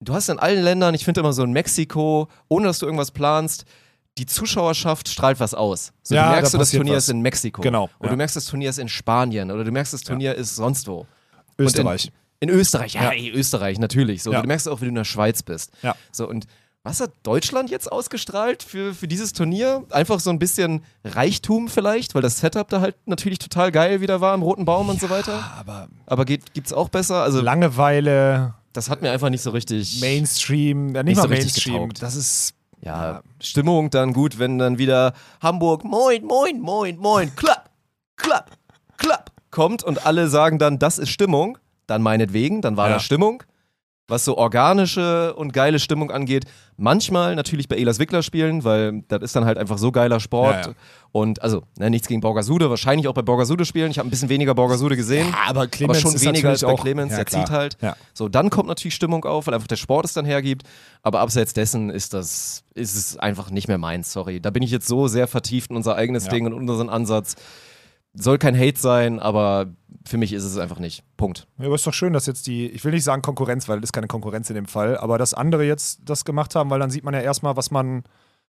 du 0.00 0.14
hast 0.14 0.30
in 0.30 0.38
allen 0.38 0.64
Ländern, 0.64 0.94
ich 0.94 1.04
finde 1.04 1.20
immer 1.20 1.34
so 1.34 1.44
in 1.44 1.52
Mexiko, 1.52 2.28
ohne 2.48 2.68
dass 2.68 2.78
du 2.78 2.86
irgendwas 2.86 3.10
planst, 3.10 3.66
die 4.16 4.24
Zuschauerschaft 4.24 5.10
strahlt 5.10 5.40
was 5.40 5.52
aus. 5.52 5.92
So, 6.02 6.14
Ja, 6.14 6.28
du 6.28 6.32
merkst, 6.36 6.54
da 6.54 6.58
das 6.58 6.70
Turnier 6.70 6.94
was. 6.96 7.04
ist 7.04 7.10
in 7.10 7.20
Mexiko. 7.20 7.60
Genau, 7.60 7.90
Oder 7.98 8.08
ja. 8.08 8.10
du 8.12 8.16
merkst, 8.16 8.34
das 8.34 8.46
Turnier 8.46 8.70
ist 8.70 8.78
in 8.78 8.88
Spanien. 8.88 9.50
Oder 9.50 9.64
du 9.64 9.72
merkst, 9.72 9.92
das 9.92 10.00
Turnier 10.00 10.34
ist 10.36 10.56
sonst 10.56 10.88
wo. 10.88 11.06
Österreich. 11.58 12.10
In 12.40 12.48
Österreich, 12.48 12.94
ja, 12.94 13.04
Ja. 13.04 13.10
ey, 13.12 13.30
Österreich, 13.30 13.78
natürlich. 13.78 14.22
So, 14.22 14.32
Ja. 14.32 14.40
Du 14.40 14.46
merkst 14.48 14.68
auch, 14.68 14.80
wie 14.80 14.86
du 14.86 14.88
in 14.90 14.94
der 14.94 15.04
Schweiz 15.04 15.42
bist. 15.42 15.72
Ja. 15.82 15.94
So, 16.10 16.28
und 16.28 16.46
was 16.82 17.00
hat 17.00 17.12
Deutschland 17.22 17.68
jetzt 17.70 17.92
ausgestrahlt 17.92 18.62
für, 18.62 18.94
für 18.94 19.06
dieses 19.06 19.34
Turnier? 19.34 19.84
Einfach 19.90 20.18
so 20.20 20.30
ein 20.30 20.38
bisschen 20.38 20.82
Reichtum 21.04 21.68
vielleicht, 21.68 22.14
weil 22.14 22.22
das 22.22 22.38
Setup 22.38 22.66
da 22.68 22.80
halt 22.80 22.96
natürlich 23.06 23.38
total 23.38 23.70
geil 23.70 24.00
wieder 24.00 24.22
war 24.22 24.34
im 24.34 24.40
Roten 24.40 24.64
Baum 24.64 24.88
und 24.88 24.98
so 24.98 25.10
weiter. 25.10 25.44
Aber 25.58 25.88
Aber 26.06 26.24
geht, 26.24 26.54
gibt's 26.54 26.72
auch 26.72 26.88
besser? 26.88 27.22
Also, 27.22 27.42
Langeweile, 27.42 28.54
das 28.72 28.88
hat 28.88 29.02
mir 29.02 29.10
einfach 29.10 29.28
nicht 29.28 29.42
so 29.42 29.50
richtig. 29.50 30.00
Mainstream, 30.00 30.94
ja, 30.94 31.02
nicht, 31.02 31.10
Nicht 31.10 31.16
mal 31.18 31.22
so 31.24 31.28
Mainstream. 31.28 31.74
getaugt. 31.74 32.02
Das 32.02 32.16
ist, 32.16 32.54
ja, 32.80 33.20
Stimmung 33.42 33.90
dann 33.90 34.14
gut, 34.14 34.38
wenn 34.38 34.58
dann 34.58 34.78
wieder 34.78 35.12
Hamburg, 35.42 35.84
moin, 35.84 36.24
moin, 36.24 36.60
moin, 36.60 36.96
moin, 36.96 37.36
klapp, 37.36 37.68
klapp, 38.16 38.52
klapp, 38.96 39.30
kommt 39.50 39.82
und 39.82 40.06
alle 40.06 40.28
sagen 40.30 40.58
dann, 40.58 40.78
das 40.78 40.98
ist 40.98 41.10
Stimmung, 41.10 41.58
dann 41.90 42.02
meinetwegen, 42.02 42.62
dann 42.62 42.76
war 42.76 42.88
Ja. 42.88 42.94
das 42.94 43.02
Stimmung. 43.02 43.42
Was 44.08 44.24
so 44.24 44.36
organische 44.36 45.34
und 45.34 45.52
geile 45.52 45.78
Stimmung 45.78 46.10
angeht, 46.10 46.44
manchmal 46.76 47.36
natürlich 47.36 47.68
bei 47.68 47.76
Elas 47.76 48.00
Wickler 48.00 48.24
spielen, 48.24 48.64
weil 48.64 49.02
das 49.06 49.22
ist 49.22 49.36
dann 49.36 49.44
halt 49.44 49.56
einfach 49.56 49.78
so 49.78 49.92
geiler 49.92 50.18
Sport. 50.18 50.66
Ja, 50.66 50.70
ja. 50.72 50.76
Und 51.12 51.40
also, 51.42 51.62
ne, 51.78 51.90
nichts 51.90 52.08
gegen 52.08 52.20
Borgasude, 52.20 52.70
wahrscheinlich 52.70 53.06
auch 53.06 53.14
bei 53.14 53.22
Borgasude 53.22 53.64
spielen. 53.64 53.88
Ich 53.92 53.98
habe 54.00 54.08
ein 54.08 54.10
bisschen 54.10 54.28
weniger 54.28 54.52
Borgasude 54.52 54.96
gesehen. 54.96 55.28
aber 55.46 55.60
aber 55.60 55.66
Clemens 55.68 56.00
schon 56.00 56.12
ist 56.12 56.24
weniger 56.24 56.48
als 56.48 56.62
bei 56.62 56.72
auch- 56.72 56.80
Clemens, 56.82 57.12
Ja, 57.12 57.18
der 57.18 57.24
klar. 57.24 57.44
zieht 57.46 57.54
halt. 57.54 57.76
So, 58.12 58.28
dann 58.28 58.50
kommt 58.50 58.68
natürlich 58.68 58.96
Stimmung 58.96 59.24
auf, 59.24 59.46
weil 59.46 59.54
einfach 59.54 59.68
der 59.68 59.76
Sport 59.76 60.06
es 60.06 60.12
dann 60.12 60.24
hergibt. 60.24 60.64
Aber 61.04 61.20
abseits 61.20 61.54
dessen 61.54 61.88
ist 61.90 62.12
das, 62.12 62.64
ist 62.74 62.96
es 62.96 63.16
einfach 63.16 63.50
nicht 63.50 63.68
mehr 63.68 63.78
meins, 63.78 64.12
sorry. 64.12 64.40
Da 64.40 64.50
bin 64.50 64.64
ich 64.64 64.72
jetzt 64.72 64.88
so 64.88 65.06
sehr 65.06 65.28
vertieft 65.28 65.70
in 65.70 65.76
unser 65.76 65.94
eigenes. 65.94 66.26
Ding 66.26 66.46
und 66.46 66.52
unseren 66.52 66.88
Ansatz. 66.88 67.36
Soll 68.14 68.38
kein 68.38 68.58
Hate 68.58 68.78
sein, 68.78 69.20
aber 69.20 69.68
für 70.06 70.18
mich 70.18 70.32
ist 70.32 70.44
es 70.44 70.56
einfach 70.56 70.78
nicht. 70.78 71.04
Punkt. 71.16 71.46
Ja, 71.58 71.66
aber 71.66 71.74
ist 71.74 71.86
doch 71.86 71.94
schön, 71.94 72.12
dass 72.12 72.26
jetzt 72.26 72.46
die, 72.46 72.66
ich 72.68 72.84
will 72.84 72.92
nicht 72.92 73.04
sagen 73.04 73.22
Konkurrenz, 73.22 73.68
weil 73.68 73.80
das 73.80 73.88
ist 73.88 73.92
keine 73.92 74.08
Konkurrenz 74.08 74.48
in 74.50 74.56
dem 74.56 74.66
Fall, 74.66 74.96
aber 74.98 75.18
dass 75.18 75.34
andere 75.34 75.64
jetzt 75.64 76.00
das 76.04 76.24
gemacht 76.24 76.54
haben, 76.54 76.70
weil 76.70 76.80
dann 76.80 76.90
sieht 76.90 77.04
man 77.04 77.14
ja 77.14 77.20
erstmal, 77.20 77.56
was 77.56 77.70
man, 77.70 78.02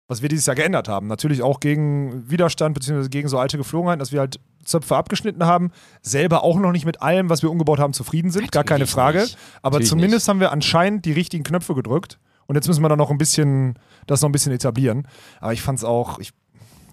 was 0.08 0.22
wir 0.22 0.28
dieses 0.28 0.46
Jahr 0.46 0.56
geändert 0.56 0.88
haben. 0.88 1.06
Natürlich 1.06 1.42
auch 1.42 1.60
gegen 1.60 2.30
Widerstand 2.30 2.74
bzw. 2.74 3.08
gegen 3.08 3.28
so 3.28 3.38
alte 3.38 3.58
Geflogenheiten, 3.58 3.98
dass 3.98 4.12
wir 4.12 4.20
halt 4.20 4.40
Zöpfe 4.64 4.96
abgeschnitten 4.96 5.44
haben, 5.44 5.70
selber 6.00 6.44
auch 6.44 6.58
noch 6.58 6.72
nicht 6.72 6.86
mit 6.86 7.02
allem, 7.02 7.28
was 7.28 7.42
wir 7.42 7.50
umgebaut 7.50 7.78
haben, 7.78 7.92
zufrieden 7.92 8.30
sind, 8.30 8.52
gar 8.52 8.64
keine 8.64 8.80
Natürlich 8.84 8.92
Frage. 8.94 9.20
nicht. 9.22 9.38
Aber 9.60 9.74
Natürlich 9.74 9.88
zumindest 9.90 10.28
haben 10.28 10.40
wir 10.40 10.52
anscheinend 10.52 11.04
die 11.04 11.12
richtigen 11.12 11.44
Knöpfe 11.44 11.74
gedrückt 11.74 12.18
und 12.46 12.54
jetzt 12.54 12.68
müssen 12.68 12.82
wir 12.82 12.88
da 12.88 12.96
noch 12.96 13.10
ein 13.10 13.18
bisschen, 13.18 13.78
das 14.06 14.22
noch 14.22 14.28
ein 14.28 14.32
bisschen 14.32 14.52
etablieren. 14.52 15.08
Aber 15.40 15.52
ich 15.52 15.62
fand 15.62 15.78
es 15.78 15.84
auch, 15.84 16.18
ich, 16.18 16.32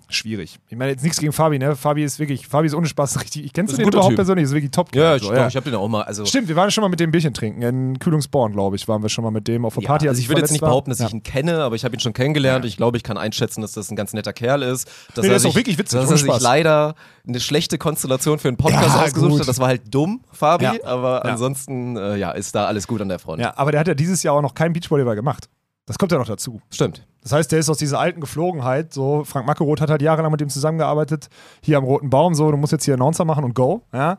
schwierig. 0.09 0.59
Ich 0.67 0.75
meine 0.77 0.91
jetzt 0.91 1.03
nichts 1.03 1.19
gegen 1.19 1.31
Fabi, 1.31 1.59
ne? 1.59 1.75
Fabi 1.75 2.03
ist 2.03 2.19
wirklich, 2.19 2.47
Fabi 2.47 2.67
ist 2.67 2.73
ohne 2.73 2.87
Spaß 2.87 3.19
richtig. 3.21 3.45
Ich 3.45 3.53
kennst 3.53 3.71
Ist 3.73 3.77
du 3.79 3.83
den 3.83 3.89
überhaupt 3.93 4.09
Typ. 4.09 4.15
persönlich? 4.17 4.43
Ist 4.45 4.53
wirklich 4.53 4.71
top. 4.71 4.95
Ja, 4.95 5.15
ich, 5.15 5.21
so, 5.23 5.31
doch, 5.33 5.47
ich 5.47 5.55
habe 5.55 5.69
den 5.69 5.75
auch 5.75 5.87
mal. 5.87 6.01
Also, 6.03 6.25
Stimmt, 6.25 6.47
wir 6.47 6.55
waren 6.55 6.71
schon 6.71 6.81
mal 6.81 6.89
mit 6.89 6.99
dem 6.99 7.11
Bierchen 7.11 7.33
trinken. 7.33 7.61
In 7.61 7.99
Kühlungsborn, 7.99 8.51
glaube 8.53 8.75
ich, 8.75 8.87
waren 8.87 9.01
wir 9.01 9.09
schon 9.09 9.23
mal 9.23 9.31
mit 9.31 9.47
dem 9.47 9.65
auf 9.65 9.75
der 9.75 9.83
Ja, 9.83 9.87
Party. 9.87 10.07
also 10.07 10.17
als 10.17 10.19
ich 10.19 10.29
würde 10.29 10.41
jetzt 10.41 10.51
nicht 10.51 10.61
war. 10.61 10.69
behaupten, 10.69 10.89
dass 10.89 10.99
ja. 10.99 11.07
ich 11.07 11.13
ihn 11.13 11.23
kenne, 11.23 11.61
aber 11.63 11.75
ich 11.75 11.85
habe 11.85 11.95
ihn 11.95 11.99
schon 11.99 12.13
kennengelernt. 12.13 12.65
Ich 12.65 12.77
glaube, 12.77 12.97
ich 12.97 13.03
kann 13.03 13.17
einschätzen, 13.17 13.61
dass 13.61 13.71
das 13.73 13.89
ein 13.91 13.95
ganz 13.95 14.13
netter 14.13 14.33
Kerl 14.33 14.63
ist. 14.63 14.87
Dass 15.15 15.23
Nee, 15.23 15.29
er 15.31 15.35
ist 15.37 15.43
sich, 15.43 15.51
auch 15.51 15.55
wirklich 15.55 15.77
witzig, 15.77 15.99
Dass 15.99 16.09
er 16.11 16.17
sich 16.17 16.41
leider 16.41 16.95
eine 17.27 17.39
schlechte 17.39 17.77
Konstellation 17.77 18.39
für 18.39 18.47
einen 18.47 18.57
Podcast 18.57 18.95
Ja, 18.95 19.03
ausgesucht 19.03 19.31
gut. 19.31 19.39
hat. 19.41 19.47
Das 19.47 19.59
war 19.59 19.67
halt 19.67 19.83
dumm, 19.93 20.21
Fabi, 20.31 20.63
Ja. 20.65 20.73
aber 20.83 21.21
Ja. 21.25 21.31
ansonsten 21.31 21.95
äh, 21.97 22.17
ja, 22.17 22.31
ist 22.31 22.55
da 22.55 22.65
alles 22.65 22.87
gut 22.87 23.01
an 23.01 23.09
der 23.09 23.19
Front. 23.19 23.41
Ja, 23.41 23.53
aber 23.57 23.71
der 23.71 23.79
hat 23.79 23.87
ja 23.87 23.93
dieses 23.93 24.23
Jahr 24.23 24.33
auch 24.33 24.41
noch 24.41 24.53
kein 24.53 24.73
Beachvolleyball 24.73 25.15
gemacht. 25.15 25.49
Das 25.85 25.97
kommt 25.97 26.11
ja 26.11 26.17
noch 26.17 26.27
dazu. 26.27 26.61
Stimmt. 26.71 27.05
Das 27.21 27.31
heißt, 27.33 27.51
der 27.51 27.59
ist 27.59 27.69
aus 27.69 27.77
dieser 27.77 27.99
alten 27.99 28.21
Geflogenheit, 28.21 28.93
so 28.93 29.23
Frank 29.25 29.45
Mackeroth 29.45 29.81
hat 29.81 29.89
halt 29.89 30.01
jahrelang 30.01 30.31
mit 30.31 30.39
dem 30.41 30.49
zusammengearbeitet, 30.49 31.27
hier 31.61 31.77
am 31.77 31.83
Roten 31.83 32.09
Baum, 32.09 32.33
so, 32.33 32.49
du 32.49 32.57
musst 32.57 32.71
jetzt 32.71 32.85
hier 32.85 32.93
Announcer 32.93 33.25
machen 33.25 33.43
und 33.43 33.55
go. 33.55 33.83
Ja, 33.93 34.17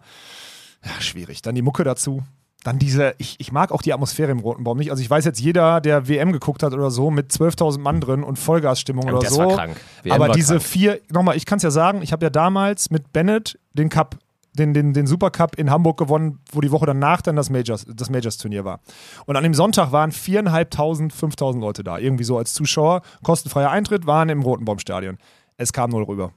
ja 0.85 1.01
schwierig. 1.01 1.43
Dann 1.43 1.55
die 1.55 1.63
Mucke 1.63 1.85
dazu. 1.85 2.23
Dann 2.63 2.79
diese, 2.79 3.15
ich, 3.17 3.37
ich 3.39 3.53
mag 3.53 3.73
auch 3.73 3.81
die 3.81 3.95
Atmosphäre 3.95 4.31
im 4.31 4.41
Roten 4.41 4.65
Baum 4.65 4.77
nicht. 4.77 4.91
Also 4.91 5.03
ich 5.03 5.09
weiß 5.09 5.25
jetzt, 5.25 5.41
jeder, 5.41 5.81
der 5.81 6.09
WM 6.09 6.31
geguckt 6.31 6.63
hat 6.63 6.75
oder 6.75 6.91
so, 6.91 7.11
mit 7.11 7.33
12.000 7.33 7.79
Mann 7.79 8.03
drin 8.03 8.23
und 8.23 8.39
Vollgasstimmung 8.39 9.07
Ja, 9.07 9.13
oder 9.15 9.23
das 9.23 9.33
so. 9.33 9.39
war 9.47 9.57
krank. 9.57 9.77
WM 10.03 10.13
Aber 10.13 10.29
war 10.29 10.35
diese 10.35 10.57
krank. 10.57 10.63
vier, 10.67 11.01
nochmal, 11.11 11.39
ich 11.39 11.47
kann 11.47 11.57
es 11.57 11.63
ja 11.63 11.71
sagen, 11.71 12.03
ich 12.03 12.13
habe 12.13 12.23
ja 12.27 12.29
damals 12.29 12.91
mit 12.91 13.15
Bennett 13.15 13.59
den 13.73 13.89
Cup, 13.89 14.17
den, 14.55 14.75
den, 14.75 14.93
den 14.93 15.07
Supercup 15.07 15.57
in 15.57 15.71
Hamburg 15.71 15.97
gewonnen, 15.99 16.41
wo 16.53 16.61
die 16.61 16.71
Woche 16.73 16.87
danach 16.87 17.23
dann 17.23 17.37
das 17.37 17.51
Majors, 17.51 17.87
das 17.89 18.11
Majors-Turnier 18.11 18.65
war. 18.65 18.81
Und 19.27 19.37
an 19.37 19.43
dem 19.45 19.55
Sonntag 19.55 19.93
waren 19.93 20.13
viereinhalbtausend, 20.13 21.13
5.000 21.15 21.61
Leute 21.61 21.85
da, 21.85 21.99
irgendwie 21.99 22.25
so 22.25 22.37
als 22.39 22.53
Zuschauer. 22.55 23.03
Kostenfreier 23.23 23.71
Eintritt, 23.71 24.07
waren 24.07 24.29
im 24.29 24.43
Rotenbaumstadion. 24.43 25.19
Es 25.57 25.73
kam 25.73 25.91
null 25.91 26.03
rüber. 26.05 26.33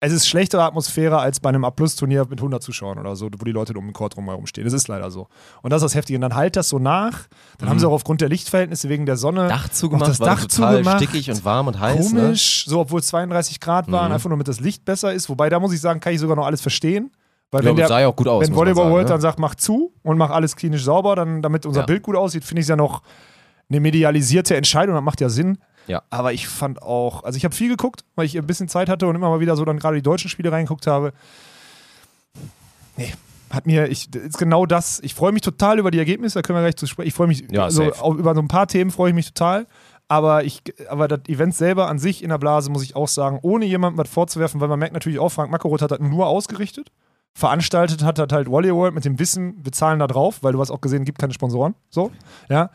Es 0.00 0.12
ist 0.12 0.28
schlechtere 0.28 0.62
Atmosphäre 0.62 1.18
als 1.18 1.40
bei 1.40 1.48
einem 1.48 1.64
A-Plus-Turnier 1.64 2.26
mit 2.30 2.38
100 2.38 2.62
Zuschauern 2.62 3.00
oder 3.00 3.16
so, 3.16 3.26
wo 3.36 3.44
die 3.44 3.50
Leute 3.50 3.72
um 3.76 3.84
den 3.84 3.92
Court 3.92 4.14
drumherum 4.14 4.46
stehen. 4.46 4.62
Das 4.62 4.72
ist 4.72 4.86
leider 4.86 5.10
so. 5.10 5.26
Und 5.60 5.72
das 5.72 5.82
ist 5.82 5.86
das 5.86 5.94
Heftige. 5.96 6.18
Und 6.18 6.20
dann 6.20 6.36
halt 6.36 6.54
das 6.54 6.68
so 6.68 6.78
nach. 6.78 7.26
Dann 7.58 7.68
haben 7.68 7.80
sie 7.80 7.86
auch 7.88 7.92
aufgrund 7.92 8.20
der 8.20 8.28
Lichtverhältnisse 8.28 8.88
wegen 8.88 9.06
der 9.06 9.16
Sonne 9.16 9.44
Mhm. 9.44 9.48
Dach 9.48 9.68
zugemacht, 9.70 10.08
das 10.08 10.20
war 10.20 10.28
Dach 10.28 10.42
total 10.42 10.76
zugemacht. 10.76 11.02
stickig 11.02 11.28
und 11.32 11.44
warm 11.44 11.66
und 11.66 11.80
heiß. 11.80 12.12
Ne? 12.12 12.20
Komisch, 12.20 12.64
so 12.68 12.78
obwohl 12.78 13.00
es 13.00 13.08
32 13.08 13.58
Grad 13.58 13.90
waren, 13.90 14.08
Mhm. 14.08 14.14
einfach 14.14 14.28
nur 14.28 14.36
damit 14.36 14.46
das 14.46 14.60
Licht 14.60 14.84
besser 14.84 15.12
ist. 15.12 15.28
Wobei, 15.30 15.48
da 15.48 15.58
muss 15.58 15.72
ich 15.72 15.80
sagen, 15.80 15.98
kann 15.98 16.12
ich 16.12 16.20
sogar 16.20 16.36
noch 16.36 16.46
alles 16.46 16.60
verstehen. 16.60 17.10
Weil 17.50 17.62
Ich 17.62 17.66
wenn 17.66 17.76
der, 17.76 17.88
sah 17.88 18.00
ja 18.00 18.08
auch 18.08 18.16
gut 18.16 18.28
aus. 18.28 18.46
wenn 18.46 18.54
Volleyball 18.54 18.90
World 18.90 19.06
ne? 19.06 19.14
dann 19.14 19.20
sagt, 19.20 19.38
mach 19.38 19.54
zu 19.54 19.92
und 20.02 20.18
mach 20.18 20.30
alles 20.30 20.54
klinisch 20.56 20.84
sauber, 20.84 21.16
dann, 21.16 21.40
damit 21.42 21.64
unser 21.66 21.80
Ja. 21.80 21.86
Bild 21.86 22.02
gut 22.02 22.14
aussieht, 22.16 22.44
finde 22.44 22.60
ich 22.60 22.64
es 22.64 22.68
ja 22.68 22.76
noch 22.76 23.02
eine 23.70 23.80
medialisierte 23.80 24.56
Entscheidung, 24.56 24.94
das 24.94 25.04
macht 25.04 25.20
ja 25.20 25.28
Sinn. 25.28 25.58
Ja. 25.86 26.02
Aber 26.10 26.32
ich 26.34 26.46
fand 26.48 26.82
auch, 26.82 27.24
also 27.24 27.36
ich 27.38 27.44
habe 27.44 27.54
viel 27.54 27.68
geguckt, 27.70 28.04
weil 28.14 28.26
ich 28.26 28.36
ein 28.36 28.46
bisschen 28.46 28.68
Zeit 28.68 28.90
hatte 28.90 29.06
und 29.06 29.14
immer 29.14 29.30
mal 29.30 29.40
wieder 29.40 29.56
so 29.56 29.64
dann 29.64 29.78
gerade 29.78 29.96
die 29.96 30.02
deutschen 30.02 30.28
Spiele 30.28 30.52
reingeguckt 30.52 30.86
habe. 30.86 31.12
Nee, 32.96 33.12
hat 33.50 33.66
mir, 33.66 33.88
ich, 33.88 34.14
ist 34.14 34.36
genau 34.38 34.66
das. 34.66 35.00
Ich 35.02 35.14
freue 35.14 35.32
mich 35.32 35.40
total 35.42 35.78
über 35.78 35.90
die 35.90 35.98
Ergebnisse, 35.98 36.38
da 36.38 36.42
können 36.42 36.58
wir 36.58 36.62
gleich 36.62 36.76
zu 36.76 36.86
sprechen. 36.86 37.08
Ich 37.08 37.14
freue 37.14 37.28
mich, 37.28 37.44
Ja, 37.50 37.64
also, 37.64 37.84
über 38.12 38.34
so 38.34 38.40
ein 38.42 38.48
paar 38.48 38.66
Themen 38.66 38.90
freue 38.90 39.10
ich 39.10 39.14
mich 39.14 39.32
total. 39.32 39.66
Aber, 40.08 40.44
ich, 40.44 40.62
aber 40.88 41.06
das 41.08 41.20
Event 41.28 41.54
selber 41.54 41.88
an 41.88 41.98
sich 41.98 42.22
in 42.22 42.30
der 42.30 42.38
Blase, 42.38 42.70
muss 42.70 42.82
ich 42.82 42.96
auch 42.96 43.08
sagen, 43.08 43.38
ohne 43.42 43.66
jemandem 43.66 43.98
was 43.98 44.08
vorzuwerfen, 44.10 44.60
weil 44.60 44.68
man 44.68 44.78
merkt 44.78 44.94
natürlich 44.94 45.18
auch, 45.18 45.28
Frank 45.30 45.50
Mackeroth 45.50 45.82
hat 45.82 45.90
das 45.90 46.00
nur 46.00 46.26
ausgerichtet. 46.26 46.90
Veranstaltet 47.38 48.02
hat 48.02 48.18
das 48.18 48.26
halt 48.32 48.50
Wally 48.50 48.74
World 48.74 48.94
mit 48.94 49.04
dem 49.04 49.18
Wissen, 49.20 49.54
wir 49.62 49.70
zahlen 49.70 50.00
da 50.00 50.08
drauf, 50.08 50.38
weil 50.42 50.52
du 50.52 50.60
hast 50.60 50.70
auch 50.72 50.80
gesehen, 50.80 51.04
gibt 51.04 51.18
keine 51.20 51.32
Sponsoren. 51.32 51.74
So, 51.88 52.10
ja. 52.48 52.70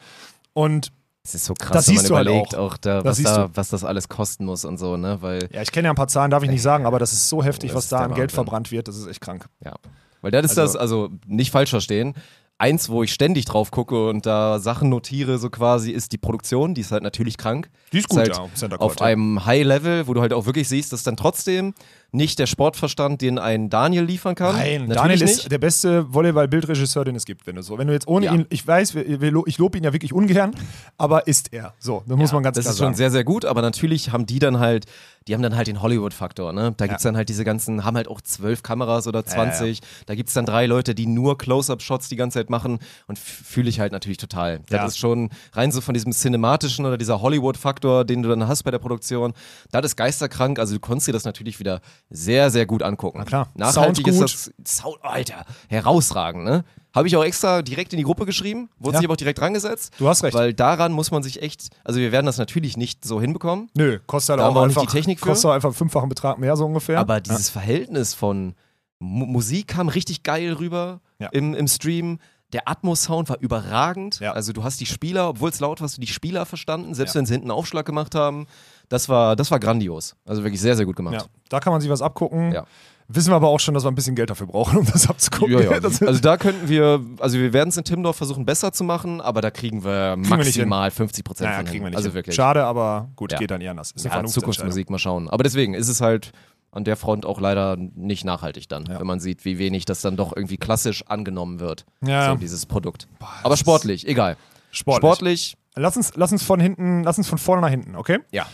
Und 0.53 0.91
Das 1.23 1.35
ist 1.35 1.43
so 1.45 1.53
krass, 1.53 1.71
Das 1.73 1.87
wenn 1.89 1.95
siehst 1.97 2.03
man 2.03 2.09
du 2.11 2.15
halt 2.17 2.27
überlegt, 2.27 2.55
auch, 2.55 2.77
da, 2.77 3.01
Das 3.01 3.21
was, 3.23 3.33
da, 3.33 3.49
was 3.53 3.69
das 3.69 3.83
alles 3.83 4.07
kosten 4.07 4.45
muss 4.45 4.63
und 4.63 4.77
so, 4.77 4.95
ne? 4.95 5.17
Weil, 5.21 5.49
ja, 5.51 5.61
ich 5.61 5.71
kenne 5.73 5.87
ja 5.87 5.91
ein 5.91 5.95
paar 5.97 6.07
Zahlen, 6.07 6.31
darf 6.31 6.43
ich 6.43 6.49
nicht 6.49 6.61
sagen, 6.61 6.85
aber 6.85 6.97
das 6.97 7.11
ist 7.11 7.27
so 7.27 7.43
heftig, 7.43 7.71
Das 7.71 7.77
was 7.77 7.89
da 7.89 7.99
an 7.99 8.13
Geld 8.13 8.31
verbrannt 8.31 8.71
wird, 8.71 8.87
das 8.87 8.95
ist 8.97 9.07
echt 9.07 9.19
krank. 9.21 9.47
ja. 9.63 9.73
Weil 10.21 10.31
das 10.31 10.45
ist 10.45 10.57
Also- 10.57 10.73
das, 10.73 10.81
also 10.81 11.09
nicht 11.27 11.51
falsch 11.51 11.71
verstehen. 11.71 12.13
Eins, 12.57 12.87
wo 12.87 13.03
ich 13.03 13.13
ständig 13.13 13.43
drauf 13.43 13.71
gucke 13.71 14.07
und 14.07 14.25
da 14.25 14.59
Sachen 14.59 14.87
notiere, 14.87 15.37
so 15.39 15.49
quasi, 15.49 15.91
ist 15.91 16.13
die 16.13 16.17
Produktion. 16.17 16.73
Die 16.75 16.79
ist 16.81 16.93
halt 16.93 17.03
natürlich 17.03 17.35
krank. 17.37 17.69
Die 17.93 17.99
ist 17.99 18.09
gut, 18.09 18.19
halt 18.19 18.35
ja, 18.35 18.45
Center 18.55 18.81
Auf 18.81 18.89
Court, 18.95 18.99
ja. 18.99 19.05
einem 19.07 19.45
High-Level, 19.45 20.07
wo 20.07 20.13
du 20.13 20.21
halt 20.21 20.33
auch 20.33 20.45
wirklich 20.45 20.67
siehst, 20.67 20.91
dass 20.91 21.03
dann 21.03 21.15
trotzdem 21.15 21.73
nicht 22.15 22.37
der 22.37 22.45
Sportverstand, 22.45 23.21
den 23.21 23.39
ein 23.39 23.69
Daniel 23.71 24.03
liefern 24.03 24.35
kann. 24.35 24.55
Nein, 24.55 24.81
Natürlich 24.85 24.95
Daniel 25.01 25.19
nicht. 25.25 25.31
ist 25.45 25.51
der 25.51 25.57
beste 25.57 26.13
Volleyball-Bildregisseur, 26.13 27.05
den 27.05 27.15
es 27.15 27.25
gibt, 27.25 27.47
wenn 27.47 27.55
du 27.55 27.63
so. 27.63 27.77
Wenn 27.79 27.87
du 27.87 27.93
jetzt 27.93 28.07
ohne 28.07 28.27
Ja. 28.27 28.33
ihn, 28.33 28.45
ich 28.49 28.65
weiß, 28.67 28.93
ich 28.95 29.57
lobe 29.57 29.77
ihn 29.79 29.83
ja 29.83 29.93
wirklich 29.93 30.13
ungern, 30.13 30.55
aber 30.97 31.25
ist 31.27 31.53
er. 31.53 31.73
So, 31.79 32.03
das 32.07 32.15
muss 32.17 32.31
man 32.31 32.43
ganz 32.43 32.55
Das 32.55 32.65
klar 32.65 32.73
ist 32.73 32.77
schon 32.77 32.85
sagen. 32.87 32.97
sehr, 32.97 33.09
sehr 33.11 33.23
gut, 33.23 33.45
aber 33.45 33.61
natürlich 33.63 34.11
haben 34.11 34.27
die 34.27 34.37
dann 34.37 34.59
halt, 34.59 34.85
die 35.27 35.33
haben 35.33 35.41
dann 35.41 35.55
halt 35.55 35.65
den 35.67 35.81
Hollywood-Faktor, 35.81 36.53
ne? 36.53 36.73
Da 36.77 36.85
gibt's 36.85 37.01
dann 37.03 37.15
halt 37.17 37.29
diese 37.29 37.43
ganzen, 37.45 37.83
haben 37.83 37.95
halt 37.97 38.07
auch 38.07 38.21
zwölf 38.21 38.61
Kameras 38.61 39.07
oder 39.07 39.25
20, 39.25 39.79
da 40.05 40.13
gibt's 40.13 40.33
dann 40.33 40.45
drei 40.45 40.67
Leute, 40.67 40.93
die 40.93 41.07
nur 41.07 41.37
Close-Up-Shots 41.39 42.09
die 42.09 42.15
ganze 42.15 42.39
Zeit 42.39 42.49
machen 42.51 42.77
und 43.07 43.17
fühle 43.17 43.69
ich 43.69 43.79
halt 43.79 43.91
natürlich 43.91 44.17
total. 44.17 44.59
Das 44.69 44.77
Ja. 44.77 44.85
ist 44.85 44.99
schon 44.99 45.31
rein 45.53 45.71
so 45.71 45.81
von 45.81 45.95
diesem 45.95 46.11
cinematischen 46.11 46.85
oder 46.85 46.97
dieser 46.99 47.21
Hollywood-Faktor, 47.21 47.82
den 47.83 48.23
du 48.23 48.29
dann 48.29 48.47
hast 48.47 48.63
bei 48.63 48.71
der 48.71 48.79
Produktion, 48.79 49.33
das 49.71 49.85
ist 49.85 49.95
geisterkrank, 49.97 50.57
also 50.59 50.73
du 50.75 50.79
konntest 50.79 51.07
dir 51.07 51.11
das 51.13 51.25
natürlich 51.25 51.59
wieder 51.59 51.81
sehr, 52.09 52.49
sehr 52.49 52.65
gut 52.65 52.81
angucken. 52.83 53.17
Na 53.19 53.25
klar. 53.25 53.49
Nachhaltig 53.55 54.05
Sound 54.07 54.21
ist 54.23 54.51
das, 54.57 54.77
Sound, 54.79 54.97
Alter, 55.03 55.45
herausragend, 55.69 56.43
ne? 56.45 56.63
Habe 56.95 57.07
ich 57.07 57.15
auch 57.17 57.23
extra 57.23 57.63
direkt 57.63 57.91
in 57.93 57.97
die 57.97 58.03
Gruppe 58.03 58.25
geschrieben, 58.25 58.69
wurde 58.77 58.93
Ja. 58.95 58.99
sich 58.99 59.07
aber 59.07 59.13
auch 59.13 59.17
direkt 59.17 59.41
rangesetzt. 59.41 59.93
Du 59.97 60.07
hast 60.07 60.23
recht. 60.23 60.35
Weil 60.35 60.53
daran 60.53 60.91
muss 60.91 61.09
man 61.09 61.23
sich 61.23 61.41
echt, 61.41 61.69
also 61.83 61.99
wir 61.99 62.11
werden 62.11 62.27
das 62.27 62.37
natürlich 62.37 62.77
nicht 62.77 63.03
so 63.03 63.19
hinbekommen, 63.19 63.69
Nö, 63.75 63.99
kostet 64.05 64.37
Da 64.37 64.43
halt 64.43 64.49
haben 64.51 64.57
auch 64.57 64.61
auch 64.61 64.65
einfach, 64.65 64.81
die 64.81 64.87
Technik 64.87 65.19
für. 65.19 65.25
kostet 65.25 65.49
auch 65.49 65.53
einfach 65.55 65.69
einen 65.69 65.75
fünffachen 65.75 66.09
Betrag 66.09 66.37
mehr, 66.37 66.55
so 66.55 66.65
ungefähr. 66.65 66.99
aber 66.99 67.19
dieses 67.19 67.49
Verhältnis 67.49 68.13
von 68.13 68.53
Mu 68.99 69.25
Musik 69.25 69.67
kam 69.69 69.89
richtig 69.89 70.23
geil 70.23 70.53
rüber 70.53 71.01
Ja. 71.19 71.29
im, 71.31 71.53
im 71.55 71.67
Stream. 71.67 72.19
Der 72.53 72.67
Atmos-Sound 72.69 73.29
war 73.29 73.37
überragend. 73.39 74.19
Ja. 74.19 74.31
Also 74.33 74.53
du 74.53 74.63
hast 74.63 74.79
die 74.79 74.85
Spieler, 74.85 75.29
obwohl 75.29 75.49
es 75.49 75.59
laut 75.59 75.79
war, 75.81 75.85
hast 75.85 75.97
du 75.97 76.01
die 76.01 76.07
Spieler 76.07 76.45
verstanden, 76.45 76.93
selbst 76.93 77.15
Ja. 77.15 77.19
wenn 77.19 77.25
sie 77.25 77.33
hinten 77.33 77.49
einen 77.51 77.57
Aufschlag 77.57 77.85
gemacht 77.85 78.15
haben. 78.15 78.45
Das 78.89 79.09
war, 79.09 79.35
das 79.35 79.49
war 79.51 79.59
grandios. 79.59 80.15
Also 80.25 80.43
wirklich 80.43 80.61
sehr, 80.61 80.75
sehr 80.75 80.85
gut 80.85 80.95
gemacht. 80.95 81.15
ja, 81.15 81.23
da 81.49 81.59
kann 81.59 81.71
man 81.73 81.81
sich 81.81 81.89
was 81.89 82.01
abgucken. 82.01 82.51
Ja. 82.51 82.65
Wissen 83.09 83.31
wir 83.31 83.35
aber 83.35 83.49
auch 83.49 83.59
schon, 83.59 83.73
dass 83.73 83.83
wir 83.83 83.91
ein 83.91 83.95
bisschen 83.95 84.15
Geld 84.15 84.29
dafür 84.29 84.47
brauchen, 84.47 84.77
um 84.79 84.85
das 84.85 85.09
abzugucken. 85.09 85.53
Ja, 85.55 85.61
ja. 85.61 85.71
Also 86.07 86.19
da 86.21 86.37
könnten 86.37 86.69
wir, 86.69 87.01
also 87.19 87.37
wir 87.37 87.51
werden 87.53 87.69
es 87.69 87.77
in 87.77 87.83
Timmendorf 87.83 88.15
versuchen 88.15 88.45
besser 88.45 88.71
zu 88.71 88.83
machen, 88.83 89.19
aber 89.19 89.41
da 89.41 89.51
kriegen 89.51 89.83
wir 89.83 90.15
wir 90.17 90.21
hin. 90.21 90.29
maximal 90.29 90.89
50 90.91 91.23
Prozent 91.25 91.49
naja, 91.49 91.57
von 91.57 91.65
kriegen 91.65 91.79
wir 91.79 91.87
hin. 91.87 91.89
nicht. 91.91 91.97
Also 91.97 92.09
hin. 92.09 92.15
wirklich. 92.15 92.35
Schade, 92.35 92.63
aber 92.63 93.09
gut, 93.15 93.31
Ja. 93.33 93.39
geht 93.39 93.51
dann 93.51 93.61
eher 93.61 93.71
anders. 93.71 93.91
Ist 93.91 94.05
eine 94.07 94.23
Ja. 94.23 94.29
Zukunftsmusik 94.31 94.89
mal 94.89 94.99
schauen. 94.99 95.29
Aber 95.29 95.43
deswegen 95.43 95.73
ist 95.73 95.89
es 95.89 95.99
halt 96.01 96.31
an 96.73 96.83
der 96.83 96.95
Front 96.97 97.25
auch 97.25 97.39
leider 97.39 97.77
nicht 97.77 98.25
nachhaltig 98.25 98.67
dann, 98.67 98.85
Ja. 98.87 98.99
wenn 98.99 99.07
man 99.07 99.19
sieht, 99.19 99.45
wie 99.45 99.57
wenig 99.59 99.85
das 99.85 100.01
dann 100.01 100.15
doch 100.17 100.35
irgendwie 100.35 100.57
klassisch 100.57 101.03
angenommen 101.07 101.59
wird. 101.59 101.85
Ja. 102.05 102.31
So 102.31 102.35
dieses 102.37 102.65
Produkt. 102.65 103.07
das 103.19 103.29
Aber 103.43 103.57
sportlich, 103.57 104.07
egal. 104.07 104.37
Sportlich. 104.71 104.99
Sportlich, 105.09 105.57
Lass 105.75 105.97
uns, 105.97 106.11
lass 106.15 106.31
uns 106.31 106.43
von 106.43 106.59
hinten, 106.59 107.03
lass 107.03 107.17
uns 107.17 107.27
von 107.27 107.39
vorne 107.39 107.61
nach 107.63 107.69
hinten, 107.69 107.95
okay? 107.95 108.19
ja. 108.31 108.45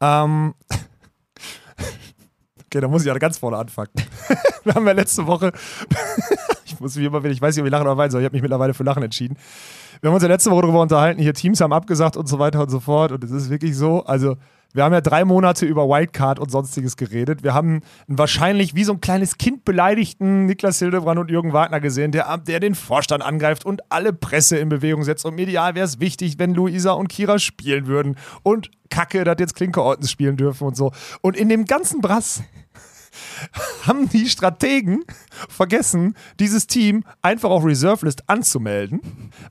Ähm, 0.00 0.54
okay, 2.66 2.80
da 2.80 2.88
muss 2.88 3.02
ich 3.02 3.08
ja 3.08 3.14
ganz 3.18 3.38
vorne 3.38 3.56
anfangen. 3.56 3.90
Wir 4.64 4.74
haben 4.74 4.86
ja 4.86 4.92
letzte 4.92 5.26
Woche, 5.26 5.52
ich 6.64 6.78
muss 6.78 6.94
mich 6.96 7.04
immer, 7.06 7.24
ich 7.24 7.40
weiß 7.40 7.56
nicht, 7.56 7.62
ob 7.62 7.66
ich 7.66 7.72
lachen 7.72 7.86
oder 7.86 7.96
weinen 7.96 8.10
soll. 8.10 8.20
Ich 8.20 8.24
habe 8.26 8.34
mich 8.34 8.42
mittlerweile 8.42 8.74
für 8.74 8.84
Lachen 8.84 9.02
entschieden. 9.02 9.36
Wir 10.00 10.08
haben 10.10 10.14
uns 10.14 10.22
ja 10.22 10.28
letzte 10.28 10.50
Woche 10.50 10.62
darüber 10.62 10.82
unterhalten, 10.82 11.20
hier 11.20 11.34
Teams 11.34 11.60
haben 11.60 11.72
abgesagt 11.72 12.16
und 12.16 12.28
so 12.28 12.38
weiter 12.38 12.60
und 12.62 12.68
so 12.70 12.78
fort. 12.80 13.10
Und 13.12 13.24
es 13.24 13.30
ist 13.30 13.50
wirklich 13.50 13.76
so, 13.76 14.04
also 14.04 14.36
wir 14.74 14.84
haben 14.84 14.92
ja 14.92 15.00
drei 15.00 15.24
Monate 15.24 15.64
über 15.64 15.88
Wildcard 15.88 16.38
und 16.38 16.50
sonstiges 16.50 16.96
geredet. 16.96 17.42
Wir 17.42 17.54
haben 17.54 17.80
einen 18.06 18.18
wahrscheinlich 18.18 18.74
wie 18.74 18.84
so 18.84 18.92
ein 18.92 19.00
kleines 19.00 19.38
Kind 19.38 19.64
beleidigten 19.64 20.44
Niklas 20.44 20.78
Hildebrand 20.78 21.18
und 21.18 21.30
Jürgen 21.30 21.54
Wagner 21.54 21.80
gesehen, 21.80 22.12
der, 22.12 22.36
der 22.36 22.60
den 22.60 22.74
Vorstand 22.74 23.22
angreift 23.22 23.64
und 23.64 23.80
alle 23.90 24.12
Presse 24.12 24.58
in 24.58 24.68
Bewegung 24.68 25.04
setzt. 25.04 25.24
Und 25.24 25.36
medial 25.36 25.74
wäre 25.74 25.86
es 25.86 26.00
wichtig, 26.00 26.38
wenn 26.38 26.52
Luisa 26.52 26.92
und 26.92 27.08
Kira 27.08 27.38
spielen 27.38 27.86
würden. 27.86 28.16
Und 28.42 28.70
Kacke, 28.90 29.24
dass 29.24 29.36
jetzt 29.38 29.56
Klinke 29.56 29.82
Ortens 29.82 30.10
spielen 30.10 30.36
dürfen 30.36 30.66
und 30.66 30.76
so. 30.76 30.92
Und 31.22 31.34
in 31.34 31.48
dem 31.48 31.64
ganzen 31.64 32.02
Brass 32.02 32.42
haben 33.86 34.08
die 34.10 34.28
Strategen 34.28 35.02
vergessen, 35.48 36.14
dieses 36.38 36.66
Team 36.66 37.04
einfach 37.22 37.50
auf 37.50 37.64
Reserve 37.64 38.04
List 38.04 38.28
anzumelden, 38.28 39.00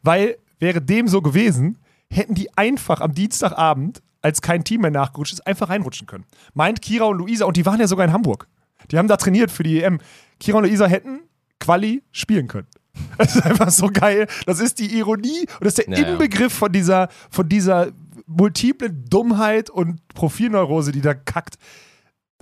weil 0.04 0.38
wäre 0.60 0.82
dem 0.82 1.08
so 1.08 1.22
gewesen, 1.22 1.80
hätten 2.10 2.36
die 2.36 2.56
einfach 2.56 3.02
am 3.02 3.14
Dienstagabend, 3.14 4.02
als 4.28 4.42
kein 4.42 4.64
Team 4.64 4.82
mehr 4.82 4.92
nachgerutscht 4.92 5.34
ist, 5.34 5.48
einfach 5.48 5.70
reinrutschen 5.70 6.06
können. 6.06 6.26
Meint 6.54 6.82
Kira 6.82 7.06
und 7.06 7.18
Luisa, 7.18 7.46
und 7.46 7.56
die 7.56 7.66
waren 7.66 7.80
ja 7.80 7.88
sogar 7.88 8.06
in 8.06 8.12
Hamburg. 8.14 8.48
Die 8.92 8.98
haben 8.98 9.08
da 9.08 9.16
trainiert 9.16 9.50
für 9.52 9.64
die 9.64 9.82
EM. 9.82 10.00
Kira 10.40 10.58
und 10.58 10.66
Luisa 10.66 10.86
hätten 10.86 11.22
Quali 11.60 12.04
spielen 12.12 12.48
können. 12.48 12.68
Das 13.18 13.36
ist 13.36 13.46
einfach 13.46 13.70
so 13.70 13.90
geil. 13.92 14.28
Das 14.46 14.60
ist 14.60 14.80
die 14.80 14.98
Ironie 14.98 15.42
und 15.42 15.62
das 15.62 15.78
ist 15.78 15.88
der 15.88 15.98
Ja, 15.98 16.04
ja. 16.04 16.14
Inbegriff 16.14 16.52
von 16.52 16.72
dieser, 16.72 17.10
von 17.30 17.48
dieser 17.48 17.92
multiplen 18.26 19.06
Dummheit 19.10 19.70
und 19.70 20.06
Profilneurose, 20.10 20.92
die 20.92 21.02
da 21.02 21.14
kackt 21.14 21.58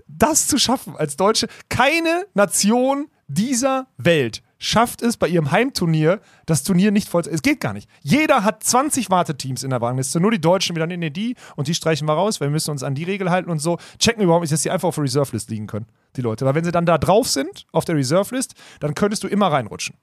das 0.08 0.48
zu 0.48 0.58
schaffen 0.58 0.96
als 0.96 1.18
Deutsche. 1.18 1.48
Keine 1.70 2.26
Nation 2.34 3.08
dieser 3.28 3.88
Welt 3.98 4.44
schafft 4.66 5.04
es 5.04 5.16
bei 5.16 5.28
ihrem 5.28 5.52
Heimturnier, 5.52 6.20
das 6.48 6.64
Turnier 6.64 6.92
nicht 6.92 7.08
voll. 7.08 7.22
Es 7.30 7.44
geht 7.44 7.60
gar 7.60 7.74
nicht. 7.74 7.88
Jeder 8.02 8.44
hat 8.44 8.64
20 8.64 9.12
Warteteams 9.12 9.64
in 9.64 9.70
der 9.70 9.82
Rangliste. 9.82 10.20
Nur 10.20 10.32
die 10.32 10.42
Deutschen 10.42 10.76
wieder, 10.76 10.88
nee, 10.88 10.98
nee, 10.98 11.12
die 11.12 11.36
und 11.56 11.68
die 11.68 11.76
streichen 11.76 12.08
wir 12.08 12.14
raus, 12.14 12.42
weil 12.42 12.48
wir 12.48 12.54
müssen 12.54 12.72
uns 12.72 12.82
an 12.82 12.96
die 12.96 13.04
Regel 13.04 13.30
halten 13.30 13.52
und 13.52 13.60
so. 13.60 13.78
Checken 14.00 14.24
überhaupt 14.24 14.42
nicht, 14.42 14.52
dass 14.52 14.64
sie 14.64 14.72
einfach 14.72 14.88
auf 14.88 14.96
der 14.96 15.04
Reserve-List 15.04 15.52
liegen 15.52 15.68
können, 15.68 15.86
die 16.16 16.22
Leute. 16.22 16.46
Weil 16.46 16.56
wenn 16.56 16.64
sie 16.64 16.72
dann 16.72 16.88
da 16.88 16.98
drauf 16.98 17.28
sind, 17.28 17.68
auf 17.72 17.86
der 17.86 17.96
Reserve-List, 17.96 18.56
dann 18.80 18.96
könntest 18.96 19.24
du 19.24 19.28
immer 19.28 19.52
reinrutschen. 19.52 19.96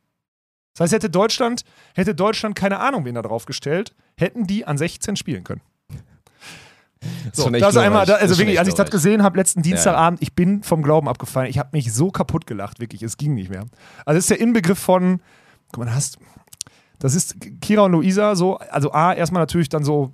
Das 0.75 0.85
heißt, 0.85 0.93
hätte 0.93 1.11
Deutschland, 1.11 1.65
hätte 1.95 2.15
Deutschland 2.15 2.55
keine 2.55 2.79
Ahnung, 2.79 3.05
wen 3.05 3.17
da 3.17 3.23
drauf 3.23 3.47
gestellt, 3.47 3.95
hätten 4.17 4.47
die 4.47 4.65
an 4.65 4.79
16 4.79 5.17
spielen 5.17 5.43
können. 5.43 5.61
So, 7.33 7.51
das 7.51 7.77
einmal, 7.77 8.05
glorreich. 8.05 8.07
da, 8.07 8.13
Das 8.13 8.23
also 8.23 8.33
ist 8.33 8.39
schon 8.39 8.47
wirklich, 8.47 8.59
als 8.59 8.69
ich 8.69 8.75
das 8.75 8.91
gesehen 8.91 9.23
habe, 9.23 9.37
letzten 9.37 9.63
Dienstagabend, 9.63 10.23
ich 10.23 10.35
bin 10.35 10.63
vom 10.63 10.83
Glauben 10.83 11.09
abgefallen. 11.09 11.49
Ich 11.51 11.59
habe 11.59 11.71
mich 11.73 11.93
so 11.93 12.11
kaputt 12.11 12.47
gelacht, 12.47 12.81
wirklich. 12.81 13.03
Es 13.03 13.17
ging 13.17 13.35
nicht 13.35 13.51
mehr. 13.51 13.65
Also, 14.05 14.17
das 14.17 14.25
ist 14.25 14.31
der 14.31 14.41
Inbegriff 14.41 14.79
von, 14.79 15.21
guck 15.73 15.85
mal, 15.85 15.95
hast, 15.95 16.19
das 16.99 17.15
ist 17.17 17.37
Kira 17.61 17.83
und 17.83 17.93
Luisa 17.93 18.37
so, 18.37 18.59
also 18.59 18.93
A, 18.93 19.13
erstmal 19.13 19.43
natürlich 19.43 19.69
dann 19.69 19.83
so 19.83 20.13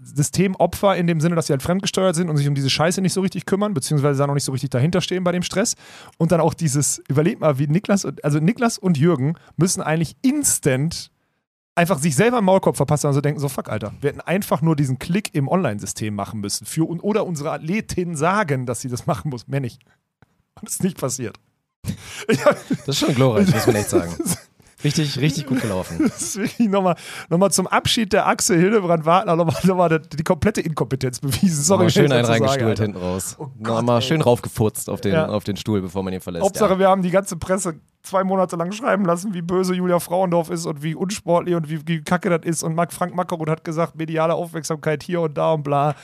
Systemopfer 0.00 0.96
in 0.96 1.06
dem 1.06 1.20
Sinne, 1.20 1.34
dass 1.34 1.48
sie 1.48 1.52
halt 1.52 1.62
fremdgesteuert 1.62 2.14
sind 2.14 2.28
und 2.28 2.36
sich 2.36 2.46
um 2.46 2.54
diese 2.54 2.70
Scheiße 2.70 3.00
nicht 3.00 3.12
so 3.12 3.20
richtig 3.20 3.44
kümmern, 3.44 3.74
beziehungsweise 3.74 4.18
da 4.18 4.26
noch 4.26 4.34
nicht 4.34 4.44
so 4.44 4.52
richtig 4.52 4.70
dahinter 4.70 5.00
stehen 5.00 5.24
bei 5.24 5.32
dem 5.32 5.42
Stress. 5.42 5.74
Und 6.16 6.30
dann 6.30 6.40
auch 6.40 6.54
dieses, 6.54 7.02
überleg 7.08 7.40
mal, 7.40 7.58
wie 7.58 7.66
Niklas, 7.66 8.04
und, 8.04 8.24
also 8.24 8.38
Niklas 8.38 8.78
und 8.78 8.96
Jürgen 8.98 9.34
müssen 9.56 9.82
eigentlich 9.82 10.16
instant 10.22 11.10
einfach 11.78 11.98
sich 11.98 12.16
selber 12.16 12.40
im 12.40 12.44
Maulkorb 12.44 12.76
verpassen 12.76 13.06
und 13.06 13.14
so 13.14 13.20
denken, 13.20 13.40
so 13.40 13.48
fuck, 13.48 13.68
Alter, 13.68 13.94
wir 14.00 14.10
hätten 14.10 14.20
einfach 14.20 14.62
nur 14.62 14.74
diesen 14.74 14.98
Klick 14.98 15.34
im 15.34 15.46
Online-System 15.46 16.12
machen 16.12 16.40
müssen 16.40 16.66
für, 16.66 16.88
oder 16.88 17.24
unsere 17.24 17.52
Athletin 17.52 18.16
sagen, 18.16 18.66
dass 18.66 18.80
sie 18.80 18.88
das 18.88 19.06
machen 19.06 19.30
muss, 19.30 19.46
mehr 19.46 19.60
nicht. 19.60 19.80
Und 20.60 20.68
es 20.68 20.74
ist 20.74 20.82
nicht 20.82 20.98
passiert. 20.98 21.38
Das 22.26 22.88
ist 22.88 22.98
schon 22.98 23.14
glorreich, 23.14 23.52
muss 23.54 23.66
man 23.66 23.76
echt 23.76 23.90
sagen. 23.90 24.12
Richtig, 24.84 25.18
richtig 25.18 25.46
gut 25.46 25.60
gelaufen. 25.60 25.98
das 26.02 26.20
ist 26.22 26.36
wirklich 26.36 26.68
nochmal 26.68 26.94
noch 27.28 27.38
mal 27.38 27.50
zum 27.50 27.66
Abschied 27.66 28.12
der 28.12 28.28
Achse 28.28 28.54
Hildebrand-Wagner 28.56 29.34
nochmal 29.34 29.56
noch 29.64 29.76
mal 29.76 29.88
die, 29.88 30.16
die 30.16 30.22
komplette 30.22 30.60
Inkompetenz 30.60 31.18
bewiesen. 31.18 31.64
Sorry, 31.64 31.84
wenn 31.84 31.90
schön 31.90 32.06
ich 32.06 32.12
einen 32.12 32.26
reingestuhlt 32.26 32.78
hinten 32.78 32.98
raus. 32.98 33.36
Oh 33.38 33.48
Nochmal 33.58 34.02
schön 34.02 34.20
raufgefurzt 34.20 34.88
auf 34.88 35.00
den, 35.00 35.12
Ja. 35.12 35.28
auf 35.28 35.44
den 35.44 35.56
Stuhl, 35.56 35.80
bevor 35.80 36.02
man 36.04 36.12
ihn 36.12 36.20
verlässt. 36.20 36.44
Hauptsache, 36.44 36.74
ja. 36.74 36.78
wir 36.78 36.88
haben 36.88 37.02
die 37.02 37.10
ganze 37.10 37.36
Presse 37.36 37.80
zwei 38.02 38.22
Monate 38.22 38.56
lang 38.56 38.70
schreiben 38.72 39.04
lassen, 39.04 39.34
wie 39.34 39.42
böse 39.42 39.74
Julia 39.74 39.98
Frauendorf 39.98 40.50
ist 40.50 40.64
und 40.66 40.82
wie 40.82 40.94
unsportlich 40.94 41.56
und 41.56 41.68
wie, 41.68 41.86
wie 41.86 42.02
kacke 42.02 42.30
das 42.30 42.44
ist. 42.44 42.62
Und 42.62 42.74
Marc 42.74 42.92
Frank 42.92 43.14
Mackerud 43.14 43.48
hat 43.48 43.64
gesagt, 43.64 43.96
mediale 43.96 44.34
Aufmerksamkeit 44.34 45.02
hier 45.02 45.22
und 45.22 45.36
da 45.36 45.52
und 45.54 45.64
bla. 45.64 45.96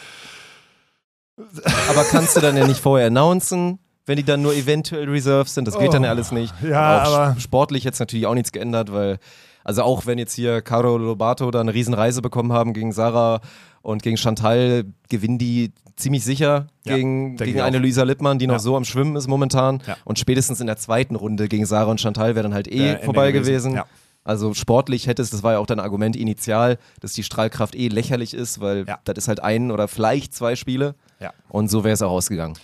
Aber 1.37 2.05
kannst 2.11 2.37
du 2.37 2.41
dann 2.41 2.57
ja 2.57 2.67
nicht 2.67 2.81
vorher 2.81 3.09
announcen, 3.09 3.79
wenn 4.07 4.17
die 4.17 4.23
dann 4.25 4.43
nur 4.43 4.55
eventuell 4.55 5.09
Reserves 5.09 5.55
sind? 5.55 5.67
Das 5.67 5.79
geht 5.79 5.93
dann 5.95 6.05
ja 6.05 6.11
alles 6.11 6.33
nicht. 6.33 6.53
Oh. 6.63 6.67
Ja, 6.67 7.03
auch 7.03 7.13
aber- 7.15 7.37
sportlich 7.41 7.85
jetzt 7.85 7.99
natürlich 8.01 8.27
auch 8.27 8.35
nichts 8.35 8.53
geändert, 8.53 8.93
weil, 8.93 9.19
also 9.65 9.83
auch 9.83 10.07
wenn 10.07 10.19
jetzt 10.19 10.35
hier 10.35 10.61
Caro 10.63 10.97
Lobato 10.99 11.51
da 11.51 11.61
eine 11.61 11.73
Riesenreise 11.75 12.21
bekommen 12.23 12.53
haben 12.53 12.73
gegen 12.75 12.93
Sarah 12.93 13.41
und 13.83 14.03
gegen 14.03 14.17
Chantal, 14.17 14.85
gewinnen 15.09 15.39
die 15.39 15.73
ziemlich 15.97 16.25
sicher 16.25 16.67
Ja, 16.85 16.97
gegen, 16.97 17.37
gegen 17.37 17.61
eine 17.61 17.77
auch. 17.79 17.81
Luisa 17.83 18.03
Lippmann, 18.03 18.39
die 18.39 18.47
noch 18.49 18.55
Ja. 18.55 18.59
so 18.59 18.77
am 18.77 18.85
Schwimmen 18.85 19.15
ist 19.17 19.29
momentan. 19.29 19.81
Und 20.05 20.19
spätestens 20.19 20.61
in 20.61 20.67
der 20.67 20.77
zweiten 20.77 21.15
Runde 21.15 21.47
gegen 21.49 21.67
Sarah 21.67 21.91
und 21.91 22.01
Chantal 22.01 22.35
wäre 22.35 22.43
dann 22.43 22.55
halt 22.55 22.67
eh 22.67 22.91
Ende 22.95 23.05
vorbei 23.05 23.31
gewesen. 23.33 23.73
gewesen. 23.75 23.89
Also 24.27 24.55
sportlich 24.55 25.07
hätte 25.07 25.21
es, 25.21 25.29
das 25.31 25.43
war 25.43 25.53
ja 25.53 25.59
auch 25.59 25.67
dein 25.67 25.81
Argument 25.81 26.17
initial, 26.17 26.79
dass 27.01 27.13
die 27.13 27.23
Strahlkraft 27.23 27.75
eh 27.75 27.89
lächerlich 27.89 28.33
ist, 28.33 28.59
weil 28.61 28.87
das 29.05 29.19
ist 29.19 29.29
halt 29.29 29.41
ein 29.41 29.71
oder 29.71 29.87
vielleicht 29.87 30.35
zwei 30.35 30.57
Spiele. 30.57 30.95
Ja. 31.21 31.33
Und 31.51 31.69
so 31.71 31.85
wäre 31.85 31.93
es 31.93 32.01
auch 32.03 32.11
ausgegangen. 32.11 32.55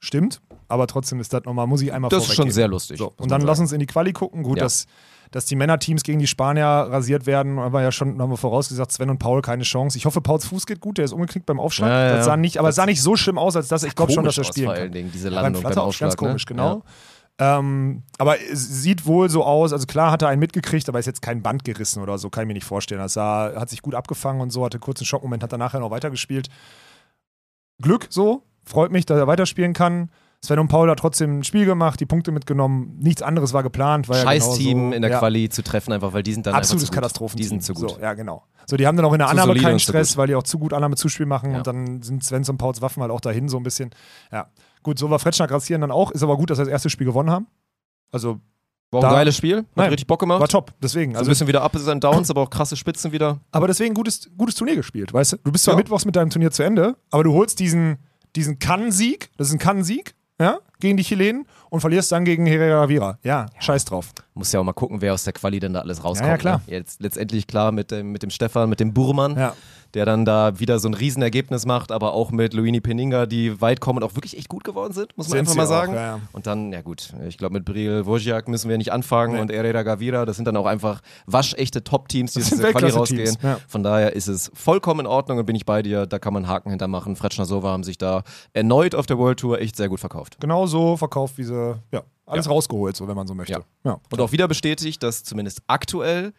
Stimmt, 0.00 0.40
aber 0.68 0.86
trotzdem 0.86 1.18
ist 1.20 1.32
das 1.32 1.44
nochmal, 1.44 1.66
muss 1.66 1.82
ich 1.82 1.92
einmal 1.92 2.08
Das 2.10 2.28
ist 2.28 2.34
schon 2.34 2.50
sehr 2.50 2.68
lustig. 2.68 2.98
So, 2.98 3.12
und 3.16 3.30
dann 3.30 3.40
lass 3.40 3.58
uns 3.58 3.72
in 3.72 3.80
die 3.80 3.86
Quali 3.86 4.12
gucken. 4.12 4.44
Gut, 4.44 4.58
Ja. 4.58 4.64
dass, 4.64 4.86
dass 5.32 5.44
die 5.46 5.56
Männerteams 5.56 6.04
gegen 6.04 6.20
die 6.20 6.26
Spanier 6.28 6.64
rasiert 6.64 7.26
werden, 7.26 7.58
haben 7.58 7.72
wir 7.72 7.82
ja 7.82 7.90
schon 7.90 8.20
haben 8.22 8.30
wir 8.30 8.36
vorausgesagt, 8.36 8.92
Sven 8.92 9.10
und 9.10 9.18
Paul 9.18 9.42
keine 9.42 9.64
Chance. 9.64 9.98
Ich 9.98 10.06
hoffe, 10.06 10.20
Pauls 10.20 10.46
Fuß 10.46 10.66
geht 10.66 10.80
gut, 10.80 10.98
der 10.98 11.04
ist 11.04 11.12
umgeknickt 11.12 11.46
beim 11.46 11.58
Aufschlag. 11.58 11.90
Ja, 11.90 12.06
ja, 12.10 12.16
Das 12.16 12.26
sah 12.26 12.36
nicht, 12.36 12.58
aber 12.58 12.68
es 12.68 12.76
Das 12.76 12.82
sah 12.82 12.86
nicht 12.86 13.02
so 13.02 13.16
schlimm 13.16 13.38
aus, 13.38 13.56
als 13.56 13.66
dass 13.68 13.82
ich 13.82 13.94
glaube 13.96 14.12
schon, 14.12 14.24
dass 14.24 14.38
er 14.38 14.44
spielen 14.44 14.66
vor 14.66 14.74
kann. 14.74 14.82
allen 14.84 14.92
Dingen, 14.92 15.10
diese 15.12 15.30
Beim 15.30 15.42
Landung 15.42 15.62
beim 15.64 15.72
Flatter, 15.72 15.86
Aufschlag. 15.86 16.10
ganz 16.10 16.16
komisch, 16.16 16.44
ne? 16.44 16.54
genau. 16.54 16.82
Ähm, 17.40 18.02
aber 18.18 18.40
es 18.40 18.82
sieht 18.82 19.06
wohl 19.06 19.28
so 19.30 19.44
aus, 19.44 19.72
also 19.72 19.86
klar 19.86 20.10
hat 20.10 20.22
er 20.22 20.28
einen 20.28 20.40
mitgekriegt, 20.40 20.88
aber 20.88 20.98
ist 20.98 21.06
jetzt 21.06 21.22
kein 21.22 21.40
Band 21.42 21.64
gerissen 21.64 22.02
oder 22.02 22.18
so, 22.18 22.30
kann 22.30 22.42
ich 22.42 22.48
mir 22.48 22.54
nicht 22.54 22.64
vorstellen. 22.66 23.00
Das 23.00 23.12
sah, 23.12 23.52
hat 23.54 23.68
sich 23.70 23.80
gut 23.82 23.94
abgefangen 23.94 24.40
und 24.40 24.50
so, 24.50 24.64
hatte 24.64 24.76
einen 24.76 24.80
kurzen 24.82 25.04
Schockmoment, 25.04 25.42
hat 25.44 25.52
er 25.52 25.58
nachher 25.58 25.78
noch 25.80 25.90
weitergespielt. 25.90 26.48
Glück 27.80 28.06
so, 28.10 28.42
freut 28.68 28.92
mich, 28.92 29.06
dass 29.06 29.18
er 29.18 29.26
weiterspielen 29.26 29.72
kann. 29.72 30.10
Sven 30.40 30.60
und 30.60 30.68
Paul 30.68 30.88
hat 30.88 31.00
trotzdem 31.00 31.40
ein 31.40 31.44
Spiel 31.44 31.64
gemacht, 31.66 31.98
die 31.98 32.06
Punkte 32.06 32.30
mitgenommen, 32.30 32.96
nichts 33.00 33.22
anderes 33.22 33.52
war 33.52 33.64
geplant. 33.64 34.08
War 34.08 34.18
ja 34.18 34.22
Scheiß 34.22 34.44
genauso. 34.44 34.60
Team 34.62 34.92
in 34.92 35.02
der 35.02 35.10
ja. 35.10 35.18
Quali 35.18 35.48
zu 35.48 35.62
treffen, 35.64 35.92
einfach 35.92 36.12
weil 36.12 36.22
die 36.22 36.32
sind 36.32 36.46
dann 36.46 36.54
Absolutes. 36.54 36.92
Katastrophenteam. 36.92 37.42
Die 37.42 37.48
sind 37.48 37.62
zu 37.64 37.74
gut. 37.74 37.90
So, 37.90 37.98
ja, 38.00 38.14
genau. 38.14 38.44
So, 38.66 38.76
die 38.76 38.86
haben 38.86 38.96
dann 38.96 39.04
auch 39.06 39.12
in 39.14 39.18
der 39.18 39.26
Zu 39.28 39.32
Annahme 39.32 39.54
keinen 39.56 39.80
Stress, 39.80 40.16
weil 40.16 40.28
die 40.28 40.36
auch 40.36 40.44
zu 40.44 40.58
gut 40.60 40.72
Annahme 40.72 40.94
Zuspiel 40.94 41.26
machen 41.26 41.50
Ja. 41.52 41.58
und 41.58 41.66
dann 41.66 42.02
sind 42.02 42.22
Svens 42.22 42.48
und 42.48 42.58
Pauls 42.58 42.80
Waffen 42.80 43.02
halt 43.02 43.10
auch 43.10 43.20
dahin 43.20 43.48
so 43.48 43.56
ein 43.56 43.64
bisschen. 43.64 43.90
Ja, 44.30 44.46
gut, 44.84 44.98
so 45.00 45.10
war 45.10 45.18
Fretschner 45.18 45.48
grassieren 45.48 45.80
dann 45.80 45.90
auch. 45.90 46.12
Ist 46.12 46.22
aber 46.22 46.36
gut, 46.36 46.50
dass 46.50 46.58
wir 46.58 46.66
das 46.66 46.70
erste 46.72 46.90
Spiel 46.90 47.06
gewonnen 47.06 47.30
haben. 47.30 47.48
Also 48.12 48.38
War 48.90 49.00
Da- 49.02 49.08
ein 49.08 49.14
geiles 49.14 49.36
Spiel, 49.36 49.58
hat 49.58 49.66
Nein. 49.74 49.88
richtig 49.90 50.06
Bock 50.06 50.20
gemacht. 50.20 50.40
war 50.40 50.48
top. 50.48 50.72
Deswegen. 50.82 51.12
so 51.12 51.16
ein 51.16 51.18
Also, 51.18 51.30
bisschen 51.30 51.46
wieder 51.48 51.64
Ups 51.64 51.86
und 51.88 52.02
Downs, 52.04 52.30
aber 52.30 52.42
auch 52.42 52.50
krasse 52.50 52.76
Spitzen 52.76 53.10
wieder. 53.12 53.40
aber 53.50 53.66
deswegen 53.66 53.92
gutes, 53.92 54.30
gutes 54.38 54.54
Turnier 54.54 54.76
gespielt, 54.76 55.12
weißt 55.12 55.32
du? 55.32 55.36
Du 55.44 55.50
bist 55.52 55.64
zwar 55.64 55.74
Ja. 55.74 55.78
mittwochs 55.78 56.04
mit 56.04 56.14
deinem 56.16 56.30
Turnier 56.30 56.50
zu 56.52 56.62
Ende, 56.62 56.96
aber 57.10 57.24
du 57.24 57.32
holst 57.34 57.58
diesen, 57.60 57.98
diesen 58.38 58.58
Kann-Sieg, 58.58 59.30
das 59.36 59.48
ist 59.48 59.54
ein 59.54 59.58
Kann-Sieg, 59.58 60.14
ja, 60.40 60.60
gegen 60.80 60.96
die 60.96 61.02
Chilenen 61.02 61.46
und 61.70 61.80
verlierst 61.80 62.10
dann 62.12 62.24
gegen 62.24 62.46
Herrera 62.46 62.88
Vira. 62.88 63.18
Ja, 63.22 63.46
scheiß 63.58 63.84
drauf. 63.84 64.10
Muss 64.34 64.52
ja 64.52 64.60
auch 64.60 64.64
mal 64.64 64.72
gucken, 64.72 65.00
wer 65.00 65.14
aus 65.14 65.24
der 65.24 65.32
Quali 65.32 65.58
denn 65.60 65.72
da 65.74 65.80
alles 65.80 66.04
rauskommt. 66.04 66.26
Ja, 66.28 66.34
ja, 66.34 66.38
klar. 66.38 66.62
Ne? 66.66 66.72
Jetzt 66.74 67.00
letztendlich 67.02 67.46
klar 67.46 67.72
mit 67.72 67.90
dem, 67.90 68.12
mit 68.12 68.22
dem 68.22 68.30
Stefan, 68.30 68.68
mit 68.70 68.78
dem 68.80 68.94
Burmann, 68.94 69.36
Ja. 69.36 69.54
der 69.94 70.06
dann 70.06 70.24
da 70.24 70.60
wieder 70.60 70.78
so 70.78 70.88
ein 70.88 70.94
Riesenergebnis 70.94 71.66
macht, 71.66 71.90
aber 71.90 72.12
auch 72.12 72.30
mit 72.30 72.54
Luini 72.54 72.80
Peninga, 72.80 73.26
die 73.26 73.60
weit 73.60 73.80
kommen 73.80 73.98
und 73.98 74.04
auch 74.08 74.14
wirklich 74.14 74.36
echt 74.38 74.48
gut 74.48 74.62
geworden 74.62 74.92
sind, 74.92 75.16
muss 75.16 75.28
man 75.28 75.38
Sind 75.38 75.48
einfach 75.48 75.54
mal 75.56 75.64
auch, 75.64 75.68
sagen. 75.68 75.94
ja, 75.94 76.00
ja. 76.02 76.20
Und 76.32 76.46
dann, 76.46 76.72
ja 76.72 76.82
gut, 76.82 77.12
ich 77.26 77.36
glaube 77.36 77.54
mit 77.54 77.64
Bril 77.64 78.06
Wojciak 78.06 78.46
müssen 78.48 78.70
wir 78.70 78.78
nicht 78.78 78.92
anfangen 78.92 79.34
Nee. 79.34 79.40
und 79.40 79.50
Herrera 79.52 79.82
Gavira, 79.82 80.24
das 80.24 80.36
sind 80.36 80.44
dann 80.46 80.56
auch 80.56 80.66
einfach 80.66 81.00
waschechte 81.26 81.82
Top-Teams, 81.82 82.32
die 82.34 82.40
aus 82.42 82.48
dieser 82.50 82.72
Quali 82.72 82.90
rausgehen. 82.90 83.36
ja. 83.42 83.58
Von 83.66 83.82
daher 83.82 84.14
ist 84.14 84.28
es 84.28 84.50
vollkommen 84.54 85.00
in 85.00 85.06
Ordnung 85.06 85.38
und 85.38 85.46
bin 85.46 85.56
ich 85.56 85.66
bei 85.66 85.82
dir, 85.82 86.06
da 86.06 86.18
kann 86.20 86.32
man 86.32 86.46
Haken 86.46 86.70
hintermachen. 86.70 87.16
Fretschner 87.16 87.44
Sova 87.46 87.70
haben 87.72 87.82
sich 87.84 87.98
da 87.98 88.22
erneut 88.52 88.94
auf 88.94 89.06
der 89.06 89.18
World 89.18 89.40
Tour 89.40 89.60
echt 89.60 89.74
sehr 89.74 89.88
gut 89.88 89.98
verkauft. 90.00 90.36
Genau 90.40 90.66
so 90.68 90.96
verkauft, 90.96 91.38
wie 91.38 91.44
sie, 91.44 91.74
ja, 91.92 92.02
alles 92.26 92.48
rausgeholt, 92.48 92.96
so 92.96 93.08
wenn 93.08 93.16
man 93.16 93.26
so 93.26 93.34
möchte. 93.34 93.52
Ja. 93.54 93.60
ja. 93.84 94.00
Und 94.12 94.20
auch 94.20 94.32
wieder 94.32 94.48
bestätigt, 94.48 95.02
dass 95.02 95.24
zumindest 95.24 95.62
aktuell 95.66 96.32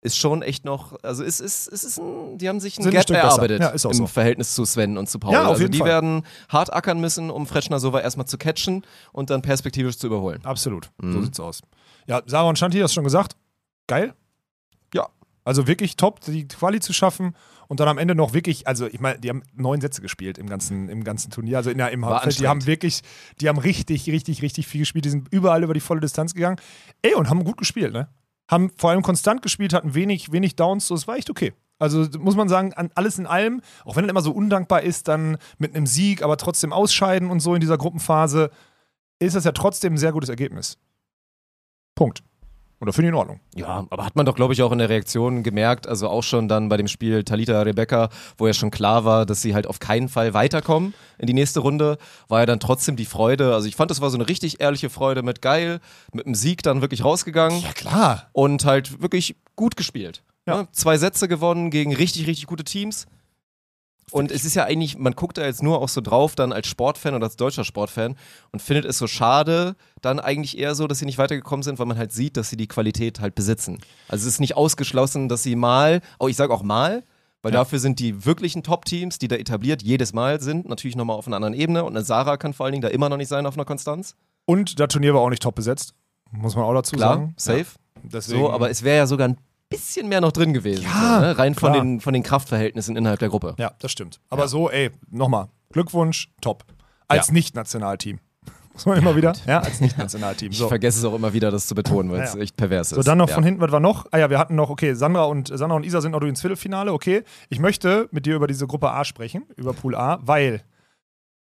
ist 0.00 0.18
schon 0.18 0.42
echt 0.42 0.66
noch, 0.66 1.02
also 1.02 1.24
es 1.24 1.40
ist, 1.40 1.66
es 1.66 1.82
ist 1.82 1.98
ein, 1.98 2.36
die 2.36 2.48
haben 2.48 2.60
sich 2.60 2.78
ein 2.78 2.82
Sind 2.82 2.92
ein 2.94 2.98
Gap 2.98 3.06
besser. 3.06 3.18
erarbeitet 3.20 3.60
Ja, 3.62 3.70
im 3.70 3.78
so. 3.78 4.06
Verhältnis 4.06 4.54
zu 4.54 4.64
Sven 4.66 4.98
und 4.98 5.08
zu 5.08 5.18
Paul. 5.18 5.32
Ja, 5.32 5.44
auf 5.46 5.52
also 5.52 5.66
die 5.66 5.78
Fall. 5.78 5.88
werden 5.88 6.26
hart 6.50 6.72
ackern 6.74 7.00
müssen, 7.00 7.30
um 7.30 7.46
Fretschner 7.46 7.80
Sova 7.80 8.00
erstmal 8.00 8.26
zu 8.26 8.36
catchen 8.36 8.82
und 9.12 9.30
dann 9.30 9.40
perspektivisch 9.40 9.96
zu 9.96 10.06
überholen. 10.08 10.44
Absolut. 10.44 10.90
So 11.00 11.06
Mhm. 11.06 11.24
sieht's 11.24 11.40
aus. 11.40 11.62
Ja, 12.06 12.20
Sarah 12.26 12.48
und 12.50 12.58
Shanti, 12.58 12.78
hast 12.80 12.90
du 12.92 12.96
schon 12.96 13.04
gesagt. 13.04 13.34
Geil. 13.86 14.12
Ja. 14.94 15.08
Also 15.42 15.66
wirklich 15.66 15.96
top, 15.96 16.20
die 16.20 16.46
Quali 16.48 16.80
zu 16.80 16.92
schaffen 16.92 17.34
und 17.68 17.80
dann 17.80 17.88
am 17.88 17.98
Ende 17.98 18.14
noch 18.14 18.32
wirklich, 18.34 18.66
also 18.66 18.86
ich 18.86 19.00
meine, 19.00 19.18
die 19.18 19.28
haben 19.28 19.42
neun 19.54 19.80
Sätze 19.80 20.00
gespielt 20.00 20.38
im 20.38 20.48
ganzen, 20.48 20.88
im 20.88 21.04
ganzen 21.04 21.30
Turnier, 21.30 21.58
also 21.58 21.70
in 21.70 21.78
der, 21.78 21.90
im 21.90 22.04
Hauptfeld. 22.04 22.38
Die 22.38 22.48
haben 22.48 22.66
wirklich, 22.66 23.02
die 23.40 23.48
haben 23.48 23.58
richtig, 23.58 24.06
richtig, 24.06 24.42
richtig 24.42 24.66
viel 24.66 24.80
gespielt. 24.80 25.04
Die 25.04 25.10
sind 25.10 25.28
überall 25.32 25.62
über 25.62 25.74
die 25.74 25.80
volle 25.80 26.00
Distanz 26.00 26.34
gegangen. 26.34 26.56
Ey, 27.02 27.14
und 27.14 27.30
haben 27.30 27.44
gut 27.44 27.56
gespielt, 27.56 27.92
ne? 27.92 28.08
Haben 28.50 28.70
vor 28.76 28.90
allem 28.90 29.02
konstant 29.02 29.42
gespielt, 29.42 29.72
hatten 29.72 29.94
wenig, 29.94 30.32
wenig 30.32 30.56
Downs, 30.56 30.86
so, 30.86 30.94
es 30.94 31.06
war 31.06 31.16
echt 31.16 31.30
okay. 31.30 31.52
Also 31.78 32.06
muss 32.18 32.36
man 32.36 32.48
sagen, 32.48 32.72
an 32.74 32.90
alles 32.94 33.18
in 33.18 33.26
allem, 33.26 33.60
auch 33.84 33.96
wenn 33.96 34.04
es 34.04 34.10
immer 34.10 34.22
so 34.22 34.32
undankbar 34.32 34.82
ist, 34.82 35.08
dann 35.08 35.38
mit 35.58 35.74
einem 35.74 35.86
Sieg, 35.86 36.22
aber 36.22 36.36
trotzdem 36.36 36.72
ausscheiden 36.72 37.30
und 37.30 37.40
so 37.40 37.54
in 37.54 37.60
dieser 37.60 37.78
Gruppenphase, 37.78 38.50
ist 39.18 39.34
das 39.34 39.44
ja 39.44 39.52
trotzdem 39.52 39.94
ein 39.94 39.98
sehr 39.98 40.12
gutes 40.12 40.28
Ergebnis. 40.28 40.78
Punkt. 41.94 42.22
Oder 42.84 42.92
finde 42.92 43.08
ich 43.08 43.12
in 43.12 43.18
Ordnung. 43.18 43.40
Ja, 43.54 43.86
aber 43.88 44.04
hat 44.04 44.14
man 44.14 44.26
doch, 44.26 44.34
glaube 44.34 44.52
ich, 44.52 44.62
auch 44.62 44.70
in 44.70 44.76
der 44.76 44.90
Reaktion 44.90 45.42
gemerkt, 45.42 45.86
also 45.88 46.06
auch 46.06 46.22
schon 46.22 46.48
dann 46.48 46.68
bei 46.68 46.76
dem 46.76 46.86
Spiel 46.86 47.24
Talita 47.24 47.62
Rebecca, 47.62 48.10
wo 48.36 48.46
ja 48.46 48.52
schon 48.52 48.70
klar 48.70 49.06
war, 49.06 49.24
dass 49.24 49.40
sie 49.40 49.54
halt 49.54 49.66
auf 49.66 49.78
keinen 49.78 50.10
Fall 50.10 50.34
weiterkommen 50.34 50.92
in 51.16 51.26
die 51.26 51.32
nächste 51.32 51.60
Runde, 51.60 51.96
war 52.28 52.40
ja 52.40 52.46
dann 52.46 52.60
trotzdem 52.60 52.96
die 52.96 53.06
Freude. 53.06 53.54
Also 53.54 53.68
ich 53.68 53.74
fand, 53.74 53.90
das 53.90 54.02
war 54.02 54.10
so 54.10 54.18
eine 54.18 54.28
richtig 54.28 54.60
ehrliche 54.60 54.90
Freude 54.90 55.22
mit 55.22 55.40
geil, 55.40 55.80
mit 56.12 56.26
dem 56.26 56.34
Sieg 56.34 56.62
dann 56.62 56.82
wirklich 56.82 57.02
rausgegangen 57.02 57.62
klar. 57.74 58.28
und 58.32 58.66
halt 58.66 59.00
wirklich 59.00 59.36
gut 59.56 59.78
gespielt. 59.78 60.22
Ja. 60.46 60.58
Ne? 60.58 60.68
Zwei 60.72 60.98
Sätze 60.98 61.26
gewonnen 61.26 61.70
gegen 61.70 61.94
richtig, 61.94 62.26
richtig 62.26 62.46
gute 62.48 62.64
Teams. 62.64 63.06
Und 64.10 64.30
es 64.30 64.44
ist 64.44 64.54
ja 64.54 64.64
eigentlich, 64.64 64.98
man 64.98 65.14
guckt 65.14 65.38
da 65.38 65.44
jetzt 65.44 65.62
nur 65.62 65.80
auch 65.80 65.88
so 65.88 66.00
drauf, 66.00 66.34
dann 66.34 66.52
als 66.52 66.66
Sportfan 66.68 67.14
oder 67.14 67.24
als 67.24 67.36
deutscher 67.36 67.64
Sportfan 67.64 68.16
und 68.52 68.60
findet 68.62 68.84
es 68.84 68.98
so 68.98 69.06
schade, 69.06 69.76
dann 70.02 70.20
eigentlich 70.20 70.58
eher 70.58 70.74
so, 70.74 70.86
dass 70.86 70.98
sie 70.98 71.04
nicht 71.06 71.18
weitergekommen 71.18 71.62
sind, 71.62 71.78
weil 71.78 71.86
man 71.86 71.96
halt 71.98 72.12
sieht, 72.12 72.36
dass 72.36 72.50
sie 72.50 72.56
die 72.56 72.68
Qualität 72.68 73.20
halt 73.20 73.34
besitzen. 73.34 73.78
Also 74.08 74.28
es 74.28 74.34
ist 74.34 74.40
nicht 74.40 74.56
ausgeschlossen, 74.56 75.28
dass 75.28 75.42
sie 75.42 75.56
mal, 75.56 76.00
oh, 76.18 76.28
ich 76.28 76.36
sage 76.36 76.52
auch 76.52 76.62
mal, 76.62 77.02
weil 77.42 77.52
Ja. 77.52 77.60
dafür 77.60 77.78
sind 77.78 77.98
die 77.98 78.24
wirklichen 78.24 78.62
Top-Teams, 78.62 79.18
die 79.18 79.28
da 79.28 79.36
etabliert 79.36 79.82
jedes 79.82 80.12
Mal 80.12 80.40
sind, 80.40 80.68
natürlich 80.68 80.96
nochmal 80.96 81.16
auf 81.16 81.26
einer 81.26 81.36
anderen 81.36 81.54
Ebene. 81.54 81.84
Und 81.84 81.96
eine 81.96 82.04
Sarah 82.04 82.36
kann 82.36 82.52
vor 82.54 82.64
allen 82.66 82.72
Dingen 82.72 82.82
da 82.82 82.88
immer 82.88 83.08
noch 83.08 83.16
nicht 83.16 83.28
sein 83.28 83.46
auf 83.46 83.54
einer 83.54 83.64
Konstanz. 83.66 84.14
Und 84.46 84.78
das 84.80 84.88
Turnier 84.88 85.14
war 85.14 85.20
auch 85.22 85.30
nicht 85.30 85.42
top 85.42 85.54
besetzt. 85.54 85.94
Muss 86.30 86.54
man 86.56 86.64
auch 86.64 86.74
dazu 86.74 86.96
Klar, 86.96 87.14
sagen. 87.14 87.34
safe. 87.36 87.58
Ja, 87.58 88.00
deswegen, 88.12 88.40
So, 88.40 88.50
aber 88.50 88.70
es 88.70 88.82
wäre 88.82 88.96
ja 88.98 89.06
sogar 89.06 89.28
ein 89.28 89.38
bisschen 89.68 90.08
mehr 90.08 90.20
noch 90.20 90.32
drin 90.32 90.52
gewesen. 90.52 90.84
Ja, 90.84 91.14
so, 91.16 91.20
ne? 91.26 91.38
Rein 91.38 91.54
von 91.54 91.72
klar. 91.72 91.82
den, 91.84 92.00
von 92.00 92.12
den 92.14 92.22
Kraftverhältnissen 92.22 92.96
innerhalb 92.96 93.18
der 93.18 93.28
Gruppe. 93.28 93.54
Ja, 93.58 93.72
das 93.80 93.92
stimmt. 93.92 94.20
Aber 94.30 94.48
so, 94.48 94.70
ey, 94.70 94.90
nochmal. 95.10 95.48
Glückwunsch, 95.72 96.28
top. 96.40 96.64
Als 97.08 97.28
Ja. 97.28 97.32
Nicht-Nationalteam. 97.34 98.20
Muss 98.72 98.86
man 98.86 98.98
immer 98.98 99.16
wieder? 99.16 99.32
Ja, 99.46 99.60
als 99.60 99.80
Nicht-Nationalteam. 99.80 100.50
Ich 100.52 100.58
So. 100.58 100.68
vergesse 100.68 100.98
es 100.98 101.04
auch 101.04 101.14
immer 101.14 101.32
wieder, 101.32 101.50
das 101.50 101.66
zu 101.66 101.74
betonen, 101.74 102.10
weil 102.10 102.22
es 102.22 102.34
Ja. 102.34 102.40
echt 102.40 102.56
pervers 102.56 102.92
ist. 102.92 102.96
So, 102.96 103.02
dann 103.02 103.18
noch 103.18 103.28
ja. 103.28 103.34
von 103.34 103.44
hinten, 103.44 103.60
was 103.60 103.72
war 103.72 103.80
noch? 103.80 104.06
Ah 104.10 104.18
ja, 104.18 104.30
wir 104.30 104.38
hatten 104.38 104.54
noch, 104.54 104.70
okay, 104.70 104.94
Sandra 104.94 105.24
und, 105.24 105.48
Sandra 105.48 105.76
und 105.76 105.84
Isa 105.84 106.00
sind 106.00 106.12
noch 106.12 106.20
ins 106.22 106.40
Viertelfinale, 106.40 106.92
okay. 106.92 107.22
Ich 107.48 107.58
möchte 107.58 108.08
mit 108.12 108.26
dir 108.26 108.36
über 108.36 108.46
diese 108.46 108.66
Gruppe 108.66 108.90
A 108.90 109.04
sprechen, 109.04 109.44
über 109.56 109.72
Pool 109.72 109.94
A, 109.94 110.18
weil, 110.22 110.62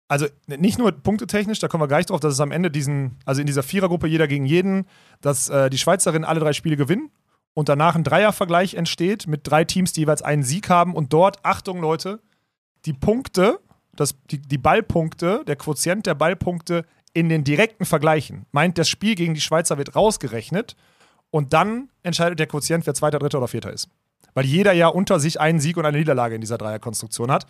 also 0.07 0.25
nicht 0.47 0.79
nur 0.79 0.91
punktetechnisch, 0.91 1.59
da 1.59 1.67
kommen 1.67 1.83
wir 1.83 1.87
gleich 1.87 2.05
drauf, 2.07 2.19
dass 2.19 2.33
es 2.33 2.39
am 2.39 2.51
Ende 2.51 2.71
diesen, 2.71 3.17
also 3.25 3.41
in 3.41 3.47
dieser 3.47 3.63
Vierergruppe 3.63 4.07
jeder 4.07 4.27
gegen 4.27 4.45
jeden, 4.45 4.85
dass 5.21 5.49
äh, 5.49 5.69
die 5.69 5.77
Schweizerinnen 5.77 6.25
alle 6.25 6.39
drei 6.39 6.53
Spiele 6.53 6.77
gewinnen 6.77 7.11
und 7.59 7.67
danach 7.67 7.95
ein 7.95 8.05
Dreiervergleich 8.05 8.75
entsteht 8.75 9.27
mit 9.27 9.41
drei 9.43 9.65
Teams, 9.65 9.91
die 9.91 9.99
jeweils 9.99 10.21
einen 10.21 10.43
Sieg 10.43 10.69
haben 10.69 10.95
und 10.95 11.11
dort, 11.11 11.43
Achtung 11.43 11.81
Leute, 11.81 12.21
die 12.85 12.93
Punkte, 12.93 13.59
das, 13.93 14.15
die, 14.31 14.39
die 14.41 14.57
Ballpunkte, 14.57 15.43
der 15.45 15.57
Quotient 15.57 16.05
der 16.05 16.15
Ballpunkte 16.15 16.85
in 17.11 17.27
den 17.27 17.43
direkten 17.43 17.83
Vergleichen, 17.83 18.45
meint, 18.53 18.77
das 18.77 18.87
Spiel 18.87 19.13
gegen 19.15 19.33
die 19.33 19.41
Schweizer 19.41 19.77
wird 19.77 19.93
rausgerechnet 19.93 20.77
und 21.31 21.51
dann 21.51 21.89
entscheidet 22.01 22.39
der 22.39 22.47
Quotient, 22.47 22.87
wer 22.87 22.93
Zweiter, 22.93 23.19
Dritter 23.19 23.39
oder 23.39 23.49
Vierter 23.49 23.73
ist. 23.73 23.89
Weil 24.33 24.45
jeder 24.45 24.71
ja 24.71 24.87
unter 24.87 25.19
sich 25.19 25.41
einen 25.41 25.59
Sieg 25.59 25.75
und 25.75 25.85
eine 25.85 25.97
Niederlage 25.97 26.35
in 26.35 26.41
dieser 26.41 26.57
Dreierkonstruktion 26.57 27.29
hat. 27.29 27.45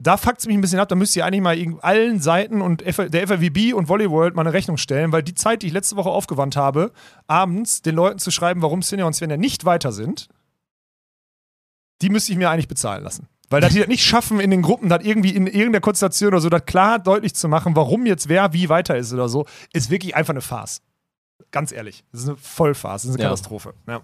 Da 0.00 0.16
fuckt 0.16 0.38
es 0.38 0.46
mich 0.46 0.56
ein 0.56 0.60
bisschen 0.60 0.78
ab, 0.78 0.88
da 0.88 0.94
müsst 0.94 1.16
ihr 1.16 1.26
eigentlich 1.26 1.42
mal 1.42 1.78
allen 1.82 2.20
Seiten 2.20 2.62
und 2.62 2.82
der 2.86 3.26
FAWB 3.26 3.72
und 3.74 3.86
Volleyworld 3.88 4.36
mal 4.36 4.42
eine 4.42 4.52
Rechnung 4.52 4.76
stellen, 4.76 5.10
weil 5.10 5.24
die 5.24 5.34
Zeit, 5.34 5.62
die 5.62 5.66
ich 5.66 5.72
letzte 5.72 5.96
Woche 5.96 6.10
aufgewandt 6.10 6.54
habe, 6.56 6.92
abends 7.26 7.82
den 7.82 7.96
Leuten 7.96 8.20
zu 8.20 8.30
schreiben, 8.30 8.62
warum 8.62 8.82
Sinja 8.82 9.06
und 9.06 9.14
Svenja 9.14 9.36
nicht 9.36 9.64
weiter 9.64 9.90
sind, 9.90 10.28
die 12.00 12.10
müsste 12.10 12.30
ich 12.30 12.38
mir 12.38 12.48
eigentlich 12.48 12.68
bezahlen 12.68 13.02
lassen. 13.02 13.26
Weil 13.50 13.60
dass 13.60 13.72
die 13.72 13.80
das 13.80 13.88
nicht 13.88 14.04
schaffen, 14.04 14.38
in 14.40 14.50
den 14.50 14.62
Gruppen 14.62 14.88
das 14.88 15.02
irgendwie 15.02 15.30
in 15.30 15.46
irgendeiner 15.46 15.80
Konstellation 15.80 16.28
oder 16.28 16.40
so, 16.40 16.48
das 16.48 16.64
klar 16.66 16.98
deutlich 17.00 17.34
zu 17.34 17.48
machen, 17.48 17.74
warum 17.74 18.06
jetzt 18.06 18.28
wer 18.28 18.52
wie 18.52 18.68
weiter 18.68 18.96
ist 18.96 19.12
oder 19.12 19.28
so, 19.28 19.46
ist 19.72 19.90
wirklich 19.90 20.14
einfach 20.14 20.32
eine 20.32 20.42
Farce. 20.42 20.80
Ganz 21.50 21.72
ehrlich. 21.72 22.04
Das 22.12 22.20
ist 22.22 22.28
eine 22.28 22.36
Vollfarce, 22.36 23.02
das 23.02 23.10
ist 23.10 23.14
eine 23.16 23.22
Ja. 23.24 23.30
Katastrophe. 23.30 23.74
Ja. 23.88 24.02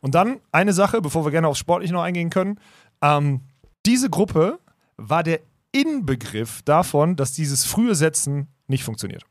Und 0.00 0.14
dann 0.14 0.40
eine 0.50 0.72
Sache, 0.72 1.00
bevor 1.02 1.24
wir 1.24 1.30
gerne 1.30 1.46
aufs 1.46 1.58
Sportliche 1.60 1.92
noch 1.92 2.02
eingehen 2.02 2.30
können. 2.30 2.58
Ähm, 3.02 3.42
diese 3.84 4.08
Gruppe 4.08 4.58
war 4.96 5.22
der 5.22 5.40
Inbegriff 5.72 6.62
davon, 6.62 7.16
dass 7.16 7.32
dieses 7.32 7.64
frühe 7.64 7.94
Setzen 7.94 8.48
nicht 8.66 8.84
funktioniert. 8.84 9.24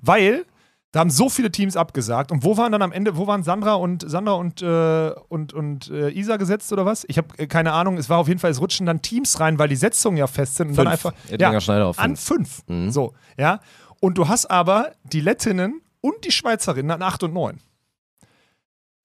Weil 0.00 0.46
da 0.92 1.00
haben 1.00 1.10
so 1.10 1.28
viele 1.28 1.52
Teams 1.52 1.76
abgesagt. 1.76 2.32
Und 2.32 2.42
wo 2.42 2.56
waren 2.56 2.72
dann 2.72 2.82
am 2.82 2.90
Ende, 2.90 3.16
wo 3.16 3.26
waren 3.26 3.44
Sandra 3.44 3.74
und 3.74 4.08
Sandra 4.08 4.32
und, 4.32 4.60
äh, 4.60 5.12
und, 5.28 5.52
und 5.52 5.88
äh, 5.90 6.10
Isa 6.10 6.36
gesetzt 6.36 6.72
oder 6.72 6.84
was? 6.84 7.04
Ich 7.08 7.16
habe 7.16 7.28
äh, 7.38 7.46
keine 7.46 7.72
Ahnung. 7.72 7.96
Es 7.96 8.08
war 8.08 8.18
auf 8.18 8.26
jeden 8.26 8.40
Fall, 8.40 8.50
es 8.50 8.60
rutschen 8.60 8.86
dann 8.86 9.00
Teams 9.00 9.38
rein, 9.38 9.58
weil 9.58 9.68
die 9.68 9.76
Setzungen 9.76 10.16
ja 10.16 10.26
fest 10.26 10.56
sind 10.56 10.70
und 10.70 10.78
dann 10.78 10.88
Fünf. 10.88 11.06
einfach 11.06 11.14
Edlinger 11.30 11.60
Schneider 11.60 11.86
auf 11.86 11.98
an 11.98 12.16
fünf. 12.16 12.64
fünf. 12.66 12.68
Mhm. 12.68 12.90
So, 12.90 13.14
ja. 13.38 13.60
Und 14.00 14.18
du 14.18 14.28
hast 14.28 14.46
aber 14.46 14.92
die 15.04 15.20
Lettinnen 15.20 15.80
und 16.00 16.24
die 16.24 16.32
Schweizerinnen 16.32 16.90
an 16.90 17.02
8 17.02 17.24
und 17.24 17.34
9. 17.34 17.60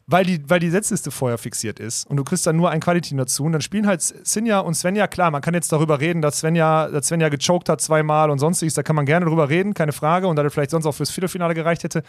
Weil 0.07 0.23
die, 0.23 0.47
weil 0.47 0.59
die 0.59 0.69
Setzliste 0.69 1.09
vorher 1.09 1.39
fixiert 1.39 1.79
ist 1.79 2.05
und 2.07 2.17
du 2.17 2.23
kriegst 2.23 2.45
dann 2.45 2.55
nur 2.55 2.69
ein 2.69 2.79
Quality 2.79 3.15
dazu. 3.17 3.43
Und 3.43 3.53
dann 3.53 3.61
spielen 3.61 3.87
halt 3.87 4.01
Sinja 4.03 4.59
und 4.59 4.75
Svenja, 4.75 5.07
klar, 5.07 5.31
man 5.31 5.41
kann 5.41 5.55
jetzt 5.55 5.71
darüber 5.71 5.99
reden, 5.99 6.21
dass 6.21 6.37
Svenja, 6.39 6.89
dass 6.89 7.07
Svenja 7.07 7.29
gechoked 7.29 7.69
hat 7.69 7.81
zweimal 7.81 8.29
und 8.29 8.37
sonstiges, 8.37 8.75
da 8.75 8.83
kann 8.83 8.95
man 8.95 9.07
gerne 9.07 9.25
drüber 9.25 9.49
reden, 9.49 9.73
keine 9.73 9.93
Frage, 9.93 10.27
und 10.27 10.35
dass 10.35 10.43
er 10.43 10.51
vielleicht 10.51 10.69
sonst 10.69 10.85
auch 10.85 10.91
fürs 10.91 11.09
Viertelfinale 11.09 11.55
gereicht 11.55 11.83
hätte. 11.83 12.03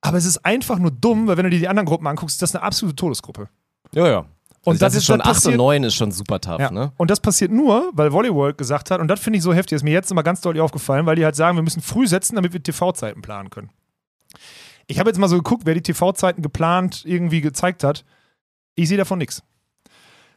Aber 0.00 0.16
es 0.18 0.24
ist 0.24 0.44
einfach 0.44 0.80
nur 0.80 0.90
dumm, 0.90 1.28
weil 1.28 1.36
wenn 1.36 1.44
du 1.44 1.50
dir 1.50 1.60
die 1.60 1.68
anderen 1.68 1.86
Gruppen 1.86 2.08
anguckst, 2.08 2.34
ist 2.34 2.42
das 2.42 2.54
eine 2.56 2.64
absolute 2.64 2.96
Todesgruppe. 2.96 3.48
Ja, 3.92 4.08
ja. 4.08 4.18
Und 4.18 4.26
Und 4.64 4.82
das 4.82 4.92
das, 4.94 4.96
ist- 5.02 5.06
schon 5.06 5.18
das 5.20 5.28
8 5.28 5.30
und 5.30 5.34
passiert- 5.36 5.56
9 5.56 5.84
ist 5.84 5.94
schon 5.94 6.10
super 6.10 6.40
tough, 6.40 6.58
Ja. 6.60 6.70
ne? 6.72 6.92
Und 6.96 7.10
das 7.12 7.20
passiert 7.20 7.52
nur, 7.52 7.90
weil 7.92 8.10
Volleyworld 8.10 8.58
gesagt 8.58 8.90
hat, 8.90 9.00
und 9.00 9.06
das 9.08 9.20
finde 9.20 9.36
ich 9.36 9.42
so 9.44 9.54
heftig, 9.54 9.76
ist 9.76 9.84
mir 9.84 9.92
jetzt 9.92 10.10
immer 10.10 10.22
ganz 10.24 10.40
deutlich 10.40 10.60
aufgefallen, 10.62 11.06
weil 11.06 11.14
die 11.16 11.24
halt 11.24 11.36
sagen, 11.36 11.56
wir 11.56 11.62
müssen 11.62 11.80
früh 11.80 12.06
setzen, 12.08 12.34
damit 12.34 12.52
wir 12.52 12.60
TV-Zeiten 12.62 13.22
planen 13.22 13.50
können. 13.50 13.70
Ich 14.86 14.98
habe 14.98 15.10
jetzt 15.10 15.18
mal 15.18 15.28
so 15.28 15.36
geguckt, 15.36 15.62
wer 15.66 15.74
die 15.74 15.82
TV-Zeiten 15.82 16.42
geplant 16.42 17.02
irgendwie 17.04 17.40
gezeigt 17.40 17.84
hat. 17.84 18.04
Ich 18.74 18.88
sehe 18.88 18.98
davon 18.98 19.18
nichts. 19.18 19.42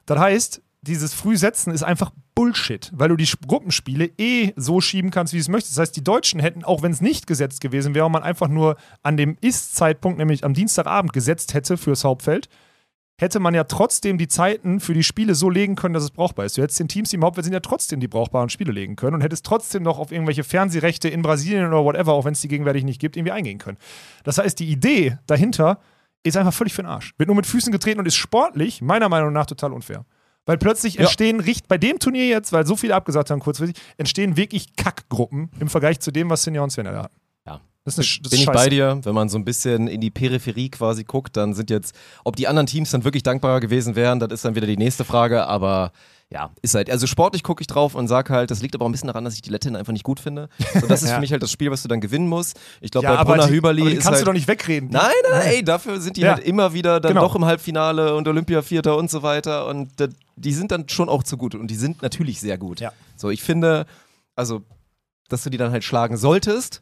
Das 0.05 0.19
heißt, 0.19 0.61
dieses 0.81 1.13
Frühsetzen 1.13 1.73
ist 1.73 1.83
einfach 1.83 2.11
Bullshit, 2.35 2.91
weil 2.93 3.09
du 3.09 3.15
die 3.15 3.29
Gruppenspiele 3.47 4.11
eh 4.17 4.51
so 4.55 4.81
schieben 4.81 5.11
kannst, 5.11 5.33
wie 5.33 5.37
du 5.37 5.41
es 5.41 5.49
möchtest. 5.49 5.77
Das 5.77 5.81
heißt, 5.81 5.95
die 5.95 6.03
Deutschen 6.03 6.39
hätten, 6.39 6.63
auch 6.63 6.81
wenn 6.81 6.91
es 6.91 6.99
nicht 6.99 7.27
gesetzt 7.27 7.61
gewesen 7.61 7.95
wäre, 7.95 8.05
und 8.05 8.11
man 8.11 8.23
einfach 8.23 8.47
nur 8.47 8.75
an 9.01 9.15
dem 9.15 9.37
Ist-Zeitpunkt, 9.39 10.17
nämlich 10.17 10.43
am 10.43 10.53
Dienstagabend, 10.53 11.13
gesetzt 11.13 11.53
hätte 11.53 11.77
fürs 11.77 12.03
Hauptfeld, 12.03 12.49
hätte 13.19 13.39
man 13.39 13.53
ja 13.53 13.63
trotzdem 13.65 14.17
die 14.17 14.27
Zeiten 14.27 14.79
für 14.79 14.93
die 14.93 15.03
Spiele 15.03 15.35
so 15.35 15.49
legen 15.49 15.75
können, 15.75 15.93
dass 15.93 16.03
es 16.03 16.11
brauchbar 16.11 16.45
ist. 16.45 16.57
Du 16.57 16.61
hättest 16.61 16.79
den 16.79 16.87
Teams, 16.87 17.09
die 17.09 17.15
im 17.15 17.23
Hauptfeld 17.23 17.45
sind, 17.45 17.53
ja 17.53 17.59
trotzdem 17.59 17.99
die 17.99 18.07
brauchbaren 18.07 18.49
Spiele 18.49 18.71
legen 18.71 18.95
können 18.95 19.15
und 19.15 19.21
hättest 19.21 19.45
trotzdem 19.45 19.83
noch 19.83 19.99
auf 19.99 20.11
irgendwelche 20.11 20.43
Fernsehrechte 20.43 21.09
in 21.09 21.21
Brasilien 21.21 21.67
oder 21.67 21.83
whatever, 21.83 22.13
auch 22.13 22.25
wenn 22.25 22.33
es 22.33 22.41
die 22.41 22.47
gegenwärtig 22.47 22.83
nicht 22.83 22.99
gibt, 22.99 23.15
irgendwie 23.15 23.31
eingehen 23.31 23.59
können. 23.59 23.77
Das 24.23 24.37
heißt, 24.39 24.59
die 24.59 24.67
Idee 24.69 25.17
dahinter 25.27 25.79
ist 26.23 26.37
einfach 26.37 26.53
völlig 26.53 26.73
für 26.73 26.81
den 26.81 26.89
Arsch. 26.89 27.13
Wird 27.17 27.27
nur 27.27 27.35
mit 27.35 27.45
Füßen 27.45 27.71
getreten 27.71 27.99
und 27.99 28.05
ist 28.07 28.15
sportlich, 28.15 28.81
meiner 28.81 29.09
Meinung 29.09 29.31
nach, 29.33 29.45
total 29.45 29.73
unfair. 29.73 30.05
Weil 30.45 30.57
plötzlich 30.57 30.95
entstehen, 30.99 31.39
richt- 31.39 31.67
bei 31.67 31.77
dem 31.77 31.99
Turnier 31.99 32.27
jetzt, 32.27 32.51
weil 32.51 32.65
so 32.65 32.75
viele 32.75 32.95
abgesagt 32.95 33.29
haben 33.29 33.39
kurzfristig, 33.39 33.81
entstehen 33.97 34.35
wirklich 34.35 34.75
Kackgruppen 34.75 35.49
im 35.59 35.69
Vergleich 35.69 35.99
zu 35.99 36.11
dem, 36.11 36.29
was 36.29 36.43
Sinja 36.43 36.61
und 36.61 36.69
Svenja 36.71 36.91
da 36.91 37.03
hatten. 37.03 37.15
Das 37.85 37.97
ist 37.97 37.99
eine, 37.99 38.21
das 38.23 38.29
Bin 38.31 38.39
ist 38.39 38.45
ich 38.47 38.51
bei 38.53 38.69
dir, 38.69 38.99
wenn 39.03 39.13
man 39.13 39.27
so 39.29 39.37
ein 39.37 39.43
bisschen 39.43 39.87
in 39.89 39.99
die 39.99 40.09
Peripherie 40.11 40.69
quasi 40.69 41.03
guckt, 41.03 41.35
dann 41.35 41.53
sind 41.53 41.69
jetzt, 41.69 41.93
ob 42.23 42.35
die 42.37 42.47
anderen 42.47 42.65
Teams 42.67 42.91
dann 42.91 43.03
wirklich 43.03 43.23
dankbarer 43.23 43.59
gewesen 43.59 43.95
wären, 43.95 44.19
das 44.19 44.31
ist 44.31 44.45
dann 44.45 44.55
wieder 44.55 44.67
die 44.67 44.77
nächste 44.77 45.03
Frage, 45.03 45.45
aber 45.47 45.91
ja, 46.31 46.49
ist 46.63 46.73
halt, 46.73 46.89
also 46.89 47.05
sportlich 47.05 47.43
gucke 47.43 47.61
ich 47.61 47.67
drauf 47.67 47.93
und 47.93 48.07
sag 48.07 48.29
halt, 48.29 48.49
das 48.49 48.61
liegt 48.61 48.73
aber 48.73 48.85
auch 48.85 48.89
ein 48.89 48.91
bisschen 48.93 49.07
daran, 49.07 49.23
dass 49.25 49.35
ich 49.35 49.41
die 49.43 49.49
Lettin 49.51 49.75
einfach 49.75 49.91
nicht 49.93 50.05
gut 50.05 50.19
finde. 50.19 50.47
So, 50.79 50.87
das 50.87 51.03
ist 51.03 51.09
Ja. 51.09 51.15
für 51.15 51.21
mich 51.21 51.31
halt 51.31 51.43
das 51.43 51.51
Spiel, 51.51 51.69
was 51.69 51.83
du 51.83 51.87
dann 51.89 51.99
gewinnen 52.01 52.27
musst. 52.27 52.57
Ich 52.81 52.89
glaube, 52.89 53.05
Ja, 53.05 53.21
bei 53.21 53.35
Brunner 53.35 53.49
Hüberli 53.49 53.95
kannst 53.95 54.07
halt, 54.07 54.21
du 54.21 54.25
doch 54.25 54.33
nicht 54.33 54.47
wegreden. 54.47 54.89
Nein, 54.91 55.11
nein, 55.29 55.39
nein, 55.39 55.47
ey, 55.55 55.63
dafür 55.63 55.99
sind 56.01 56.17
die 56.17 56.21
Ja. 56.21 56.35
halt 56.35 56.43
immer 56.45 56.73
wieder 56.73 56.99
dann 57.01 57.09
Genau. 57.13 57.27
doch 57.27 57.35
im 57.35 57.45
Halbfinale 57.45 58.15
und 58.15 58.27
Olympiavierter 58.27 58.97
und 58.97 59.11
so 59.11 59.21
weiter 59.21 59.67
und 59.67 59.91
die 60.37 60.53
sind 60.53 60.71
dann 60.71 60.87
schon 60.89 61.07
auch 61.09 61.21
zu 61.21 61.37
gut 61.37 61.53
und 61.53 61.67
die 61.67 61.75
sind 61.75 62.01
natürlich 62.01 62.39
sehr 62.39 62.57
gut. 62.57 62.79
Ja. 62.79 62.93
So, 63.17 63.29
ich 63.29 63.43
finde, 63.43 63.85
also, 64.35 64.63
dass 65.29 65.43
du 65.43 65.49
die 65.51 65.57
dann 65.57 65.71
halt 65.71 65.83
schlagen 65.83 66.17
solltest, 66.17 66.81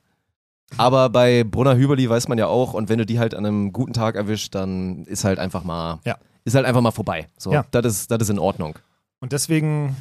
aber 0.78 1.10
bei 1.10 1.44
Brunner 1.44 1.76
Hüberli 1.76 2.10
weiß 2.10 2.28
man 2.28 2.38
ja 2.38 2.48
auch 2.48 2.74
und 2.74 2.90
wenn 2.90 2.98
du 2.98 3.06
die 3.06 3.20
halt 3.20 3.34
an 3.36 3.46
einem 3.46 3.74
guten 3.74 3.94
Tag 3.94 4.16
erwischt, 4.16 4.56
dann 4.56 5.06
ist 5.06 5.24
halt 5.24 5.40
einfach 5.40 5.64
mal, 5.64 6.00
Ja. 6.06 6.18
ist 6.46 6.56
halt 6.56 6.66
einfach 6.66 6.82
mal 6.82 6.92
vorbei. 6.92 7.28
So, 7.38 7.52
Ja. 7.52 7.66
das 7.72 7.86
ist, 7.86 8.12
das 8.12 8.22
ist 8.24 8.30
in 8.30 8.40
Ordnung. 8.40 8.78
Und 9.20 9.32
deswegen, 9.34 9.96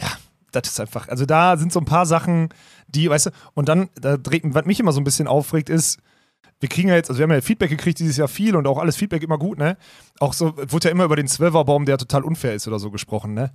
ja, 0.00 0.08
das 0.52 0.68
ist 0.68 0.80
einfach, 0.80 1.08
also 1.08 1.26
da 1.26 1.56
sind 1.56 1.72
so 1.72 1.80
ein 1.80 1.84
paar 1.84 2.06
Sachen, 2.06 2.48
die, 2.88 3.08
weißt 3.08 3.26
du, 3.26 3.30
und 3.54 3.68
dann, 3.68 3.88
da 4.00 4.16
dreht, 4.16 4.42
was 4.46 4.64
mich 4.66 4.80
immer 4.80 4.92
so 4.92 5.00
ein 5.00 5.04
bisschen 5.04 5.28
aufregt, 5.28 5.70
ist, 5.70 5.98
wir 6.60 6.68
kriegen 6.68 6.88
ja 6.88 6.94
jetzt, 6.94 7.10
also 7.10 7.18
wir 7.18 7.24
haben 7.24 7.32
ja 7.32 7.40
Feedback 7.40 7.70
gekriegt 7.70 7.98
dieses 7.98 8.16
Jahr 8.16 8.28
viel 8.28 8.54
und 8.54 8.66
auch 8.68 8.78
alles 8.78 8.96
Feedback 8.96 9.22
immer 9.22 9.38
gut, 9.38 9.58
ne? 9.58 9.76
Auch 10.20 10.32
so, 10.32 10.56
wurde 10.56 10.88
ja 10.88 10.92
immer 10.92 11.04
über 11.04 11.16
den 11.16 11.26
Zwölferbaum, 11.26 11.86
der 11.86 11.98
total 11.98 12.22
unfair 12.22 12.54
ist 12.54 12.68
oder 12.68 12.78
so 12.78 12.90
gesprochen, 12.92 13.34
ne? 13.34 13.50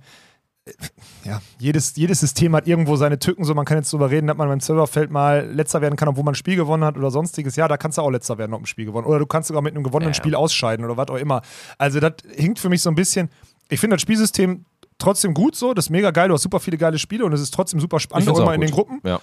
Ja, 1.24 1.40
jedes, 1.58 1.96
jedes 1.96 2.20
System 2.20 2.54
hat 2.54 2.66
irgendwo 2.66 2.96
seine 2.96 3.18
Tücken, 3.18 3.44
so 3.44 3.54
man 3.54 3.64
kann 3.64 3.78
jetzt 3.78 3.92
drüber 3.92 4.10
reden, 4.10 4.26
dass 4.26 4.36
man 4.36 4.48
beim 4.48 4.60
Zwölferfeld 4.60 5.10
mal 5.10 5.46
letzter 5.52 5.80
werden 5.80 5.96
kann, 5.96 6.08
obwohl 6.08 6.24
man 6.24 6.32
ein 6.32 6.36
Spiel 6.36 6.56
gewonnen 6.56 6.84
hat 6.84 6.96
oder 6.96 7.10
sonstiges. 7.10 7.56
Ja, 7.56 7.68
da 7.68 7.76
kannst 7.76 7.98
du 7.98 8.02
auch 8.02 8.10
letzter 8.10 8.38
werden, 8.38 8.54
ob 8.54 8.62
ein 8.62 8.66
Spiel 8.66 8.84
gewonnen. 8.84 9.06
Oder 9.06 9.18
du 9.18 9.26
kannst 9.26 9.48
sogar 9.48 9.62
mit 9.62 9.74
einem 9.74 9.84
gewonnenen 9.84 10.12
Ja, 10.12 10.16
ja. 10.16 10.22
Spiel 10.22 10.34
ausscheiden 10.34 10.84
oder 10.84 10.96
was 10.96 11.08
auch 11.08 11.16
immer. 11.16 11.42
Also 11.76 12.00
das 12.00 12.14
hinkt 12.34 12.58
für 12.58 12.68
mich 12.68 12.82
so 12.82 12.90
ein 12.90 12.94
bisschen. 12.94 13.30
Ich 13.68 13.80
finde 13.80 13.96
das 13.96 14.02
Spielsystem 14.02 14.64
trotzdem 14.98 15.34
gut 15.34 15.54
so, 15.54 15.74
das 15.74 15.86
ist 15.86 15.90
mega 15.90 16.10
geil, 16.10 16.28
du 16.28 16.34
hast 16.34 16.42
super 16.42 16.60
viele 16.60 16.76
geile 16.76 16.98
Spiele 16.98 17.24
und 17.24 17.32
es 17.32 17.40
ist 17.40 17.54
trotzdem 17.54 17.80
super 17.80 18.00
spannend, 18.00 18.28
auch 18.28 18.38
immer 18.40 18.54
in 18.54 18.60
den 18.60 18.70
Gruppen. 18.70 19.00
Ja. 19.04 19.20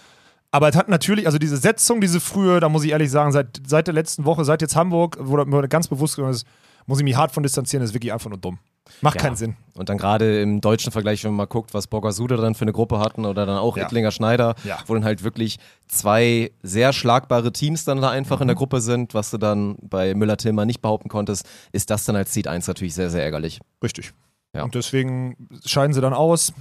Aber 0.51 0.69
es 0.69 0.75
hat 0.75 0.87
natürlich, 0.87 1.25
also 1.25 1.37
diese 1.37 1.57
Setzung, 1.57 1.99
diese 1.99 2.21
frühe, 2.21 2.61
da 2.61 2.69
muss 2.69 2.85
ich 2.85 2.91
ehrlich 2.91 3.11
sagen, 3.11 3.33
seit, 3.33 3.61
seit 3.67 3.87
der 3.87 3.93
letzten 3.93 4.23
Woche, 4.23 4.45
seit 4.45 4.61
jetzt 4.61 4.75
Hamburg, 4.75 5.17
wo 5.19 5.35
das 5.35 5.45
mir 5.47 5.67
ganz 5.67 5.89
bewusst 5.89 6.17
ist, 6.17 6.45
muss 6.85 6.99
ich 6.99 7.03
mich 7.03 7.15
hart 7.15 7.31
von 7.31 7.43
distanzieren, 7.43 7.81
das 7.81 7.91
ist 7.91 7.93
wirklich 7.95 8.13
einfach 8.13 8.29
nur 8.29 8.39
dumm. 8.39 8.59
Macht 9.01 9.15
Ja. 9.15 9.21
keinen 9.23 9.35
Sinn. 9.35 9.55
Und 9.75 9.89
dann 9.89 9.97
gerade 9.97 10.41
im 10.43 10.61
deutschen 10.61 10.91
Vergleich, 10.91 11.23
wenn 11.23 11.31
man 11.31 11.37
mal 11.37 11.45
guckt, 11.45 11.73
was 11.73 11.87
Borgasude 11.87 12.37
dann 12.37 12.53
für 12.53 12.61
eine 12.61 12.71
Gruppe 12.71 12.99
hatten 12.99 13.25
oder 13.25 13.47
dann 13.47 13.57
auch 13.57 13.77
Ja. 13.77 13.83
Ettlinger 13.85 14.11
Schneider, 14.11 14.53
Ja. 14.63 14.77
wo 14.85 14.93
dann 14.93 15.03
halt 15.03 15.23
wirklich 15.23 15.57
zwei 15.87 16.51
sehr 16.61 16.93
schlagbare 16.93 17.51
Teams 17.51 17.83
dann 17.85 17.99
da 18.01 18.09
einfach 18.11 18.37
Mhm. 18.37 18.43
in 18.43 18.47
der 18.49 18.55
Gruppe 18.55 18.81
sind, 18.81 19.15
was 19.15 19.31
du 19.31 19.39
dann 19.39 19.75
bei 19.81 20.13
Müller-Tillmann 20.13 20.67
nicht 20.67 20.81
behaupten 20.81 21.09
konntest, 21.09 21.47
ist 21.71 21.89
das 21.89 22.05
dann 22.05 22.15
als 22.15 22.31
Seed 22.33 22.47
1 22.47 22.67
natürlich 22.67 22.93
sehr, 22.93 23.09
sehr 23.09 23.23
ärgerlich. 23.23 23.59
Richtig. 23.83 24.13
Ja. 24.53 24.63
Und 24.63 24.75
deswegen 24.75 25.35
scheiden 25.65 25.93
sie 25.93 26.01
dann 26.01 26.13
aus. 26.13 26.53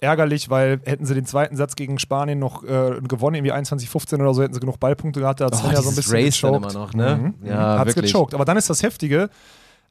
Ärgerlich, 0.00 0.48
weil 0.48 0.80
hätten 0.84 1.04
sie 1.06 1.14
den 1.14 1.26
zweiten 1.26 1.56
Satz 1.56 1.74
gegen 1.74 1.98
Spanien 1.98 2.38
noch 2.38 2.62
äh, 2.62 3.00
gewonnen, 3.02 3.34
irgendwie 3.34 3.52
21-15 3.52 4.20
oder 4.20 4.32
so, 4.32 4.42
hätten 4.42 4.54
sie 4.54 4.60
genug 4.60 4.78
Ballpunkte 4.78 5.20
gehabt. 5.20 5.40
Da 5.40 5.46
hat 5.46 5.54
Oh, 5.54 5.58
Svenja 5.58 5.82
so 5.82 5.88
ein 5.90 5.96
bisschen 5.96 6.14
Race 6.14 6.40
dann 6.40 6.52
gechoked. 6.52 6.72
immer 6.72 6.80
noch, 6.80 6.94
ne? 6.94 7.34
Mhm. 7.40 7.46
Ja, 7.46 7.78
Hat's 7.80 7.96
wirklich. 7.96 8.12
gechoked. 8.12 8.34
Aber 8.34 8.44
dann 8.44 8.56
ist 8.56 8.70
das 8.70 8.82
Heftige, 8.82 9.28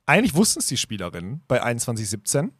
eigentlich 0.05 0.33
wussten 0.35 0.59
es 0.59 0.67
die 0.67 0.77
Spielerinnen 0.77 1.41
bei 1.49 1.61
21-17, 1.61 2.51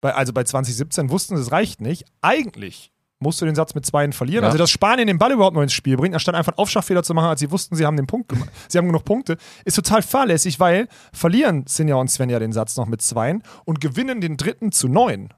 bei, 0.00 0.12
also 0.14 0.32
bei 0.32 0.42
2017 0.44 1.10
wussten 1.10 1.36
sie, 1.36 1.42
es 1.42 1.52
reicht 1.52 1.80
nicht. 1.80 2.04
Eigentlich 2.20 2.92
musst 3.20 3.40
du 3.40 3.46
den 3.46 3.54
Satz 3.54 3.74
mit 3.74 3.84
Zweien 3.86 4.12
verlieren. 4.12 4.42
Ja. 4.42 4.48
Also, 4.48 4.58
dass 4.58 4.70
Spanien 4.70 5.06
den 5.08 5.18
Ball 5.18 5.32
überhaupt 5.32 5.54
noch 5.54 5.62
ins 5.62 5.72
Spiel 5.72 5.96
bringt, 5.96 6.14
anstatt 6.14 6.34
einfach 6.36 6.52
einen 6.52 6.58
Aufschlagfehler 6.58 7.02
zu 7.02 7.14
machen, 7.14 7.28
als 7.28 7.40
sie 7.40 7.50
wussten, 7.50 7.74
sie 7.76 7.84
haben 7.86 7.96
den 7.96 8.06
Punkt 8.06 8.28
gemacht. 8.28 8.48
Sie 8.68 8.78
haben 8.78 8.86
genug 8.86 9.04
Punkte, 9.04 9.36
ist 9.64 9.74
total 9.74 10.02
fahrlässig, 10.02 10.60
weil 10.60 10.88
verlieren 11.12 11.64
Sinja 11.66 11.96
und 11.96 12.08
Svenja 12.10 12.38
den 12.38 12.52
Satz 12.52 12.76
noch 12.76 12.86
mit 12.86 13.02
Zweien 13.02 13.42
und 13.64 13.80
gewinnen 13.80 14.20
den 14.20 14.36
dritten 14.36 14.70
zu 14.72 14.88
neun. 14.88 15.28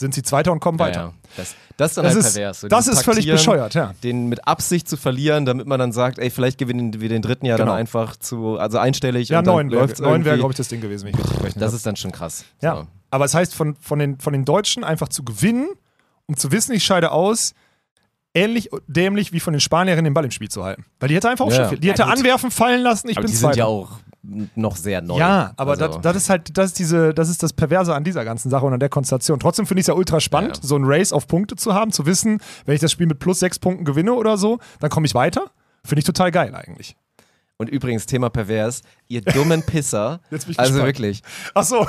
Sind 0.00 0.14
sie 0.14 0.22
Zweiter 0.22 0.50
und 0.50 0.60
kommen 0.60 0.78
Ja, 0.78 0.84
weiter. 0.86 1.00
ja. 1.00 1.12
Das, 1.36 1.54
das 1.76 1.90
ist 1.92 1.96
dann 1.98 2.04
Das, 2.04 2.14
halt 2.14 2.24
ist, 2.24 2.34
pervers. 2.34 2.60
So 2.62 2.68
das 2.68 2.86
ist 2.88 3.02
völlig 3.02 3.26
bescheuert, 3.30 3.74
ja. 3.74 3.94
Den 4.02 4.28
mit 4.28 4.46
Absicht 4.48 4.88
zu 4.88 4.96
verlieren, 4.96 5.44
damit 5.44 5.66
man 5.66 5.78
dann 5.78 5.92
sagt, 5.92 6.18
ey, 6.18 6.30
vielleicht 6.30 6.58
gewinnen 6.58 7.00
wir 7.00 7.08
den 7.08 7.22
dritten 7.22 7.46
ja 7.46 7.56
Genau. 7.56 7.68
dann 7.72 7.76
einfach 7.78 8.16
zu, 8.16 8.56
also 8.58 8.78
einstellig. 8.78 9.28
Ja, 9.28 9.42
neun 9.42 9.70
wäre, 9.70 9.86
irgendwie. 9.98 10.34
glaube 10.36 10.52
ich, 10.52 10.56
das 10.56 10.68
Ding 10.68 10.80
gewesen, 10.80 11.04
wenn 11.06 11.12
ich 11.14 11.20
richtig 11.20 11.36
gerechnet 11.38 11.62
Das 11.62 11.68
habe. 11.68 11.76
ist 11.76 11.86
dann 11.86 11.96
schon 11.96 12.12
krass. 12.12 12.44
Ja. 12.62 12.76
So. 12.76 12.86
Aber 13.10 13.24
es 13.26 13.34
heißt, 13.34 13.54
von, 13.54 13.76
von, 13.80 13.98
den, 13.98 14.18
von 14.18 14.32
den 14.32 14.44
Deutschen 14.44 14.84
einfach 14.84 15.08
zu 15.08 15.22
gewinnen, 15.24 15.68
um 16.26 16.36
zu 16.36 16.50
wissen, 16.50 16.72
ich 16.74 16.84
scheide 16.84 17.12
aus, 17.12 17.54
ähnlich 18.34 18.70
dämlich 18.86 19.32
wie 19.32 19.40
von 19.40 19.52
den 19.52 19.60
Spanierinnen 19.60 20.04
den 20.06 20.14
Ball 20.14 20.24
im 20.24 20.30
Spiel 20.30 20.48
zu 20.48 20.64
halten. 20.64 20.84
Weil 21.00 21.08
die 21.08 21.16
hätte 21.16 21.28
einfach 21.28 21.44
Ja. 21.46 21.48
aufschlagen. 21.50 21.80
Die 21.80 21.88
hätte 21.90 22.02
Ja, 22.02 22.08
anwerfen, 22.08 22.50
fallen 22.50 22.82
lassen, 22.82 23.08
ich 23.08 23.16
aber 23.18 23.24
bin 23.26 23.32
die 23.32 23.36
Zweiter. 23.38 23.54
sind 23.54 23.58
ja 23.58 23.66
auch 23.66 23.98
noch 24.22 24.76
sehr 24.76 25.00
neu. 25.00 25.18
Ja, 25.18 25.52
aber 25.56 25.72
Also, 25.72 25.86
das, 25.88 26.00
das 26.00 26.16
ist 26.16 26.30
halt, 26.30 26.56
das 26.58 26.66
ist 26.66 26.78
diese, 26.78 27.14
das 27.14 27.28
ist 27.28 27.42
das 27.42 27.52
Perverse 27.52 27.94
an 27.94 28.04
dieser 28.04 28.24
ganzen 28.24 28.50
Sache 28.50 28.66
und 28.66 28.72
an 28.74 28.80
der 28.80 28.88
Konstellation. 28.90 29.40
Trotzdem 29.40 29.66
finde 29.66 29.80
ich 29.80 29.84
es 29.84 29.88
ja 29.88 29.94
ultra 29.94 30.20
spannend, 30.20 30.56
Ja, 30.58 30.62
ja. 30.62 30.68
so 30.68 30.76
ein 30.76 30.82
Race 30.84 31.12
auf 31.12 31.26
Punkte 31.26 31.56
zu 31.56 31.72
haben, 31.74 31.90
zu 31.92 32.04
wissen, 32.06 32.40
wenn 32.66 32.74
ich 32.74 32.80
das 32.80 32.92
Spiel 32.92 33.06
mit 33.06 33.18
plus 33.18 33.38
sechs 33.40 33.58
Punkten 33.58 33.84
gewinne 33.84 34.12
oder 34.14 34.36
so, 34.36 34.58
dann 34.80 34.90
komme 34.90 35.06
ich 35.06 35.14
weiter. 35.14 35.50
Finde 35.84 36.00
ich 36.00 36.04
total 36.04 36.30
geil 36.30 36.54
eigentlich. 36.54 36.96
Und 37.56 37.68
übrigens, 37.68 38.06
Thema 38.06 38.30
pervers, 38.30 38.82
ihr 39.08 39.22
dummen 39.22 39.62
Pisser. 39.62 40.20
Jetzt 40.30 40.44
bin 40.44 40.52
ich 40.52 40.58
also 40.58 40.72
gespannt. 40.72 40.86
wirklich. 40.88 41.22
Ach 41.54 41.64
so. 41.64 41.86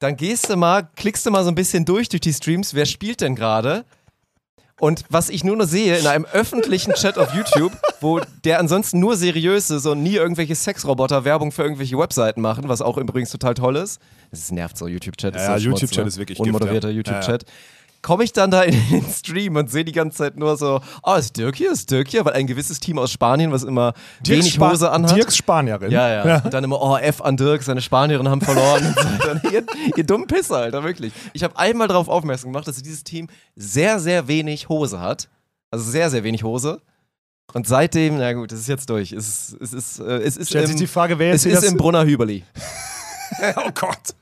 Dann 0.00 0.16
gehst 0.16 0.48
du 0.48 0.56
mal, 0.56 0.88
klickst 0.94 1.26
du 1.26 1.30
mal 1.32 1.42
so 1.42 1.50
ein 1.50 1.56
bisschen 1.56 1.84
durch 1.84 2.08
durch 2.08 2.20
die 2.20 2.32
Streams, 2.32 2.72
wer 2.74 2.86
spielt 2.86 3.20
denn 3.20 3.34
gerade? 3.34 3.84
Und 4.78 5.04
was 5.10 5.28
ich 5.28 5.42
nur 5.42 5.56
noch 5.56 5.66
sehe 5.66 5.98
in 5.98 6.06
einem 6.06 6.24
öffentlichen 6.24 6.94
Chat 6.94 7.18
auf 7.18 7.34
YouTube, 7.34 7.72
wo 8.00 8.20
der 8.44 8.60
ansonsten 8.60 9.00
nur 9.00 9.16
seriös 9.16 9.70
ist 9.70 9.86
und 9.86 10.02
nie 10.02 10.14
irgendwelche 10.14 10.54
Sexroboter 10.54 11.24
Werbung 11.24 11.50
für 11.50 11.62
irgendwelche 11.62 11.98
Webseiten 11.98 12.40
machen, 12.40 12.68
was 12.68 12.80
auch 12.80 12.96
übrigens 12.96 13.30
total 13.30 13.54
toll 13.54 13.76
ist. 13.76 14.00
Es 14.30 14.52
nervt 14.52 14.76
so, 14.78 14.86
YouTube-Chat. 14.86 15.34
Ja, 15.34 15.56
ist 15.56 15.62
so 15.62 15.70
YouTube-Chat 15.70 16.04
ne? 16.04 16.08
ist 16.08 16.18
wirklich 16.18 16.38
Unmoderierter 16.38 16.90
ja. 16.90 16.96
YouTube-Chat. 16.96 17.44
Komme 18.00 18.22
ich 18.24 18.32
dann 18.32 18.50
da 18.50 18.62
in 18.62 18.74
den 18.90 19.04
Stream 19.12 19.56
und 19.56 19.70
sehe 19.70 19.84
die 19.84 19.92
ganze 19.92 20.18
Zeit 20.18 20.36
nur 20.36 20.56
so, 20.56 20.80
oh, 21.02 21.14
ist 21.14 21.36
Dirk 21.36 21.56
hier, 21.56 21.72
ist 21.72 21.90
Dirk 21.90 22.08
hier, 22.08 22.24
weil 22.24 22.34
ein 22.34 22.46
gewisses 22.46 22.78
Team 22.78 22.96
aus 22.98 23.10
Spanien, 23.10 23.50
was 23.50 23.64
immer 23.64 23.92
wenig 24.24 24.54
Spa- 24.54 24.70
Hose 24.70 24.90
anhat. 24.90 25.16
Dirks 25.16 25.36
Spanierin. 25.36 25.90
Ja, 25.90 26.24
ja, 26.24 26.42
Und 26.44 26.54
dann 26.54 26.62
immer, 26.62 26.80
oh, 26.80 26.96
F 26.96 27.20
an 27.20 27.36
Dirk, 27.36 27.62
seine 27.64 27.80
Spanierinnen 27.80 28.30
haben 28.30 28.40
verloren. 28.40 28.94
Dann, 29.26 29.42
ihr, 29.52 29.64
ihr 29.96 30.04
dummen 30.04 30.26
Pisser, 30.28 30.58
Alter, 30.58 30.84
wirklich. 30.84 31.12
Ich 31.32 31.42
habe 31.42 31.58
einmal 31.58 31.88
darauf 31.88 32.08
aufmerksam 32.08 32.52
gemacht, 32.52 32.68
dass 32.68 32.80
dieses 32.80 33.02
Team 33.02 33.26
sehr, 33.56 33.98
sehr 33.98 34.28
wenig 34.28 34.68
Hose 34.68 35.00
hat. 35.00 35.28
Also 35.70 35.90
sehr, 35.90 36.08
sehr 36.08 36.22
wenig 36.22 36.44
Hose. 36.44 36.80
Und 37.54 37.66
seitdem, 37.66 38.18
na 38.18 38.32
gut, 38.34 38.52
es 38.52 38.60
ist 38.60 38.68
jetzt 38.68 38.90
durch. 38.90 39.10
Es 39.12 39.26
ist, 39.50 39.56
es 39.60 39.72
ist, 39.72 39.98
äh, 40.00 40.18
es 40.18 40.36
ist, 40.36 40.48
Stellt 40.50 40.66
sich 40.66 40.76
im, 40.76 40.80
die 40.80 40.86
Frage, 40.86 41.18
wer 41.18 41.32
es 41.34 41.44
ist 41.46 41.62
im 41.64 41.76
Brunner 41.76 42.04
Hüberli. 42.04 42.44
Oh 43.56 43.70
Gott. 43.74 44.14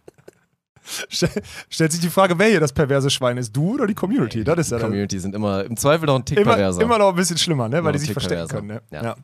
Stell, 1.09 1.31
stellt 1.69 1.93
sich 1.93 2.01
die 2.01 2.11
Frage, 2.11 2.39
wer 2.39 2.49
hier 2.49 2.61
das 2.61 2.73
perverse 2.73 3.11
Schwein 3.11 3.37
ist, 3.37 3.55
du 3.57 3.75
oder 3.75 3.87
die 3.87 3.95
Community? 3.95 4.45
Das 4.45 4.59
ist 4.59 4.71
ja 4.71 4.79
Die 4.79 4.85
Community 4.85 5.19
sind 5.19 5.35
immer 5.35 5.65
im 5.65 5.77
Zweifel 5.77 6.07
noch 6.07 6.17
ein 6.17 6.25
Tick 6.25 6.39
immer, 6.39 6.53
perverser. 6.55 6.83
immer 6.83 6.99
noch 6.99 7.11
ein 7.11 7.17
bisschen 7.17 7.39
schlimmer, 7.39 7.69
ne? 7.69 7.83
weil 7.85 7.93
die 7.93 7.99
sich 7.99 8.13
verstecken 8.13 8.47
perverser. 8.49 8.55
können. 8.57 8.81
Ne? 8.91 9.03
Ja. 9.03 9.17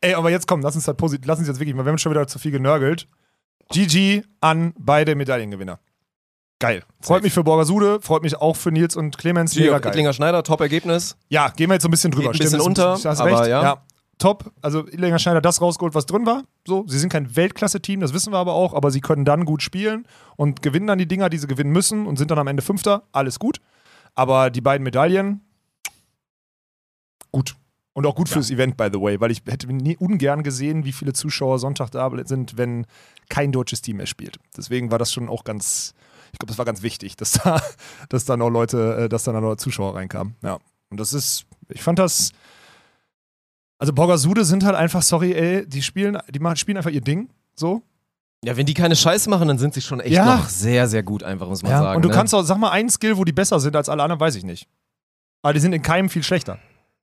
Ey, 0.00 0.14
aber 0.14 0.30
jetzt 0.30 0.46
komm, 0.46 0.60
lass 0.62 0.74
uns, 0.74 0.84
das 0.84 0.96
lass 1.24 1.38
uns 1.38 1.48
jetzt 1.48 1.60
wirklich 1.60 1.74
mal, 1.74 1.84
wir 1.84 1.90
haben 1.90 1.98
schon 1.98 2.12
wieder 2.12 2.26
zu 2.26 2.38
viel 2.38 2.50
genörgelt. 2.50 3.06
GG 3.72 4.22
an 4.40 4.74
beide 4.78 5.14
Medaillengewinner. 5.14 5.78
Geil. 6.58 6.82
Freut 7.00 7.16
Safe. 7.18 7.22
mich 7.22 7.32
für 7.32 7.42
Borgasude, 7.44 8.00
freut 8.02 8.22
mich 8.22 8.36
auch 8.36 8.54
für 8.54 8.70
Nils 8.70 8.94
und 8.94 9.16
Clemens. 9.16 9.56
Mega 9.56 9.78
geil. 9.78 10.12
Schneider, 10.12 10.42
Top-Ergebnis. 10.42 11.16
Ja, 11.28 11.48
gehen 11.48 11.70
wir 11.70 11.74
jetzt 11.74 11.82
so 11.84 11.88
ein 11.88 11.90
bisschen 11.90 12.10
drüber. 12.10 12.32
Geht 12.32 12.42
ein 12.42 12.44
bisschen 12.44 12.60
Stimmt, 12.60 12.78
unter, 12.78 13.10
aber 13.20 13.40
recht. 13.40 13.48
ja. 13.48 13.82
Top. 14.20 14.52
Also 14.62 14.86
Illinger 14.86 15.18
Schneider 15.18 15.40
das 15.40 15.60
rausgeholt, 15.60 15.94
was 15.94 16.06
drin 16.06 16.26
war. 16.26 16.44
So, 16.66 16.84
sie 16.86 16.98
sind 16.98 17.10
kein 17.10 17.34
Weltklasse-Team, 17.34 18.00
das 18.00 18.12
wissen 18.12 18.32
wir 18.32 18.38
aber 18.38 18.52
auch, 18.52 18.74
aber 18.74 18.90
sie 18.90 19.00
können 19.00 19.24
dann 19.24 19.44
gut 19.44 19.62
spielen 19.62 20.06
und 20.36 20.62
gewinnen 20.62 20.86
dann 20.86 20.98
die 20.98 21.08
Dinger, 21.08 21.30
die 21.30 21.38
sie 21.38 21.48
gewinnen 21.48 21.72
müssen 21.72 22.06
und 22.06 22.18
sind 22.18 22.30
dann 22.30 22.38
am 22.38 22.46
Ende 22.46 22.62
Fünfter. 22.62 23.02
Alles 23.12 23.38
gut. 23.38 23.60
Aber 24.14 24.50
die 24.50 24.60
beiden 24.60 24.84
Medaillen, 24.84 25.40
gut. 27.32 27.56
Und 27.92 28.06
auch 28.06 28.14
gut 28.14 28.28
fürs 28.28 28.50
Event, 28.50 28.76
by 28.76 28.88
the 28.92 29.00
way, 29.00 29.20
weil 29.20 29.30
ich 29.30 29.42
hätte 29.46 29.66
nie 29.72 29.96
ungern 29.96 30.42
gesehen, 30.42 30.84
wie 30.84 30.92
viele 30.92 31.12
Zuschauer 31.12 31.58
Sonntag 31.58 31.90
da 31.90 32.10
sind, 32.24 32.56
wenn 32.56 32.86
kein 33.28 33.50
deutsches 33.52 33.82
Team 33.82 33.96
mehr 33.96 34.06
spielt. 34.06 34.38
Deswegen 34.56 34.90
war 34.90 34.98
das 34.98 35.12
schon 35.12 35.28
auch 35.28 35.44
ganz, 35.44 35.94
ich 36.32 36.38
glaube, 36.38 36.50
das 36.50 36.58
war 36.58 36.64
ganz 36.64 36.82
wichtig, 36.82 37.16
dass 37.16 37.32
da, 37.32 37.60
dass 38.08 38.26
da 38.26 38.36
noch 38.36 38.50
Leute, 38.50 38.96
äh, 38.96 39.08
dass 39.08 39.24
da 39.24 39.32
noch 39.32 39.56
Zuschauer 39.56 39.96
reinkamen. 39.96 40.36
Ja. 40.42 40.58
Und 40.90 41.00
das 41.00 41.12
ist, 41.12 41.46
ich 41.68 41.82
fand 41.82 41.98
das, 41.98 42.32
also 43.80 43.92
Borgasude 43.92 44.44
sind 44.44 44.62
halt 44.64 44.76
einfach, 44.76 45.02
sorry, 45.02 45.32
ey, 45.32 45.66
die 45.66 45.82
spielen, 45.82 46.16
die 46.28 46.38
machen, 46.38 46.56
spielen 46.56 46.76
einfach 46.76 46.90
ihr 46.90 47.00
Ding, 47.00 47.28
so. 47.56 47.82
Ja, 48.44 48.56
wenn 48.56 48.64
die 48.66 48.74
keine 48.74 48.94
Scheiße 48.96 49.28
machen, 49.28 49.48
dann 49.48 49.58
sind 49.58 49.74
sie 49.74 49.80
schon 49.82 50.00
echt 50.00 50.14
Ja. 50.14 50.24
noch 50.36 50.48
sehr, 50.48 50.86
sehr 50.88 51.02
gut, 51.02 51.22
einfach, 51.24 51.48
muss 51.48 51.62
man 51.62 51.72
Ja. 51.72 51.78
sagen. 51.80 51.96
Und 51.96 52.02
du 52.02 52.08
ne? 52.08 52.14
kannst 52.14 52.34
auch, 52.34 52.42
sag 52.42 52.56
mal, 52.58 52.70
einen 52.70 52.88
Skill, 52.88 53.16
wo 53.16 53.24
die 53.24 53.32
besser 53.32 53.58
sind 53.60 53.74
als 53.76 53.88
alle 53.88 54.02
anderen, 54.02 54.20
weiß 54.20 54.36
ich 54.36 54.44
nicht. 54.44 54.66
Aber 55.42 55.52
die 55.52 55.60
sind 55.60 55.72
in 55.72 55.82
keinem 55.82 56.08
viel 56.08 56.22
schlechter. 56.22 56.58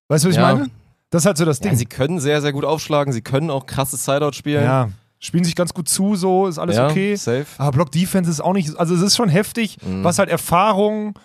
Weißt 0.07 0.23
du, 0.23 0.30
was 0.30 0.36
ich 0.36 0.41
Ja. 0.41 0.55
meine? 0.55 0.69
Das 1.09 1.23
ist 1.23 1.25
halt 1.28 1.38
so 1.38 1.45
das 1.45 1.59
Ja, 1.59 1.69
Ding. 1.69 1.75
sie 1.78 1.86
können 1.86 2.19
sehr, 2.19 2.41
sehr 2.41 2.53
gut 2.53 2.65
aufschlagen, 2.65 3.13
sie 3.13 3.21
können 3.21 3.49
auch 3.51 3.65
krasses 3.65 4.03
Sideout 4.05 4.32
spielen. 4.34 4.63
Ja. 4.63 4.89
Spielen 5.19 5.43
sich 5.43 5.55
ganz 5.55 5.73
gut 5.73 5.89
zu, 5.89 6.15
so, 6.15 6.45
ist 6.47 6.59
alles 6.59 6.75
Ja, 6.78 6.88
okay. 6.89 7.15
safe. 7.15 7.45
Aber 7.57 7.71
Block 7.71 7.91
Defense 7.91 8.30
ist 8.30 8.39
auch 8.39 8.53
nicht, 8.53 8.78
also 8.78 8.93
es 8.93 9.01
ist 9.01 9.15
schon 9.15 9.30
heftig, 9.30 9.78
Mhm. 9.84 10.03
was 10.03 10.19
halt 10.19 10.30
Erfahrung 10.30 11.17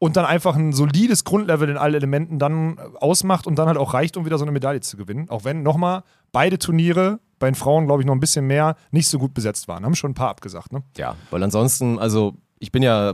und 0.00 0.16
dann 0.16 0.24
einfach 0.24 0.56
ein 0.56 0.72
solides 0.72 1.24
Grundlevel 1.24 1.68
in 1.68 1.76
allen 1.76 1.94
Elementen 1.94 2.38
dann 2.38 2.78
ausmacht 2.96 3.46
und 3.46 3.58
dann 3.58 3.68
halt 3.68 3.76
auch 3.76 3.92
reicht, 3.92 4.16
um 4.16 4.24
wieder 4.24 4.38
so 4.38 4.44
eine 4.44 4.50
Medaille 4.50 4.80
zu 4.80 4.96
gewinnen. 4.96 5.28
Auch 5.28 5.44
wenn 5.44 5.62
nochmal 5.62 6.02
beide 6.32 6.58
Turniere 6.58 7.20
bei 7.38 7.50
den 7.50 7.54
Frauen, 7.54 7.86
glaube 7.86 8.02
ich, 8.02 8.06
noch 8.06 8.14
ein 8.14 8.20
bisschen 8.20 8.46
mehr 8.46 8.76
nicht 8.90 9.08
so 9.08 9.18
gut 9.18 9.34
besetzt 9.34 9.68
waren. 9.68 9.84
Haben 9.84 9.94
schon 9.94 10.12
ein 10.12 10.14
paar 10.14 10.30
abgesagt, 10.30 10.72
ne? 10.72 10.82
Ja, 10.96 11.16
weil 11.30 11.42
ansonsten, 11.42 11.98
also 11.98 12.34
ich 12.58 12.72
bin 12.72 12.82
ja 12.82 13.12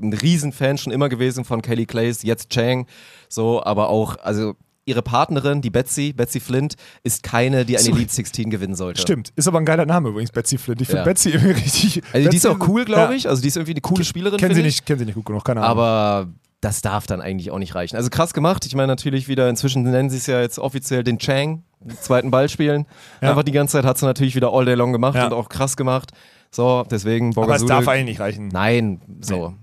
ein 0.00 0.12
Riesenfan 0.12 0.78
schon 0.78 0.92
immer 0.92 1.08
gewesen 1.08 1.44
von 1.44 1.62
Kelly 1.62 1.86
Clays, 1.86 2.24
jetzt 2.24 2.50
Chang, 2.50 2.86
so, 3.28 3.62
aber 3.62 3.88
auch, 3.88 4.16
also 4.18 4.54
ihre 4.86 5.02
Partnerin, 5.02 5.60
die 5.60 5.70
Betsy, 5.70 6.12
Betsy 6.12 6.40
Flint, 6.40 6.76
ist 7.02 7.22
keine, 7.22 7.64
die 7.66 7.76
eine. 7.76 7.88
Elite 7.88 8.12
16 8.14 8.48
gewinnen 8.50 8.74
sollte. 8.76 9.00
Stimmt. 9.02 9.32
Ist 9.36 9.46
aber 9.48 9.58
ein 9.58 9.64
geiler 9.66 9.84
Name 9.84 10.08
übrigens, 10.08 10.30
Betsy 10.32 10.56
Flint. 10.58 10.80
Ich 10.80 10.86
finde 10.86 11.00
Ja. 11.00 11.04
Betsy 11.04 11.30
irgendwie 11.30 11.50
richtig. 11.62 12.02
Also 12.12 12.30
die 12.30 12.36
ist 12.36 12.44
Betsy- 12.46 12.48
auch 12.62 12.68
cool, 12.68 12.84
glaube 12.84 13.12
Ja. 13.12 13.16
ich. 13.18 13.28
Also 13.28 13.42
die 13.42 13.48
ist 13.48 13.56
irgendwie 13.56 13.72
eine 13.72 13.80
coole 13.82 14.04
Spielerin. 14.04 14.38
Kennen 14.38 14.54
sie 14.54 14.60
ich. 14.60 14.66
nicht, 14.66 14.86
kennen 14.86 15.00
sie 15.00 15.04
nicht 15.04 15.16
gut 15.16 15.26
genug, 15.26 15.44
keine 15.44 15.60
Ahnung. 15.60 15.70
Aber 15.70 16.28
das 16.60 16.80
darf 16.82 17.06
dann 17.06 17.20
eigentlich 17.20 17.50
auch 17.50 17.58
nicht 17.58 17.74
reichen. 17.74 17.96
Also 17.96 18.08
krass 18.10 18.32
gemacht. 18.32 18.64
Ich 18.64 18.74
meine 18.74 18.86
natürlich 18.86 19.28
wieder, 19.28 19.48
inzwischen 19.50 19.82
nennen 19.82 20.08
sie 20.08 20.16
es 20.16 20.26
ja 20.26 20.40
jetzt 20.40 20.58
offiziell 20.58 21.04
den 21.04 21.18
Chang, 21.18 21.64
den 21.80 21.98
zweiten 22.00 22.30
Ball 22.30 22.48
spielen. 22.48 22.86
Ja. 23.20 23.30
Einfach 23.30 23.42
die 23.42 23.52
ganze 23.52 23.72
Zeit 23.72 23.84
hat 23.84 23.98
sie 23.98 24.06
natürlich 24.06 24.34
wieder 24.36 24.52
all 24.52 24.64
day 24.64 24.74
long 24.74 24.92
gemacht 24.92 25.16
Ja. 25.16 25.26
und 25.26 25.32
auch 25.32 25.48
krass 25.48 25.76
gemacht. 25.76 26.12
So, 26.52 26.84
deswegen 26.90 27.36
aber 27.36 27.56
es 27.56 27.66
darf 27.66 27.86
eigentlich 27.88 28.04
nicht 28.06 28.20
reichen. 28.20 28.48
Nein, 28.48 29.00
so. 29.20 29.54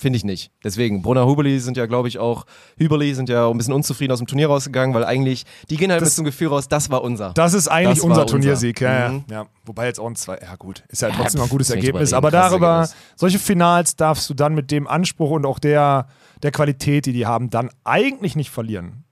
Finde 0.00 0.16
ich 0.16 0.24
nicht. 0.24 0.50
Deswegen, 0.64 1.02
Brunner 1.02 1.26
Hubeli 1.26 1.60
sind 1.60 1.76
ja, 1.76 1.84
glaube 1.84 2.08
ich, 2.08 2.18
auch, 2.18 2.46
Hüberli 2.78 3.12
sind 3.14 3.28
ja 3.28 3.44
auch 3.44 3.50
ein 3.50 3.58
bisschen 3.58 3.74
unzufrieden 3.74 4.12
aus 4.14 4.18
dem 4.18 4.26
Turnier 4.26 4.46
rausgegangen, 4.48 4.94
weil 4.94 5.04
eigentlich, 5.04 5.44
die 5.68 5.76
gehen 5.76 5.90
halt 5.90 6.00
Das- 6.00 6.06
mit 6.08 6.14
so 6.14 6.22
einem 6.22 6.24
Gefühl 6.26 6.48
raus, 6.48 6.68
das 6.68 6.88
war 6.88 7.02
unser. 7.02 7.34
Das 7.34 7.52
ist 7.52 7.68
eigentlich 7.68 7.98
Das 7.98 8.04
unser 8.04 8.22
unser. 8.22 8.26
Turniersieg, 8.32 8.80
ja, 8.80 9.10
Mhm. 9.10 9.24
ja. 9.28 9.42
ja. 9.42 9.46
Wobei 9.66 9.84
jetzt 9.84 10.00
auch 10.00 10.06
ein 10.06 10.16
zwei, 10.16 10.38
ja 10.38 10.56
gut, 10.56 10.84
ist 10.88 11.02
ja 11.02 11.10
trotzdem 11.10 11.40
noch 11.40 11.48
ein 11.48 11.50
gutes 11.50 11.68
Ergebnis. 11.68 12.14
Aber 12.14 12.30
darüber, 12.30 12.68
Ergebnis. 12.76 12.96
solche 13.16 13.38
Finals 13.38 13.94
darfst 13.96 14.30
du 14.30 14.32
dann 14.32 14.54
mit 14.54 14.70
dem 14.70 14.86
Anspruch 14.88 15.32
und 15.32 15.44
auch 15.44 15.58
der, 15.58 16.08
der 16.42 16.50
Qualität, 16.50 17.04
die 17.04 17.12
die 17.12 17.26
haben, 17.26 17.50
dann 17.50 17.68
eigentlich 17.84 18.36
nicht 18.36 18.48
verlieren. 18.48 19.04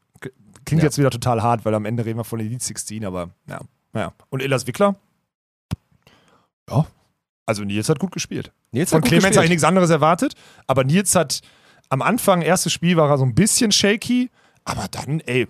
Klingt 0.64 0.82
Ja. 0.82 0.86
jetzt 0.86 0.96
wieder 0.96 1.10
total 1.10 1.42
hart, 1.42 1.66
weil 1.66 1.74
am 1.74 1.84
Ende 1.84 2.06
reden 2.06 2.18
wir 2.18 2.24
von 2.24 2.40
Elite 2.40 2.64
16, 2.64 3.04
aber 3.04 3.28
ja. 3.46 3.60
ja. 3.94 4.12
Und 4.30 4.42
Elas 4.42 4.66
Wickler? 4.66 4.96
Ja. 6.70 6.86
Also 7.48 7.64
Nils 7.64 7.88
hat 7.88 7.98
gut 7.98 8.12
gespielt. 8.12 8.52
Nils 8.72 8.90
Von 8.90 9.00
Clemens 9.00 9.34
habe 9.34 9.46
ich 9.46 9.50
nichts 9.50 9.64
anderes 9.64 9.88
erwartet, 9.88 10.34
aber 10.66 10.84
Nils 10.84 11.14
hat 11.14 11.40
am 11.88 12.02
Anfang, 12.02 12.42
erstes 12.42 12.74
Spiel 12.74 12.98
war 12.98 13.08
er 13.08 13.16
so 13.16 13.24
ein 13.24 13.34
bisschen 13.34 13.72
shaky, 13.72 14.28
aber 14.64 14.84
dann, 14.90 15.20
ey. 15.20 15.46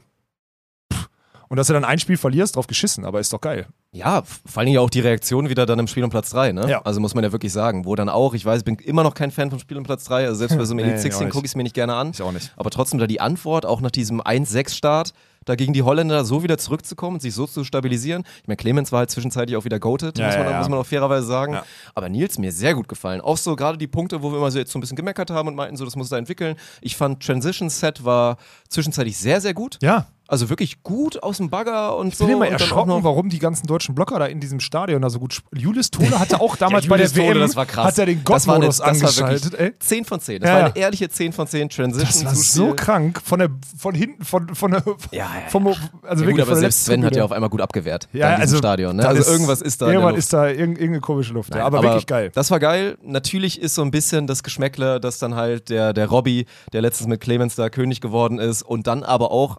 pff. 0.93 1.09
Und 1.49 1.57
dass 1.57 1.67
du 1.67 1.73
dann 1.73 1.85
ein 1.85 1.99
Spiel 1.99 2.17
verlierst, 2.17 2.55
drauf 2.55 2.69
geschissen, 2.69 3.05
aber 3.05 3.19
ist 3.19 3.33
doch 3.33 3.41
geil. 3.41 3.67
Ja, 3.91 4.23
vor 4.23 4.61
allen 4.61 4.67
Dingen 4.67 4.77
ja 4.77 4.81
auch 4.81 4.91
die 4.91 5.01
Reaktion 5.01 5.49
wieder 5.49 5.67
dann 5.67 5.81
im 5.81 5.89
Spiel 5.89 6.05
um 6.05 6.11
Platz 6.11 6.31
3, 6.31 6.53
ne? 6.53 6.71
Ja. 6.71 6.83
Also 6.83 7.01
muss 7.01 7.15
man 7.17 7.25
ja 7.25 7.33
wirklich 7.33 7.53
sagen, 7.53 7.85
wo 7.85 7.97
dann 7.97 8.09
auch, 8.09 8.35
ich 8.35 8.45
weiß, 8.45 8.59
ich 8.59 8.65
bin 8.65 8.77
immer 8.77 9.03
noch 9.03 9.15
kein 9.15 9.33
Fan 9.33 9.51
vom 9.51 9.59
Spiel 9.59 9.77
um 9.77 9.83
Platz 9.83 10.05
3, 10.05 10.27
also 10.27 10.35
selbst 10.37 10.57
bei 10.57 10.65
so 10.67 10.75
einem 10.75 10.79
Elite 10.85 10.95
ich 10.95 11.01
auch 11.01 11.03
16 11.03 11.25
nicht. 11.25 11.33
gucke 11.33 11.47
ich 11.47 11.51
es 11.51 11.57
mir 11.57 11.65
nicht 11.65 11.75
gerne 11.75 11.95
an. 11.97 12.13
Ich 12.15 12.23
auch 12.23 12.31
nicht. 12.31 12.53
Aber 12.57 12.71
trotzdem 12.71 13.01
da 13.01 13.09
die 13.09 13.21
Antwort, 13.21 13.67
auch 13.67 13.81
nach 13.81 13.91
diesem 13.91 14.21
1-6-Start, 14.21 15.15
da 15.49 15.55
gegen 15.55 15.73
die 15.73 15.83
Holländer 15.83 16.25
so 16.25 16.43
wieder 16.43 16.59
zurückzukommen 16.59 17.17
und 17.17 17.21
sich 17.21 17.35
so 17.35 17.47
zu 17.47 17.65
stabilisieren. 17.65 18.25
Ich 18.43 18.49
meine, 18.49 18.57
Clemens 18.57 18.93
war 18.93 19.01
halt 19.01 19.11
zwischenzeitlich 19.11 19.57
auch 19.57 19.65
wieder 19.65 19.79
goated, 19.79 20.19
Ja, 20.19 20.27
muss, 20.27 20.37
man, 20.37 20.45
ja, 20.45 20.51
ja. 20.53 20.59
muss 20.59 20.69
man 20.69 20.79
auch 20.79 20.87
fairerweise 20.87 21.27
sagen. 21.27 21.59
Aber 21.95 22.09
Nils 22.09 22.39
mir 22.39 22.53
sehr 22.53 22.75
gut 22.75 22.89
gefallen. 22.89 23.21
Auch 23.21 23.37
so 23.37 23.57
gerade 23.57 23.79
die 23.79 23.87
Punkte, 23.87 24.23
wo 24.23 24.31
wir 24.31 24.39
immer 24.39 24.51
so 24.51 24.59
jetzt 24.59 24.73
so 24.73 24.79
ein 24.79 24.81
bisschen 24.81 24.97
gemeckert 24.97 25.31
haben 25.31 25.49
und 25.49 25.55
meinten, 25.55 25.77
so 25.77 25.85
das 25.85 25.97
muss 25.97 26.09
da 26.09 26.19
entwickeln. 26.19 26.57
Ich 26.81 26.97
fand 26.97 27.25
Transition 27.25 27.71
Set 27.71 28.05
war 28.05 28.37
zwischenzeitlich 28.69 29.17
sehr, 29.17 29.41
sehr 29.41 29.55
gut. 29.55 29.79
Ja. 29.83 30.07
Also 30.31 30.51
wirklich 30.51 30.83
gut 30.83 31.22
aus 31.22 31.39
dem 31.39 31.49
Bagger 31.49 31.97
und 31.97 32.09
Ich 32.09 32.16
so. 32.18 32.26
bin 32.26 32.35
immer 32.37 32.47
erschrocken, 32.49 32.93
warum 33.03 33.31
die 33.31 33.39
ganzen 33.39 33.66
deutschen 33.66 33.95
Blocker 33.95 34.18
da 34.18 34.26
in 34.26 34.41
diesem 34.41 34.61
Stadion 34.61 35.01
da 35.01 35.09
so 35.09 35.18
gut 35.20 35.33
sp- 35.33 35.49
Julius 35.57 35.91
Tole 35.91 36.18
hatte 36.18 36.41
auch 36.41 36.55
damals 36.57 36.87
bei 36.87 36.99
der 36.99 37.09
Tode, 37.09 37.18
WM 37.31 37.39
das 37.41 37.57
war 37.57 37.64
krass. 37.64 37.87
hat 37.87 37.99
er 37.99 38.05
den 38.07 38.22
Gott-Modus 38.24 38.76
das 38.76 38.81
war 38.81 38.89
angeschaltet, 38.89 39.53
wirklich 39.53 39.61
ey. 39.72 39.79
10 39.79 40.05
von 40.05 40.20
10. 40.20 40.41
Das 40.43 40.49
Ja, 40.49 40.55
war 40.55 40.61
ja. 40.61 40.66
eine 40.66 40.76
ehrliche 40.76 41.09
10 41.09 41.33
von 41.33 41.47
10 41.47 41.70
Transition. 41.70 42.24
Das 42.24 42.24
war 42.26 42.35
so 42.35 42.74
krank 42.74 43.20
von 43.24 43.39
der 43.39 43.49
von 43.79 43.95
hinten 43.95 44.22
von 44.24 44.55
von 44.55 44.70
der 44.72 44.83
Ja, 45.12 45.18
ja, 45.18 45.29
vom, 45.49 45.66
also 45.66 45.79
Ja, 46.05 46.18
wirklich 46.18 46.37
gut, 46.37 46.41
aber 46.41 46.57
selbst 46.57 46.85
Sven 46.85 47.05
hat 47.07 47.16
ja 47.16 47.24
auf 47.24 47.33
einmal 47.33 47.49
gut 47.49 47.62
abgewehrt. 47.62 48.07
ja, 48.12 48.26
in 48.35 48.41
diesem 48.43 48.43
also 48.43 48.57
Stadion. 48.59 48.97
Ne? 48.97 49.09
Also 49.09 49.33
irgendwas 49.33 49.62
ist 49.62 49.81
da. 49.81 49.87
Irgendwann 49.89 50.11
Luft. 50.11 50.18
ist 50.24 50.33
da 50.35 50.43
irg- 50.45 50.53
irgendeine 50.59 51.01
komische 51.01 51.33
Luft. 51.33 51.51
Nein, 51.51 51.61
ja, 51.61 51.64
aber, 51.64 51.83
wirklich 51.83 52.07
geil. 52.07 52.31
Das 52.35 52.51
war 52.51 52.61
geil. 52.61 52.99
Natürlich 53.03 53.59
ist 53.62 53.74
so 53.74 53.81
ein 53.83 53.91
bisschen 53.91 54.26
das 54.26 54.43
Geschmäckle, 54.43 55.01
dass 55.01 55.18
dann 55.18 55.37
halt 55.37 55.70
der, 55.70 55.95
der 55.95 56.07
Robby, 56.09 56.45
der 56.74 56.83
letztens 56.83 57.09
mit 57.09 57.20
Clemens 57.22 57.55
da 57.55 57.70
König 57.70 58.03
geworden 58.03 58.39
ist 58.39 58.61
und 58.62 58.87
dann 58.87 59.03
aber 59.05 59.31
auch, 59.31 59.57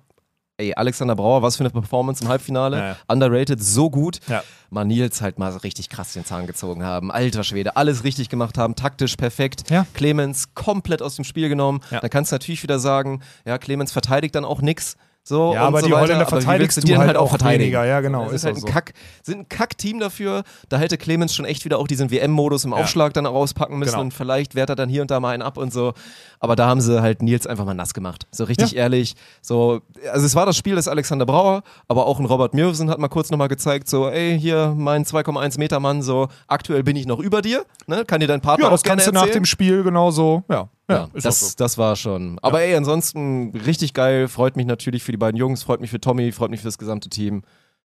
ey, 0.59 0.73
Alexander 0.75 1.15
Brauer, 1.15 1.41
was 1.41 1.55
für 1.55 1.63
eine 1.63 1.69
Performance 1.71 2.23
im 2.23 2.29
Halbfinale. 2.29 2.77
Ja, 2.77 2.85
ja. 2.89 2.97
Underrated, 3.07 3.63
so 3.63 3.89
gut. 3.89 4.19
Ja. 4.27 4.43
Mal 4.69 4.85
Nils 4.85 5.21
halt 5.21 5.39
mal 5.39 5.51
richtig 5.57 5.89
krass 5.89 6.13
den 6.13 6.25
Zahn 6.25 6.45
gezogen 6.45 6.83
haben. 6.83 7.11
Alter 7.11 7.43
Schwede, 7.43 7.75
alles 7.75 8.03
richtig 8.03 8.29
gemacht 8.29 8.57
haben, 8.57 8.75
taktisch 8.75 9.15
perfekt. 9.15 9.69
Ja. 9.69 9.87
Clemens 9.93 10.53
komplett 10.53 11.01
aus 11.01 11.15
dem 11.15 11.25
Spiel 11.25 11.49
genommen. 11.49 11.81
Dann 11.89 12.09
kannst 12.09 12.31
du 12.31 12.35
natürlich 12.35 12.61
wieder 12.61 12.79
sagen, 12.79 13.21
ja, 13.45 13.57
Clemens 13.57 13.91
verteidigt 13.91 14.35
dann 14.35 14.45
auch 14.45 14.61
nix. 14.61 14.97
So 15.23 15.53
Ja, 15.53 15.61
aber 15.63 15.81
so 15.81 15.85
die 15.87 15.91
weiter. 15.91 16.01
Holländer 16.01 16.21
Aber 16.27 16.37
verteidigst 16.41 16.77
willst 16.77 16.87
du 16.87 16.91
die 16.91 16.97
dann 16.97 17.05
halt 17.05 17.17
auch 17.17 17.29
verteidigen? 17.29 17.61
weniger. 17.65 17.85
Ja, 17.85 17.99
genau, 18.01 18.23
Das 18.25 18.29
ist 18.33 18.35
ist 18.41 18.45
halt 18.45 18.55
ein 18.55 18.61
so. 18.61 18.67
Kack, 18.67 18.93
sind 19.21 19.39
ein 19.41 19.49
Kack-Team 19.49 19.99
dafür. 19.99 20.43
Da 20.69 20.77
hätte 20.77 20.97
Clemens 20.97 21.35
schon 21.35 21.45
echt 21.45 21.65
wieder 21.65 21.77
auch 21.77 21.87
diesen 21.87 22.09
WM-Modus 22.09 22.65
im 22.65 22.73
Aufschlag 22.73 23.13
dann 23.13 23.25
rauspacken 23.27 23.77
müssen 23.77 23.91
Genau. 23.91 24.01
und 24.01 24.13
vielleicht 24.13 24.55
wehrt 24.55 24.69
er 24.69 24.75
dann 24.75 24.89
hier 24.89 25.01
und 25.03 25.11
da 25.11 25.19
mal 25.19 25.31
einen 25.33 25.43
ab 25.43 25.57
und 25.57 25.71
so. 25.71 25.93
Aber 26.39 26.55
da 26.55 26.67
haben 26.67 26.81
sie 26.81 27.01
halt 27.01 27.21
Nils 27.21 27.45
einfach 27.45 27.65
mal 27.65 27.73
nass 27.75 27.93
gemacht. 27.93 28.25
So 28.31 28.45
richtig 28.45 28.75
ehrlich. 28.75 29.15
So, 29.41 29.81
also 30.11 30.25
es 30.25 30.35
war 30.35 30.45
das 30.45 30.57
Spiel 30.57 30.75
des 30.75 30.87
Alexander 30.87 31.25
Brauer, 31.25 31.61
aber 31.87 32.07
auch 32.07 32.19
ein 32.19 32.25
Robert 32.25 32.53
Mürsen 32.53 32.89
hat 32.89 32.97
mal 32.97 33.07
kurz 33.09 33.29
nochmal 33.29 33.49
gezeigt, 33.49 33.87
so, 33.89 34.09
ey, 34.09 34.39
hier 34.39 34.73
mein 34.75 35.05
2,1 35.05 35.59
Meter 35.59 35.79
Mann, 35.79 36.01
so, 36.01 36.27
aktuell 36.47 36.81
bin 36.83 36.95
ich 36.95 37.05
noch 37.05 37.19
über 37.19 37.41
dir, 37.41 37.65
ne? 37.87 38.03
Kann 38.05 38.19
dir 38.21 38.27
dein 38.27 38.41
Partner 38.41 38.63
Ja, 38.65 38.69
auch 38.69 38.73
das 38.73 38.83
gerne 38.83 39.01
kannst 39.03 39.07
du 39.07 39.11
nach 39.11 39.29
dem 39.31 39.45
Spiel 39.45 39.83
genauso. 39.83 40.43
Ja, 40.49 40.69
ja, 40.89 41.09
das, 41.13 41.39
so. 41.39 41.55
das 41.57 41.77
war 41.77 41.95
schon. 41.95 42.39
Aber 42.41 42.61
ey, 42.61 42.75
ansonsten 42.75 43.51
richtig 43.65 43.93
geil. 43.93 44.27
Freut 44.27 44.55
mich 44.55 44.65
natürlich 44.65 45.03
für 45.03 45.11
die 45.11 45.17
beiden 45.17 45.37
Jungs, 45.37 45.63
freut 45.63 45.81
mich 45.81 45.91
für 45.91 46.01
Tommy, 46.01 46.31
freut 46.31 46.49
mich 46.49 46.61
für 46.61 46.67
das 46.67 46.77
gesamte 46.77 47.09
Team. 47.09 47.43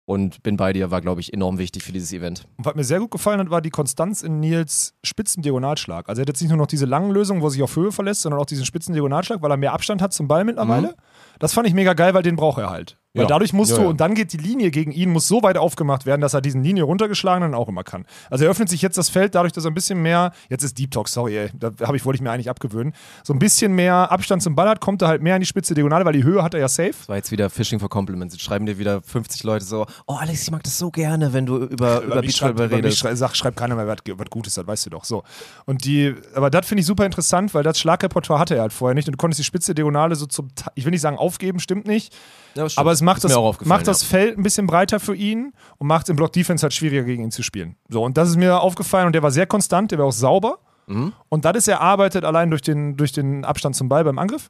Und 0.06 0.42
bin 0.42 0.58
bei 0.58 0.74
dir, 0.74 0.90
war, 0.90 1.02
glaube 1.02 1.22
ich, 1.22 1.34
enorm 1.34 1.60
wichtig 1.60 1.84
für 1.84 1.92
dieses 1.92 2.12
Event. 2.12 2.48
Und 2.58 2.66
was 2.66 2.74
mir 2.74 2.84
sehr 2.84 3.00
gut 3.00 3.12
gefallen 3.12 3.40
hat, 3.40 3.52
war 3.52 3.62
die 3.62 3.70
Konstanz 3.70 4.24
in 4.24 4.40
Nils 4.40 4.96
spitzen 5.04 5.44
Diagonalschlag. 5.44 6.10
Also 6.10 6.20
er 6.20 6.24
hat 6.24 6.30
jetzt 6.30 6.42
nicht 6.42 6.50
nur 6.50 6.58
noch 6.58 6.66
diese 6.66 6.88
langen 6.88 7.12
Lösungen, 7.12 7.44
wo 7.44 7.48
er 7.48 7.52
sich 7.52 7.62
auf 7.62 7.76
Höhe 7.76 7.92
verlässt, 7.92 8.24
sondern 8.24 8.42
auch 8.42 8.48
diesen 8.48 8.66
spitzen 8.66 8.94
Diagonalschlag, 8.94 9.44
weil 9.44 9.52
er 9.52 9.58
mehr 9.58 9.74
Abstand 9.74 10.02
hat 10.02 10.12
zum 10.12 10.28
Ball 10.28 10.46
mittlerweile. 10.46 10.96
Das 11.38 11.54
fand 11.54 11.68
ich 11.68 11.76
mega 11.76 11.94
geil, 11.94 12.16
weil 12.16 12.24
den 12.24 12.38
braucht 12.38 12.60
er 12.60 12.72
halt. 12.72 12.98
Weil 13.16 13.24
Ja. 13.24 13.28
dadurch 13.28 13.54
musst 13.54 13.72
Ja, 13.72 13.78
du, 13.78 13.84
ja. 13.84 13.90
und 13.90 14.00
dann 14.00 14.14
geht 14.14 14.34
die 14.34 14.38
Linie 14.38 14.70
gegen 14.70 14.92
ihn, 14.92 15.10
muss 15.10 15.28
so 15.28 15.42
weit 15.42 15.58
aufgemacht 15.58 16.06
werden, 16.06 16.22
dass 16.22 16.36
er 16.36 16.42
diesen 16.42 16.64
Linie 16.64 16.84
runtergeschlagenen 16.84 17.56
auch 17.56 17.68
immer 17.68 17.84
kann. 17.84 18.06
Also 18.30 18.46
er 18.46 18.52
öffnet 18.52 18.70
sich 18.70 18.84
jetzt 18.84 19.00
das 19.00 19.10
Feld 19.10 19.34
dadurch, 19.34 19.52
dass 19.52 19.66
er 19.66 19.72
ein 19.72 19.74
bisschen 19.74 20.00
mehr, 20.04 20.32
jetzt 20.50 20.64
ist 20.64 20.78
Deep 20.78 20.92
Talk, 20.92 21.10
sorry, 21.10 21.36
ey, 21.36 21.50
da 21.58 21.72
hab 21.82 21.96
ich, 21.96 22.06
wollte 22.06 22.18
ich 22.18 22.22
mir 22.22 22.30
eigentlich 22.30 22.52
abgewöhnen, 22.52 22.94
so 23.24 23.34
ein 23.34 23.40
bisschen 23.40 23.74
mehr 23.74 24.12
Abstand 24.12 24.44
zum 24.44 24.54
Ball 24.56 24.70
hat, 24.70 24.80
kommt 24.80 25.02
er 25.02 25.08
halt 25.08 25.24
mehr 25.24 25.36
in 25.36 25.40
die 25.40 25.48
spitze 25.48 25.74
Diagonale, 25.74 26.06
weil 26.06 26.14
die 26.14 26.24
Höhe 26.24 26.44
hat 26.44 26.54
er 26.54 26.60
ja 26.60 26.68
safe. 26.68 26.92
Das 27.00 27.10
war 27.10 27.16
jetzt 27.16 27.32
wieder 27.32 27.50
Fishing 27.50 27.80
for 27.80 27.90
Compliments. 27.90 28.36
Jetzt 28.36 28.44
schreiben 28.44 28.68
dir 28.68 28.78
wieder 28.78 29.02
50 29.02 29.42
Leute 29.44 29.66
so: 29.66 29.88
Oh, 30.06 30.14
Alex, 30.14 30.44
ich 30.44 30.52
mag 30.52 30.62
das 30.62 30.78
so 30.78 30.92
gerne, 30.92 31.34
wenn 31.34 31.48
du 31.48 31.58
über, 31.58 32.02
über 32.04 32.14
schreibt, 32.14 32.28
Beachvolleyball 32.28 32.66
über 32.68 32.76
mich 32.88 33.04
redest. 33.04 33.18
sag, 33.18 33.36
schreibt 33.36 33.58
keiner 33.58 33.76
mehr, 33.76 33.88
was, 33.88 33.98
was 34.06 34.30
Gutes, 34.30 34.54
das 34.54 34.68
weißt 34.68 34.86
du 34.86 34.90
doch. 34.92 35.04
So. 35.04 35.24
Und 35.66 35.84
die, 35.84 36.14
aber 36.36 36.52
das 36.52 36.68
finde 36.68 36.82
ich 36.82 36.86
super 36.86 37.08
interessant, 37.08 37.56
weil 37.56 37.64
das 37.64 37.80
Schlagrepertoire 37.80 38.40
hatte 38.40 38.54
er 38.54 38.62
halt 38.62 38.74
vorher 38.74 38.94
nicht. 38.94 39.08
Und 39.08 39.14
du 39.14 39.18
konntest 39.18 39.40
die 39.40 39.44
spitze 39.46 39.74
Diagonale 39.74 40.14
so 40.16 40.28
zum, 40.28 40.50
ich 40.76 40.86
will 40.86 40.92
nicht 40.92 41.02
sagen 41.02 41.18
aufgeben, 41.18 41.60
stimmt 41.60 41.88
nicht. 41.88 42.16
Ja. 42.56 42.68
Aber 42.76 42.92
es 42.92 43.02
macht, 43.02 43.24
das, 43.24 43.36
macht 43.66 43.88
das 43.88 44.02
ja. 44.02 44.08
Feld 44.08 44.38
ein 44.38 44.44
bisschen 44.44 44.68
breiter 44.68 45.00
für 45.00 45.16
ihn 45.16 45.54
und 45.78 45.88
macht 45.88 46.06
es 46.06 46.10
im 46.10 46.16
Block 46.16 46.34
Defense 46.34 46.64
halt 46.64 46.74
schwieriger 46.74 47.04
gegen 47.04 47.24
ihn 47.24 47.32
zu 47.32 47.44
spielen. 47.44 47.76
So, 47.90 48.04
und 48.04 48.18
das 48.18 48.30
ist 48.30 48.38
mir 48.38 48.60
aufgefallen 48.60 49.08
und 49.08 49.14
der 49.14 49.24
war 49.24 49.32
sehr 49.32 49.46
konstant, 49.46 49.92
der 49.92 50.00
war 50.00 50.06
auch 50.06 50.12
sauber. 50.12 50.60
Mhm. 50.88 51.14
Und 51.30 51.46
das 51.46 51.58
ist 51.58 51.68
erarbeitet 51.68 52.26
allein 52.26 52.50
durch 52.50 52.62
den, 52.62 52.98
durch 52.98 53.12
den 53.12 53.46
Abstand 53.46 53.76
zum 53.76 53.90
Ball 53.90 54.04
beim 54.04 54.18
Angriff. 54.18 54.50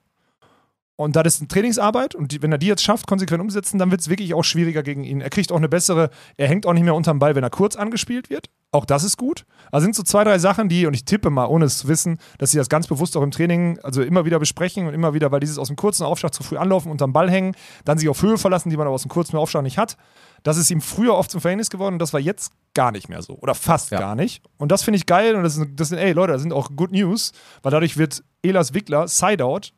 Und 0.96 1.16
das 1.16 1.28
ist 1.28 1.42
eine 1.42 1.48
Trainingsarbeit 1.48 2.14
und 2.14 2.34
die, 2.34 2.42
wenn 2.42 2.52
er 2.52 2.58
die 2.58 2.68
jetzt 2.68 2.84
schafft, 2.84 3.08
konsequent 3.08 3.40
umzusetzen, 3.40 3.80
dann 3.80 3.90
wird 3.90 4.02
es 4.02 4.10
wirklich 4.10 4.34
auch 4.34 4.44
schwieriger 4.44 4.84
gegen 4.84 5.06
ihn. 5.06 5.22
Er 5.22 5.30
kriegt 5.30 5.50
auch 5.52 5.58
eine 5.58 5.70
bessere, 5.70 6.10
er 6.36 6.50
hängt 6.50 6.66
auch 6.66 6.74
nicht 6.74 6.84
mehr 6.84 6.96
unterm 6.96 7.20
Ball, 7.20 7.36
wenn 7.36 7.44
er 7.44 7.50
kurz 7.50 7.78
angespielt 7.78 8.30
wird. 8.30 8.50
Auch 8.72 8.86
das 8.86 9.04
ist 9.04 9.18
gut. 9.18 9.46
Also 9.72 9.86
sind 9.86 9.96
so 9.96 10.04
zwei, 10.04 10.24
drei 10.24 10.38
Sachen, 10.38 10.70
die, 10.70 10.86
und 10.86 10.94
ich 10.94 11.04
tippe 11.04 11.32
mal, 11.32 11.46
ohne 11.46 11.66
es 11.66 11.80
zu 11.80 11.88
wissen, 11.88 12.20
dass 12.38 12.52
sie 12.52 12.58
das 12.58 12.70
ganz 12.70 12.86
bewusst 12.86 13.18
auch 13.18 13.24
im 13.24 13.32
Training, 13.32 13.80
also 13.82 14.04
immer 14.04 14.26
wieder 14.26 14.38
besprechen 14.38 14.88
und 14.88 14.94
immer 14.94 15.16
wieder, 15.16 15.32
weil 15.32 15.40
dieses 15.40 15.58
aus 15.58 15.68
dem 15.68 15.76
kurzen 15.76 16.04
Aufschlag 16.04 16.34
zu 16.36 16.44
früh 16.44 16.58
anlaufen, 16.58 16.92
unterm 16.92 17.12
Ball 17.12 17.32
hängen, 17.32 17.56
dann 17.84 17.98
sich 17.98 18.08
auf 18.10 18.22
Höhe 18.22 18.38
verlassen, 18.38 18.70
die 18.70 18.78
man 18.78 18.86
aber 18.86 18.94
aus 18.94 19.02
dem 19.02 19.10
kurzen 19.10 19.38
Aufschlag 19.38 19.64
nicht 19.64 19.80
hat. 19.80 19.98
Das 20.44 20.58
ist 20.58 20.70
ihm 20.70 20.82
früher 20.82 21.16
oft 21.16 21.32
zum 21.32 21.42
Verhängnis 21.42 21.72
geworden 21.72 21.96
und 21.96 22.00
das 22.00 22.14
war 22.14 22.20
jetzt 22.20 22.52
gar 22.76 22.92
nicht 22.92 23.10
mehr 23.10 23.24
so. 23.24 23.34
Oder 23.40 23.56
fast 23.56 23.90
Ja. 23.90 24.00
gar 24.00 24.16
nicht. 24.16 24.44
Und 24.58 24.72
das 24.72 24.84
finde 24.84 24.98
ich 24.98 25.08
geil 25.08 25.36
und 25.36 25.42
das 25.44 25.56
sind, 25.56 25.80
das 25.80 25.90
sind, 25.90 25.98
ey 25.98 26.12
Leute, 26.12 26.34
das 26.34 26.44
sind 26.44 26.54
auch 26.54 26.70
Good 26.76 26.92
News, 26.92 27.32
weil 27.64 27.72
dadurch 27.72 27.98
wird 27.98 28.24
Elas 28.44 28.76
Wickler 28.76 29.08
Sideout 29.08 29.72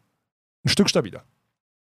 ein 0.66 0.70
Stück 0.70 0.90
stabiler. 0.90 1.24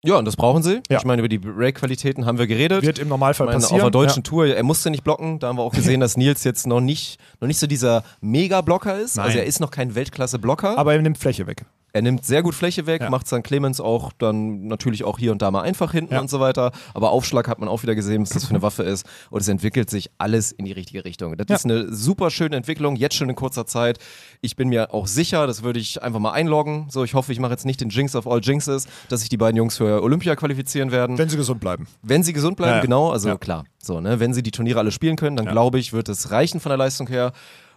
Ja, 0.06 0.18
und 0.18 0.26
das 0.26 0.36
brauchen 0.36 0.64
sie. 0.64 0.82
Ja. 0.90 0.98
Ich 0.98 1.06
meine, 1.06 1.22
über 1.22 1.30
die 1.30 1.38
Break-Qualitäten 1.40 2.26
haben 2.26 2.38
wir 2.38 2.46
geredet. 2.46 2.84
Wird 2.84 3.00
im 3.00 3.08
Normalfall 3.08 3.48
Ich 3.48 3.52
meine, 3.52 3.62
passieren. 3.62 3.82
auf 3.82 3.92
der 3.92 3.92
deutschen 3.92 4.24
Tour, 4.24 4.48
er 4.48 4.64
musste 4.64 4.90
nicht 4.90 5.04
blocken. 5.06 5.40
Da 5.40 5.48
haben 5.48 5.58
wir 5.58 5.64
auch 5.64 5.72
gesehen, 5.74 6.00
dass 6.02 6.18
Nils 6.18 6.44
jetzt 6.44 6.68
noch 6.68 6.82
nicht, 6.82 7.20
noch 7.40 7.48
nicht 7.48 7.58
so 7.58 7.68
dieser 7.68 8.04
Mega-Blocker 8.20 9.00
ist. 9.00 9.16
Nein. 9.16 9.28
Also 9.28 9.38
er 9.40 9.46
ist 9.46 9.62
noch 9.62 9.72
kein 9.72 9.96
Weltklasse-Blocker. 9.96 10.72
ja. 10.72 10.78
Aber 10.78 10.94
er 10.94 11.02
nimmt 11.02 11.18
Fläche 11.18 11.48
weg. 11.48 11.66
Er 11.96 12.02
nimmt 12.02 12.26
sehr 12.26 12.42
gut 12.42 12.56
Fläche 12.56 12.88
weg, 12.88 13.04
Ja. 13.04 13.10
macht 13.12 13.32
dann 13.32 13.44
Clemens 13.44 13.80
auch 13.80 14.12
dann 14.18 14.66
natürlich 14.66 15.04
auch 15.04 15.20
hier 15.20 15.32
und 15.32 15.44
da 15.44 15.52
mal 15.52 15.62
einfach 15.62 15.92
hinten 15.92 16.16
Ja. 16.16 16.22
und 16.22 16.30
so 16.30 16.40
weiter. 16.40 16.72
Aber 16.96 17.12
Aufschlag 17.12 17.48
hat 17.48 17.60
man 17.60 17.70
auch 17.70 17.84
wieder 17.84 17.94
gesehen, 17.94 18.24
was 18.24 18.30
das 18.30 18.46
für 18.46 18.50
eine 18.50 18.64
Waffe 18.64 18.82
ist. 18.82 19.06
Und 19.30 19.42
es 19.42 19.48
entwickelt 19.48 19.92
sich 19.92 20.10
alles 20.18 20.52
in 20.52 20.66
die 20.66 20.72
richtige 20.72 21.06
Richtung. 21.06 21.38
Das 21.38 21.46
Ja. 21.50 21.56
ist 21.56 21.66
eine 21.66 21.94
super 21.94 22.32
schöne 22.32 22.56
Entwicklung, 22.56 22.96
jetzt 22.96 23.14
schon 23.14 23.30
in 23.30 23.36
kurzer 23.36 23.68
Zeit. 23.68 24.00
Ich 24.42 24.56
bin 24.56 24.70
mir 24.70 24.92
auch 24.92 25.06
sicher, 25.06 25.46
das 25.46 25.62
würde 25.62 25.80
ich 25.80 26.02
einfach 26.02 26.20
mal 26.20 26.32
einloggen. 26.32 26.88
So, 26.90 27.04
ich 27.04 27.14
hoffe, 27.14 27.32
ich 27.32 27.40
mache 27.40 27.52
jetzt 27.52 27.66
nicht 27.68 27.80
den 27.80 27.90
Jinx 27.90 28.16
of 28.16 28.26
all 28.26 28.40
Jinxes, 28.42 28.88
dass 29.10 29.20
sich 29.20 29.30
die 29.30 29.38
beiden 29.38 29.56
Jungs 29.56 29.78
für 29.78 30.02
Olympia 30.02 30.36
qualifizieren 30.36 30.92
werden. 30.92 31.20
Wenn 31.20 31.30
sie 31.30 31.38
gesund 31.38 31.60
bleiben. 31.60 31.86
Wenn 32.02 32.24
sie 32.24 32.34
gesund 32.34 32.58
bleiben, 32.58 32.82
genau, 32.82 33.12
also 33.12 33.38
klar. 33.38 33.66
So, 33.78 34.00
ne, 34.02 34.20
wenn 34.20 34.34
sie 34.34 34.42
die 34.42 34.50
Turniere 34.52 34.80
alle 34.80 34.92
spielen 34.92 35.16
können, 35.16 35.36
dann 35.36 35.46
glaube 35.46 35.78
ich, 35.78 35.94
wird 35.94 36.10
es 36.10 36.32
reichen 36.32 36.60
von 36.60 36.72
der 36.72 36.78
Leistung 36.78 37.06
her. 37.08 37.34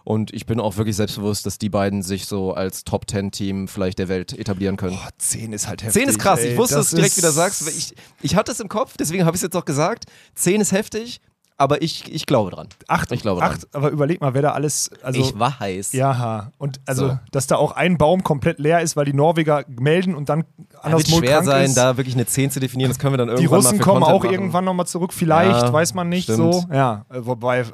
Und 0.07 0.33
ich 0.33 0.45
bin 0.45 0.61
auch 0.61 0.77
wirklich 0.77 0.95
selbstbewusst, 0.95 1.45
dass 1.45 1.57
die 1.57 1.67
beiden 1.67 2.01
sich 2.01 2.27
so 2.27 2.53
als 2.53 2.85
Top 2.85 3.09
10 3.09 3.31
Team 3.31 3.67
vielleicht 3.67 3.99
der 3.99 4.07
Welt 4.07 4.31
etablieren 4.31 4.77
können. 4.77 4.95
Boah, 4.95 5.09
10 5.17 5.51
ist 5.51 5.67
halt 5.67 5.83
heftig. 5.83 6.01
10 6.01 6.09
ist 6.11 6.17
krass. 6.17 6.39
ey. 6.39 6.53
ich 6.53 6.57
wusste, 6.57 6.75
du 6.75 6.95
direkt 6.95 7.11
ist- 7.11 7.17
wieder 7.17 7.33
sagst. 7.33 7.67
Ich, 7.67 7.93
ich 8.21 8.37
hatte 8.37 8.53
es 8.53 8.61
im 8.61 8.69
Kopf, 8.69 8.95
deswegen 8.97 9.25
habe 9.25 9.35
ich 9.35 9.39
es 9.39 9.43
jetzt 9.43 9.55
auch 9.57 9.65
gesagt. 9.65 10.05
10 10.35 10.61
ist 10.61 10.71
heftig, 10.71 11.19
aber 11.57 11.81
ich, 11.81 12.13
ich 12.13 12.25
glaube 12.25 12.51
dran. 12.51 12.67
Acht, 12.87 13.11
Ich 13.11 13.21
glaube 13.21 13.41
acht, 13.41 13.67
aber 13.73 13.89
überleg 13.89 14.21
mal, 14.21 14.33
wer 14.33 14.41
da 14.43 14.51
alles. 14.51 14.91
Also, 15.01 15.19
ich 15.19 15.37
war 15.39 15.59
heiß. 15.59 15.91
Ja, 15.93 16.51
und 16.57 16.79
also, 16.85 17.07
So. 17.09 17.19
dass 17.31 17.47
da 17.47 17.55
auch 17.55 17.71
ein 17.71 17.97
Baum 17.97 18.23
komplett 18.23 18.59
leer 18.59 18.81
ist, 18.81 18.95
weil 18.95 19.05
die 19.05 19.13
Norweger 19.13 19.65
melden 19.67 20.13
und 20.15 20.29
dann 20.29 20.43
Da 20.71 20.79
anders 20.81 21.09
wird 21.11 21.17
schwer 21.25 21.43
sein, 21.43 21.65
ist. 21.65 21.75
da 21.77 21.97
wirklich 21.97 22.15
eine 22.15 22.25
10 22.27 22.51
zu 22.51 22.59
definieren. 22.59 22.89
Das 22.91 22.99
können 22.99 23.13
wir 23.13 23.17
dann 23.17 23.27
die 23.29 23.33
irgendwann 23.43 23.55
Russen 23.57 23.71
mal 23.71 23.77
für 23.77 23.83
kommen 23.83 24.01
Content 24.01 24.15
auch 24.19 24.23
machen. 24.23 24.33
irgendwann 24.33 24.65
nochmal 24.65 24.87
zurück, 24.87 25.13
vielleicht, 25.13 25.63
Ja, 25.63 25.73
weiß 25.73 25.93
man 25.95 26.09
nicht 26.09 26.23
stimmt. 26.25 26.53
so. 26.53 26.65
Ja, 26.71 27.05
äh, 27.09 27.25
wobei, 27.25 27.59
äh, 27.61 27.65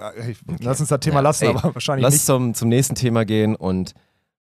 lass 0.60 0.80
uns 0.80 0.90
das 0.90 1.00
Thema 1.02 1.16
Ja, 1.16 1.22
lassen, 1.22 1.44
ey, 1.46 1.50
aber 1.56 1.76
wahrscheinlich 1.76 2.04
Lass 2.04 2.14
nicht. 2.14 2.26
zum, 2.26 2.54
zum 2.54 2.70
nächsten 2.70 2.96
Thema 2.96 3.26
gehen 3.26 3.56
und 3.56 3.94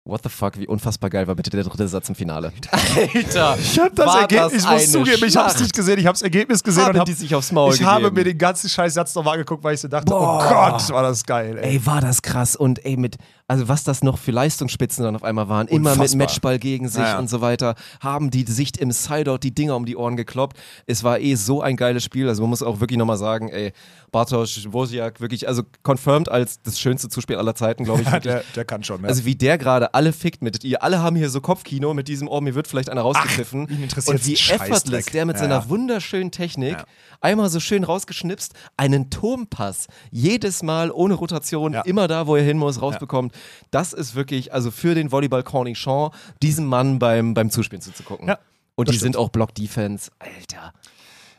What 0.06 0.20
the 0.22 0.28
fuck, 0.28 0.58
wie 0.58 0.66
unfassbar 0.66 1.08
geil 1.08 1.26
war 1.26 1.34
bitte 1.34 1.48
der 1.48 1.64
dritte 1.64 1.88
Satz 1.88 2.10
im 2.10 2.14
Finale. 2.14 2.52
Alter, 3.14 3.56
Ich 3.58 3.78
habe 3.78 3.90
das 3.94 4.14
Ergebnis, 4.14 4.62
ich 4.62 4.70
muss 4.70 4.92
zugeben, 4.92 5.10
ich 5.14 5.20
habe 5.22 5.26
es 5.26 5.32
Schlacht. 5.32 5.60
nicht 5.60 5.74
gesehen, 5.74 5.98
ich 5.98 6.04
habe 6.04 6.12
das 6.12 6.20
Ergebnis 6.20 6.62
gesehen 6.62 6.82
Haben 6.84 6.92
und 6.92 6.98
hab, 7.00 7.06
die 7.06 7.14
sich 7.14 7.34
aufs 7.34 7.50
Maul 7.52 7.72
ich 7.72 7.82
habe 7.82 8.02
gegeben. 8.02 8.16
mir 8.16 8.24
den 8.24 8.36
ganzen 8.36 8.68
scheiß 8.68 8.92
Satz 8.92 9.14
nochmal 9.14 9.32
angeguckt, 9.36 9.64
weil 9.64 9.72
ich 9.76 9.80
so 9.80 9.88
dachte, 9.88 10.04
Boah. 10.04 10.44
oh 10.44 10.48
Gott, 10.72 10.90
war 10.90 11.02
das 11.04 11.24
geil, 11.24 11.56
ey. 11.56 11.76
Ey, 11.76 11.86
war 11.86 12.02
das 12.02 12.20
krass. 12.20 12.54
Und 12.54 12.84
ey, 12.84 12.98
mit, 12.98 13.16
also 13.48 13.66
was 13.66 13.82
das 13.84 14.02
noch 14.02 14.18
für 14.18 14.30
Leistungsspitzen 14.30 15.04
dann 15.04 15.16
auf 15.16 15.24
einmal 15.24 15.48
waren, 15.48 15.68
immer 15.68 15.92
mit 15.92 15.98
Unfassbar. 16.00 16.18
Matchball 16.18 16.58
gegen 16.58 16.86
sich 16.86 17.00
Ja, 17.00 17.12
ja. 17.12 17.18
und 17.18 17.30
so 17.30 17.40
weiter, 17.40 17.74
haben 18.00 18.30
die 18.30 18.44
Sicht 18.44 18.76
im 18.76 18.90
Sideout 18.92 19.38
die 19.38 19.54
Dinger 19.54 19.74
um 19.74 19.86
die 19.86 19.96
Ohren 19.96 20.16
gekloppt. 20.18 20.58
Es 20.86 21.02
war 21.02 21.18
eh 21.18 21.34
so 21.36 21.62
ein 21.62 21.78
geiles 21.78 22.04
Spiel. 22.04 22.28
Also 22.28 22.42
man 22.42 22.50
muss 22.50 22.62
auch 22.62 22.78
wirklich 22.80 22.98
nochmal 22.98 23.16
sagen, 23.16 23.48
ey, 23.48 23.72
Bartosz 24.14 24.66
Wozniak 24.72 25.20
wirklich, 25.20 25.48
also 25.48 25.64
confirmed 25.82 26.28
als 26.28 26.62
das 26.62 26.78
schönste 26.78 27.08
Zuspiel 27.08 27.34
aller 27.36 27.54
Zeiten, 27.56 27.84
glaube 27.84 28.02
ich. 28.02 28.08
Ja, 28.08 28.20
der, 28.20 28.44
der 28.54 28.64
kann 28.64 28.84
schon, 28.84 29.00
ne? 29.02 29.08
Also 29.08 29.24
wie 29.24 29.34
der 29.34 29.58
gerade 29.58 29.92
alle 29.92 30.12
fickt 30.12 30.40
mit, 30.40 30.62
ihr 30.62 30.82
alle 30.84 31.00
haben 31.02 31.16
hier 31.16 31.28
so 31.30 31.40
Kopfkino 31.40 31.92
mit 31.94 32.06
diesem, 32.06 32.28
oh, 32.28 32.40
mir 32.40 32.54
wird 32.54 32.68
vielleicht 32.68 32.88
einer 32.90 33.04
ihn 33.04 33.82
interessiert's 33.82 34.08
und 34.08 34.26
wie 34.26 34.34
effortless 34.34 35.06
der 35.06 35.26
mit 35.26 35.34
Ja, 35.36 35.40
seiner 35.42 35.54
ja. 35.56 35.68
wunderschönen 35.68 36.30
Technik 36.30 36.78
Ja. 36.78 36.84
einmal 37.20 37.48
so 37.50 37.58
schön 37.58 37.82
rausgeschnipst, 37.82 38.54
einen 38.76 39.10
Turmpass 39.10 39.88
jedes 40.12 40.62
Mal 40.62 40.92
ohne 40.92 41.14
Rotation, 41.14 41.72
Ja. 41.72 41.80
immer 41.82 42.06
da, 42.06 42.26
wo 42.28 42.36
er 42.36 42.44
hin 42.44 42.56
muss, 42.56 42.80
rausbekommt. 42.80 43.34
Das 43.72 43.92
ist 43.92 44.14
wirklich, 44.14 44.52
also 44.52 44.70
für 44.70 44.94
den 44.94 45.10
Volleyball 45.10 45.42
Cornichon, 45.42 46.10
diesem 46.40 46.66
Mann 46.66 47.00
beim, 47.00 47.34
beim 47.34 47.50
Zuspielen 47.50 47.82
zuzugucken. 47.82 48.28
Ja, 48.28 48.38
und 48.76 48.88
die 48.88 48.92
stimmt. 48.92 49.14
sind 49.14 49.16
auch 49.16 49.30
Block-Defense. 49.30 50.12
Alter. 50.20 50.72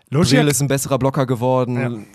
Logiak, 0.09 0.41
Brill 0.41 0.51
ist 0.51 0.61
ein 0.61 0.67
besserer 0.67 0.99
Blocker 0.99 1.25
geworden. 1.25 2.05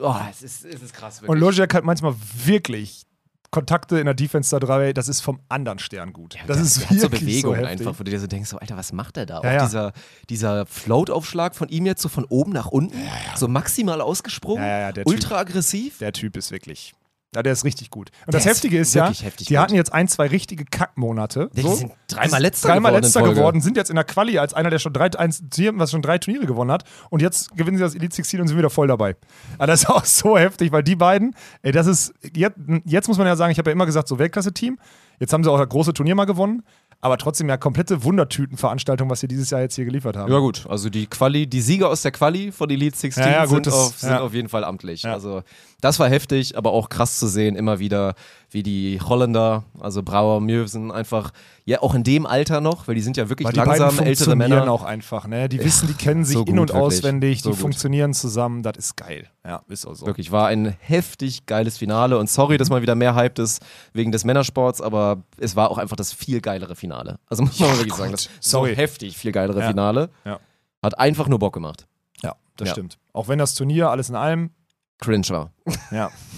Oh, 0.00 0.14
es 0.30 0.42
ist, 0.42 0.64
es 0.64 0.82
ist 0.82 0.94
krass, 0.94 1.20
wirklich. 1.20 1.30
und 1.30 1.38
Logiak 1.38 1.74
hat 1.74 1.84
manchmal 1.84 2.14
wirklich 2.44 3.06
Kontakte 3.50 3.98
in 3.98 4.06
der 4.06 4.14
Defense 4.14 4.50
da 4.50 4.58
drei, 4.58 4.94
das 4.94 5.08
ist 5.08 5.20
vom 5.20 5.40
anderen 5.50 5.78
Stern 5.78 6.14
gut. 6.14 6.36
das 6.46 6.56
der, 6.56 6.64
ist 6.66 6.80
der 6.80 6.88
hat 6.88 6.96
so 6.96 7.02
wirklich 7.02 7.20
Bewegung 7.20 7.56
so 7.56 7.64
einfach, 7.64 7.98
wo 7.98 8.02
du 8.02 8.10
dir 8.10 8.18
so 8.18 8.26
denkst, 8.26 8.48
so, 8.48 8.56
Alter, 8.58 8.78
was 8.78 8.92
macht 8.92 9.16
der 9.16 9.26
da? 9.26 9.34
Ja, 9.34 9.40
auch 9.40 9.44
ja. 9.44 9.64
dieser, 9.66 9.92
dieser 10.30 10.66
Float-Aufschlag 10.66 11.54
von 11.54 11.68
ihm 11.68 11.84
jetzt 11.84 12.00
so 12.00 12.08
von 12.08 12.24
oben 12.24 12.52
nach 12.52 12.68
unten, 12.68 12.96
so 13.36 13.48
maximal 13.48 14.00
ausgesprungen, 14.00 14.62
Ja, 14.62 14.68
ja, 14.68 14.80
ja, 14.80 14.92
der 14.92 15.04
Typ. 15.04 15.12
ultra 15.12 15.38
aggressiv. 15.40 15.98
Der 15.98 16.14
Typ 16.14 16.38
ist 16.38 16.50
wirklich. 16.50 16.94
Ja, 17.34 17.42
der 17.42 17.54
ist 17.54 17.64
richtig 17.64 17.88
gut. 17.88 18.10
Und 18.26 18.34
Der 18.34 18.40
das 18.40 18.46
Heftige 18.46 18.78
ist 18.78 18.94
ja, 18.94 19.08
heftig 19.08 19.46
die 19.46 19.54
gut. 19.54 19.62
hatten 19.62 19.74
jetzt 19.74 19.90
ein, 19.92 20.06
zwei 20.06 20.26
richtige 20.26 20.66
Kackmonate. 20.66 21.48
Die 21.54 21.62
so. 21.62 21.74
sind 21.74 21.92
dreimal 22.06 22.42
letzter 22.42 22.68
dreimal 22.68 22.92
geworden 22.92 23.04
letzter 23.04 23.22
geworden, 23.22 23.60
sind 23.62 23.78
jetzt 23.78 23.88
in 23.88 23.96
der 23.96 24.04
Quali 24.04 24.38
als 24.38 24.52
einer, 24.52 24.68
der 24.68 24.78
schon 24.78 24.92
drei, 24.92 25.06
eins, 25.16 25.42
was 25.74 25.90
schon 25.90 26.02
drei 26.02 26.18
Turniere 26.18 26.44
gewonnen 26.44 26.70
hat. 26.70 26.84
Und 27.08 27.22
jetzt 27.22 27.56
gewinnen 27.56 27.78
sie 27.78 27.82
das 27.82 27.94
Elite 27.94 28.14
16 28.14 28.38
und 28.42 28.48
sind 28.48 28.58
wieder 28.58 28.68
voll 28.68 28.86
dabei. 28.86 29.16
Aber 29.56 29.66
das 29.66 29.84
ist 29.84 29.88
auch 29.88 30.04
so 30.04 30.36
heftig, 30.36 30.72
weil 30.72 30.82
die 30.82 30.96
beiden, 30.96 31.34
ey, 31.62 31.72
das 31.72 31.86
ist, 31.86 32.12
jetzt, 32.34 32.58
jetzt 32.84 33.08
muss 33.08 33.16
man 33.16 33.26
ja 33.26 33.34
sagen, 33.34 33.50
ich 33.50 33.58
habe 33.58 33.70
ja 33.70 33.72
immer 33.72 33.86
gesagt, 33.86 34.08
so 34.08 34.18
Weltklasse-Team. 34.18 34.78
Jetzt 35.18 35.32
haben 35.32 35.44
sie 35.44 35.50
auch 35.50 35.58
das 35.58 35.68
große 35.68 35.94
Turnier 35.94 36.14
mal 36.14 36.24
gewonnen. 36.24 36.64
Aber 37.04 37.18
trotzdem 37.18 37.48
ja 37.48 37.56
komplette 37.56 38.04
Wundertütenveranstaltung, 38.04 39.10
was 39.10 39.18
sie 39.20 39.26
dieses 39.28 39.50
Jahr 39.50 39.60
jetzt 39.60 39.74
hier 39.74 39.84
geliefert 39.84 40.16
haben. 40.16 40.30
Ja 40.32 40.38
gut, 40.38 40.64
also 40.68 40.88
die 40.88 41.06
Quali, 41.06 41.48
die 41.48 41.60
Sieger 41.60 41.88
aus 41.88 42.02
der 42.02 42.12
Quali 42.12 42.52
von 42.52 42.70
Elite 42.70 42.96
16 42.96 43.24
Ja, 43.24 43.30
ja, 43.30 43.40
gut, 43.44 43.50
sind, 43.56 43.66
das- 43.66 43.74
auf, 43.74 43.98
sind 43.98 44.10
ja. 44.10 44.20
auf 44.20 44.32
jeden 44.32 44.48
Fall 44.48 44.62
amtlich. 44.62 45.04
Also 45.04 45.42
das 45.80 45.98
war 45.98 46.08
heftig, 46.08 46.56
aber 46.56 46.70
auch 46.70 46.88
krass 46.88 47.18
zu 47.18 47.26
sehen, 47.26 47.56
immer 47.56 47.80
wieder, 47.80 48.14
wie 48.52 48.62
die 48.62 49.00
Holländer, 49.00 49.64
also 49.80 50.02
Brauer, 50.02 50.40
Mürsen, 50.40 50.90
einfach, 50.92 51.32
ja 51.64 51.80
auch 51.80 51.94
in 51.94 52.04
dem 52.04 52.26
Alter 52.26 52.60
noch, 52.60 52.86
weil 52.86 52.94
die 52.94 53.00
sind 53.00 53.16
ja 53.16 53.28
wirklich 53.28 53.46
Weil 53.46 53.52
die 53.54 53.58
langsam 53.60 53.88
ältere 53.98 54.04
funktionieren 54.06 54.50
Männer. 54.50 54.70
auch 54.72 54.82
einfach, 54.82 55.26
ne? 55.26 55.48
Die 55.48 55.58
wissen, 55.64 55.88
die 55.88 55.94
kennen 55.94 56.24
sich 56.24 56.36
so 56.36 56.44
in- 56.44 56.58
und 56.58 56.68
wirklich. 56.68 56.76
auswendig, 56.82 57.40
So 57.42 57.48
die 57.48 57.54
gut. 57.54 57.60
funktionieren 57.62 58.12
zusammen, 58.14 58.62
das 58.62 58.76
ist 58.76 58.96
geil. 58.96 59.26
Ja, 59.44 59.62
ist 59.68 59.86
auch 59.86 59.94
so. 59.94 60.04
Wirklich, 60.06 60.30
war 60.32 60.48
ein 60.48 60.76
heftig 60.80 61.46
geiles 61.46 61.78
Finale 61.78 62.18
und 62.18 62.28
sorry, 62.28 62.58
dass 62.58 62.68
man 62.68 62.82
wieder 62.82 62.94
mehr 62.94 63.14
hyped 63.14 63.38
ist 63.38 63.62
wegen 63.94 64.12
des 64.12 64.24
Männersports, 64.24 64.80
aber 64.82 65.22
es 65.38 65.56
war 65.56 65.70
auch 65.70 65.78
einfach 65.78 65.96
das 65.96 66.12
viel 66.12 66.40
geilere 66.42 66.76
Finale. 66.76 67.18
Also 67.28 67.42
muss 67.44 67.58
man 67.58 67.70
Ja, 67.70 67.76
wirklich 67.78 67.94
sagen, 67.94 68.12
das 68.12 68.28
sorry. 68.40 68.70
so 68.72 68.76
heftig 68.76 69.16
viel 69.16 69.32
geilere 69.32 69.60
Ja. 69.60 69.68
Finale. 69.68 70.10
Ja. 70.24 70.38
Hat 70.82 70.98
einfach 70.98 71.26
nur 71.28 71.38
Bock 71.38 71.54
gemacht. 71.54 71.86
Ja, 72.22 72.34
das 72.56 72.68
stimmt. 72.70 72.98
Auch 73.14 73.28
wenn 73.28 73.38
das 73.38 73.54
Turnier 73.54 73.88
alles 73.90 74.10
in 74.10 74.14
allem, 74.16 74.50
Cringe 74.98 75.28
war. 75.30 75.50
ja, 75.90 76.10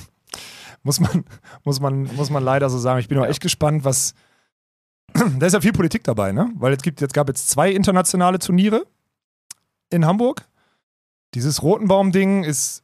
muss 0.84 1.00
man, 1.00 1.24
muss 1.64 1.80
man, 1.80 2.04
muss 2.14 2.30
man 2.30 2.44
leider 2.44 2.70
so 2.70 2.78
sagen. 2.78 3.00
Ich 3.00 3.08
bin 3.08 3.18
auch 3.18 3.26
echt 3.26 3.40
gespannt, 3.40 3.84
was. 3.84 4.14
Da 5.38 5.46
ist 5.46 5.52
ja 5.52 5.60
viel 5.60 5.72
Politik 5.72 6.04
dabei, 6.04 6.32
ne? 6.32 6.50
Weil 6.56 6.72
es 6.72 6.82
gibt, 6.82 7.00
jetzt 7.00 7.14
gab 7.14 7.28
jetzt 7.28 7.48
zwei 7.48 7.70
internationale 7.70 8.38
Turniere 8.38 8.86
in 9.90 10.06
Hamburg. 10.06 10.46
Dieses 11.34 11.62
Rotenbaum-Ding 11.62 12.44
ist 12.44 12.82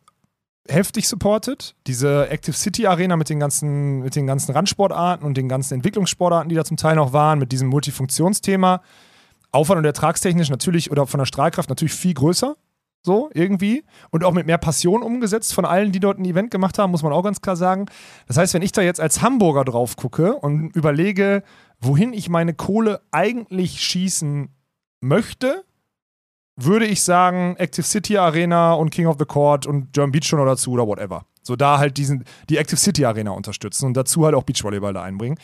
heftig 0.69 1.09
supported. 1.09 1.75
Diese 1.87 2.29
Active 2.29 2.57
City 2.57 2.87
Arena 2.87 3.17
mit 3.17 3.29
den 3.29 3.41
ganzen, 3.41 4.01
mit 4.01 4.17
den 4.17 4.27
ganzen 4.27 4.53
Randsportarten 4.53 5.27
und 5.27 5.37
den 5.37 5.49
ganzen 5.49 5.75
Entwicklungssportarten, 5.75 6.49
die 6.49 6.55
da 6.55 6.65
zum 6.65 6.77
Teil 6.77 6.97
noch 6.97 7.13
waren, 7.13 7.39
mit 7.39 7.53
diesem 7.53 7.69
Multifunktionsthema. 7.69 8.83
Aufwand 9.53 9.79
und 9.79 9.85
ertragstechnisch 9.85 10.51
natürlich 10.51 10.91
oder 10.91 11.07
von 11.07 11.19
der 11.19 11.27
Strahlkraft 11.27 11.69
natürlich 11.69 11.95
viel 11.95 12.15
größer. 12.15 12.57
So, 13.03 13.31
irgendwie. 13.33 13.85
Und 14.11 14.25
auch 14.25 14.33
mit 14.33 14.47
mehr 14.47 14.59
Passion 14.59 15.03
umgesetzt 15.03 15.55
von 15.55 15.65
allen, 15.65 15.91
die 15.91 16.01
dort 16.01 16.19
ein 16.19 16.25
Event 16.25 16.51
gemacht 16.51 16.79
haben, 16.79 16.91
muss 16.91 17.03
man 17.03 17.13
auch 17.13 17.23
ganz 17.23 17.41
klar 17.41 17.57
sagen. 17.57 17.87
Das 18.27 18.37
heißt, 18.37 18.53
wenn 18.53 18.63
ich 18.63 18.73
da 18.73 18.83
jetzt 18.83 19.01
als 19.01 19.23
Hamburger 19.23 19.65
drauf 19.65 19.97
gucke 19.97 20.35
und 20.35 20.77
überlege, 20.77 21.43
wohin 21.81 22.13
ich 22.13 22.29
meine 22.29 22.53
Kohle 22.53 23.01
eigentlich 23.11 23.81
schießen 23.81 24.51
möchte, 25.01 25.65
würde 26.57 26.85
ich 26.85 27.03
sagen, 27.03 27.57
Active 27.57 27.87
City 27.87 28.19
Arena 28.19 28.75
und 28.75 28.91
King 28.91 29.07
of 29.07 29.17
the 29.19 29.25
Court 29.25 29.67
und 29.67 29.95
German 29.95 30.13
Beach 30.13 30.25
schon 30.25 30.45
dazu 30.45 30.73
oder 30.73 30.87
whatever. 30.87 31.25
So 31.43 31.57
da 31.57 31.79
halt 31.79 31.97
diesen, 31.97 32.25
die 32.51 32.59
Active 32.59 32.77
City 32.77 33.07
Arena 33.07 33.31
unterstützen 33.31 33.87
und 33.87 33.97
dazu 33.97 34.27
halt 34.27 34.35
auch 34.35 34.43
Beachvolleyball 34.43 34.93
da 34.93 35.03
einbringen. 35.03 35.39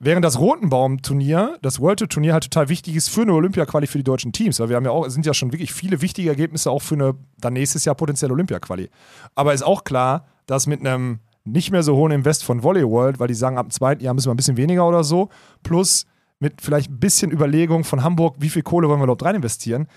Während 0.00 0.24
das 0.24 0.38
Rotenbaum-Turnier, 0.38 1.58
das 1.60 1.80
World 1.80 1.98
Tour 1.98 2.08
Turnier 2.08 2.32
halt 2.32 2.44
total 2.44 2.68
wichtig 2.68 2.94
ist 2.94 3.10
für 3.10 3.22
eine 3.22 3.32
Olympia-Quali 3.32 3.88
für 3.88 3.98
die 3.98 4.04
deutschen 4.04 4.32
Teams, 4.32 4.60
weil 4.60 4.68
wir 4.68 4.76
haben 4.76 4.84
ja 4.84 4.92
auch, 4.92 5.08
sind 5.08 5.26
ja 5.26 5.34
schon 5.34 5.52
wirklich 5.52 5.72
viele 5.72 6.00
wichtige 6.02 6.28
Ergebnisse 6.28 6.70
auch 6.70 6.82
für 6.82 6.94
eine 6.94 7.14
dann 7.38 7.54
nächstes 7.54 7.84
Jahr 7.84 7.96
potenzielle 7.96 8.32
Olympia-Quali. 8.32 8.90
Aber 9.34 9.54
ist 9.54 9.62
auch 9.62 9.82
klar, 9.82 10.26
dass 10.46 10.68
mit 10.68 10.80
einem 10.80 11.18
nicht 11.44 11.72
mehr 11.72 11.82
so 11.82 11.96
hohen 11.96 12.12
Invest 12.12 12.44
von 12.44 12.62
Volley 12.62 12.88
World, 12.88 13.18
weil 13.18 13.26
die 13.26 13.34
sagen, 13.34 13.58
ab 13.58 13.66
dem 13.66 13.70
zweiten 13.70 14.04
Jahr 14.04 14.14
müssen 14.14 14.28
wir 14.28 14.34
ein 14.34 14.36
bisschen 14.36 14.56
weniger 14.56 14.86
oder 14.86 15.02
so, 15.02 15.30
plus 15.64 16.06
mit 16.38 16.60
vielleicht 16.60 16.90
ein 16.90 17.00
bisschen 17.00 17.32
Überlegung 17.32 17.82
von 17.82 18.04
Hamburg, 18.04 18.36
wie 18.38 18.50
viel 18.50 18.62
Kohle 18.62 18.88
wollen 18.88 19.00
wir 19.00 19.04
überhaupt 19.04 19.24
rein 19.24 19.34
investieren. 19.34 19.88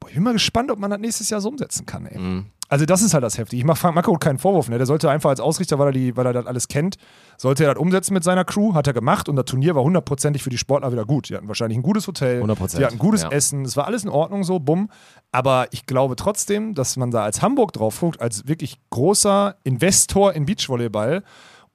Boah, 0.00 0.08
ich 0.08 0.14
bin 0.14 0.22
mal 0.22 0.32
gespannt, 0.32 0.70
ob 0.70 0.78
man 0.78 0.90
das 0.90 1.00
nächstes 1.00 1.30
Jahr 1.30 1.40
so 1.40 1.48
umsetzen 1.48 1.86
kann, 1.86 2.06
ey. 2.06 2.18
Mhm. 2.18 2.46
Also 2.68 2.84
das 2.84 3.00
ist 3.00 3.14
halt 3.14 3.22
das 3.22 3.38
Heftige. 3.38 3.60
Ich 3.60 3.64
mache 3.64 3.78
Frank 3.78 3.94
Macco 3.94 4.12
keinen 4.14 4.38
Vorwurf, 4.38 4.68
ne? 4.68 4.76
Der 4.76 4.86
sollte 4.86 5.08
einfach 5.08 5.30
als 5.30 5.38
Ausrichter, 5.38 5.78
weil 5.78 5.88
er, 5.88 5.92
die, 5.92 6.16
weil 6.16 6.26
er 6.26 6.32
das 6.32 6.46
alles 6.46 6.66
kennt, 6.66 6.96
sollte 7.36 7.64
er 7.64 7.74
das 7.74 7.80
umsetzen 7.80 8.12
mit 8.12 8.24
seiner 8.24 8.44
Crew, 8.44 8.74
hat 8.74 8.88
er 8.88 8.92
gemacht 8.92 9.28
und 9.28 9.36
das 9.36 9.44
Turnier 9.44 9.76
war 9.76 9.84
hundertprozentig 9.84 10.42
für 10.42 10.50
die 10.50 10.58
Sportler 10.58 10.90
wieder 10.90 11.04
gut. 11.04 11.28
Die 11.28 11.36
hatten 11.36 11.46
wahrscheinlich 11.46 11.78
ein 11.78 11.82
gutes 11.82 12.08
Hotel, 12.08 12.42
100%, 12.42 12.76
die 12.76 12.84
hatten 12.84 12.98
gutes 12.98 13.22
ja. 13.22 13.30
Essen, 13.30 13.64
es 13.64 13.76
war 13.76 13.86
alles 13.86 14.02
in 14.02 14.10
Ordnung 14.10 14.42
so, 14.42 14.58
bumm. 14.58 14.90
Aber 15.30 15.68
ich 15.70 15.86
glaube 15.86 16.16
trotzdem, 16.16 16.74
dass 16.74 16.96
man 16.96 17.12
da 17.12 17.22
als 17.22 17.40
Hamburg 17.40 17.72
drauf 17.72 18.00
guckt, 18.00 18.20
als 18.20 18.48
wirklich 18.48 18.80
großer 18.90 19.56
Investor 19.62 20.32
in 20.32 20.46
Beachvolleyball 20.46 21.22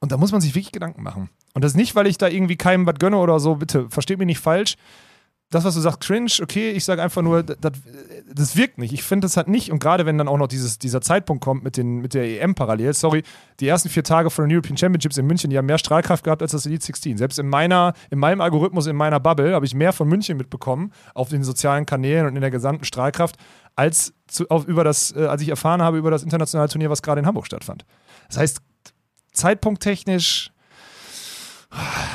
und 0.00 0.12
da 0.12 0.18
muss 0.18 0.32
man 0.32 0.40
sich 0.42 0.54
wirklich 0.54 0.72
Gedanken 0.72 1.02
machen. 1.02 1.30
Und 1.54 1.64
das 1.64 1.74
nicht, 1.74 1.94
weil 1.94 2.06
ich 2.06 2.18
da 2.18 2.28
irgendwie 2.28 2.56
keinem 2.56 2.86
was 2.86 2.96
gönne 2.98 3.18
oder 3.18 3.40
so, 3.40 3.56
bitte, 3.56 3.88
versteht 3.88 4.18
mich 4.18 4.26
nicht 4.26 4.40
falsch. 4.40 4.76
Das, 5.52 5.64
was 5.64 5.74
du 5.74 5.80
sagst, 5.80 6.00
cringe, 6.00 6.32
okay, 6.42 6.70
ich 6.70 6.82
sage 6.82 7.02
einfach 7.02 7.20
nur, 7.20 7.42
das, 7.42 7.72
das 8.34 8.56
wirkt 8.56 8.78
nicht. 8.78 8.94
Ich 8.94 9.02
finde, 9.02 9.26
das 9.26 9.36
hat 9.36 9.48
nicht, 9.48 9.70
und 9.70 9.80
gerade 9.80 10.06
wenn 10.06 10.16
dann 10.16 10.26
auch 10.26 10.38
noch 10.38 10.46
dieses, 10.46 10.78
dieser 10.78 11.02
Zeitpunkt 11.02 11.44
kommt 11.44 11.62
mit, 11.62 11.76
den, 11.76 11.98
mit 12.00 12.14
der 12.14 12.24
EM 12.40 12.54
parallel, 12.54 12.94
sorry, 12.94 13.22
die 13.60 13.68
ersten 13.68 13.90
vier 13.90 14.02
Tage 14.02 14.30
von 14.30 14.48
den 14.48 14.56
European 14.56 14.78
Championships 14.78 15.18
in 15.18 15.26
München, 15.26 15.50
die 15.50 15.58
haben 15.58 15.66
mehr 15.66 15.76
Strahlkraft 15.76 16.24
gehabt 16.24 16.40
als 16.40 16.52
das 16.52 16.64
Elite 16.64 16.86
16. 16.86 17.18
Selbst 17.18 17.38
in, 17.38 17.48
meiner, 17.48 17.92
in 18.10 18.18
meinem 18.18 18.40
Algorithmus, 18.40 18.86
in 18.86 18.96
meiner 18.96 19.20
Bubble, 19.20 19.54
habe 19.54 19.66
ich 19.66 19.74
mehr 19.74 19.92
von 19.92 20.08
München 20.08 20.38
mitbekommen, 20.38 20.90
auf 21.14 21.28
den 21.28 21.44
sozialen 21.44 21.84
Kanälen 21.84 22.26
und 22.26 22.34
in 22.34 22.40
der 22.40 22.50
gesamten 22.50 22.86
Strahlkraft, 22.86 23.36
als, 23.76 24.14
zu, 24.28 24.48
auf, 24.48 24.66
über 24.66 24.84
das, 24.84 25.14
äh, 25.14 25.26
als 25.26 25.42
ich 25.42 25.50
erfahren 25.50 25.82
habe 25.82 25.98
über 25.98 26.10
das 26.10 26.22
internationale 26.22 26.70
Turnier, 26.70 26.88
was 26.88 27.02
gerade 27.02 27.20
in 27.20 27.26
Hamburg 27.26 27.44
stattfand. 27.44 27.84
Das 28.28 28.38
heißt, 28.38 28.62
zeitpunkttechnisch 29.34 30.51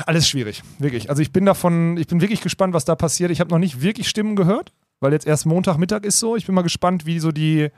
alles 0.06 0.28
schwierig, 0.28 0.62
wirklich. 0.80 1.10
Also 1.10 1.22
ich 1.22 1.32
bin 1.32 1.46
davon, 1.46 1.98
ich 1.98 2.08
bin 2.08 2.22
wirklich 2.22 2.42
gespannt, 2.42 2.74
was 2.74 2.86
da 2.86 2.96
passiert. 2.96 3.32
Ich 3.32 3.40
habe 3.40 3.50
noch 3.50 3.60
nicht 3.60 3.82
wirklich 3.82 4.08
Stimmen 4.08 4.36
gehört, 4.36 4.72
weil 5.00 5.14
jetzt 5.14 5.26
erst 5.26 5.46
Montagmittag 5.46 6.04
ist 6.04 6.20
so. 6.20 6.36
Ich 6.36 6.46
bin 6.46 6.56
mal 6.56 6.62
gespannt, 6.62 7.06
wie 7.06 7.20
so 7.20 7.32
die, 7.32 7.70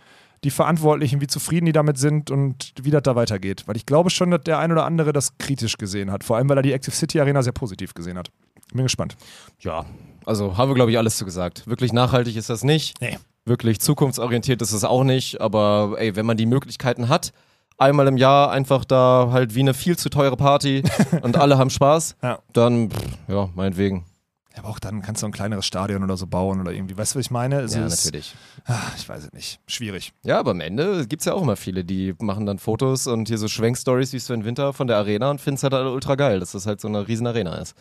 die 0.43 0.51
Verantwortlichen, 0.51 1.21
wie 1.21 1.27
zufrieden 1.27 1.65
die 1.65 1.71
damit 1.71 1.97
sind 1.97 2.31
und 2.31 2.73
wie 2.81 2.91
das 2.91 3.03
da 3.03 3.15
weitergeht. 3.15 3.63
Weil 3.65 3.77
ich 3.77 3.85
glaube 3.85 4.09
schon, 4.09 4.31
dass 4.31 4.43
der 4.43 4.59
ein 4.59 4.71
oder 4.71 4.85
andere 4.85 5.13
das 5.13 5.37
kritisch 5.37 5.77
gesehen 5.77 6.11
hat. 6.11 6.23
Vor 6.23 6.37
allem, 6.37 6.49
weil 6.49 6.57
er 6.57 6.63
die 6.63 6.73
Active 6.73 6.95
City 6.95 7.19
Arena 7.19 7.43
sehr 7.43 7.53
positiv 7.53 7.93
gesehen 7.93 8.17
hat. 8.17 8.29
Bin 8.73 8.83
gespannt. 8.83 9.15
Ja, 9.59 9.85
also 10.25 10.57
haben 10.57 10.69
wir, 10.69 10.75
glaube 10.75 10.91
ich, 10.91 10.97
alles 10.97 11.17
zu 11.17 11.25
gesagt. 11.25 11.65
Wirklich 11.65 11.93
nachhaltig 11.93 12.35
ist 12.35 12.49
das 12.49 12.63
nicht. 12.63 12.99
Nee. 13.01 13.17
Wirklich 13.45 13.79
zukunftsorientiert 13.79 14.61
ist 14.61 14.73
es 14.73 14.83
auch 14.83 15.03
nicht. 15.03 15.41
Aber 15.41 15.95
ey, 15.97 16.15
wenn 16.15 16.25
man 16.25 16.37
die 16.37 16.45
Möglichkeiten 16.45 17.09
hat, 17.09 17.33
einmal 17.79 18.07
im 18.07 18.17
Jahr 18.17 18.51
einfach 18.51 18.85
da 18.85 19.29
halt 19.31 19.55
wie 19.55 19.61
eine 19.61 19.73
viel 19.73 19.97
zu 19.97 20.09
teure 20.09 20.37
Party 20.37 20.83
und 21.21 21.37
alle 21.37 21.57
haben 21.57 21.69
Spaß, 21.69 22.15
Ja. 22.21 22.39
dann, 22.53 22.91
pff, 22.91 23.01
ja, 23.27 23.49
meinetwegen. 23.55 24.05
Ja, 24.53 24.59
aber 24.63 24.69
auch 24.69 24.79
dann 24.79 25.01
kannst 25.01 25.21
du 25.21 25.27
ein 25.27 25.31
kleineres 25.31 25.65
Stadion 25.65 26.03
oder 26.03 26.17
so 26.17 26.25
bauen 26.27 26.59
oder 26.59 26.71
irgendwie. 26.71 26.97
Weißt 26.97 27.13
du, 27.13 27.19
was 27.19 27.25
ich 27.27 27.31
meine? 27.31 27.57
Also 27.57 27.79
ja, 27.79 27.85
es- 27.85 28.03
natürlich. 28.05 28.35
Ah, 28.65 28.75
ich 28.97 29.07
weiß 29.07 29.25
es 29.25 29.31
nicht. 29.33 29.59
Schwierig. 29.67 30.11
Ja, 30.23 30.39
aber 30.39 30.51
am 30.51 30.59
Ende 30.59 31.07
gibt 31.07 31.21
es 31.21 31.25
ja 31.25 31.33
auch 31.33 31.41
immer 31.41 31.55
viele, 31.55 31.85
die 31.85 32.13
machen 32.19 32.45
dann 32.45 32.59
Fotos 32.59 33.07
und 33.07 33.27
hier 33.27 33.37
so 33.37 33.47
Schwenkstories 33.47 34.11
wie 34.11 34.19
Sven 34.19 34.43
Winter 34.45 34.73
von 34.73 34.87
der 34.87 34.97
Arena 34.97 35.29
und 35.29 35.39
finden 35.39 35.55
es 35.57 35.63
halt 35.63 35.73
alle 35.75 35.91
ultra 35.91 36.15
geil, 36.15 36.39
dass 36.39 36.51
das 36.53 36.65
halt 36.65 36.81
so 36.81 36.87
eine 36.87 37.07
riesen 37.07 37.27
Arena 37.27 37.55
ist. 37.57 37.75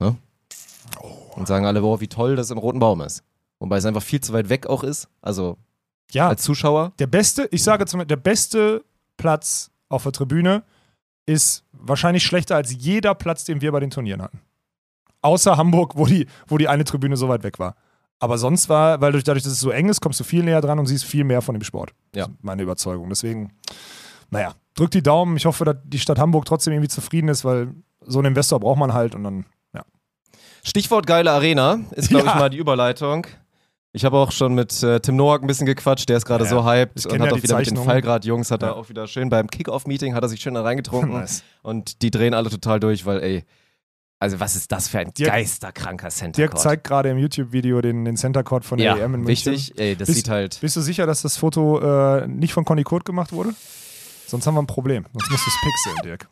Ne? 0.00 0.16
Und 1.36 1.46
sagen 1.46 1.66
alle, 1.66 1.80
boah, 1.82 2.00
wie 2.00 2.08
toll 2.08 2.36
das 2.36 2.50
im 2.50 2.58
Roten 2.58 2.78
Baum 2.80 3.00
ist. 3.00 3.22
Wobei 3.60 3.76
es 3.78 3.84
einfach 3.84 4.02
viel 4.02 4.20
zu 4.20 4.32
weit 4.32 4.48
weg 4.48 4.66
auch 4.66 4.82
ist. 4.82 5.08
Also 5.22 5.56
Ja, 6.12 6.28
als 6.28 6.42
Zuschauer. 6.42 6.92
der 6.98 7.06
beste, 7.06 7.48
ich 7.52 7.62
sage 7.62 7.86
zum 7.86 8.06
der 8.06 8.16
beste 8.16 8.84
Platz 9.18 9.70
auf 9.90 10.04
der 10.04 10.12
Tribüne 10.12 10.62
ist 11.26 11.64
wahrscheinlich 11.72 12.22
schlechter 12.24 12.56
als 12.56 12.72
jeder 12.74 13.14
Platz, 13.14 13.44
den 13.44 13.60
wir 13.60 13.70
bei 13.72 13.80
den 13.80 13.90
Turnieren 13.90 14.22
hatten. 14.22 14.40
Außer 15.20 15.58
Hamburg, 15.58 15.92
wo 15.96 16.06
die, 16.06 16.26
wo 16.46 16.56
die 16.56 16.68
eine 16.68 16.84
Tribüne 16.84 17.16
so 17.18 17.28
weit 17.28 17.42
weg 17.42 17.58
war. 17.58 17.74
Aber 18.20 18.38
sonst 18.38 18.68
war, 18.68 19.00
weil 19.00 19.12
durch, 19.12 19.24
dadurch, 19.24 19.44
dass 19.44 19.52
es 19.52 19.60
so 19.60 19.70
eng 19.70 19.88
ist, 19.88 20.00
kommst 20.00 20.18
du 20.20 20.24
viel 20.24 20.42
näher 20.42 20.60
dran 20.60 20.78
und 20.78 20.86
siehst 20.86 21.04
viel 21.04 21.24
mehr 21.24 21.42
von 21.42 21.54
dem 21.54 21.62
Sport. 21.62 21.92
Ja. 22.14 22.28
Meine 22.40 22.62
Überzeugung. 22.62 23.08
Deswegen, 23.10 23.52
naja, 24.30 24.54
drück 24.74 24.90
die 24.90 25.02
Daumen. 25.02 25.36
Ich 25.36 25.44
hoffe, 25.46 25.64
dass 25.64 25.76
die 25.84 25.98
Stadt 25.98 26.18
Hamburg 26.18 26.44
trotzdem 26.46 26.72
irgendwie 26.72 26.88
zufrieden 26.88 27.28
ist, 27.28 27.44
weil 27.44 27.74
so 28.00 28.18
einen 28.18 28.28
Investor 28.28 28.58
braucht 28.60 28.78
man 28.78 28.92
halt 28.94 29.14
und 29.14 29.22
dann, 29.24 29.44
ja. 29.74 29.82
Stichwort 30.64 31.06
geile 31.06 31.30
Arena 31.30 31.80
ist, 31.92 32.08
glaube 32.08 32.26
Ja. 32.26 32.32
ich, 32.34 32.38
mal 32.40 32.50
die 32.50 32.58
Überleitung. 32.58 33.26
Ich 33.92 34.04
habe 34.04 34.18
auch 34.18 34.32
schon 34.32 34.54
mit 34.54 34.82
äh, 34.82 35.00
Tim 35.00 35.16
Noack 35.16 35.42
ein 35.42 35.46
bisschen 35.46 35.66
gequatscht, 35.66 36.08
der 36.08 36.18
ist 36.18 36.26
gerade 36.26 36.44
Ja, 36.44 36.50
so 36.50 36.64
hyped 36.64 37.06
und 37.06 37.20
hat 37.20 37.30
ja 37.30 37.32
auch 37.32 37.42
wieder 37.42 37.56
mit 37.58 37.66
den 37.66 37.74
Zeichnung. 37.76 37.84
Fallgrad-Jungs, 37.86 38.50
hat 38.50 38.62
Ja. 38.62 38.68
er 38.68 38.76
auch 38.76 38.88
wieder 38.90 39.06
schön 39.06 39.30
beim 39.30 39.46
Kick-Off-Meeting, 39.48 40.14
hat 40.14 40.22
er 40.22 40.28
sich 40.28 40.40
schön 40.40 40.54
da 40.54 40.62
reingetrunken 40.62 41.12
Nice. 41.20 41.42
und 41.62 42.02
die 42.02 42.10
drehen 42.10 42.34
alle 42.34 42.50
total 42.50 42.80
durch, 42.80 43.06
weil 43.06 43.22
ey, 43.22 43.44
also 44.20 44.40
was 44.40 44.56
ist 44.56 44.70
das 44.72 44.88
für 44.88 44.98
ein 44.98 45.12
Dirk- 45.14 45.28
geisterkranker 45.30 46.08
Center 46.10 46.36
Dirk 46.42 46.58
zeigt 46.58 46.84
gerade 46.84 47.08
im 47.08 47.18
YouTube-Video 47.18 47.80
den, 47.80 48.04
den 48.04 48.16
Center 48.16 48.42
Court 48.42 48.64
von 48.64 48.76
der 48.78 48.96
ja, 48.96 49.04
EM 49.04 49.14
in 49.14 49.20
München. 49.22 49.52
wichtig, 49.54 49.78
ey, 49.78 49.96
das 49.96 50.06
Bist- 50.08 50.16
sieht 50.18 50.28
halt, 50.28 50.58
Bist 50.60 50.76
du 50.76 50.80
sicher, 50.82 51.06
dass 51.06 51.22
das 51.22 51.36
Foto 51.38 51.80
äh, 52.18 52.26
nicht 52.28 52.52
von 52.52 52.64
Conny 52.64 52.82
Kurt 52.84 53.04
gemacht 53.06 53.32
wurde? 53.32 53.54
Sonst 54.26 54.46
haben 54.46 54.54
wir 54.54 54.62
ein 54.62 54.66
Problem. 54.66 55.06
Sonst 55.14 55.30
musst 55.30 55.46
du 55.46 55.50
es 55.50 55.56
pixeln, 55.62 56.02
Dirk. 56.04 56.28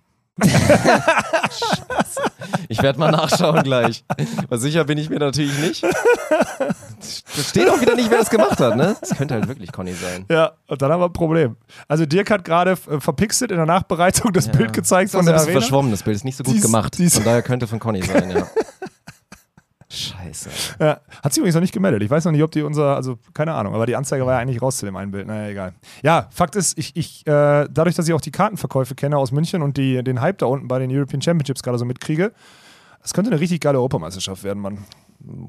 Ich 2.68 2.82
werde 2.82 2.98
mal 2.98 3.10
nachschauen 3.10 3.62
gleich. 3.62 4.04
Aber 4.44 4.58
sicher 4.58 4.84
bin 4.84 4.98
ich 4.98 5.08
mir 5.10 5.18
natürlich 5.18 5.56
nicht. 5.58 5.82
Da 5.82 7.42
steht 7.42 7.68
auch 7.70 7.80
wieder 7.80 7.94
nicht, 7.94 8.10
wer 8.10 8.18
das 8.18 8.30
gemacht 8.30 8.58
hat, 8.60 8.76
ne? 8.76 8.96
Das 9.00 9.16
könnte 9.16 9.34
halt 9.34 9.48
wirklich 9.48 9.72
Conny 9.72 9.92
sein. 9.94 10.24
Ja, 10.30 10.52
und 10.66 10.82
dann 10.82 10.90
haben 10.92 11.00
wir 11.00 11.06
ein 11.06 11.12
Problem. 11.12 11.56
Also 11.88 12.06
Dirk 12.06 12.30
hat 12.30 12.44
gerade 12.44 12.72
äh, 12.72 13.00
verpixelt 13.00 13.50
in 13.50 13.56
der 13.56 13.66
Nachbereitung 13.66 14.32
das 14.32 14.46
Ja. 14.46 14.52
Bild 14.52 14.72
gezeigt 14.72 15.08
Ist 15.10 15.14
auch 15.14 15.18
von 15.20 15.26
ein 15.28 15.32
der 15.32 15.32
bisschen 15.34 15.48
Arena. 15.48 15.60
verschwommen, 15.60 15.90
das 15.90 16.02
Bild 16.02 16.16
ist 16.16 16.24
nicht 16.24 16.36
so 16.36 16.44
gut 16.44 16.54
Dies- 16.54 16.62
gemacht. 16.62 16.96
dies- 16.98 17.14
Von 17.14 17.24
daher 17.24 17.42
könnte 17.42 17.66
von 17.66 17.78
Conny 17.78 18.02
sein, 18.02 18.30
ja. 18.30 18.46
Scheiße. 19.88 20.50
Ja, 20.80 21.00
hat 21.22 21.32
sie 21.32 21.40
übrigens 21.40 21.54
noch 21.54 21.60
nicht 21.62 21.72
gemeldet. 21.72 22.02
Ich 22.02 22.10
weiß 22.10 22.24
noch 22.24 22.32
nicht, 22.32 22.42
ob 22.42 22.50
die 22.50 22.62
unser, 22.62 22.96
also 22.96 23.18
keine 23.34 23.54
Ahnung, 23.54 23.74
aber 23.74 23.86
die 23.86 23.94
Anzeige 23.94 24.26
war 24.26 24.34
ja 24.34 24.38
eigentlich 24.40 24.60
raus 24.60 24.78
zu 24.78 24.84
dem 24.86 24.96
einen 24.96 25.12
Bild. 25.12 25.26
Naja, 25.28 25.48
egal. 25.48 25.74
Ja, 26.02 26.26
Fakt 26.30 26.56
ist, 26.56 26.76
ich, 26.76 26.96
ich 26.96 27.26
äh, 27.26 27.68
dadurch, 27.70 27.94
dass 27.94 28.08
ich 28.08 28.14
auch 28.14 28.20
die 28.20 28.32
Kartenverkäufe 28.32 28.94
kenne 28.96 29.16
aus 29.16 29.30
München 29.30 29.62
und 29.62 29.76
die, 29.76 30.02
den 30.02 30.20
Hype 30.20 30.38
da 30.38 30.46
unten 30.46 30.66
bei 30.66 30.78
den 30.80 30.90
European 30.90 31.22
Championships 31.22 31.62
gerade 31.62 31.78
so 31.78 31.84
mitkriege, 31.84 32.32
das 33.00 33.14
könnte 33.14 33.30
eine 33.30 33.38
richtig 33.40 33.60
geile 33.60 33.78
Europameisterschaft 33.78 34.42
werden, 34.42 34.60
Mann. 34.60 34.78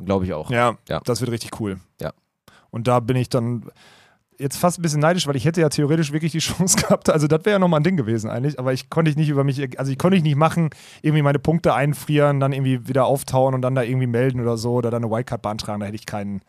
Glaube 0.05 0.25
ich 0.25 0.33
auch. 0.33 0.51
Ja, 0.51 0.77
Ja. 0.87 0.99
das 1.03 1.19
wird 1.21 1.31
richtig 1.31 1.59
cool. 1.59 1.79
Ja. 1.99 2.13
Und 2.69 2.87
da 2.87 2.99
bin 2.99 3.17
ich 3.17 3.29
dann 3.29 3.65
jetzt 4.39 4.57
fast 4.57 4.77
ein 4.79 4.81
bisschen 4.81 4.99
neidisch, 4.99 5.25
weil 5.27 5.35
ich 5.35 5.45
hätte 5.45 5.61
ja 5.61 5.69
theoretisch 5.69 6.11
wirklich 6.13 6.31
die 6.31 6.39
Chance 6.47 6.77
gehabt. 6.77 7.09
Also 7.09 7.27
das 7.27 7.45
wäre 7.45 7.53
ja 7.55 7.59
nochmal 7.59 7.79
ein 7.79 7.83
Ding 7.83 7.97
gewesen 7.97 8.29
eigentlich, 8.29 8.59
aber 8.59 8.73
ich 8.73 8.89
konnte 8.89 9.09
ich 9.09 9.17
nicht 9.17 9.29
über 9.29 9.43
mich, 9.43 9.79
also 9.79 9.91
ich 9.91 9.97
konnte 9.97 10.17
ich 10.17 10.23
nicht 10.23 10.35
machen, 10.35 10.69
irgendwie 11.01 11.21
meine 11.23 11.39
Punkte 11.39 11.73
einfrieren, 11.73 12.39
dann 12.39 12.53
irgendwie 12.53 12.87
wieder 12.87 13.05
auftauen 13.05 13.53
und 13.53 13.61
dann 13.61 13.75
da 13.75 13.83
irgendwie 13.83 14.07
melden 14.07 14.39
oder 14.41 14.57
so 14.57 14.73
oder 14.73 14.91
dann 14.91 15.03
eine 15.03 15.11
Wildcard 15.11 15.41
beantragen, 15.41 15.79
da 15.79 15.85
hätte 15.87 15.95
ich 15.95 16.05
keinen, 16.05 16.41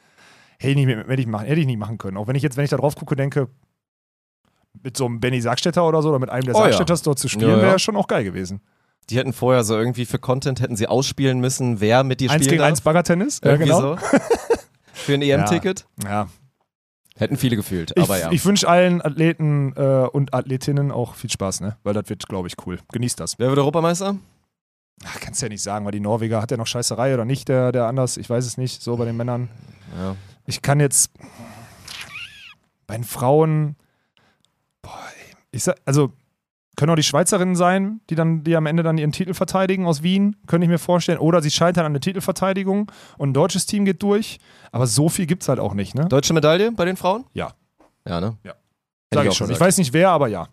hätte 0.59 0.79
ich 0.81 0.87
nicht, 0.87 0.97
hätte 1.09 1.21
ich 1.21 1.27
machen, 1.27 1.47
hätte 1.47 1.61
ich 1.61 1.67
nicht 1.67 1.79
machen 1.79 1.99
können. 1.99 2.17
Auch 2.17 2.27
wenn 2.27 2.37
ich 2.37 2.43
jetzt, 2.43 2.57
wenn 2.57 2.65
ich 2.65 2.71
da 2.71 2.77
drauf 2.77 2.95
gucke, 2.95 3.17
denke, 3.17 3.49
mit 4.83 4.97
so 4.97 5.07
einem 5.07 5.19
Benny 5.21 5.41
Sargstetter 5.41 5.87
oder 5.89 6.03
so 6.03 6.11
oder 6.11 6.19
mit 6.19 6.31
einem 6.31 6.45
der 6.45 6.55
Oh 6.55 6.59
ja. 6.59 6.65
Sargstetters 6.65 7.03
dort 7.03 7.19
zu 7.19 7.29
spielen, 7.29 7.51
Ja, 7.51 7.57
ja. 7.57 7.63
wäre 7.63 7.79
schon 7.79 7.97
auch 7.97 8.07
geil 8.07 8.23
gewesen. 8.25 8.61
Die 9.11 9.17
hätten 9.17 9.33
vorher 9.33 9.65
so 9.65 9.75
irgendwie 9.77 10.05
für 10.05 10.19
Content 10.19 10.61
hätten 10.61 10.77
sie 10.77 10.87
ausspielen 10.87 11.41
müssen, 11.41 11.81
wer 11.81 12.05
mit 12.05 12.21
dir 12.21 12.31
Eins 12.31 12.43
spielen 12.45 12.51
gegen 12.51 12.59
darf. 12.61 12.69
eins 12.69 12.81
Baggertennis, 12.83 13.41
ja 13.43 13.53
Irgendwie 13.53 13.71
genau. 13.71 13.97
so. 13.97 13.99
Für 14.93 15.15
ein 15.15 15.23
EM-Ticket. 15.23 15.87
Ja, 16.05 16.29
Hätten 17.19 17.37
viele 17.37 17.57
gefühlt, 17.57 17.93
Ich, 17.97 18.03
aber 18.03 18.19
ja. 18.19 18.31
ich 18.31 18.45
wünsche 18.45 18.69
allen 18.69 19.03
Athleten 19.03 19.73
äh, 19.77 20.07
und 20.13 20.35
Athletinnen 20.35 20.93
auch 20.93 21.15
viel 21.15 21.31
Spaß, 21.31 21.61
ne? 21.61 21.77
Weil 21.83 21.95
das 21.95 22.09
wird, 22.09 22.29
glaube 22.29 22.49
ich, 22.49 22.55
cool. 22.67 22.79
Genießt 22.93 23.19
das. 23.19 23.39
Wer 23.39 23.49
wird 23.49 23.59
Europameister? 23.59 24.17
Ach, 25.05 25.21
kannst 25.21 25.43
ja 25.43 25.49
nicht 25.49 25.63
sagen, 25.63 25.85
weil 25.85 25.93
die 25.93 26.01
Norweger 26.01 26.41
hat 26.41 26.51
ja 26.51 26.57
noch 26.57 26.67
Scheißerei 26.67 27.15
oder 27.15 27.25
nicht, 27.25 27.49
der, 27.49 27.73
der 27.73 27.87
anders, 27.87 28.17
ich 28.17 28.29
weiß 28.29 28.45
es 28.45 28.57
nicht, 28.57 28.83
so 28.83 28.97
bei 28.97 29.05
den 29.05 29.17
Männern. 29.17 29.49
Ja. 29.97 30.17
Ich 30.47 30.63
kann 30.63 30.81
jetzt 30.81 31.11
bei 32.87 32.97
den 32.97 33.05
Frauen, 33.05 33.77
boah, 34.83 34.99
ey, 35.17 35.37
ich 35.53 35.65
sag, 35.65 35.77
also 35.85 36.13
können 36.79 36.93
auch 36.93 36.97
die 36.97 37.03
Schweizerinnen 37.03 37.57
sein, 37.57 38.01
die 38.09 38.15
dann, 38.15 38.45
die 38.45 38.55
am 38.55 38.65
Ende 38.65 38.85
dann 38.85 38.99
ihren 38.99 39.11
Titel 39.11 39.35
verteidigen 39.35 39.85
aus 39.85 40.05
Wien, 40.05 40.37
könnte 40.47 40.65
ich 40.65 40.71
mir 40.71 40.79
vorstellen. 40.79 41.19
Oder 41.19 41.43
sie 41.43 41.51
scheitern 41.51 41.85
an 41.85 41.93
der 41.93 42.01
Titelverteidigung 42.01 42.91
und 43.19 43.31
ein 43.31 43.35
deutsches 43.35 43.67
Team 43.67 43.85
geht 43.85 44.01
durch. 44.03 44.39
Aber 44.71 44.87
so 44.87 45.09
viel 45.09 45.27
gibt 45.27 45.43
es 45.43 45.49
halt 45.49 45.59
auch 45.59 45.75
nicht, 45.75 45.97
ne? 45.97 46.07
Deutsche 46.07 46.33
Medaille 46.33 46.71
bei 46.71 46.85
den 46.85 46.97
Frauen? 46.97 47.25
Ja. 47.35 47.53
Ja, 48.07 48.21
ne? 48.21 48.39
Ja. 48.45 48.55
Sag 49.13 49.25
ich 49.25 49.31
auch 49.31 49.35
schon. 49.35 49.47
Ich 49.47 49.55
gesagt. 49.55 49.61
weiß 49.61 49.79
nicht 49.79 49.93
wer, 49.93 50.11
aber 50.11 50.29
ja. 50.29 50.49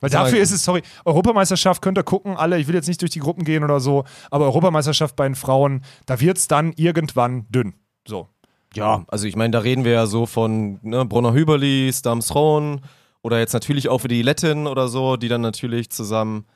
Weil 0.00 0.10
Sag 0.10 0.24
dafür 0.24 0.38
ist 0.40 0.52
es, 0.52 0.64
sorry, 0.64 0.82
Europameisterschaft 1.04 1.82
könnt 1.82 1.98
ihr 1.98 2.04
gucken, 2.04 2.36
alle, 2.36 2.58
ich 2.58 2.66
will 2.66 2.74
jetzt 2.74 2.88
nicht 2.88 3.02
durch 3.02 3.10
die 3.10 3.20
Gruppen 3.20 3.44
gehen 3.44 3.62
oder 3.62 3.78
so, 3.78 4.04
aber 4.30 4.46
Europameisterschaft 4.46 5.16
bei 5.16 5.28
den 5.28 5.34
Frauen, 5.34 5.82
da 6.06 6.18
wird 6.18 6.38
es 6.38 6.48
dann 6.48 6.72
irgendwann 6.76 7.46
dünn. 7.50 7.74
So. 8.08 8.28
Ja, 8.74 9.04
also 9.08 9.26
ich 9.26 9.36
meine, 9.36 9.50
da 9.50 9.58
reden 9.58 9.84
wir 9.84 9.92
ja 9.92 10.06
so 10.06 10.24
von 10.24 10.78
ne, 10.82 11.04
Brunner 11.04 11.34
Hüberli, 11.34 11.90
Stams 11.92 12.34
Rohn 12.34 12.80
oder 13.22 13.38
jetzt 13.38 13.52
natürlich 13.52 13.88
auch 13.88 13.98
für 13.98 14.08
die 14.08 14.22
Lettin 14.22 14.66
oder 14.66 14.88
so, 14.88 15.16
die 15.16 15.28
dann 15.28 15.40
natürlich 15.40 15.90
zusammen. 15.90 16.46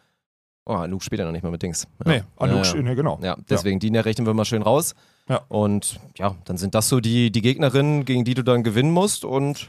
Oh, 0.67 0.75
Anouk 0.75 1.03
spielt 1.03 1.19
ja 1.19 1.25
noch 1.25 1.33
nicht 1.33 1.43
mal 1.43 1.51
mit 1.51 1.63
Dings. 1.63 1.89
Ja. 2.05 2.13
Nee, 2.13 2.23
Anouk, 2.37 2.65
ja, 2.67 2.77
ja. 2.77 2.83
nee, 2.83 2.95
genau. 2.95 3.19
Ja, 3.23 3.37
deswegen, 3.49 3.81
die 3.81 3.97
rechnen 3.97 4.27
wir 4.27 4.35
mal 4.35 4.45
schön 4.45 4.63
raus. 4.63 4.95
Ja. 5.29 5.43
Und 5.49 5.99
ja, 6.17 6.37
dann 6.45 6.59
sind 6.59 6.75
das 6.75 6.89
so 6.89 7.01
die, 7.01 7.31
die 7.31 7.41
Gegnerinnen, 7.41 8.05
gegen 8.05 8.25
die 8.25 8.35
du 8.35 8.43
dann 8.43 8.63
gewinnen 8.63 8.93
musst. 8.93 9.25
Und 9.25 9.69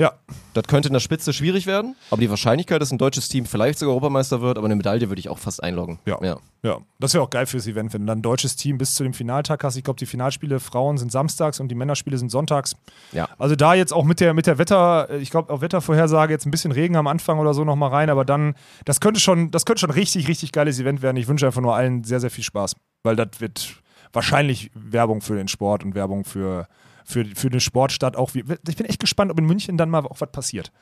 Ja. 0.00 0.12
das 0.54 0.64
könnte 0.64 0.88
in 0.88 0.92
der 0.92 1.00
Spitze 1.00 1.32
schwierig 1.32 1.66
werden. 1.66 1.94
Aber 2.10 2.20
die 2.20 2.30
Wahrscheinlichkeit, 2.30 2.80
dass 2.80 2.90
ein 2.90 2.98
deutsches 2.98 3.28
Team 3.28 3.44
vielleicht 3.44 3.78
sogar 3.78 3.92
Europameister 3.92 4.40
wird, 4.40 4.56
aber 4.56 4.66
eine 4.66 4.76
Medaille 4.76 5.08
würde 5.08 5.20
ich 5.20 5.28
auch 5.28 5.38
fast 5.38 5.62
einloggen. 5.62 5.98
Ja. 6.06 6.18
ja. 6.22 6.38
Ja, 6.62 6.76
das 6.98 7.14
wäre 7.14 7.24
auch 7.24 7.30
geil 7.30 7.46
fürs 7.46 7.66
Event, 7.66 7.94
wenn 7.94 8.02
du 8.02 8.06
dann 8.06 8.18
ein 8.18 8.22
deutsches 8.22 8.54
Team 8.54 8.76
bis 8.76 8.94
zu 8.94 9.02
dem 9.02 9.14
Finaltag 9.14 9.64
hast. 9.64 9.76
Ich 9.76 9.84
glaube, 9.84 9.98
die 9.98 10.04
Finalspiele 10.04 10.60
Frauen 10.60 10.98
sind 10.98 11.10
samstags 11.10 11.58
und 11.58 11.68
die 11.68 11.74
Männerspiele 11.74 12.18
sind 12.18 12.30
sonntags. 12.30 12.76
Ja. 13.12 13.30
Also 13.38 13.56
da 13.56 13.72
jetzt 13.72 13.94
auch 13.94 14.04
mit 14.04 14.20
der, 14.20 14.34
mit 14.34 14.46
der 14.46 14.58
Wetter, 14.58 15.08
äh, 15.08 15.18
ich 15.18 15.30
glaube, 15.30 15.50
auf 15.50 15.62
Wettervorhersage 15.62 16.34
jetzt 16.34 16.44
ein 16.46 16.50
bisschen 16.50 16.72
Regen 16.72 16.96
am 16.96 17.06
Anfang 17.06 17.38
oder 17.38 17.54
so 17.54 17.64
nochmal 17.64 17.88
rein, 17.88 18.10
aber 18.10 18.26
dann, 18.26 18.54
das 18.84 19.00
könnte 19.00 19.20
schon, 19.20 19.50
das 19.50 19.64
könnte 19.64 19.80
schon 19.80 19.90
richtig, 19.90 20.28
richtig 20.28 20.52
geiles 20.52 20.78
Event 20.78 21.00
werden. 21.00 21.16
Ich 21.16 21.28
wünsche 21.28 21.46
einfach 21.46 21.62
nur 21.62 21.74
allen 21.74 22.04
sehr, 22.04 22.20
sehr 22.20 22.30
viel 22.30 22.44
Spaß, 22.44 22.76
weil 23.04 23.16
das 23.16 23.40
wird 23.40 23.76
wahrscheinlich 24.12 24.70
Werbung 24.74 25.22
für 25.22 25.36
den 25.36 25.48
Sport 25.48 25.82
und 25.82 25.94
Werbung 25.94 26.24
für, 26.24 26.68
für, 27.10 27.24
für 27.34 27.48
eine 27.48 27.60
Sportstadt 27.60 28.16
auch. 28.16 28.34
Wie, 28.34 28.44
ich 28.68 28.76
bin 28.76 28.86
echt 28.86 29.00
gespannt, 29.00 29.30
ob 29.30 29.38
in 29.38 29.46
München 29.46 29.76
dann 29.76 29.90
mal 29.90 30.04
auch 30.06 30.20
was 30.20 30.30
passiert. 30.30 30.72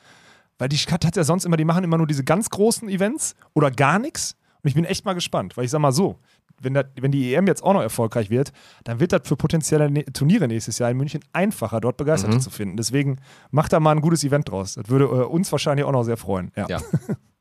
Weil 0.57 0.69
die 0.69 0.77
Stadt 0.77 1.05
hat 1.05 1.15
ja 1.15 1.23
sonst 1.23 1.45
immer, 1.45 1.57
die 1.57 1.65
machen 1.65 1.83
immer 1.83 1.97
nur 1.97 2.07
diese 2.07 2.23
ganz 2.23 2.49
großen 2.49 2.89
Events 2.89 3.35
oder 3.53 3.71
gar 3.71 3.97
nichts. 3.99 4.35
Und 4.61 4.67
ich 4.67 4.75
bin 4.75 4.83
echt 4.85 5.05
mal 5.05 5.13
gespannt, 5.13 5.55
weil 5.55 5.63
ich 5.65 5.71
sag 5.71 5.79
mal 5.79 5.93
so, 5.93 6.19
wenn, 6.61 6.73
das, 6.73 6.85
wenn 6.99 7.11
die 7.13 7.33
EM 7.33 7.47
jetzt 7.47 7.63
auch 7.63 7.71
noch 7.73 7.81
erfolgreich 7.81 8.29
wird, 8.29 8.51
dann 8.83 8.99
wird 8.99 9.13
das 9.13 9.21
für 9.23 9.37
potenzielle 9.37 9.89
ne 9.89 10.03
Turniere 10.05 10.49
nächstes 10.49 10.77
Jahr 10.79 10.91
in 10.91 10.97
München 10.97 11.21
einfacher, 11.31 11.79
dort 11.79 11.95
Begeisterte 11.95 12.35
Mhm. 12.35 12.41
zu 12.41 12.49
finden. 12.49 12.75
Deswegen 12.75 13.19
macht 13.51 13.71
da 13.71 13.79
mal 13.79 13.91
ein 13.91 14.01
gutes 14.01 14.25
Event 14.25 14.49
draus. 14.49 14.73
Das 14.73 14.89
würde 14.89 15.05
äh, 15.05 15.07
uns 15.25 15.49
wahrscheinlich 15.53 15.85
auch 15.85 15.93
noch 15.93 16.03
sehr 16.03 16.17
freuen. 16.17 16.51
Ja. 16.57 16.67
Ja. 16.67 16.81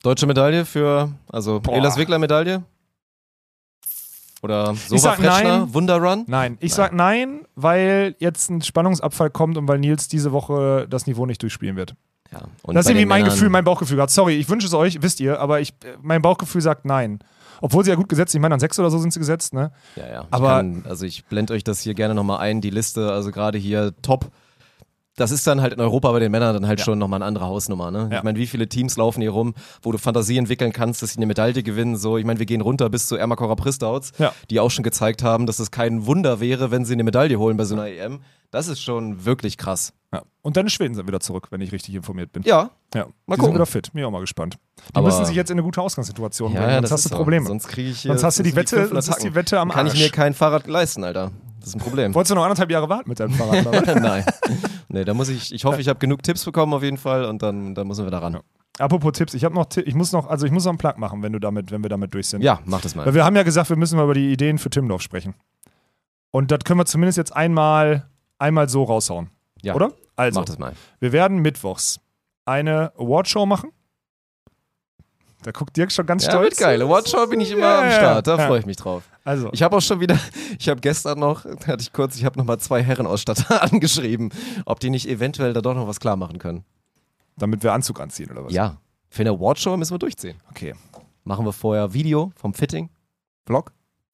Deutsche 0.04 0.26
Medaille 0.28 0.64
für, 0.64 1.10
also. 1.28 1.60
Elas 1.72 1.96
Wickler 1.96 2.20
Medaille? 2.20 2.62
Oder 4.42 4.74
Fretschner, 4.74 5.16
nein. 5.20 5.74
Wunderrun? 5.74 6.24
Nein, 6.28 6.58
ich 6.60 6.72
sag 6.72 6.92
nein, 6.92 7.40
weil 7.56 8.14
jetzt 8.18 8.50
ein 8.50 8.62
Spannungsabfall 8.62 9.30
kommt 9.30 9.56
und 9.58 9.66
weil 9.66 9.78
Nils 9.78 10.06
diese 10.08 10.30
Woche 10.32 10.86
das 10.88 11.06
Niveau 11.06 11.26
nicht 11.26 11.42
durchspielen 11.42 11.76
wird. 11.76 11.94
Ja. 12.30 12.42
Und 12.62 12.74
das 12.74 12.84
ist 12.86 12.90
irgendwie 12.90 13.06
mein 13.06 13.22
Männern- 13.22 13.34
Gefühl, 13.34 13.48
mein 13.48 13.64
Bauchgefühl 13.64 13.96
gerade. 13.96 14.12
Sorry, 14.12 14.36
ich 14.36 14.48
wünsche 14.48 14.66
es 14.66 14.74
euch, 14.74 15.02
wisst 15.02 15.18
ihr, 15.20 15.40
aber 15.40 15.60
ich, 15.60 15.74
mein 16.02 16.22
Bauchgefühl 16.22 16.60
sagt 16.60 16.84
nein. 16.84 17.18
Obwohl 17.60 17.82
sie 17.82 17.90
ja 17.90 17.96
gut 17.96 18.08
gesetzt 18.08 18.30
sind. 18.32 18.38
Ich 18.38 18.42
meine, 18.42 18.54
an 18.54 18.60
sechs 18.60 18.78
oder 18.78 18.88
so 18.90 18.98
sind 18.98 19.12
sie 19.12 19.18
gesetzt, 19.18 19.52
ne? 19.54 19.72
Ja, 19.96 20.06
ja. 20.06 20.20
Ich 20.22 20.26
Aber- 20.32 20.48
kann, 20.58 20.84
also 20.88 21.04
ich 21.04 21.24
blende 21.24 21.54
euch 21.54 21.64
das 21.64 21.80
hier 21.80 21.94
gerne 21.94 22.14
nochmal 22.14 22.38
ein, 22.38 22.60
die 22.60 22.70
Liste, 22.70 23.10
also 23.10 23.32
gerade 23.32 23.58
hier 23.58 23.92
top. 24.02 24.30
Das 25.18 25.30
ist 25.32 25.46
dann 25.46 25.60
halt 25.60 25.72
in 25.74 25.80
Europa 25.80 26.10
bei 26.12 26.20
den 26.20 26.30
Männern 26.30 26.54
dann 26.54 26.66
halt 26.66 26.78
Ja. 26.78 26.84
schon 26.86 26.98
nochmal 26.98 27.18
eine 27.18 27.26
andere 27.26 27.44
Hausnummer. 27.46 27.90
Ne? 27.90 28.08
Ja. 28.10 28.18
Ich 28.18 28.22
meine, 28.24 28.38
wie 28.38 28.46
viele 28.46 28.68
Teams 28.68 28.96
laufen 28.96 29.20
hier 29.20 29.30
rum, 29.32 29.54
wo 29.82 29.92
du 29.92 29.98
Fantasie 29.98 30.38
entwickeln 30.38 30.72
kannst, 30.72 31.02
dass 31.02 31.10
sie 31.12 31.16
eine 31.18 31.26
Medaille 31.26 31.62
gewinnen. 31.62 31.96
So, 31.96 32.16
ich 32.18 32.24
meine, 32.24 32.38
wir 32.38 32.46
gehen 32.46 32.60
runter 32.60 32.88
bis 32.88 33.06
zu 33.08 33.16
Ermakora 33.16 33.54
Pristouts, 33.56 34.12
Ja. 34.18 34.32
die 34.48 34.60
auch 34.60 34.70
schon 34.70 34.84
gezeigt 34.84 35.22
haben, 35.22 35.46
dass 35.46 35.58
es 35.58 35.70
kein 35.70 36.06
Wunder 36.06 36.40
wäre, 36.40 36.70
wenn 36.70 36.84
sie 36.84 36.94
eine 36.94 37.04
Medaille 37.04 37.38
holen 37.38 37.56
bei 37.56 37.64
so 37.64 37.74
einer 37.74 37.88
EM. 37.88 38.20
Das 38.50 38.68
ist 38.68 38.80
schon 38.80 39.26
wirklich 39.26 39.58
krass. 39.58 39.92
Ja. 40.10 40.22
Und 40.40 40.56
dann 40.56 40.70
Schweden 40.70 40.94
sind 40.94 41.06
wieder 41.06 41.20
zurück, 41.20 41.48
wenn 41.50 41.60
ich 41.60 41.70
richtig 41.72 41.94
informiert 41.94 42.32
bin. 42.32 42.42
Ja, 42.44 42.70
Ja. 42.94 43.00
Mal 43.04 43.04
die 43.04 43.32
sind 43.32 43.38
gucken. 43.40 43.54
wieder 43.56 43.66
fit. 43.66 43.92
Bin 43.92 44.00
ich 44.00 44.06
auch 44.06 44.10
mal 44.10 44.20
gespannt. 44.20 44.56
Die 44.90 44.94
Aber- 44.94 45.06
müssen 45.08 45.26
sich 45.26 45.36
jetzt 45.36 45.50
in 45.50 45.56
eine 45.56 45.62
gute 45.64 45.82
Ausgangssituation 45.82 46.52
bringen, 46.52 46.64
ja, 46.66 46.74
sonst 46.76 46.82
das 46.84 46.92
hast 46.92 47.04
du 47.06 47.08
so. 47.10 47.16
Probleme. 47.16 47.46
Sonst 47.46 47.68
kriege 47.68 47.90
ich 47.90 48.00
Sonst 48.02 48.24
hast 48.24 48.38
du 48.38 48.42
die 48.44 48.50
sind 48.50 48.56
Wette, 48.56 48.88
sonst 48.88 49.08
ist 49.08 49.22
die. 49.22 49.34
Wette 49.34 49.58
am 49.60 49.68
Dann 49.68 49.76
Kann 49.76 49.86
ich 49.88 49.92
Arsch. 49.94 50.02
mir 50.02 50.10
kein 50.10 50.32
Fahrrad 50.32 50.66
leisten, 50.66 51.04
Alter. 51.04 51.32
Das 51.60 51.70
ist 51.70 51.74
ein 51.74 51.80
Problem. 51.80 52.14
Wolltest 52.14 52.30
du 52.30 52.34
noch 52.36 52.44
anderthalb 52.44 52.70
Jahre 52.70 52.88
warten 52.88 53.08
mit 53.10 53.20
deinem 53.20 53.32
Fahrrad? 53.34 53.86
Nein. 54.00 54.24
Nee, 54.88 55.04
da 55.04 55.14
muss 55.14 55.28
ich, 55.28 55.52
ich 55.52 55.64
hoffe, 55.64 55.80
ich 55.80 55.88
habe 55.88 55.98
genug 55.98 56.22
Tipps 56.22 56.44
bekommen 56.44 56.72
auf 56.74 56.82
jeden 56.82 56.96
Fall 56.96 57.24
und 57.26 57.42
dann, 57.42 57.74
dann 57.74 57.86
müssen 57.86 58.04
wir 58.04 58.10
da 58.10 58.18
ran. 58.18 58.34
Ja, 58.34 58.40
Apropos 58.78 59.12
Tipps, 59.12 59.34
ich 59.34 59.44
habe 59.44 59.54
noch, 59.54 59.66
ich 59.76 59.94
muss 59.94 60.12
noch, 60.12 60.28
also 60.28 60.46
ich 60.46 60.52
muss 60.52 60.64
noch 60.64 60.70
einen 60.70 60.78
Plug 60.78 60.94
machen, 60.98 61.22
wenn 61.22 61.32
du 61.32 61.38
damit, 61.38 61.70
wenn 61.70 61.82
wir 61.82 61.90
damit 61.90 62.14
durch 62.14 62.28
sind. 62.28 62.42
mach 62.64 62.80
das 62.80 62.94
mal. 62.94 63.04
Weil 63.04 63.14
wir 63.14 63.24
haben 63.24 63.36
ja 63.36 63.42
gesagt, 63.42 63.68
wir 63.70 63.76
müssen 63.76 63.96
mal 63.96 64.04
über 64.04 64.14
die 64.14 64.32
Ideen 64.32 64.58
für 64.58 64.70
Timdorf 64.70 65.02
sprechen. 65.02 65.34
Und 66.30 66.50
das 66.50 66.60
können 66.64 66.78
wir 66.78 66.86
zumindest 66.86 67.18
jetzt 67.18 67.34
einmal, 67.34 68.08
einmal 68.38 68.68
so 68.68 68.84
raushauen. 68.84 69.30
Ja. 69.62 69.74
Oder? 69.74 69.92
Also, 70.16 70.40
Mach 70.40 70.46
das 70.46 70.58
mal. 70.58 70.72
wir 71.00 71.12
werden 71.12 71.38
mittwochs 71.38 72.00
eine 72.44 72.92
Awardshow 72.96 73.46
machen. 73.46 73.70
Da 75.42 75.52
guckt 75.52 75.76
Dirk 75.76 75.92
schon 75.92 76.06
ganz 76.06 76.24
Ja, 76.24 76.32
stolz. 76.32 76.58
wird 76.58 76.58
geil. 76.58 76.88
Watchshow 76.88 77.26
bin 77.28 77.40
ich 77.40 77.52
immer 77.52 77.60
Ja, 77.60 77.78
am 77.80 77.84
ja, 77.86 77.92
Start. 77.92 78.26
Da 78.26 78.36
ja. 78.38 78.46
freue 78.46 78.58
ich 78.60 78.66
mich 78.66 78.76
drauf. 78.76 79.04
Also, 79.28 79.50
Ich 79.52 79.62
habe 79.62 79.76
auch 79.76 79.82
schon 79.82 80.00
wieder, 80.00 80.18
ich 80.58 80.68
habe 80.70 80.80
gestern 80.80 81.18
noch, 81.18 81.44
hatte 81.44 81.82
ich 81.82 81.92
kurz, 81.92 82.16
ich 82.16 82.24
habe 82.24 82.38
nochmal 82.38 82.58
zwei 82.58 82.82
Herrenausstatter 82.82 83.62
angeschrieben, 83.72 84.30
ob 84.64 84.80
die 84.80 84.88
nicht 84.88 85.06
eventuell 85.06 85.52
da 85.52 85.60
doch 85.60 85.74
noch 85.74 85.86
was 85.86 86.00
klar 86.00 86.16
machen 86.16 86.38
können. 86.38 86.64
damit 87.36 87.62
wir 87.62 87.72
Anzug 87.74 88.00
anziehen 88.00 88.30
oder 88.30 88.46
was? 88.46 88.52
Ja. 88.52 88.78
Für 89.10 89.22
eine 89.22 89.30
Awardshow 89.30 89.76
müssen 89.76 89.92
wir 89.94 89.98
durchziehen. 89.98 90.36
Okay. 90.50 90.74
Machen 91.24 91.44
wir 91.44 91.52
vorher 91.52 91.92
Video 91.92 92.32
vom 92.36 92.54
Fitting, 92.54 92.88
Vlog. 93.44 93.72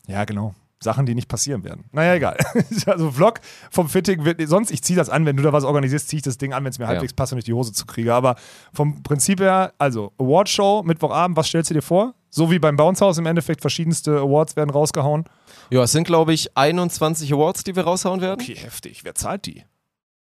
Ja, 0.09 0.25
genau. 0.25 0.55
Sachen, 0.81 1.07
die 1.07 1.15
nicht 1.15 1.29
passieren 1.29 1.63
werden. 1.65 1.85
Naja, 1.93 2.15
egal. 2.15 2.37
also 2.87 3.11
Vlog 3.13 3.41
vom 3.71 3.89
Fitting 3.89 4.25
wird, 4.25 4.47
sonst, 4.49 4.71
ich 4.73 4.83
ziehe 4.83 4.97
das 4.97 5.09
an, 5.09 5.25
wenn 5.27 5.37
du 5.37 5.43
da 5.45 5.53
was 5.53 5.65
organisierst, 5.65 6.09
ziehe 6.09 6.19
ich 6.19 6.23
das 6.25 6.39
Ding 6.39 6.53
an, 6.53 6.65
wenn 6.65 6.71
es 6.71 6.79
mir 6.79 6.85
Ja. 6.85 6.89
halbwegs 6.91 7.15
passt 7.15 7.33
und 7.33 7.39
ich 7.39 7.45
die 7.45 7.53
Hose 7.55 7.73
zukriege. 7.73 8.13
Aber 8.13 8.35
vom 8.73 9.03
Prinzip 9.05 9.41
her, 9.41 9.73
also 9.79 10.13
Awardshow, 10.19 10.83
Mittwochabend, 10.85 11.37
was 11.37 11.47
stellst 11.47 11.71
du 11.71 11.75
dir 11.75 11.83
vor? 11.83 12.15
So 12.37 12.51
wie 12.51 12.59
beim 12.59 12.75
Bounce 12.77 13.01
House 13.05 13.17
im 13.19 13.27
Endeffekt, 13.27 13.61
verschiedenste 13.61 14.19
Awards 14.19 14.57
werden 14.57 14.71
rausgehauen. 14.71 15.23
Ja, 15.71 15.85
es 15.85 15.93
sind, 15.93 16.03
glaube 16.05 16.33
ich, 16.33 16.57
21 16.57 17.33
Awards, 17.33 17.63
die 17.63 17.77
wir 17.77 17.85
raushauen 17.85 18.21
werden. 18.21 18.41
Okay, 18.43 18.57
heftig. 18.57 19.05
Wer 19.05 19.15
zahlt 19.15 19.47
die? 19.47 19.63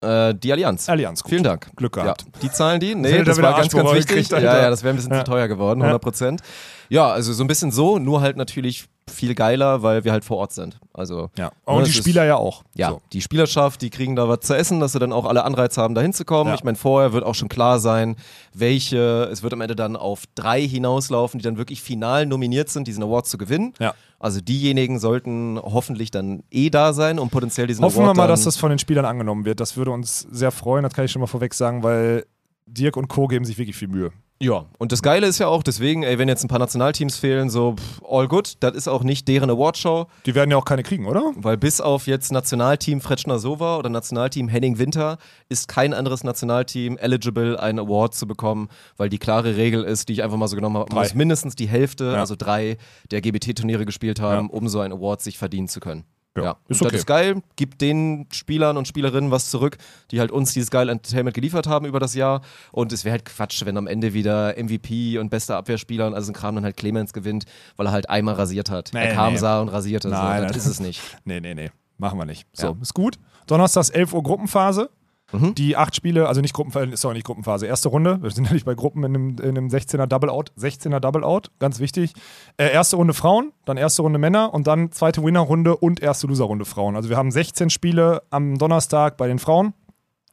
Äh, 0.00 0.32
die 0.32 0.52
Allianz. 0.52 0.88
Allianz, 0.88 1.24
gut. 1.24 1.30
Vielen 1.30 1.42
Dank. 1.42 1.74
Glück 1.74 1.96
Ja, 1.96 2.04
gehabt. 2.04 2.24
die 2.40 2.52
zahlen 2.52 2.78
die? 2.78 2.94
Nee, 2.94 3.24
das 3.24 3.36
wieder 3.36 3.48
war 3.48 3.56
ganz, 3.58 3.72
ganz 3.72 3.92
wichtig. 3.92 4.28
ja, 4.28 4.38
ja, 4.38 4.70
das 4.70 4.84
wäre 4.84 4.94
ein 4.94 4.96
bisschen 4.96 5.12
Ja. 5.12 5.24
zu 5.24 5.30
teuer 5.32 5.48
geworden, 5.48 5.80
Ja. 5.80 5.86
100 5.86 6.02
Prozent. 6.02 6.40
Ja, 6.88 7.08
also 7.10 7.32
so 7.32 7.42
ein 7.42 7.48
bisschen 7.48 7.72
so, 7.72 7.98
nur 7.98 8.20
halt 8.20 8.36
natürlich 8.36 8.84
viel 9.10 9.34
geiler, 9.34 9.82
weil 9.82 10.04
wir 10.04 10.12
halt 10.12 10.24
vor 10.24 10.38
Ort 10.38 10.52
sind. 10.52 10.78
Also 10.92 11.30
Ja. 11.36 11.46
Ne, 11.46 11.52
Und 11.66 11.84
die 11.84 11.90
es 11.90 11.96
ist- 11.96 12.02
Spieler 12.02 12.24
ja 12.24 12.36
auch. 12.36 12.62
ja, 12.74 12.90
So. 12.90 13.00
die 13.12 13.20
Spielerschaft, 13.20 13.82
die 13.82 13.90
kriegen 13.90 14.16
da 14.16 14.28
was 14.28 14.40
zu 14.40 14.54
essen, 14.56 14.80
dass 14.80 14.92
sie 14.92 14.98
dann 14.98 15.12
auch 15.12 15.26
alle 15.26 15.44
Anreiz 15.44 15.76
haben, 15.76 15.94
da 15.94 16.00
hinzukommen. 16.00 16.48
Ja. 16.48 16.54
Ich 16.54 16.64
meine, 16.64 16.76
vorher 16.76 17.12
wird 17.12 17.22
auch 17.24 17.34
schon 17.34 17.48
klar 17.48 17.78
sein, 17.80 18.16
welche, 18.54 19.28
es 19.30 19.42
wird 19.42 19.52
am 19.52 19.60
Ende 19.60 19.76
dann 19.76 19.96
auf 19.96 20.22
drei 20.34 20.62
hinauslaufen, 20.66 21.38
die 21.38 21.44
dann 21.44 21.58
wirklich 21.58 21.82
final 21.82 22.24
nominiert 22.26 22.70
sind, 22.70 22.88
diesen 22.88 23.02
Award 23.02 23.26
zu 23.26 23.36
gewinnen. 23.38 23.74
Ja. 23.78 23.94
Also 24.18 24.40
diejenigen 24.40 24.98
sollten 24.98 25.58
hoffentlich 25.62 26.10
dann 26.10 26.42
eh 26.50 26.70
da 26.70 26.92
sein, 26.94 27.18
um 27.18 27.28
potenziell 27.28 27.66
diesen 27.66 27.84
Hoffen 27.84 27.98
wir 27.98 28.04
Award 28.04 28.16
mal, 28.16 28.22
dann 28.24 28.30
dass 28.32 28.44
das 28.44 28.56
von 28.56 28.70
den 28.70 28.78
Spielern 28.78 29.04
angenommen 29.04 29.44
wird. 29.44 29.60
Das 29.60 29.76
würde 29.76 29.90
uns 29.90 30.20
sehr 30.30 30.50
freuen, 30.50 30.82
das 30.82 30.94
kann 30.94 31.04
ich 31.04 31.12
schon 31.12 31.20
mal 31.20 31.26
vorweg 31.26 31.52
sagen, 31.52 31.82
weil 31.82 32.24
Dirk 32.66 32.96
und 32.96 33.08
Co. 33.08 33.26
geben 33.26 33.44
sich 33.44 33.58
wirklich 33.58 33.76
viel 33.76 33.88
Mühe. 33.88 34.10
Ja, 34.40 34.66
und 34.78 34.90
das 34.90 35.00
Geile 35.00 35.26
ist 35.28 35.38
ja 35.38 35.46
auch, 35.46 35.62
deswegen, 35.62 36.02
ey, 36.02 36.18
wenn 36.18 36.28
jetzt 36.28 36.44
ein 36.44 36.48
paar 36.48 36.58
Nationalteams 36.58 37.16
fehlen, 37.16 37.50
so 37.50 37.76
pff, 37.76 38.02
all 38.06 38.26
good, 38.26 38.54
das 38.60 38.74
ist 38.74 38.88
auch 38.88 39.04
nicht 39.04 39.28
deren 39.28 39.48
Awardshow, 39.48 40.06
Die 40.26 40.34
werden 40.34 40.50
ja 40.50 40.56
auch 40.56 40.64
keine 40.64 40.82
kriegen, 40.82 41.06
oder? 41.06 41.22
weil 41.36 41.56
bis 41.56 41.80
auf 41.80 42.06
jetzt 42.08 42.32
Nationalteam 42.32 43.00
Fretschner 43.00 43.38
Sova 43.38 43.76
oder 43.78 43.88
Nationalteam 43.90 44.48
Henning 44.48 44.78
Winter 44.78 45.18
ist 45.48 45.68
kein 45.68 45.94
anderes 45.94 46.24
Nationalteam 46.24 46.98
eligible, 46.98 47.58
einen 47.60 47.78
Award 47.78 48.14
zu 48.16 48.26
bekommen, 48.26 48.68
weil 48.96 49.08
die 49.08 49.18
klare 49.18 49.56
Regel 49.56 49.84
ist, 49.84 50.08
die 50.08 50.14
ich 50.14 50.22
einfach 50.24 50.36
mal 50.36 50.48
so 50.48 50.56
genommen 50.56 50.78
habe, 50.78 50.90
Drei. 50.90 51.00
muss 51.02 51.14
mindestens 51.14 51.54
die 51.54 51.68
Hälfte, 51.68 52.06
Ja. 52.06 52.14
also 52.20 52.34
drei 52.36 52.76
der 53.12 53.20
GBT-Turniere 53.20 53.86
gespielt 53.86 54.20
haben, 54.20 54.48
Ja. 54.48 54.52
um 54.52 54.68
so 54.68 54.80
einen 54.80 54.92
Award 54.92 55.22
sich 55.22 55.38
verdienen 55.38 55.68
zu 55.68 55.78
können. 55.80 56.04
Ja, 56.36 56.42
Ja, 56.42 56.56
ist 56.68 56.82
okay. 56.82 56.90
das 56.90 57.00
ist 57.00 57.06
geil, 57.06 57.42
gibt 57.56 57.80
den 57.80 58.26
Spielern 58.32 58.76
und 58.76 58.88
Spielerinnen 58.88 59.30
was 59.30 59.50
zurück, 59.50 59.76
die 60.10 60.18
halt 60.20 60.32
uns 60.32 60.52
dieses 60.52 60.70
geile 60.70 60.90
Entertainment 60.90 61.34
geliefert 61.34 61.66
haben 61.68 61.86
über 61.86 62.00
das 62.00 62.14
Jahr. 62.14 62.40
Und 62.72 62.92
es 62.92 63.04
wäre 63.04 63.12
halt 63.12 63.24
Quatsch, 63.24 63.64
wenn 63.64 63.76
am 63.76 63.86
Ende 63.86 64.14
wieder 64.14 64.54
MVP 64.56 65.18
und 65.18 65.30
bester 65.30 65.56
Abwehrspieler 65.56 66.06
und 66.08 66.14
also 66.14 66.32
ein 66.32 66.34
Kram 66.34 66.56
dann 66.56 66.64
halt 66.64 66.76
Clemens 66.76 67.12
gewinnt, 67.12 67.44
weil 67.76 67.86
er 67.86 67.92
halt 67.92 68.10
einmal 68.10 68.34
rasiert 68.34 68.68
hat. 68.70 68.90
Nee, 68.92 69.04
er 69.06 69.14
kam, 69.14 69.34
nee. 69.34 69.38
sah 69.38 69.60
und 69.60 69.68
rasierte. 69.68 70.08
Nein, 70.08 70.18
so, 70.20 70.42
nein. 70.42 70.48
das 70.48 70.56
ist 70.56 70.66
es 70.66 70.80
nicht. 70.80 71.00
Nee, 71.24 71.40
nee, 71.40 71.54
nee. 71.54 71.70
Machen 71.98 72.18
wir 72.18 72.24
nicht. 72.26 72.46
So, 72.52 72.66
Ja. 72.68 72.76
ist 72.82 72.94
gut. 72.94 73.16
Donnerstags 73.46 73.90
11 73.90 74.12
Uhr 74.12 74.22
Gruppenphase. 74.24 74.90
Mhm. 75.38 75.54
Die 75.54 75.76
acht 75.76 75.94
Spiele, 75.94 76.28
also 76.28 76.40
nicht 76.40 76.54
Gruppenphase, 76.54 76.86
ist 76.90 77.04
auch 77.04 77.12
nicht 77.12 77.26
Gruppenphase. 77.26 77.66
Erste 77.66 77.88
Runde, 77.88 78.22
wir 78.22 78.30
sind 78.30 78.50
ja 78.50 78.56
bei 78.64 78.74
Gruppen 78.74 79.04
in 79.04 79.14
einem, 79.14 79.36
in 79.38 79.58
einem 79.58 79.68
16er 79.68 80.06
Double-Out. 80.06 80.52
16er 80.58 81.00
Double-Out, 81.00 81.50
ganz 81.58 81.78
wichtig. 81.78 82.12
Äh, 82.56 82.72
erste 82.72 82.96
Runde 82.96 83.14
Frauen, 83.14 83.52
dann 83.64 83.76
erste 83.76 84.02
Runde 84.02 84.18
Männer 84.18 84.54
und 84.54 84.66
dann 84.66 84.92
zweite 84.92 85.22
Winner-Runde 85.22 85.76
und 85.76 86.00
erste 86.00 86.26
Loser-Runde 86.26 86.64
Frauen. 86.64 86.96
Also 86.96 87.08
wir 87.08 87.16
haben 87.16 87.30
16 87.30 87.70
Spiele 87.70 88.22
am 88.30 88.58
Donnerstag 88.58 89.16
bei 89.16 89.26
den 89.26 89.38
Frauen 89.38 89.74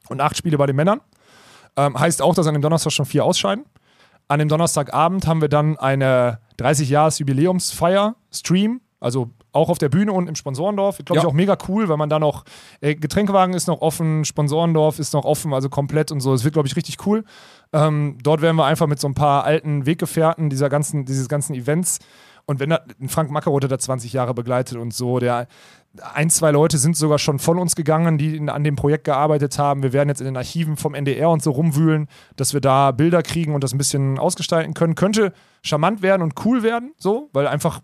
und 0.08 0.20
acht 0.20 0.36
Spiele 0.36 0.58
bei 0.58 0.66
den 0.66 0.76
Männern. 0.76 1.00
Ähm, 1.76 1.98
heißt 1.98 2.22
auch, 2.22 2.34
dass 2.34 2.46
an 2.46 2.54
dem 2.54 2.62
Donnerstag 2.62 2.92
schon 2.92 3.06
vier 3.06 3.24
ausscheiden. 3.24 3.64
An 4.28 4.38
dem 4.38 4.48
Donnerstagabend 4.48 5.26
haben 5.26 5.40
wir 5.40 5.48
dann 5.48 5.76
eine 5.78 6.38
30-Jahres-Jubiläumsfeier, 6.58 8.16
Stream, 8.30 8.80
also 9.00 9.30
auch 9.52 9.68
auf 9.68 9.78
der 9.78 9.88
Bühne 9.88 10.12
und 10.12 10.28
im 10.28 10.34
Sponsorendorf. 10.34 10.98
Glaube 11.04 11.18
ich 11.18 11.22
Ja. 11.22 11.28
auch 11.28 11.32
mega 11.34 11.56
cool, 11.68 11.88
weil 11.88 11.96
man 11.96 12.08
da 12.08 12.18
noch, 12.18 12.44
äh, 12.80 12.94
Getränkewagen 12.94 13.54
ist 13.54 13.68
noch 13.68 13.80
offen, 13.80 14.24
Sponsorendorf 14.24 14.98
ist 14.98 15.12
noch 15.12 15.24
offen, 15.24 15.52
also 15.54 15.68
komplett 15.68 16.10
und 16.10 16.20
so. 16.20 16.32
Es 16.34 16.44
wird, 16.44 16.54
glaube 16.54 16.68
ich, 16.68 16.76
richtig 16.76 17.06
cool. 17.06 17.24
Ähm, 17.72 18.18
dort 18.22 18.40
werden 18.42 18.56
wir 18.56 18.64
einfach 18.64 18.86
mit 18.86 19.00
so 19.00 19.08
ein 19.08 19.14
paar 19.14 19.44
alten 19.44 19.86
Weggefährten 19.86 20.50
dieser 20.50 20.68
ganzen, 20.68 21.04
dieses 21.04 21.28
ganzen 21.28 21.54
Events 21.54 21.98
und 22.44 22.58
wenn 22.58 22.70
da 22.70 22.80
Frank 23.06 23.30
Mackeroth, 23.30 23.70
der 23.70 23.78
20 23.78 24.12
Jahre 24.12 24.34
begleitet 24.34 24.76
und 24.76 24.92
so, 24.92 25.20
der 25.20 25.46
ein, 26.14 26.28
zwei 26.30 26.50
Leute 26.50 26.78
sind 26.78 26.96
sogar 26.96 27.18
schon 27.18 27.38
von 27.38 27.58
uns 27.58 27.76
gegangen, 27.76 28.18
die 28.18 28.36
in, 28.36 28.48
an 28.48 28.64
dem 28.64 28.76
Projekt 28.76 29.04
gearbeitet 29.04 29.58
haben. 29.58 29.82
Wir 29.82 29.92
werden 29.92 30.08
jetzt 30.08 30.20
in 30.20 30.24
den 30.24 30.36
Archiven 30.36 30.76
vom 30.76 30.94
NDR 30.94 31.28
und 31.30 31.42
so 31.42 31.50
rumwühlen, 31.52 32.08
dass 32.36 32.52
wir 32.52 32.60
da 32.60 32.90
Bilder 32.90 33.22
kriegen 33.22 33.54
und 33.54 33.62
das 33.62 33.72
ein 33.74 33.78
bisschen 33.78 34.18
ausgestalten 34.18 34.74
können. 34.74 34.94
Könnte 34.96 35.32
charmant 35.62 36.02
werden 36.02 36.22
und 36.22 36.34
cool 36.44 36.62
werden, 36.62 36.92
so, 36.96 37.28
weil 37.32 37.46
einfach 37.46 37.80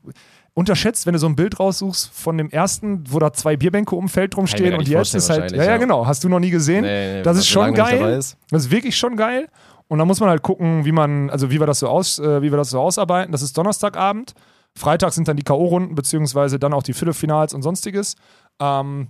unterschätzt, 0.59 1.06
wenn 1.06 1.12
du 1.12 1.20
so 1.20 1.26
ein 1.28 1.36
Bild 1.36 1.60
raussuchst 1.60 2.10
von 2.12 2.36
dem 2.36 2.51
ersten, 2.51 3.05
wo 3.09 3.20
da 3.20 3.32
zwei 3.32 3.56
Bierbänke 3.56 3.94
um 3.94 4.09
Feld 4.09 4.36
rumstehen 4.36 4.74
und 4.74 4.89
jetzt 4.89 5.14
ist 5.14 5.30
halt, 5.30 5.52
ja, 5.52 5.62
ja, 5.62 5.76
genau, 5.76 6.05
hast 6.05 6.24
du 6.24 6.28
noch 6.28 6.40
nie 6.40 6.51
gesehen. 6.51 6.82
Nee, 6.82 7.18
nee, 7.18 7.22
das 7.22 7.39
ist 7.39 7.47
schon 7.47 7.72
geil. 7.74 8.14
ist. 8.18 8.36
Das 8.51 8.64
ist 8.64 8.70
wirklich 8.72 8.97
schon 8.97 9.16
geil. 9.16 9.48
Und 9.86 9.98
da 10.01 10.05
muss 10.05 10.18
man 10.18 10.28
halt 10.28 10.43
gucken, 10.43 10.85
wie 10.85 10.90
man, 10.93 11.30
also 11.30 11.51
wie 11.52 11.60
wir 11.60 11.66
das 11.66 11.78
so 11.78 11.89
aus, 11.89 12.18
äh, 12.18 12.43
wie 12.43 12.51
wir 12.51 12.56
das 12.59 12.70
so 12.70 12.80
ausarbeiten. 12.80 13.30
Das 13.30 13.40
ist 13.40 13.56
Donnerstagabend. 13.56 14.35
Freitag 14.76 15.12
sind 15.12 15.28
dann 15.28 15.36
die 15.36 15.44
K.O.-Runden, 15.44 15.94
beziehungsweise 15.94 16.59
dann 16.59 16.74
auch 16.74 16.82
die 16.82 16.93
Viertelfinals 16.93 17.55
und 17.55 17.62
sonstiges. 17.62 18.16
Ähm, 18.60 19.06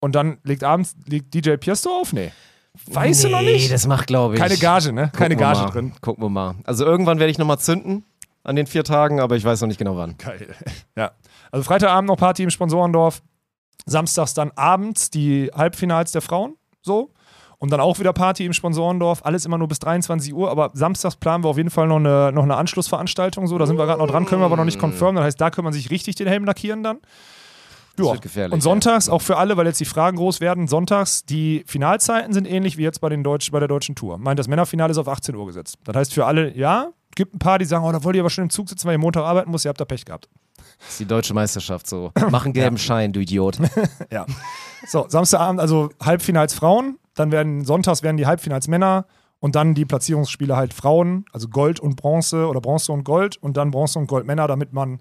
und 0.00 0.14
dann 0.14 0.38
legt 0.44 0.62
abends 0.62 0.94
legt 1.06 1.34
DJ 1.34 1.56
Piersto 1.56 1.90
auf? 1.90 2.12
Nee. 2.12 2.30
Weißt 2.86 3.24
du 3.24 3.28
noch 3.28 3.40
Nee, 3.40 3.54
nicht? 3.54 3.72
das 3.72 3.86
macht, 3.88 4.06
glaube 4.06 4.34
ich. 4.34 4.40
Keine 4.40 4.56
Gage, 4.56 4.92
ne? 4.92 5.10
Keine 5.16 5.34
Gucken 5.36 5.52
Gage 5.52 5.72
drin. 5.72 5.92
Gucken 6.00 6.22
wir 6.22 6.28
mal. 6.30 6.54
Also 6.64 6.84
irgendwann 6.84 7.18
werde 7.18 7.30
ich 7.32 7.38
nochmal 7.38 7.58
zünden 7.58 8.04
an 8.46 8.54
den 8.54 8.66
vier 8.66 8.84
Tagen, 8.84 9.20
aber 9.20 9.36
ich 9.36 9.44
weiß 9.44 9.60
noch 9.60 9.68
nicht 9.68 9.78
genau 9.78 9.96
wann. 9.96 10.16
Geil. 10.18 10.46
Ja. 10.96 11.12
Also 11.50 11.64
Freitagabend 11.64 12.08
noch 12.08 12.16
Party 12.16 12.42
im 12.42 12.50
Sponsorendorf. 12.50 13.22
Samstags 13.84 14.34
dann 14.34 14.50
abends 14.56 15.10
die 15.10 15.50
Halbfinals 15.54 16.12
der 16.12 16.22
Frauen. 16.22 16.56
So. 16.80 17.12
Und 17.58 17.70
dann 17.70 17.80
auch 17.80 17.98
wieder 17.98 18.12
Party 18.12 18.46
im 18.46 18.52
Sponsorendorf. 18.52 19.24
Alles 19.24 19.44
immer 19.44 19.58
nur 19.58 19.68
bis 19.68 19.78
23 19.80 20.32
Uhr. 20.32 20.50
Aber 20.50 20.70
samstags 20.74 21.16
planen 21.16 21.44
wir 21.44 21.48
auf 21.48 21.56
jeden 21.56 21.70
Fall 21.70 21.86
noch 21.86 21.96
eine, 21.96 22.32
noch 22.32 22.44
eine 22.44 22.56
Anschlussveranstaltung. 22.56 23.46
So. 23.46 23.58
Da 23.58 23.66
sind 23.66 23.78
wir 23.78 23.84
gerade 23.84 24.00
noch 24.00 24.08
dran, 24.08 24.26
können 24.26 24.40
wir 24.40 24.46
aber 24.46 24.56
noch 24.56 24.64
nicht 24.64 24.78
confirmen. 24.78 25.16
Das 25.16 25.24
heißt, 25.24 25.40
da 25.40 25.50
kann 25.50 25.64
man 25.64 25.72
sich 25.72 25.90
richtig 25.90 26.14
den 26.14 26.28
Helm 26.28 26.44
lackieren 26.44 26.82
dann. 26.82 27.00
Ja. 27.98 28.14
Und 28.50 28.62
sonntags, 28.62 29.08
auch 29.08 29.22
für 29.22 29.38
alle, 29.38 29.56
weil 29.56 29.66
jetzt 29.66 29.80
die 29.80 29.86
Fragen 29.86 30.18
groß 30.18 30.40
werden, 30.40 30.68
sonntags, 30.68 31.24
die 31.24 31.64
Finalzeiten 31.66 32.34
sind 32.34 32.46
ähnlich 32.46 32.76
wie 32.76 32.82
jetzt 32.82 33.00
bei, 33.00 33.08
den 33.08 33.24
Deutsch, 33.24 33.50
bei 33.50 33.58
der 33.58 33.68
deutschen 33.68 33.94
Tour. 33.94 34.18
Meint, 34.18 34.38
das 34.38 34.48
Männerfinale 34.48 34.90
ist 34.90 34.98
auf 34.98 35.08
18 35.08 35.34
Uhr 35.34 35.46
gesetzt. 35.46 35.78
Das 35.84 35.96
heißt 35.96 36.12
für 36.12 36.26
alle, 36.26 36.54
ja, 36.54 36.90
gibt 37.16 37.34
ein 37.34 37.40
paar, 37.40 37.58
die 37.58 37.64
sagen, 37.64 37.84
oh, 37.84 37.90
da 37.90 38.04
wollt 38.04 38.14
ihr 38.14 38.22
aber 38.22 38.30
schon 38.30 38.44
im 38.44 38.50
Zug 38.50 38.68
sitzen, 38.68 38.86
weil 38.86 38.94
ihr 38.94 39.00
Montag 39.00 39.24
arbeiten 39.24 39.50
muss, 39.50 39.64
ihr 39.64 39.70
habt 39.70 39.80
da 39.80 39.84
Pech 39.84 40.04
gehabt. 40.04 40.28
Das 40.78 40.90
ist 40.90 41.00
die 41.00 41.06
deutsche 41.06 41.34
Meisterschaft 41.34 41.88
so. 41.88 42.12
Mach 42.30 42.44
einen 42.44 42.54
gelben 42.54 42.78
Schein, 42.78 43.12
du 43.12 43.20
Idiot. 43.20 43.58
Ja. 44.12 44.26
So, 44.86 45.06
Samstagabend, 45.08 45.60
also 45.60 45.90
Halbfinals 46.00 46.54
Frauen, 46.54 46.98
dann 47.14 47.32
werden 47.32 47.64
sonntags 47.64 48.02
werden 48.02 48.16
die 48.16 48.26
Halbfinals 48.26 48.68
Männer 48.68 49.06
und 49.40 49.56
dann 49.56 49.74
die 49.74 49.84
Platzierungsspiele 49.84 50.56
halt 50.56 50.72
Frauen, 50.72 51.24
also 51.32 51.48
Gold 51.48 51.80
und 51.80 51.96
Bronze 51.96 52.46
oder 52.46 52.60
Bronze 52.60 52.92
und 52.92 53.04
Gold 53.04 53.36
und 53.38 53.56
dann 53.56 53.70
Bronze 53.70 53.98
und 53.98 54.06
Gold 54.06 54.26
Männer, 54.26 54.46
damit 54.46 54.72
man, 54.72 55.00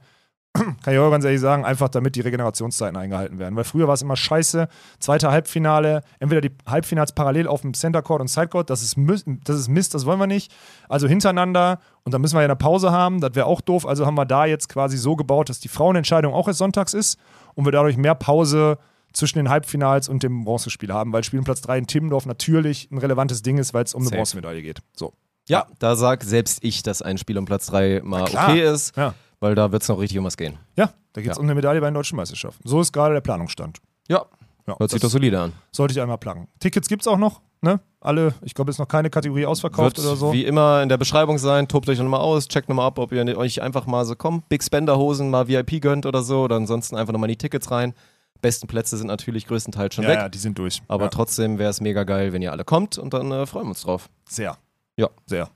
kann 0.83 0.93
ich 0.93 0.99
auch 0.99 1.11
ganz 1.11 1.25
ehrlich 1.25 1.41
sagen, 1.41 1.65
einfach 1.65 1.89
damit 1.89 2.15
die 2.15 2.21
Regenerationszeiten 2.21 2.95
eingehalten 2.95 3.39
werden. 3.39 3.55
Weil 3.55 3.65
früher 3.65 3.87
war 3.87 3.93
es 3.93 4.01
immer 4.01 4.15
scheiße, 4.15 4.67
zweite 4.99 5.31
Halbfinale, 5.31 6.01
entweder 6.19 6.41
die 6.41 6.51
Halbfinals 6.65 7.11
parallel 7.11 7.47
auf 7.47 7.61
dem 7.61 7.73
Center 7.73 8.01
Court 8.01 8.21
und 8.21 8.27
Side 8.27 8.47
Court, 8.47 8.69
das 8.69 8.81
ist, 8.81 8.97
Mist, 8.97 9.25
das 9.43 9.57
ist 9.57 9.67
Mist, 9.67 9.93
das 9.93 10.05
wollen 10.05 10.19
wir 10.19 10.27
nicht. 10.27 10.53
Also 10.87 11.07
hintereinander 11.07 11.79
und 12.03 12.13
dann 12.13 12.21
müssen 12.21 12.35
wir 12.35 12.41
ja 12.41 12.45
eine 12.45 12.55
Pause 12.55 12.91
haben, 12.91 13.19
das 13.19 13.35
wäre 13.35 13.47
auch 13.47 13.61
doof. 13.61 13.85
Also 13.85 14.05
haben 14.05 14.15
wir 14.15 14.25
da 14.25 14.45
jetzt 14.45 14.69
quasi 14.69 14.97
so 14.97 15.15
gebaut, 15.15 15.49
dass 15.49 15.59
die 15.59 15.67
Frauenentscheidung 15.67 16.33
auch 16.33 16.47
erst 16.47 16.59
sonntags 16.59 16.93
ist 16.93 17.19
und 17.55 17.65
wir 17.65 17.71
dadurch 17.71 17.97
mehr 17.97 18.15
Pause 18.15 18.77
zwischen 19.13 19.39
den 19.39 19.49
Halbfinals 19.49 20.09
und 20.09 20.23
dem 20.23 20.43
Bronzespiel 20.43 20.91
haben, 20.93 21.13
weil 21.13 21.23
Spiel 21.23 21.39
um 21.39 21.45
Platz 21.45 21.61
3 21.61 21.79
in 21.79 21.87
Timmendorf 21.87 22.25
natürlich 22.25 22.89
ein 22.91 22.97
relevantes 22.97 23.41
Ding 23.41 23.57
ist, 23.57 23.73
weil 23.73 23.83
es 23.83 23.93
um 23.93 24.01
eine 24.01 24.09
Safe. 24.09 24.17
Bronzemedaille 24.17 24.61
geht. 24.61 24.79
So. 24.93 25.13
Ja, 25.47 25.67
da 25.79 25.95
sag 25.95 26.23
selbst 26.23 26.63
ich, 26.63 26.81
dass 26.83 27.01
ein 27.01 27.17
Spiel 27.17 27.37
um 27.37 27.45
Platz 27.45 27.67
3 27.67 28.01
mal 28.03 28.23
okay 28.23 28.61
ist, 28.61 28.95
Ja. 28.97 29.13
Weil 29.45 29.53
da 29.55 29.71
wird 29.71 29.83
es 29.83 29.89
noch 29.89 29.99
richtig 29.99 30.17
um 30.17 30.25
was 30.25 30.37
gehen. 30.37 30.57
Ja, 30.75 30.91
da 31.13 31.21
geht 31.21 31.29
es 31.31 31.37
Ja. 31.37 31.39
um 31.39 31.45
eine 31.45 31.53
Medaille 31.53 31.79
bei 31.79 31.87
den 31.89 31.93
deutschen 31.93 32.15
Meisterschaften. 32.15 32.67
So 32.67 32.81
ist 32.81 32.91
gerade 32.91 33.13
der 33.13 33.21
Planungsstand. 33.21 33.77
Ja, 34.07 34.25
Ja, 34.67 34.75
hört 34.79 34.89
sich 34.89 34.99
das 34.99 35.09
doch 35.09 35.13
solide 35.13 35.39
an. 35.39 35.53
sollte 35.71 35.93
ich 35.93 36.01
einmal 36.01 36.17
plagen. 36.17 36.47
Tickets 36.59 36.87
gibt 36.87 37.03
es 37.03 37.07
auch 37.07 37.17
noch, 37.19 37.41
ne? 37.61 37.79
Alle, 38.01 38.33
ich 38.41 38.55
glaube, 38.55 38.71
es 38.71 38.75
ist 38.75 38.79
noch 38.79 38.87
keine 38.87 39.11
Kategorie 39.11 39.45
ausverkauft 39.45 39.97
Wird 39.97 40.07
oder 40.07 40.15
so. 40.15 40.33
wie 40.33 40.43
immer 40.45 40.81
in 40.81 40.89
der 40.89 40.97
Beschreibung 40.97 41.37
sein. 41.37 41.67
Tobt 41.67 41.87
euch 41.89 41.99
nochmal 41.99 42.21
aus, 42.21 42.47
checkt 42.47 42.67
nochmal 42.69 42.87
ab, 42.87 42.97
ob 42.97 43.11
ihr 43.11 43.37
euch 43.37 43.61
einfach 43.61 43.85
mal 43.85 44.03
so, 44.05 44.15
komm, 44.15 44.41
Big 44.49 44.63
Spender 44.63 44.97
Hosen 44.97 45.29
mal 45.29 45.47
VIP 45.47 45.79
gönnt 45.81 46.05
oder 46.07 46.23
so. 46.23 46.41
Oder 46.43 46.55
ansonsten 46.55 46.95
einfach 46.95 47.13
nochmal 47.13 47.29
in 47.29 47.33
die 47.33 47.37
Tickets 47.37 47.69
rein. 47.69 47.93
Besten 48.41 48.67
Plätze 48.67 48.97
sind 48.97 49.07
natürlich 49.07 49.45
größtenteils 49.47 49.93
schon 49.95 50.03
ja, 50.03 50.09
weg. 50.11 50.17
ja, 50.17 50.29
die 50.29 50.37
sind 50.39 50.57
durch. 50.59 50.81
Aber 50.87 51.05
ja. 51.05 51.09
trotzdem 51.09 51.57
wäre 51.57 51.69
es 51.69 51.79
mega 51.81 52.03
geil, 52.03 52.33
wenn 52.33 52.41
ihr 52.41 52.51
alle 52.51 52.63
kommt 52.65 52.97
und 52.97 53.13
dann 53.13 53.31
äh, 53.31 53.45
freuen 53.45 53.65
wir 53.65 53.69
uns 53.69 53.81
drauf. 53.83 54.09
Sehr. 54.29 54.57
Ja. 54.97 55.09
Sehr. 55.25 55.49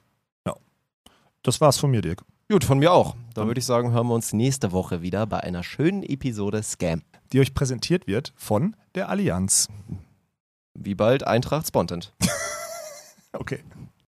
Ja. 0.48 0.56
Das 1.44 1.60
war's 1.62 1.78
von 1.78 1.92
mir, 1.92 2.02
Dirk. 2.02 2.24
Gut, 2.52 2.64
von 2.64 2.80
mir 2.80 2.92
auch. 2.92 3.16
Da 3.36 3.46
würde 3.46 3.60
ich 3.60 3.66
sagen, 3.68 3.92
hören 3.92 4.08
wir 4.08 4.16
uns 4.16 4.34
nächste 4.34 4.72
Woche 4.72 5.04
wieder 5.04 5.28
bei 5.28 5.40
einer 5.40 5.62
schönen 5.62 6.02
Episode 6.02 6.64
Scam. 6.64 7.04
Die 7.32 7.40
euch 7.40 7.54
präsentiert 7.54 8.08
wird 8.08 8.34
von 8.36 8.76
der 8.96 9.10
Allianz. 9.10 9.68
Wie 10.74 10.96
bald 10.96 11.28
Eintracht 11.28 11.68
Spontent. 11.68 12.14
Okay. 13.32 13.60